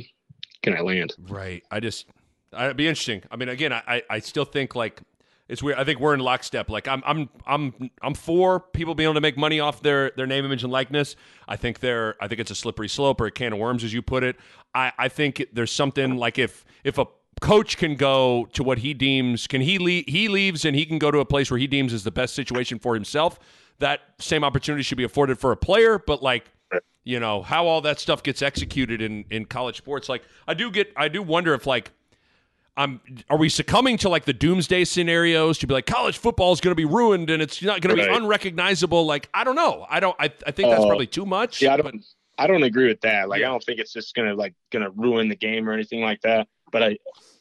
can 0.62 0.76
I 0.76 0.80
land? 0.80 1.14
Right. 1.18 1.62
I 1.70 1.80
just, 1.80 2.06
it'd 2.52 2.76
be 2.76 2.88
interesting. 2.88 3.22
I 3.30 3.36
mean, 3.36 3.48
again, 3.48 3.72
I- 3.72 4.02
I 4.10 4.18
still 4.18 4.44
think 4.44 4.74
like 4.74 5.00
it's 5.48 5.62
weird. 5.62 5.78
I 5.78 5.84
think 5.84 5.98
we're 5.98 6.14
in 6.14 6.20
lockstep. 6.20 6.68
Like 6.68 6.86
I'm, 6.86 7.02
I'm, 7.06 7.28
I'm, 7.46 7.90
I'm 8.02 8.14
for 8.14 8.60
people 8.60 8.94
being 8.94 9.06
able 9.06 9.14
to 9.14 9.20
make 9.20 9.36
money 9.36 9.60
off 9.60 9.82
their 9.82 10.10
their 10.16 10.26
name, 10.26 10.44
image, 10.44 10.62
and 10.62 10.72
likeness. 10.72 11.16
I 11.46 11.56
think 11.56 11.80
they're, 11.80 12.16
I 12.20 12.28
think 12.28 12.40
it's 12.40 12.50
a 12.50 12.54
slippery 12.54 12.88
slope 12.88 13.20
or 13.20 13.26
a 13.26 13.30
can 13.30 13.52
of 13.54 13.58
worms, 13.58 13.82
as 13.82 13.92
you 13.92 14.02
put 14.02 14.24
it. 14.24 14.36
I, 14.74 14.92
I 14.98 15.08
think 15.08 15.44
there's 15.52 15.72
something 15.72 16.16
like 16.16 16.38
if 16.38 16.64
if 16.84 16.98
a 16.98 17.06
coach 17.40 17.76
can 17.76 17.94
go 17.94 18.48
to 18.52 18.62
what 18.64 18.78
he 18.78 18.92
deems 18.92 19.46
can 19.46 19.60
he 19.60 19.78
leave 19.78 20.04
he 20.08 20.26
leaves 20.26 20.64
and 20.64 20.74
he 20.74 20.84
can 20.84 20.98
go 20.98 21.08
to 21.08 21.18
a 21.18 21.24
place 21.24 21.50
where 21.52 21.58
he 21.58 21.68
deems 21.68 21.92
is 21.92 22.02
the 22.02 22.10
best 22.10 22.34
situation 22.34 22.80
for 22.80 22.94
himself 22.94 23.38
that 23.78 24.00
same 24.18 24.42
opportunity 24.42 24.82
should 24.82 24.98
be 24.98 25.04
afforded 25.04 25.38
for 25.38 25.52
a 25.52 25.56
player 25.56 26.00
but 26.04 26.20
like 26.20 26.50
you 27.04 27.20
know 27.20 27.42
how 27.42 27.64
all 27.64 27.80
that 27.80 28.00
stuff 28.00 28.24
gets 28.24 28.42
executed 28.42 29.00
in 29.00 29.24
in 29.30 29.44
college 29.44 29.76
sports 29.76 30.08
like 30.08 30.24
i 30.48 30.54
do 30.54 30.68
get 30.68 30.92
i 30.96 31.06
do 31.06 31.22
wonder 31.22 31.54
if 31.54 31.64
like 31.64 31.92
i'm 32.78 33.00
are 33.28 33.36
we 33.36 33.48
succumbing 33.50 33.98
to 33.98 34.08
like 34.08 34.24
the 34.24 34.32
doomsday 34.32 34.84
scenarios 34.84 35.58
to 35.58 35.66
be 35.66 35.74
like 35.74 35.84
college 35.84 36.16
football 36.16 36.52
is 36.52 36.60
going 36.60 36.70
to 36.70 36.76
be 36.76 36.84
ruined 36.86 37.28
and 37.28 37.42
it's 37.42 37.60
not 37.62 37.82
going 37.82 37.94
to 37.94 38.02
be 38.02 38.08
unrecognizable 38.10 39.04
like 39.04 39.28
i 39.34 39.44
don't 39.44 39.56
know 39.56 39.86
i 39.90 40.00
don't 40.00 40.16
i, 40.18 40.24
I 40.46 40.50
think 40.52 40.70
that's 40.70 40.82
Uh, 40.84 40.86
probably 40.86 41.06
too 41.06 41.26
much 41.26 41.60
Yeah, 41.60 41.74
I 41.74 41.76
don't 41.76 42.04
I 42.40 42.46
don't 42.46 42.62
agree 42.62 42.86
with 42.86 43.00
that. 43.00 43.28
Like 43.28 43.40
Yeah. 43.40 43.48
I 43.48 43.50
don't 43.50 43.64
think 43.64 43.80
it's 43.80 43.92
just 43.92 44.14
gonna 44.14 44.32
like 44.32 44.54
gonna 44.70 44.90
ruin 44.90 45.28
the 45.28 45.34
game 45.34 45.68
or 45.68 45.72
anything 45.72 46.00
like 46.02 46.20
that. 46.20 46.46
But 46.70 46.82
I 46.84 46.98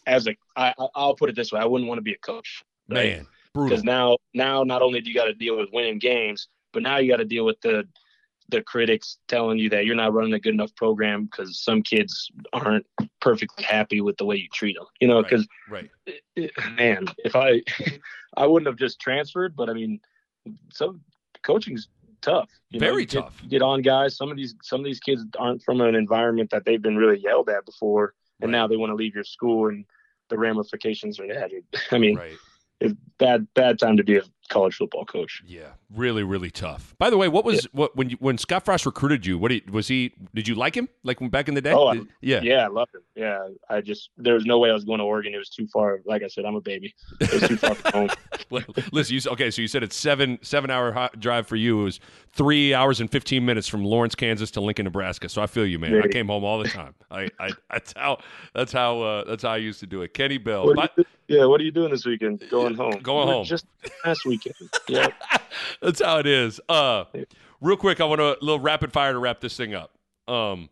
as 0.07 0.25
a 0.27 0.35
I 0.55 0.73
I- 0.79 0.87
I'll 0.95 1.13
put 1.15 1.29
it 1.29 1.35
this 1.35 1.51
way, 1.51 1.59
I 1.61 1.65
wouldn't 1.65 1.87
want 1.87 1.99
to 1.99 2.03
be 2.03 2.13
a 2.13 2.17
coach. 2.17 2.63
right? 2.89 3.13
man 3.17 3.27
brutal 3.53 3.69
because 3.69 3.83
now 3.83 4.17
now 4.33 4.63
not 4.63 4.81
only 4.81 4.99
do 5.01 5.09
you 5.11 5.15
got 5.15 5.25
to 5.25 5.35
deal 5.35 5.55
with 5.55 5.69
winning 5.71 5.99
games, 5.99 6.47
but 6.73 6.81
now 6.81 6.97
you 6.97 7.11
got 7.11 7.17
to 7.17 7.25
deal 7.25 7.45
with 7.45 7.61
the 7.61 7.87
the 8.49 8.61
critics 8.61 9.17
telling 9.27 9.57
you 9.57 9.69
that 9.69 9.85
you're 9.85 9.95
not 9.95 10.13
running 10.13 10.33
a 10.33 10.39
good 10.39 10.53
enough 10.53 10.73
program 10.75 11.25
because 11.25 11.59
some 11.59 11.81
kids 11.81 12.31
aren't 12.53 12.85
perfectly 13.19 13.63
happy 13.63 14.01
with 14.01 14.17
the 14.17 14.25
way 14.25 14.37
you 14.37 14.47
treat 14.53 14.77
them. 14.77 14.85
You 15.01 15.07
know, 15.07 15.21
because 15.21 15.47
right 15.69 15.89
man, 16.75 17.07
if 17.19 17.35
I 17.35 17.61
I 18.37 18.45
wouldn't 18.45 18.67
have 18.67 18.77
just 18.77 18.99
transferred, 18.99 19.55
but 19.55 19.69
I 19.69 19.73
mean, 19.73 19.99
some 20.71 21.01
coaching's 21.43 21.89
tough. 22.21 22.49
You 22.69 22.79
know, 22.79 22.87
Very 22.87 23.03
you 23.03 23.07
tough. 23.07 23.37
you 23.43 23.49
Get 23.49 23.61
on 23.61 23.81
guys. 23.81 24.15
Some 24.15 24.31
of 24.31 24.37
these 24.37 24.55
some 24.63 24.79
of 24.79 24.85
these 24.85 24.99
kids 24.99 25.25
aren't 25.37 25.63
from 25.63 25.81
an 25.81 25.95
environment 25.95 26.49
that 26.51 26.65
they've 26.65 26.81
been 26.81 26.97
really 26.97 27.19
yelled 27.19 27.49
at 27.49 27.65
before, 27.65 28.13
and 28.41 28.51
Right. 28.51 28.57
now 28.57 28.67
they 28.67 28.77
want 28.77 28.91
to 28.91 28.95
leave 28.95 29.15
your 29.15 29.23
school 29.23 29.67
and 29.67 29.85
the 30.29 30.37
ramifications 30.37 31.19
are 31.19 31.27
that. 31.27 31.51
I 31.91 31.97
mean, 31.97 32.15
right 32.15 32.37
it's 32.79 32.93
bad 33.17 33.47
bad 33.53 33.79
time 33.79 33.97
to 33.97 34.03
be 34.03 34.17
a 34.17 34.21
college 34.49 34.75
football 34.75 35.05
coach. 35.05 35.41
Yeah, 35.45 35.69
really, 35.93 36.23
really 36.23 36.49
tough. 36.51 36.95
By 36.97 37.09
the 37.09 37.17
way, 37.17 37.27
what 37.27 37.45
was 37.45 37.65
what 37.71 37.95
when 37.95 38.09
you, 38.09 38.17
when 38.19 38.37
Scott 38.37 38.65
Frost 38.65 38.85
recruited 38.85 39.25
you? 39.25 39.37
What 39.37 39.51
he, 39.51 39.63
was 39.69 39.87
he? 39.87 40.13
Did 40.33 40.47
you 40.47 40.55
like 40.55 40.75
him? 40.75 40.89
Like 41.03 41.19
when 41.21 41.29
back 41.29 41.47
in 41.47 41.53
the 41.55 41.61
day? 41.61 41.71
Oh, 41.73 41.87
I- 41.87 41.95
Did- 41.97 42.07
yeah. 42.21 42.41
Yeah, 42.41 42.65
I 42.65 42.67
loved 42.67 42.95
him. 42.95 43.01
Yeah, 43.15 43.47
I 43.69 43.81
just 43.81 44.09
there 44.17 44.33
was 44.35 44.45
no 44.45 44.59
way 44.59 44.69
I 44.69 44.73
was 44.73 44.83
going 44.85 44.99
to 44.99 45.05
Oregon. 45.05 45.33
It 45.33 45.37
was 45.37 45.49
too 45.49 45.67
far. 45.67 46.01
Like 46.05 46.23
I 46.23 46.27
said, 46.27 46.45
I'm 46.45 46.55
a 46.55 46.61
baby. 46.61 46.93
It 47.19 47.31
was 47.33 47.47
too 47.47 47.57
far 47.57 47.75
from 47.75 47.91
home. 47.91 48.09
Well, 48.49 48.63
listen, 48.93 49.13
you, 49.13 49.21
okay, 49.31 49.51
so 49.51 49.61
you 49.61 49.67
said 49.67 49.83
it's 49.83 49.95
seven 49.95 50.39
seven 50.41 50.69
hour 50.71 51.09
drive 51.19 51.47
for 51.47 51.57
you. 51.57 51.81
It 51.81 51.83
was 51.83 51.99
three 52.31 52.73
hours 52.73 53.01
and 53.01 53.11
fifteen 53.11 53.45
minutes 53.45 53.67
from 53.67 53.83
Lawrence, 53.83 54.15
Kansas 54.15 54.51
to 54.51 54.61
Lincoln, 54.61 54.85
Nebraska. 54.85 55.27
So 55.27 55.41
I 55.41 55.47
feel 55.47 55.65
you, 55.65 55.79
man. 55.79 56.01
I 56.01 56.07
came 56.07 56.27
home 56.27 56.45
all 56.45 56.59
the 56.59 56.69
time. 56.69 56.95
I, 57.11 57.27
I 57.41 57.49
that's 57.69 57.93
how 57.97 58.19
that's 58.53 58.71
how 58.71 59.01
uh, 59.01 59.23
that's 59.25 59.43
how 59.43 59.49
I 59.49 59.57
used 59.57 59.81
to 59.81 59.85
do 59.87 60.01
it. 60.01 60.13
Kenny 60.13 60.37
Bell. 60.37 60.65
What 60.67 60.75
But- 60.77 60.91
you, 60.95 61.05
yeah, 61.27 61.43
what 61.43 61.59
are 61.59 61.63
you 61.65 61.71
doing 61.71 61.91
this 61.91 62.05
weekend? 62.05 62.41
Going 62.49 62.73
home. 62.75 62.99
Going 63.01 63.27
home. 63.27 63.43
Just 63.43 63.65
last 64.05 64.23
weekend. 64.43 64.69
Yeah. 64.87 65.07
That's 65.81 66.01
how 66.01 66.19
it 66.19 66.27
is. 66.27 66.59
Uh, 66.69 67.05
real 67.61 67.77
quick, 67.77 67.99
I 68.01 68.05
want 68.05 68.21
a 68.21 68.37
little 68.41 68.59
rapid 68.59 68.91
fire 68.91 69.13
to 69.13 69.19
wrap 69.19 69.39
this 69.41 69.55
thing 69.57 69.73
up. 69.73 69.91
Um, 70.27 70.69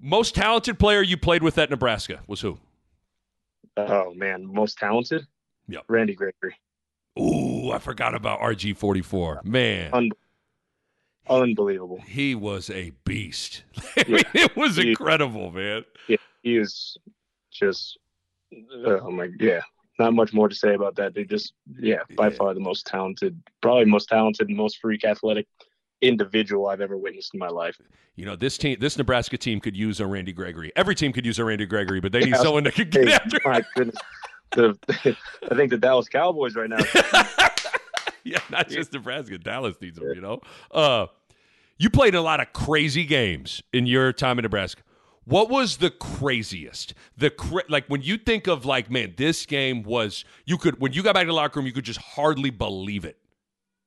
most 0.00 0.34
talented 0.34 0.78
player 0.78 1.02
you 1.02 1.16
played 1.16 1.42
with 1.42 1.56
at 1.58 1.70
Nebraska 1.70 2.20
was 2.26 2.40
who? 2.40 2.58
Oh 3.76 4.12
man, 4.14 4.46
most 4.46 4.78
talented. 4.78 5.26
Yep. 5.68 5.84
Randy 5.88 6.14
Gregory. 6.14 6.54
Ooh, 7.18 7.70
I 7.72 7.78
forgot 7.78 8.14
about 8.14 8.40
RG44. 8.40 9.44
Man, 9.44 9.90
Un- 9.94 10.10
unbelievable. 11.28 12.00
he 12.06 12.34
was 12.34 12.70
a 12.70 12.92
beast. 13.04 13.62
I 13.96 14.04
mean, 14.08 14.22
it 14.34 14.56
was 14.56 14.76
He- 14.76 14.90
incredible, 14.90 15.50
man. 15.50 15.84
Yeah, 16.08 16.16
he 16.42 16.56
is 16.56 16.98
just. 17.50 17.98
Oh 18.84 19.10
my, 19.10 19.26
god. 19.28 19.36
yeah. 19.40 19.60
Not 19.98 20.12
much 20.14 20.32
more 20.32 20.48
to 20.48 20.54
say 20.54 20.74
about 20.74 20.96
that. 20.96 21.14
They 21.14 21.24
just, 21.24 21.52
yeah, 21.78 21.98
by 22.16 22.28
Yeah. 22.28 22.34
far 22.34 22.54
the 22.54 22.60
most 22.60 22.86
talented, 22.86 23.40
probably 23.62 23.84
most 23.84 24.08
talented, 24.08 24.48
and 24.48 24.56
most 24.56 24.78
freak 24.80 25.04
athletic 25.04 25.46
individual 26.00 26.66
I've 26.68 26.80
ever 26.80 26.98
witnessed 26.98 27.32
in 27.34 27.38
my 27.40 27.48
life. 27.48 27.76
You 28.16 28.24
know, 28.26 28.36
this 28.36 28.58
team, 28.58 28.76
this 28.80 28.98
Nebraska 28.98 29.38
team 29.38 29.60
could 29.60 29.76
use 29.76 30.00
a 30.00 30.06
Randy 30.06 30.32
Gregory. 30.32 30.72
Every 30.76 30.94
team 30.94 31.12
could 31.12 31.24
use 31.24 31.38
a 31.38 31.44
Randy 31.44 31.66
Gregory, 31.66 32.00
but 32.00 32.12
they 32.12 32.20
need 32.20 32.28
Yeah. 32.30 32.36
someone 32.42 32.64
that 32.64 32.74
could 32.74 32.90
get 32.90 33.08
Hey, 33.08 33.14
after. 33.14 33.38
my 33.44 33.62
goodness. 33.76 33.96
The, 34.52 34.76
I 35.50 35.54
think 35.54 35.70
the 35.70 35.78
Dallas 35.78 36.08
Cowboys 36.08 36.54
right 36.56 36.68
now. 36.70 36.78
yeah, 38.24 38.38
not 38.50 38.68
just 38.68 38.92
Nebraska. 38.92 39.38
Dallas 39.38 39.76
needs 39.80 39.98
them, 39.98 40.08
you 40.14 40.20
know? 40.20 40.40
Uh, 40.70 41.06
you 41.78 41.90
played 41.90 42.14
a 42.14 42.20
lot 42.20 42.40
of 42.40 42.52
crazy 42.52 43.04
games 43.04 43.62
in 43.72 43.86
your 43.86 44.12
time 44.12 44.38
in 44.38 44.42
Nebraska. 44.44 44.82
What 45.26 45.48
was 45.48 45.78
the 45.78 45.90
craziest? 45.90 46.94
The 47.16 47.30
cra- 47.30 47.64
like 47.68 47.86
when 47.88 48.02
you 48.02 48.16
think 48.18 48.46
of 48.46 48.64
like, 48.64 48.90
man, 48.90 49.14
this 49.16 49.46
game 49.46 49.82
was 49.82 50.24
you 50.44 50.58
could 50.58 50.80
when 50.80 50.92
you 50.92 51.02
got 51.02 51.14
back 51.14 51.22
to 51.24 51.28
the 51.28 51.32
locker 51.32 51.58
room, 51.60 51.66
you 51.66 51.72
could 51.72 51.84
just 51.84 52.00
hardly 52.00 52.50
believe 52.50 53.04
it. 53.04 53.16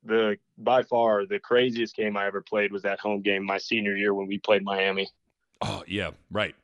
the 0.04 0.38
by 0.58 0.82
far 0.84 1.26
the 1.26 1.40
craziest 1.40 1.96
game 1.96 2.18
I 2.18 2.26
ever 2.28 2.42
played 2.42 2.72
was 2.72 2.82
that 2.84 3.00
home 3.00 3.22
game 3.22 3.44
my 3.46 3.58
senior 3.58 3.96
year 3.96 4.14
when 4.14 4.28
we 4.28 4.38
played 4.40 4.64
Miami. 4.64 5.10
Oh 5.62 5.84
yeah, 5.88 6.12
right. 6.32 6.56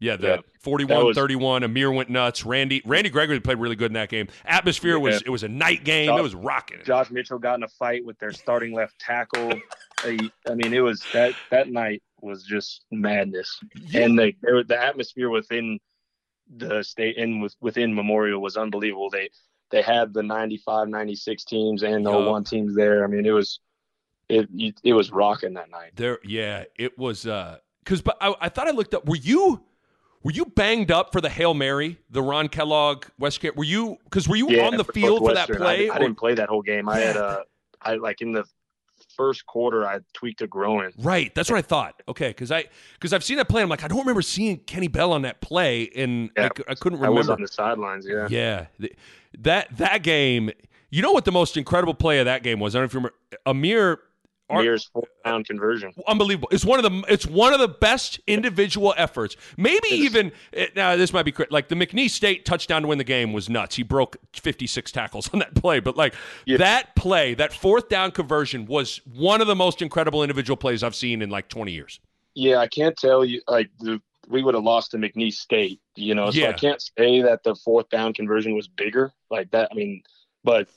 Yeah, 0.00 0.16
the 0.16 0.26
Yeah. 0.26 0.36
41-31, 0.64 1.62
Ameer 1.62 1.94
went 1.94 2.10
nuts. 2.10 2.44
Randy 2.44 2.82
Randy 2.84 3.08
Gregory 3.08 3.38
played 3.38 3.58
really 3.58 3.76
good 3.76 3.90
in 3.90 3.94
that 3.94 4.08
game. 4.08 4.26
Atmosphere 4.44 4.98
was 4.98 5.22
it 5.22 5.30
was 5.30 5.42
a 5.44 5.48
night 5.48 5.84
game. 5.84 6.06
Josh- 6.08 6.18
it 6.18 6.22
was 6.22 6.34
rocking. 6.34 6.78
Josh 6.84 7.10
Mitchell 7.10 7.38
got 7.38 7.54
in 7.56 7.62
a 7.62 7.68
fight 7.68 8.04
with 8.04 8.18
their 8.18 8.32
starting 8.32 8.72
left 8.74 8.98
tackle. 8.98 9.52
I, 9.98 10.18
I 10.48 10.54
mean, 10.54 10.72
it 10.74 10.80
was 10.80 11.04
that 11.12 11.34
that 11.50 11.68
night 11.70 12.02
was 12.22 12.44
just 12.44 12.84
madness, 12.90 13.58
and 13.94 14.18
the 14.18 14.32
the 14.66 14.80
atmosphere 14.80 15.28
within 15.30 15.78
the 16.56 16.82
state 16.82 17.18
and 17.18 17.40
with, 17.42 17.54
within 17.60 17.94
Memorial 17.94 18.40
was 18.40 18.56
unbelievable. 18.56 19.10
They 19.10 19.28
they 19.70 19.80
had 19.82 20.12
the 20.12 20.22
95, 20.22 20.88
96 20.88 21.44
teams 21.44 21.82
and 21.82 22.04
the 22.04 22.10
Yeah. 22.10 22.26
01 22.28 22.44
teams 22.44 22.74
there. 22.74 23.04
I 23.04 23.06
mean, 23.06 23.24
it 23.26 23.30
was 23.30 23.60
it 24.28 24.48
it 24.82 24.92
was 24.92 25.10
rocking 25.10 25.54
that 25.54 25.70
night. 25.70 25.92
There, 25.96 26.18
yeah, 26.24 26.64
it 26.76 26.96
was. 26.98 27.26
uh 27.26 27.58
Because, 27.84 28.02
but 28.02 28.16
I, 28.20 28.34
I 28.40 28.48
thought 28.48 28.68
I 28.68 28.72
looked 28.72 28.94
up. 28.94 29.06
Were 29.08 29.16
you, 29.16 29.62
were 30.22 30.30
you 30.32 30.44
banged 30.44 30.90
up 30.90 31.10
for 31.12 31.20
the 31.20 31.28
hail 31.30 31.54
mary, 31.54 31.98
the 32.10 32.22
Ron 32.22 32.48
Kellogg 32.48 33.06
Westerkamp? 33.20 33.56
Were 33.56 33.64
you? 33.64 33.96
Because 34.04 34.28
were 34.28 34.36
you 34.36 34.60
on 34.62 34.76
the 34.76 34.84
for 34.84 34.92
field 34.92 35.18
for 35.20 35.34
that 35.34 35.48
play? 35.48 35.88
I, 35.90 35.94
I 35.94 35.98
didn't 35.98 36.16
play 36.18 36.34
that 36.34 36.48
whole 36.48 36.62
game. 36.62 36.88
I 36.88 37.00
had 37.00 37.16
Yeah. 37.16 37.22
uh, 37.22 37.42
I 37.80 37.94
like 37.96 38.20
in 38.20 38.32
the 38.32 38.44
first 39.16 39.46
quarter, 39.46 39.86
I 39.86 40.00
tweaked 40.12 40.42
a 40.42 40.46
groin. 40.46 40.92
Right, 40.98 41.34
that's 41.34 41.50
what 41.50 41.58
I 41.58 41.62
thought. 41.62 42.02
Okay, 42.08 42.28
because 42.28 42.50
I 42.50 42.64
because 42.94 43.12
I've 43.12 43.24
seen 43.24 43.36
that 43.38 43.48
play. 43.48 43.62
I'm 43.62 43.68
like, 43.68 43.84
I 43.84 43.88
don't 43.88 44.00
remember 44.00 44.22
seeing 44.22 44.58
Kenny 44.58 44.88
Bell 44.88 45.12
on 45.12 45.22
that 45.22 45.40
play, 45.40 45.90
and 45.94 46.30
I 46.36 46.42
Yeah. 46.42 46.48
c- 46.56 46.64
I, 46.68 46.74
couldn't 46.74 47.04
I 47.04 47.08
was 47.08 47.28
on 47.30 47.40
the 47.40 47.48
sidelines. 47.48 48.06
Yeah. 48.08 48.26
Yeah, 48.30 48.66
that 49.38 49.76
that 49.76 50.02
game. 50.02 50.50
You 50.90 51.00
know 51.00 51.12
what 51.12 51.24
the 51.24 51.32
most 51.32 51.56
incredible 51.56 51.94
play 51.94 52.18
of 52.18 52.26
that 52.26 52.42
game 52.42 52.60
was? 52.60 52.74
I 52.74 52.78
don't 52.78 52.82
know 52.82 52.86
if 52.86 52.92
you 52.94 52.98
remember. 52.98 53.16
Ameer 53.46 53.96
Ar- 54.52 54.62
Mears 54.62 54.84
fourth 54.92 55.08
down 55.24 55.42
conversion. 55.44 55.92
unbelievable. 56.06 56.48
It's 56.52 56.64
one 56.64 56.84
of 56.84 56.90
the 56.90 57.04
it's 57.12 57.26
one 57.26 57.52
of 57.52 57.60
the 57.60 57.68
best 57.68 58.20
individual 58.26 58.94
efforts. 58.96 59.36
Maybe 59.56 59.88
even 59.90 60.32
eh, 60.52 60.66
now 60.76 60.96
this 60.96 61.12
might 61.12 61.24
be 61.24 61.34
like 61.50 61.68
the 61.68 61.74
McNeese 61.74 62.10
State 62.10 62.44
touchdown 62.44 62.82
to 62.82 62.88
win 62.88 62.98
the 62.98 63.04
game 63.04 63.32
was 63.32 63.48
nuts. 63.48 63.76
He 63.76 63.82
broke 63.82 64.16
56 64.34 64.92
tackles 64.92 65.28
on 65.32 65.38
that 65.40 65.54
play, 65.54 65.80
but 65.80 65.96
like 65.96 66.14
Yeah. 66.46 66.58
that 66.58 66.94
play, 66.96 67.34
that 67.34 67.52
fourth 67.52 67.88
down 67.88 68.10
conversion 68.12 68.66
was 68.66 69.00
one 69.14 69.40
of 69.40 69.46
the 69.46 69.56
most 69.56 69.82
incredible 69.82 70.22
individual 70.22 70.56
plays 70.56 70.82
I've 70.82 70.94
seen 70.94 71.22
in 71.22 71.30
like 71.30 71.48
20 71.48 71.72
years. 71.72 72.00
Yeah, 72.34 72.58
I 72.58 72.66
can't 72.68 72.96
tell 72.96 73.24
you 73.24 73.42
like 73.48 73.70
the, 73.80 74.00
we 74.28 74.42
would 74.42 74.54
have 74.54 74.62
lost 74.64 74.92
to 74.92 74.96
McNeese 74.98 75.34
State, 75.34 75.80
you 75.96 76.14
know. 76.14 76.30
So 76.30 76.38
Yeah. 76.40 76.50
I 76.50 76.52
can't 76.54 76.80
say 76.98 77.20
that 77.22 77.42
the 77.42 77.54
fourth 77.54 77.88
down 77.90 78.14
conversion 78.14 78.54
was 78.54 78.68
bigger 78.68 79.12
like 79.30 79.50
that. 79.50 79.68
I 79.70 79.74
mean, 79.74 80.02
but 80.44 80.68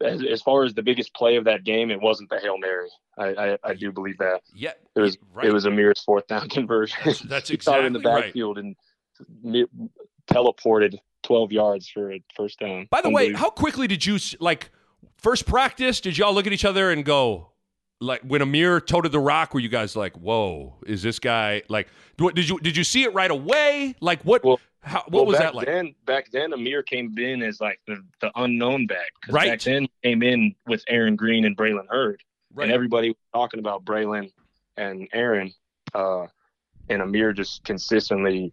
as, 0.00 0.24
as 0.24 0.40
far 0.42 0.64
as 0.64 0.72
the 0.74 0.82
biggest 0.82 1.14
play 1.14 1.36
of 1.36 1.44
that 1.44 1.64
game, 1.64 1.90
it 1.90 2.00
wasn't 2.00 2.30
the 2.30 2.38
hail 2.40 2.56
mary. 2.58 2.88
I 3.18 3.24
I, 3.52 3.58
I 3.64 3.74
do 3.74 3.92
believe 3.92 4.18
that 4.18 4.40
Yeah, 4.54 4.72
it 4.96 5.00
was 5.00 5.18
right. 5.32 5.46
it 5.46 5.52
was 5.52 5.66
Ameer's 5.66 6.02
fourth 6.02 6.26
down 6.26 6.48
conversion. 6.50 6.96
That's- 7.04 7.20
that's 7.20 7.48
he 7.50 7.54
it 7.54 7.66
in 7.68 7.92
the 7.92 7.98
exactly 7.98 8.10
right. 8.12 8.24
backfield 8.24 8.58
and 8.58 8.76
teleported 10.30 10.98
12 11.22 11.52
yards 11.52 11.88
for 11.88 12.12
a 12.12 12.22
first 12.36 12.58
down. 12.58 12.86
By 12.90 13.00
the 13.00 13.10
way, 13.10 13.32
how 13.32 13.50
quickly 13.50 13.86
did 13.86 14.04
you 14.04 14.18
like 14.40 14.70
first 15.18 15.46
practice? 15.46 16.00
Did 16.00 16.18
y'all 16.18 16.34
look 16.34 16.46
at 16.46 16.52
each 16.52 16.64
other 16.64 16.90
and 16.90 17.04
go 17.04 17.52
like 18.00 18.22
when 18.22 18.40
Ameer 18.42 18.80
toted 18.84 19.12
the 19.12 19.20
rock? 19.20 19.54
Were 19.54 19.60
you 19.60 19.68
guys 19.68 19.94
like, 19.94 20.16
"Whoa, 20.16 20.74
is 20.86 21.02
this 21.02 21.18
guy 21.18 21.62
like?" 21.68 21.88
What 22.18 22.34
did 22.34 22.48
you 22.48 22.58
did 22.58 22.76
you 22.76 22.84
see 22.84 23.04
it 23.04 23.14
right 23.14 23.30
away? 23.30 23.94
Like 24.00 24.22
what? 24.22 24.44
Well- 24.44 24.60
how, 24.84 24.98
what 25.02 25.12
Well, 25.12 25.26
was 25.26 25.38
that 25.38 25.54
like? 25.54 25.66
Then, 25.66 25.94
back 26.06 26.32
then, 26.32 26.52
Ameer 26.52 26.82
came 26.84 27.16
in 27.16 27.40
as 27.40 27.60
like 27.60 27.78
the, 27.86 28.02
the 28.20 28.32
unknown 28.34 28.88
back. 28.88 29.12
Right. 29.30 29.50
Back 29.50 29.60
then, 29.60 29.86
came 30.02 30.24
in 30.24 30.56
with 30.66 30.82
Aaron 30.88 31.14
Green 31.14 31.44
and 31.44 31.56
Braylon 31.56 31.86
Heard, 31.88 32.20
Right. 32.54 32.64
and 32.64 32.72
everybody 32.72 33.08
was 33.08 33.16
talking 33.32 33.60
about 33.60 33.84
Braylon 33.84 34.32
and 34.76 35.08
Aaron, 35.12 35.52
uh, 35.94 36.26
and 36.88 37.02
Ameer 37.02 37.32
just 37.32 37.64
consistently 37.64 38.52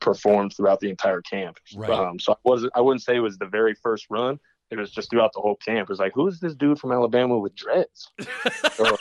performed 0.00 0.52
throughout 0.56 0.80
the 0.80 0.90
entire 0.90 1.20
camp. 1.22 1.58
Right. 1.76 1.90
Um, 1.90 2.18
so 2.18 2.32
I 2.32 2.36
was 2.44 2.68
I 2.74 2.80
wouldn't 2.80 3.02
say 3.02 3.16
it 3.16 3.20
was 3.20 3.38
the 3.38 3.46
very 3.46 3.74
first 3.74 4.06
run. 4.10 4.38
It 4.70 4.78
was 4.78 4.90
just 4.90 5.10
throughout 5.10 5.32
the 5.34 5.40
whole 5.40 5.56
camp. 5.56 5.88
It 5.88 5.92
was 5.92 5.98
like, 5.98 6.12
who's 6.14 6.40
this 6.40 6.54
dude 6.54 6.78
from 6.78 6.92
Alabama 6.92 7.38
with 7.38 7.54
dreads? 7.54 8.10
So, 8.72 8.96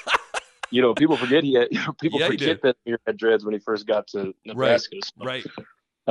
you 0.69 0.81
know, 0.81 0.93
people 0.93 1.15
forget 1.15 1.43
he 1.43 1.53
had, 1.53 1.69
people 2.01 2.19
Yeah, 2.19 2.27
forget 2.27 2.61
that 2.63 2.75
Ameer 2.85 2.99
had 3.07 3.17
dreads 3.17 3.45
when 3.45 3.53
he 3.53 3.59
first 3.59 3.87
got 3.87 4.07
to 4.07 4.33
Nebraska. 4.45 4.97
So, 5.03 5.25
right. 5.25 5.45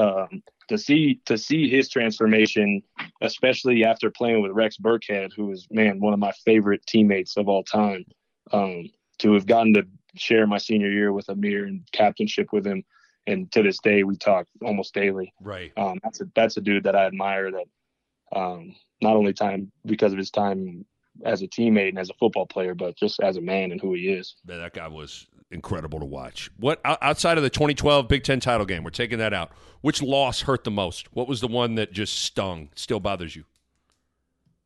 Um, 0.00 0.42
to 0.68 0.78
see 0.78 1.20
to 1.26 1.36
see 1.36 1.68
his 1.68 1.88
transformation, 1.88 2.82
especially 3.20 3.84
after 3.84 4.10
playing 4.10 4.40
with 4.40 4.52
Rex 4.52 4.76
Burkhead, 4.78 5.30
who 5.36 5.50
is 5.50 5.66
man 5.70 6.00
one 6.00 6.14
of 6.14 6.18
my 6.18 6.32
favorite 6.44 6.86
teammates 6.86 7.36
of 7.36 7.48
all 7.48 7.64
time. 7.64 8.04
Um, 8.52 8.90
to 9.18 9.34
have 9.34 9.46
gotten 9.46 9.74
to 9.74 9.82
share 10.16 10.46
my 10.46 10.58
senior 10.58 10.90
year 10.90 11.12
with 11.12 11.26
Ameer 11.28 11.66
and 11.66 11.86
captainship 11.92 12.52
with 12.52 12.66
him, 12.66 12.82
and 13.26 13.52
to 13.52 13.62
this 13.62 13.78
day 13.80 14.02
we 14.04 14.16
talk 14.16 14.46
almost 14.64 14.94
daily. 14.94 15.34
Right. 15.40 15.72
Um, 15.76 15.98
that's 16.02 16.20
a 16.20 16.24
that's 16.34 16.56
a 16.56 16.60
dude 16.60 16.84
that 16.84 16.96
I 16.96 17.06
admire. 17.06 17.50
That 17.50 18.38
um, 18.38 18.74
not 19.02 19.16
only 19.16 19.32
time 19.32 19.72
because 19.84 20.12
of 20.12 20.18
his 20.18 20.30
time 20.30 20.86
as 21.24 21.42
a 21.42 21.48
teammate 21.48 21.90
and 21.90 21.98
as 21.98 22.10
a 22.10 22.14
football 22.14 22.46
player, 22.46 22.74
but 22.74 22.96
just 22.96 23.20
as 23.20 23.36
a 23.36 23.42
man 23.42 23.72
and 23.72 23.80
who 23.80 23.94
he 23.94 24.08
is. 24.08 24.36
Man, 24.46 24.60
that 24.60 24.72
guy 24.72 24.88
was 24.88 25.26
incredible 25.50 25.98
to 26.00 26.04
watch. 26.06 26.50
What 26.58 26.80
outside 26.84 27.36
of 27.36 27.42
the 27.42 27.50
2012 27.50 28.08
Big 28.08 28.22
Ten 28.24 28.40
title 28.40 28.66
game? 28.66 28.84
We're 28.84 28.90
taking 28.90 29.18
that 29.18 29.32
out. 29.34 29.50
Which 29.80 30.02
loss 30.02 30.42
hurt 30.42 30.64
the 30.64 30.70
most? 30.70 31.12
What 31.14 31.28
was 31.28 31.40
the 31.40 31.48
one 31.48 31.74
that 31.76 31.92
just 31.92 32.18
stung? 32.20 32.68
Still 32.74 33.00
bothers 33.00 33.34
you? 33.34 33.44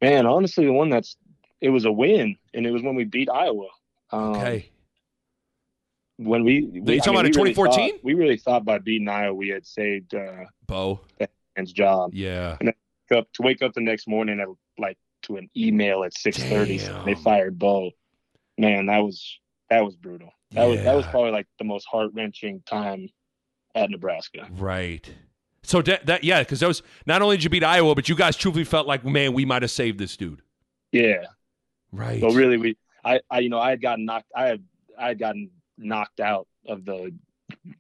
Man, 0.02 0.26
honestly, 0.26 0.66
the 0.66 0.72
one 0.72 0.90
that's 0.90 1.16
it 1.60 1.70
was 1.70 1.84
a 1.84 1.92
win, 1.92 2.36
and 2.52 2.66
it 2.66 2.70
was 2.70 2.82
when 2.82 2.94
we 2.94 3.04
beat 3.04 3.30
Iowa. 3.30 3.68
Um, 4.10 4.34
Okay. 4.36 4.70
when 6.16 6.44
we, 6.44 6.62
we 6.66 6.94
you 6.94 6.98
talking 7.00 7.14
about 7.14 7.26
in 7.26 7.32
really 7.32 7.54
2014? 7.54 8.00
we 8.02 8.14
really 8.14 8.36
thought 8.36 8.64
by 8.64 8.78
beating 8.78 9.08
Iowa 9.08 9.34
we 9.34 9.48
had 9.48 9.66
saved 9.66 10.14
uh, 10.14 10.44
Bo. 10.66 11.00
Ben's 11.56 11.72
job. 11.72 12.10
Yeah. 12.12 12.58
Up 13.14 13.32
to 13.34 13.42
wake 13.42 13.62
up 13.62 13.72
the 13.74 13.80
next 13.80 14.08
morning 14.08 14.40
at 14.40 14.48
like 14.78 14.98
to 15.22 15.36
an 15.36 15.48
email 15.56 16.04
at 16.04 16.14
six 16.16 16.42
thirty. 16.42 16.78
Damn. 16.78 17.04
They 17.04 17.14
fired 17.14 17.58
Bo. 17.58 17.90
Man, 18.58 18.86
that 18.86 18.98
was 18.98 19.38
that 19.74 19.84
was 19.84 19.96
brutal. 19.96 20.30
That 20.52 20.64
was 20.66 20.82
that 20.82 20.94
was 20.94 21.06
probably 21.06 21.32
like 21.32 21.46
the 21.58 21.64
most 21.64 21.84
heart 21.90 22.10
wrenching 22.14 22.62
time 22.66 23.08
at 23.74 23.90
Nebraska. 23.90 24.46
Right. 24.52 25.08
So 25.62 25.82
that, 25.82 26.06
that 26.06 26.22
yeah, 26.24 26.40
because 26.40 26.60
that 26.60 26.68
was 26.68 26.82
not 27.06 27.22
only 27.22 27.36
did 27.36 27.44
you 27.44 27.50
beat 27.50 27.64
Iowa, 27.64 27.94
but 27.94 28.08
you 28.08 28.14
guys 28.14 28.36
truly 28.36 28.64
felt 28.64 28.86
like, 28.86 29.04
man, 29.04 29.32
we 29.32 29.44
might 29.44 29.62
have 29.62 29.70
saved 29.70 29.98
this 29.98 30.16
dude. 30.16 30.42
Yeah. 30.92 31.24
Right. 31.90 32.20
So 32.20 32.30
really, 32.30 32.56
we 32.56 32.76
I, 33.04 33.20
I 33.30 33.40
you 33.40 33.48
know 33.48 33.58
I 33.58 33.70
had 33.70 33.80
gotten 33.80 34.04
knocked 34.04 34.30
I 34.36 34.46
had 34.46 34.62
I 34.98 35.08
had 35.08 35.18
gotten 35.18 35.50
knocked 35.78 36.20
out 36.20 36.46
of 36.68 36.84
the 36.84 37.12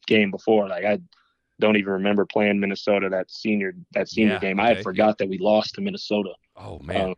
game 0.06 0.30
before. 0.30 0.68
Like 0.68 0.84
I 0.84 0.98
don't 1.60 1.76
even 1.76 1.92
remember 1.92 2.26
playing 2.26 2.58
Minnesota 2.58 3.08
that 3.10 3.30
senior 3.30 3.74
that 3.92 4.08
senior 4.08 4.34
Yeah, 4.34 4.38
game. 4.40 4.58
I 4.58 4.64
okay. 4.70 4.74
had 4.76 4.82
forgot 4.82 5.18
that 5.18 5.28
we 5.28 5.38
lost 5.38 5.74
to 5.76 5.80
Minnesota. 5.80 6.30
Oh 6.56 6.78
man. 6.80 7.10
Um, 7.10 7.14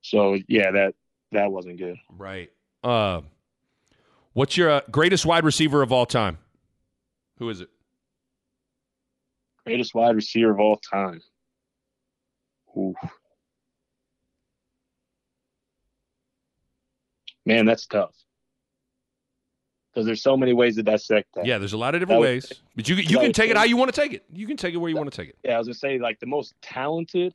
so 0.00 0.36
yeah, 0.48 0.70
that 0.72 0.94
that 1.32 1.52
wasn't 1.52 1.78
good. 1.78 1.96
right. 2.10 2.50
Uh, 2.82 3.20
what's 4.34 4.56
your 4.56 4.70
uh, 4.70 4.80
greatest 4.90 5.26
wide 5.26 5.44
receiver 5.44 5.82
of 5.82 5.92
all 5.92 6.06
time? 6.06 6.38
Who 7.38 7.48
is 7.50 7.60
it? 7.60 7.68
Greatest 9.66 9.94
wide 9.94 10.14
receiver 10.16 10.50
of 10.50 10.60
all 10.60 10.76
time. 10.76 11.20
Ooh. 12.76 12.94
Man, 17.44 17.66
that's 17.66 17.86
tough. 17.86 18.14
Because 19.92 20.06
there's 20.06 20.22
so 20.22 20.36
many 20.36 20.52
ways 20.54 20.76
to 20.76 20.82
dissect 20.82 21.28
that. 21.34 21.44
Yeah, 21.44 21.58
there's 21.58 21.74
a 21.74 21.78
lot 21.78 21.94
of 21.94 22.00
different 22.00 22.22
ways, 22.22 22.50
but 22.74 22.88
you 22.88 22.96
you 22.96 23.18
can 23.18 23.32
take 23.32 23.50
it 23.50 23.56
how 23.58 23.64
you 23.64 23.76
want 23.76 23.92
to 23.94 24.00
take 24.00 24.14
it. 24.14 24.24
You 24.32 24.46
can 24.46 24.56
take 24.56 24.72
it 24.74 24.78
where 24.78 24.88
you 24.88 24.96
want 24.96 25.12
to 25.12 25.16
take 25.16 25.28
it. 25.28 25.36
yeah, 25.44 25.56
I 25.56 25.58
was 25.58 25.66
gonna 25.66 25.74
say 25.74 25.98
like 25.98 26.18
the 26.18 26.26
most 26.26 26.54
talented 26.62 27.34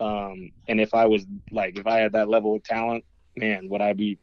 Um, 0.00 0.50
and 0.68 0.80
if 0.80 0.94
I 0.94 1.06
was 1.06 1.26
like, 1.50 1.78
if 1.78 1.86
I 1.86 1.98
had 1.98 2.12
that 2.12 2.28
level 2.28 2.56
of 2.56 2.62
talent, 2.64 3.04
man, 3.36 3.68
would 3.70 3.80
I 3.80 3.92
be? 3.94 4.18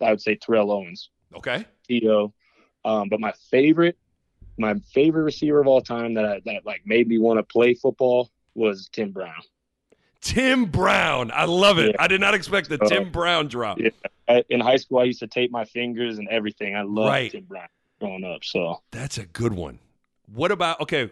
I 0.00 0.10
would 0.10 0.20
say 0.22 0.34
Terrell 0.36 0.70
Owens, 0.72 1.10
Okay. 1.36 1.64
Tito. 1.86 2.32
Um, 2.84 3.08
but 3.08 3.20
my 3.20 3.32
favorite, 3.50 3.96
my 4.58 4.74
favorite 4.92 5.22
receiver 5.24 5.60
of 5.60 5.66
all 5.66 5.80
time 5.80 6.14
that 6.14 6.24
I, 6.24 6.40
that 6.44 6.64
like 6.66 6.82
made 6.84 7.08
me 7.08 7.18
want 7.18 7.38
to 7.38 7.42
play 7.42 7.74
football 7.74 8.30
was 8.54 8.88
Tim 8.92 9.10
Brown. 9.10 9.42
Tim 10.20 10.64
Brown. 10.66 11.30
I 11.34 11.44
love 11.44 11.78
it. 11.78 11.90
Yeah. 11.94 12.02
I 12.02 12.08
did 12.08 12.20
not 12.20 12.34
expect 12.34 12.68
the 12.70 12.82
Uh, 12.82 12.88
Tim 12.88 13.10
Brown 13.10 13.48
drop. 13.48 13.78
Yeah. 13.78 13.90
I, 14.28 14.42
in 14.48 14.60
high 14.60 14.76
school, 14.76 14.98
I 15.00 15.04
used 15.04 15.20
to 15.20 15.26
tape 15.26 15.50
my 15.50 15.64
fingers 15.66 16.18
and 16.18 16.28
everything. 16.28 16.74
I 16.74 16.82
loved 16.82 17.08
Right. 17.08 17.30
Tim 17.30 17.44
Brown 17.44 17.68
growing 18.00 18.24
up. 18.24 18.42
So 18.44 18.82
That's 18.90 19.18
a 19.18 19.26
good 19.26 19.52
one. 19.52 19.80
What 20.32 20.50
about 20.50 20.80
okay? 20.80 21.10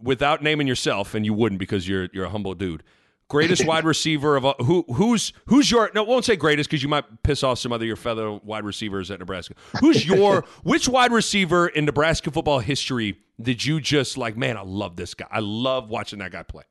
Without 0.00 0.42
naming 0.42 0.66
yourself, 0.66 1.14
and 1.14 1.26
you 1.26 1.34
wouldn't 1.34 1.58
because 1.58 1.86
you're 1.88 2.08
you're 2.12 2.24
a 2.24 2.30
humble 2.30 2.54
dude. 2.54 2.82
Greatest 3.28 3.66
wide 3.66 3.84
receiver 3.84 4.36
of 4.36 4.44
all, 4.44 4.54
who 4.60 4.84
who's 4.94 5.32
who's 5.46 5.70
your 5.70 5.90
no? 5.94 6.04
I 6.04 6.08
won't 6.08 6.24
say 6.24 6.34
greatest 6.36 6.70
because 6.70 6.82
you 6.82 6.88
might 6.88 7.04
piss 7.22 7.42
off 7.42 7.58
some 7.58 7.72
other 7.72 7.84
your 7.84 7.96
fellow 7.96 8.40
wide 8.44 8.64
receivers 8.64 9.10
at 9.10 9.18
Nebraska. 9.18 9.54
Who's 9.80 10.06
your 10.06 10.42
which 10.62 10.88
wide 10.88 11.12
receiver 11.12 11.68
in 11.68 11.84
Nebraska 11.84 12.30
football 12.30 12.58
history 12.60 13.18
did 13.40 13.64
you 13.64 13.80
just 13.80 14.16
like? 14.16 14.36
Man, 14.36 14.56
I 14.56 14.62
love 14.62 14.96
this 14.96 15.14
guy. 15.14 15.26
I 15.30 15.40
love 15.40 15.90
watching 15.90 16.18
that 16.20 16.32
guy 16.32 16.42
play. 16.42 16.64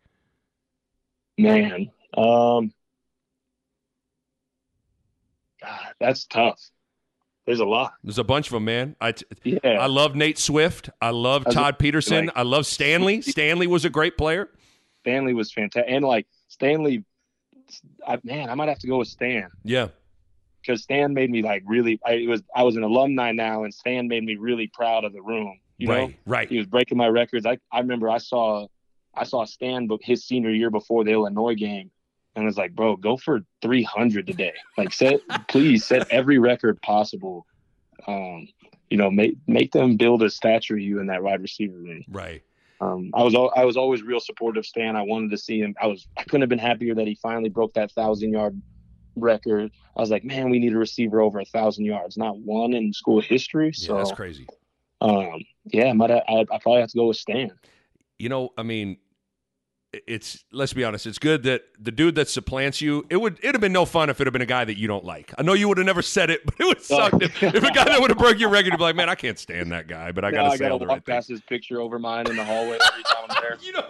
man, 1.37 1.91
um, 2.17 2.73
God, 5.61 5.93
that's 5.99 6.25
tough. 6.25 6.59
There's 7.45 7.59
a 7.59 7.65
lot. 7.65 7.93
There's 8.03 8.17
a 8.19 8.23
bunch 8.23 8.47
of 8.47 8.53
them, 8.53 8.65
man. 8.65 8.95
I 8.99 9.13
Yeah. 9.43 9.59
I 9.63 9.85
love 9.85 10.15
Nate 10.15 10.37
Swift. 10.37 10.89
I 11.01 11.11
love 11.11 11.45
Todd 11.45 11.79
Peterson. 11.79 12.25
like- 12.25 12.37
I 12.37 12.41
love 12.41 12.65
Stanley. 12.65 13.21
Stanley 13.21 13.67
was 13.67 13.85
a 13.85 13.89
great 13.89 14.17
player. 14.17 14.49
Stanley 15.03 15.33
was 15.33 15.51
fantastic, 15.53 15.85
and 15.89 16.03
like 16.03 16.27
Stanley, 16.57 17.03
I, 18.05 18.19
man, 18.23 18.49
I 18.49 18.55
might 18.55 18.69
have 18.69 18.79
to 18.79 18.87
go 18.87 18.97
with 18.97 19.07
Stan 19.07 19.49
Yeah, 19.63 19.89
because 20.61 20.83
Stan 20.83 21.13
made 21.13 21.29
me 21.29 21.41
like 21.41 21.63
really. 21.65 21.99
I 22.05 22.13
it 22.13 22.27
was 22.27 22.41
I 22.55 22.63
was 22.63 22.75
an 22.75 22.83
alumni 22.83 23.31
now, 23.31 23.63
and 23.63 23.73
Stan 23.73 24.07
made 24.07 24.23
me 24.23 24.35
really 24.35 24.67
proud 24.73 25.05
of 25.05 25.13
the 25.13 25.21
room. 25.21 25.59
You 25.77 25.89
right, 25.89 26.09
know, 26.09 26.15
right. 26.25 26.49
he 26.49 26.57
was 26.57 26.65
breaking 26.65 26.97
my 26.97 27.07
records. 27.07 27.45
I 27.45 27.57
I 27.71 27.79
remember 27.79 28.09
I 28.09 28.17
saw 28.17 28.67
I 29.13 29.23
saw 29.23 29.45
Stan 29.45 29.87
his 30.01 30.25
senior 30.25 30.51
year 30.51 30.69
before 30.69 31.03
the 31.03 31.11
Illinois 31.11 31.55
game, 31.55 31.91
and 32.35 32.43
I 32.43 32.45
was 32.45 32.57
like, 32.57 32.75
bro, 32.75 32.95
go 32.95 33.17
for 33.17 33.41
300 33.61 34.27
today. 34.27 34.53
Like 34.77 34.93
set, 34.93 35.21
please 35.47 35.85
set 35.85 36.11
every 36.11 36.37
record 36.37 36.81
possible. 36.81 37.45
Um, 38.07 38.47
you 38.89 38.97
know, 38.97 39.11
make 39.11 39.35
make 39.47 39.71
them 39.71 39.97
build 39.97 40.23
a 40.23 40.29
statue 40.29 40.75
of 40.75 40.79
you 40.79 40.99
in 40.99 41.07
that 41.07 41.21
wide 41.21 41.41
receiver 41.41 41.77
room. 41.77 42.03
Right. 42.09 42.43
Um, 42.79 43.09
I 43.13 43.23
was 43.23 43.33
I 43.55 43.65
was 43.65 43.75
always 43.77 44.03
real 44.03 44.19
supportive 44.19 44.61
of 44.61 44.65
Stan. 44.65 44.95
I 44.95 45.01
wanted 45.01 45.31
to 45.31 45.37
see 45.37 45.59
him. 45.59 45.75
I 45.81 45.87
was 45.87 46.07
I 46.17 46.23
couldn't 46.23 46.41
have 46.41 46.49
been 46.49 46.59
happier 46.59 46.93
that 46.95 47.07
he 47.07 47.15
finally 47.15 47.49
broke 47.49 47.73
that 47.73 47.91
thousand 47.91 48.31
yard 48.33 48.61
record. 49.15 49.71
I 49.95 50.01
was 50.01 50.11
like, 50.11 50.23
man, 50.23 50.49
we 50.49 50.59
need 50.59 50.73
a 50.73 50.77
receiver 50.77 51.21
over 51.21 51.39
a 51.39 51.45
thousand 51.45 51.85
yards, 51.85 52.17
not 52.17 52.37
one 52.37 52.73
in 52.73 52.93
school 52.93 53.19
history. 53.19 53.67
Yeah, 53.75 53.87
So, 53.87 53.97
that's 53.97 54.11
crazy. 54.11 54.47
um, 55.01 55.41
yeah, 55.65 55.85
I 55.85 55.93
might 55.93 56.11
have, 56.11 56.23
I, 56.27 56.45
I 56.51 56.59
probably 56.59 56.81
have 56.81 56.89
to 56.91 56.97
go 56.97 57.07
with 57.07 57.17
Stan. 57.17 57.51
you 58.19 58.29
know, 58.29 58.49
I 58.57 58.63
mean, 58.63 58.97
it's 59.93 60.43
let's 60.51 60.73
be 60.73 60.83
honest. 60.83 61.05
It's 61.07 61.17
good 61.17 61.43
that 61.43 61.63
the 61.79 61.91
dude 61.91 62.15
that 62.15 62.27
supplants 62.29 62.81
you. 62.81 63.05
It 63.09 63.17
would 63.17 63.39
it'd 63.39 63.55
have 63.55 63.61
been 63.61 63.71
no 63.73 63.85
fun 63.85 64.09
if 64.09 64.19
it 64.19 64.27
had 64.27 64.33
been 64.33 64.41
a 64.41 64.45
guy 64.45 64.65
that 64.65 64.77
you 64.77 64.87
don't 64.87 65.05
like. 65.05 65.33
I 65.37 65.43
know 65.43 65.53
you 65.53 65.67
would 65.69 65.77
have 65.77 65.85
never 65.85 66.01
said 66.01 66.29
it, 66.29 66.41
but 66.45 66.55
it 66.59 66.65
would 66.65 66.81
suck 66.81 67.13
if, 67.21 67.41
if 67.41 67.55
a 67.63 67.71
guy 67.71 67.85
that 67.85 67.99
would 68.01 68.09
have 68.09 68.17
broke 68.17 68.37
your 68.39 68.49
record. 68.49 68.71
You'd 68.71 68.77
be 68.77 68.83
like, 68.83 68.95
man, 68.95 69.09
I 69.09 69.15
can't 69.23 69.39
stand 69.39 69.71
that 69.71 69.87
guy, 69.87 70.11
but 70.11 70.25
I 70.25 70.31
gotta 70.31 70.49
I 70.49 70.57
say 70.57 70.67
gotta 70.69 70.85
walk 70.85 71.05
past 71.05 71.29
his 71.29 71.41
picture 71.41 71.79
over 71.79 71.99
mine 71.99 72.27
in 72.29 72.35
the 72.35 72.43
hallway 72.43 72.77
every 72.91 73.03
time 73.03 73.25
I'm 73.29 73.41
there. 73.41 73.57
You 73.61 73.71
don't 73.73 73.87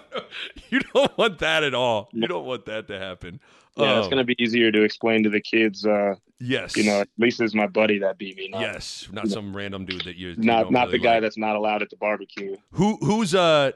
you 0.70 0.80
don't 0.94 1.18
want 1.18 1.40
that 1.40 1.64
at 1.64 1.74
all. 1.74 2.10
You 2.14 2.28
don't 2.28 2.46
want 2.46 2.66
that 2.66 2.88
to 2.88 3.00
happen. 3.00 3.40
Yeah, 3.76 3.98
it's 3.98 4.06
Um, 4.06 4.12
gonna 4.12 4.24
be 4.24 4.36
easier 4.42 4.72
to 4.72 4.82
explain 4.84 5.24
to 5.24 5.30
the 5.30 5.42
kids. 5.42 5.86
Uh, 5.86 6.16
yes, 6.40 6.76
you 6.78 6.84
know, 6.84 7.02
at 7.02 7.10
least 7.18 7.42
it's 7.42 7.54
my 7.54 7.68
buddy 7.68 8.00
that 8.00 8.18
beat 8.18 8.38
me. 8.38 8.50
Not, 8.50 8.62
yes, 8.62 9.08
not 9.12 9.28
some 9.28 9.56
random 9.56 9.86
dude 9.86 10.02
that 10.06 10.16
you 10.16 10.30
you 10.30 10.36
not 10.38 10.64
don't 10.64 10.74
not 10.74 10.88
really 10.88 10.98
the 11.00 11.04
guy 11.04 11.14
like. 11.16 11.22
that's 11.24 11.38
not 11.38 11.56
allowed 11.56 11.82
at 11.82 11.90
the 11.90 11.96
barbecue. 11.98 12.56
Who 12.72 12.98
who's 12.98 13.34
uh. 13.36 13.72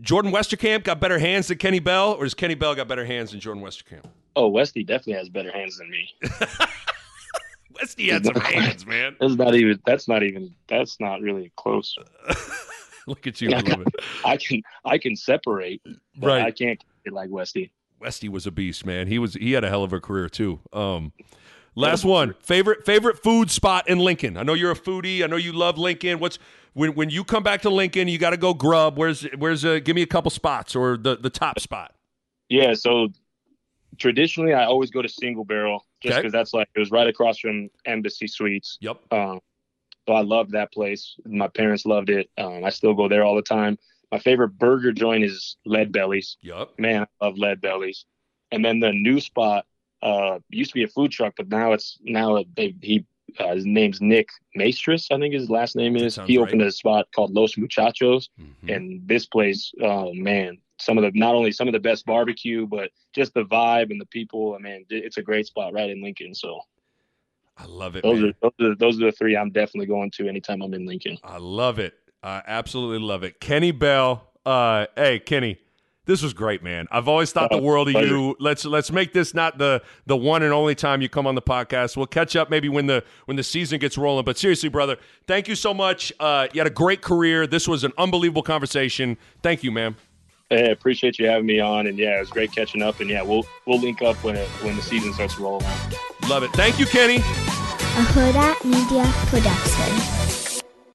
Jordan 0.00 0.32
Westerkamp 0.32 0.84
got 0.84 1.00
better 1.00 1.18
hands 1.18 1.48
than 1.48 1.58
Kenny 1.58 1.78
Bell, 1.78 2.12
or 2.12 2.24
does 2.24 2.34
Kenny 2.34 2.54
Bell 2.54 2.74
got 2.74 2.88
better 2.88 3.04
hands 3.04 3.30
than 3.32 3.40
Jordan 3.40 3.62
Westerkamp? 3.62 4.04
Oh, 4.36 4.48
Westy 4.48 4.84
definitely 4.84 5.14
has 5.14 5.28
better 5.28 5.52
hands 5.52 5.78
than 5.78 5.90
me. 5.90 6.08
Westy 7.80 8.08
had 8.08 8.24
some 8.24 8.36
hands, 8.36 8.86
man. 8.86 9.16
That's 9.20 9.34
not 9.34 9.54
even. 9.54 9.80
That's 9.84 10.08
not 10.08 10.22
even. 10.22 10.54
That's 10.68 10.98
not 11.00 11.20
really 11.20 11.52
close. 11.56 11.96
Look 13.06 13.26
at 13.26 13.40
you, 13.40 13.50
I 13.52 13.58
it. 13.58 13.88
I 14.24 14.36
can 14.38 14.62
I 14.84 14.98
can 14.98 15.14
separate, 15.16 15.82
but 16.16 16.28
Right. 16.28 16.42
I 16.42 16.50
can't 16.50 16.82
get 17.04 17.12
like 17.12 17.30
Westy. 17.30 17.70
Westy 18.00 18.28
was 18.28 18.46
a 18.46 18.50
beast, 18.50 18.86
man. 18.86 19.06
He 19.08 19.18
was 19.18 19.34
he 19.34 19.52
had 19.52 19.64
a 19.64 19.68
hell 19.68 19.84
of 19.84 19.92
a 19.92 20.00
career 20.00 20.28
too. 20.28 20.60
Um, 20.72 21.12
last 21.74 22.04
one, 22.04 22.34
favorite 22.40 22.86
favorite 22.86 23.22
food 23.22 23.50
spot 23.50 23.88
in 23.88 23.98
Lincoln. 23.98 24.36
I 24.36 24.42
know 24.42 24.54
you're 24.54 24.70
a 24.70 24.76
foodie. 24.76 25.22
I 25.22 25.26
know 25.26 25.36
you 25.36 25.52
love 25.52 25.76
Lincoln. 25.76 26.18
What's 26.18 26.38
when 26.74 26.94
when 26.94 27.10
you 27.10 27.24
come 27.24 27.42
back 27.42 27.62
to 27.62 27.70
Lincoln, 27.70 28.08
you 28.08 28.18
got 28.18 28.30
to 28.30 28.36
go 28.36 28.54
grub. 28.54 28.96
Where's 28.98 29.22
where's 29.38 29.64
uh, 29.64 29.78
give 29.82 29.96
me 29.96 30.02
a 30.02 30.06
couple 30.06 30.30
spots 30.30 30.76
or 30.76 30.96
the 30.96 31.16
the 31.16 31.30
top 31.30 31.58
spot. 31.60 31.94
Yeah. 32.48 32.74
So 32.74 33.08
traditionally, 33.98 34.52
I 34.52 34.64
always 34.64 34.90
go 34.90 35.02
to 35.02 35.08
Single 35.08 35.44
Barrel 35.44 35.84
just 36.02 36.12
Okay. 36.12 36.20
because 36.22 36.32
that's 36.32 36.52
like 36.52 36.68
it 36.74 36.78
was 36.78 36.90
right 36.90 37.06
across 37.06 37.38
from 37.38 37.70
Embassy 37.86 38.26
Suites. 38.26 38.78
Yep. 38.80 38.98
Um, 39.12 39.40
so 40.06 40.12
I 40.14 40.20
loved 40.20 40.52
that 40.52 40.72
place. 40.72 41.14
My 41.24 41.48
parents 41.48 41.86
loved 41.86 42.10
it. 42.10 42.28
Um, 42.36 42.64
I 42.64 42.70
still 42.70 42.92
go 42.94 43.08
there 43.08 43.24
all 43.24 43.34
the 43.36 43.42
time. 43.42 43.78
My 44.12 44.18
favorite 44.18 44.50
burger 44.50 44.92
joint 44.92 45.24
is 45.24 45.56
Lead 45.64 45.90
Bellies. 45.92 46.36
Yep. 46.42 46.72
Man, 46.78 47.06
I 47.20 47.24
love 47.24 47.38
Lead 47.38 47.60
Bellies. 47.60 48.04
And 48.52 48.64
then 48.64 48.78
the 48.80 48.92
new 48.92 49.18
spot 49.18 49.64
uh, 50.02 50.38
used 50.50 50.70
to 50.70 50.74
be 50.74 50.84
a 50.84 50.88
food 50.88 51.10
truck, 51.10 51.34
but 51.36 51.48
now 51.48 51.72
it's 51.72 51.98
now 52.02 52.44
they, 52.54 52.74
he 52.82 53.06
uh, 53.38 53.54
his 53.54 53.66
name's 53.66 54.00
Nick 54.00 54.28
Maestris, 54.56 55.06
I 55.10 55.18
think 55.18 55.34
his 55.34 55.50
last 55.50 55.76
name 55.76 55.96
is. 55.96 56.18
He 56.26 56.38
right. 56.38 56.46
opened 56.46 56.62
a 56.62 56.70
spot 56.70 57.06
called 57.14 57.32
Los 57.32 57.56
Muchachos, 57.56 58.28
Mhm. 58.40 58.74
and 58.76 59.08
this 59.08 59.26
place, 59.26 59.72
oh 59.82 60.12
man, 60.14 60.58
some 60.78 60.98
of 60.98 61.04
the 61.04 61.10
not 61.18 61.34
only 61.34 61.52
some 61.52 61.68
of 61.68 61.72
the 61.72 61.80
best 61.80 62.04
barbecue, 62.06 62.66
but 62.66 62.90
just 63.14 63.34
the 63.34 63.44
vibe 63.44 63.90
and 63.90 64.00
the 64.00 64.06
people. 64.06 64.54
I 64.54 64.62
mean, 64.62 64.84
it's 64.90 65.16
a 65.18 65.22
great 65.22 65.46
spot 65.46 65.72
right 65.72 65.90
in 65.90 66.02
Lincoln. 66.02 66.34
So 66.34 66.60
I 67.56 67.66
love 67.66 67.96
it. 67.96 68.02
those 68.02 68.22
are 68.22 68.32
those 68.42 68.52
are 68.60 68.74
those 68.76 69.00
are 69.02 69.06
the 69.06 69.12
three 69.12 69.36
I'm 69.36 69.50
definitely 69.50 69.86
going 69.86 70.10
to 70.12 70.28
anytime 70.28 70.62
I'm 70.62 70.74
in 70.74 70.86
Lincoln. 70.86 71.18
I 71.22 71.38
love 71.38 71.78
it. 71.78 71.94
I 72.22 72.42
absolutely 72.46 72.98
love 73.06 73.22
it. 73.22 73.40
Kenny 73.40 73.70
Bell. 73.70 74.30
Uh, 74.46 74.86
hey, 74.96 75.18
Kenny, 75.20 75.58
this 76.06 76.22
was 76.22 76.32
great, 76.34 76.62
man. 76.62 76.86
I've 76.90 77.08
always 77.08 77.32
thought 77.32 77.50
the 77.50 77.56
Oh, 77.56 77.62
world 77.62 77.88
of 77.88 77.92
pleasure. 77.92 78.08
you. 78.16 78.36
Let's 78.38 78.64
let's 78.64 78.90
make 78.90 79.12
this 79.12 79.32
not 79.34 79.58
the 79.58 79.82
the 80.06 80.16
one 80.16 80.42
and 80.42 80.52
only 80.52 80.74
time 80.74 81.00
you 81.02 81.08
come 81.08 81.26
on 81.26 81.34
the 81.34 81.42
podcast. 81.42 81.96
We'll 81.96 82.06
catch 82.06 82.36
up 82.36 82.50
maybe 82.50 82.68
when 82.68 82.86
the 82.86 83.02
when 83.24 83.36
the 83.36 83.42
season 83.42 83.78
gets 83.78 83.96
rolling. 83.96 84.24
But 84.24 84.36
seriously, 84.38 84.68
brother, 84.68 84.96
thank 85.26 85.48
you 85.48 85.54
so 85.54 85.72
much. 85.74 86.12
Uh, 86.20 86.48
you 86.52 86.60
had 86.60 86.66
a 86.66 86.70
great 86.70 87.00
career. 87.02 87.46
This 87.46 87.66
was 87.66 87.84
an 87.84 87.92
unbelievable 87.98 88.42
conversation. 88.42 89.16
Thank 89.42 89.62
you, 89.62 89.70
man. 89.72 89.96
Hey, 90.50 90.70
appreciate 90.70 91.18
you 91.18 91.26
having 91.26 91.46
me 91.46 91.58
on, 91.58 91.86
and 91.86 91.96
yeah, 91.98 92.16
it 92.16 92.20
was 92.20 92.30
great 92.30 92.52
catching 92.52 92.82
up. 92.82 93.00
And 93.00 93.08
yeah, 93.08 93.22
we'll 93.22 93.46
we'll 93.66 93.80
link 93.80 94.02
up 94.02 94.16
when 94.22 94.36
it 94.36 94.46
when 94.62 94.76
the 94.76 94.82
season 94.82 95.12
starts 95.14 95.38
rolling. 95.38 95.66
Love 96.28 96.42
it. 96.42 96.50
Thank 96.52 96.78
you, 96.78 96.86
Kenny. 96.86 97.16
a 97.16 97.20
Hurrdat 97.20 98.62
Media 98.64 99.10
Production. 99.28 100.43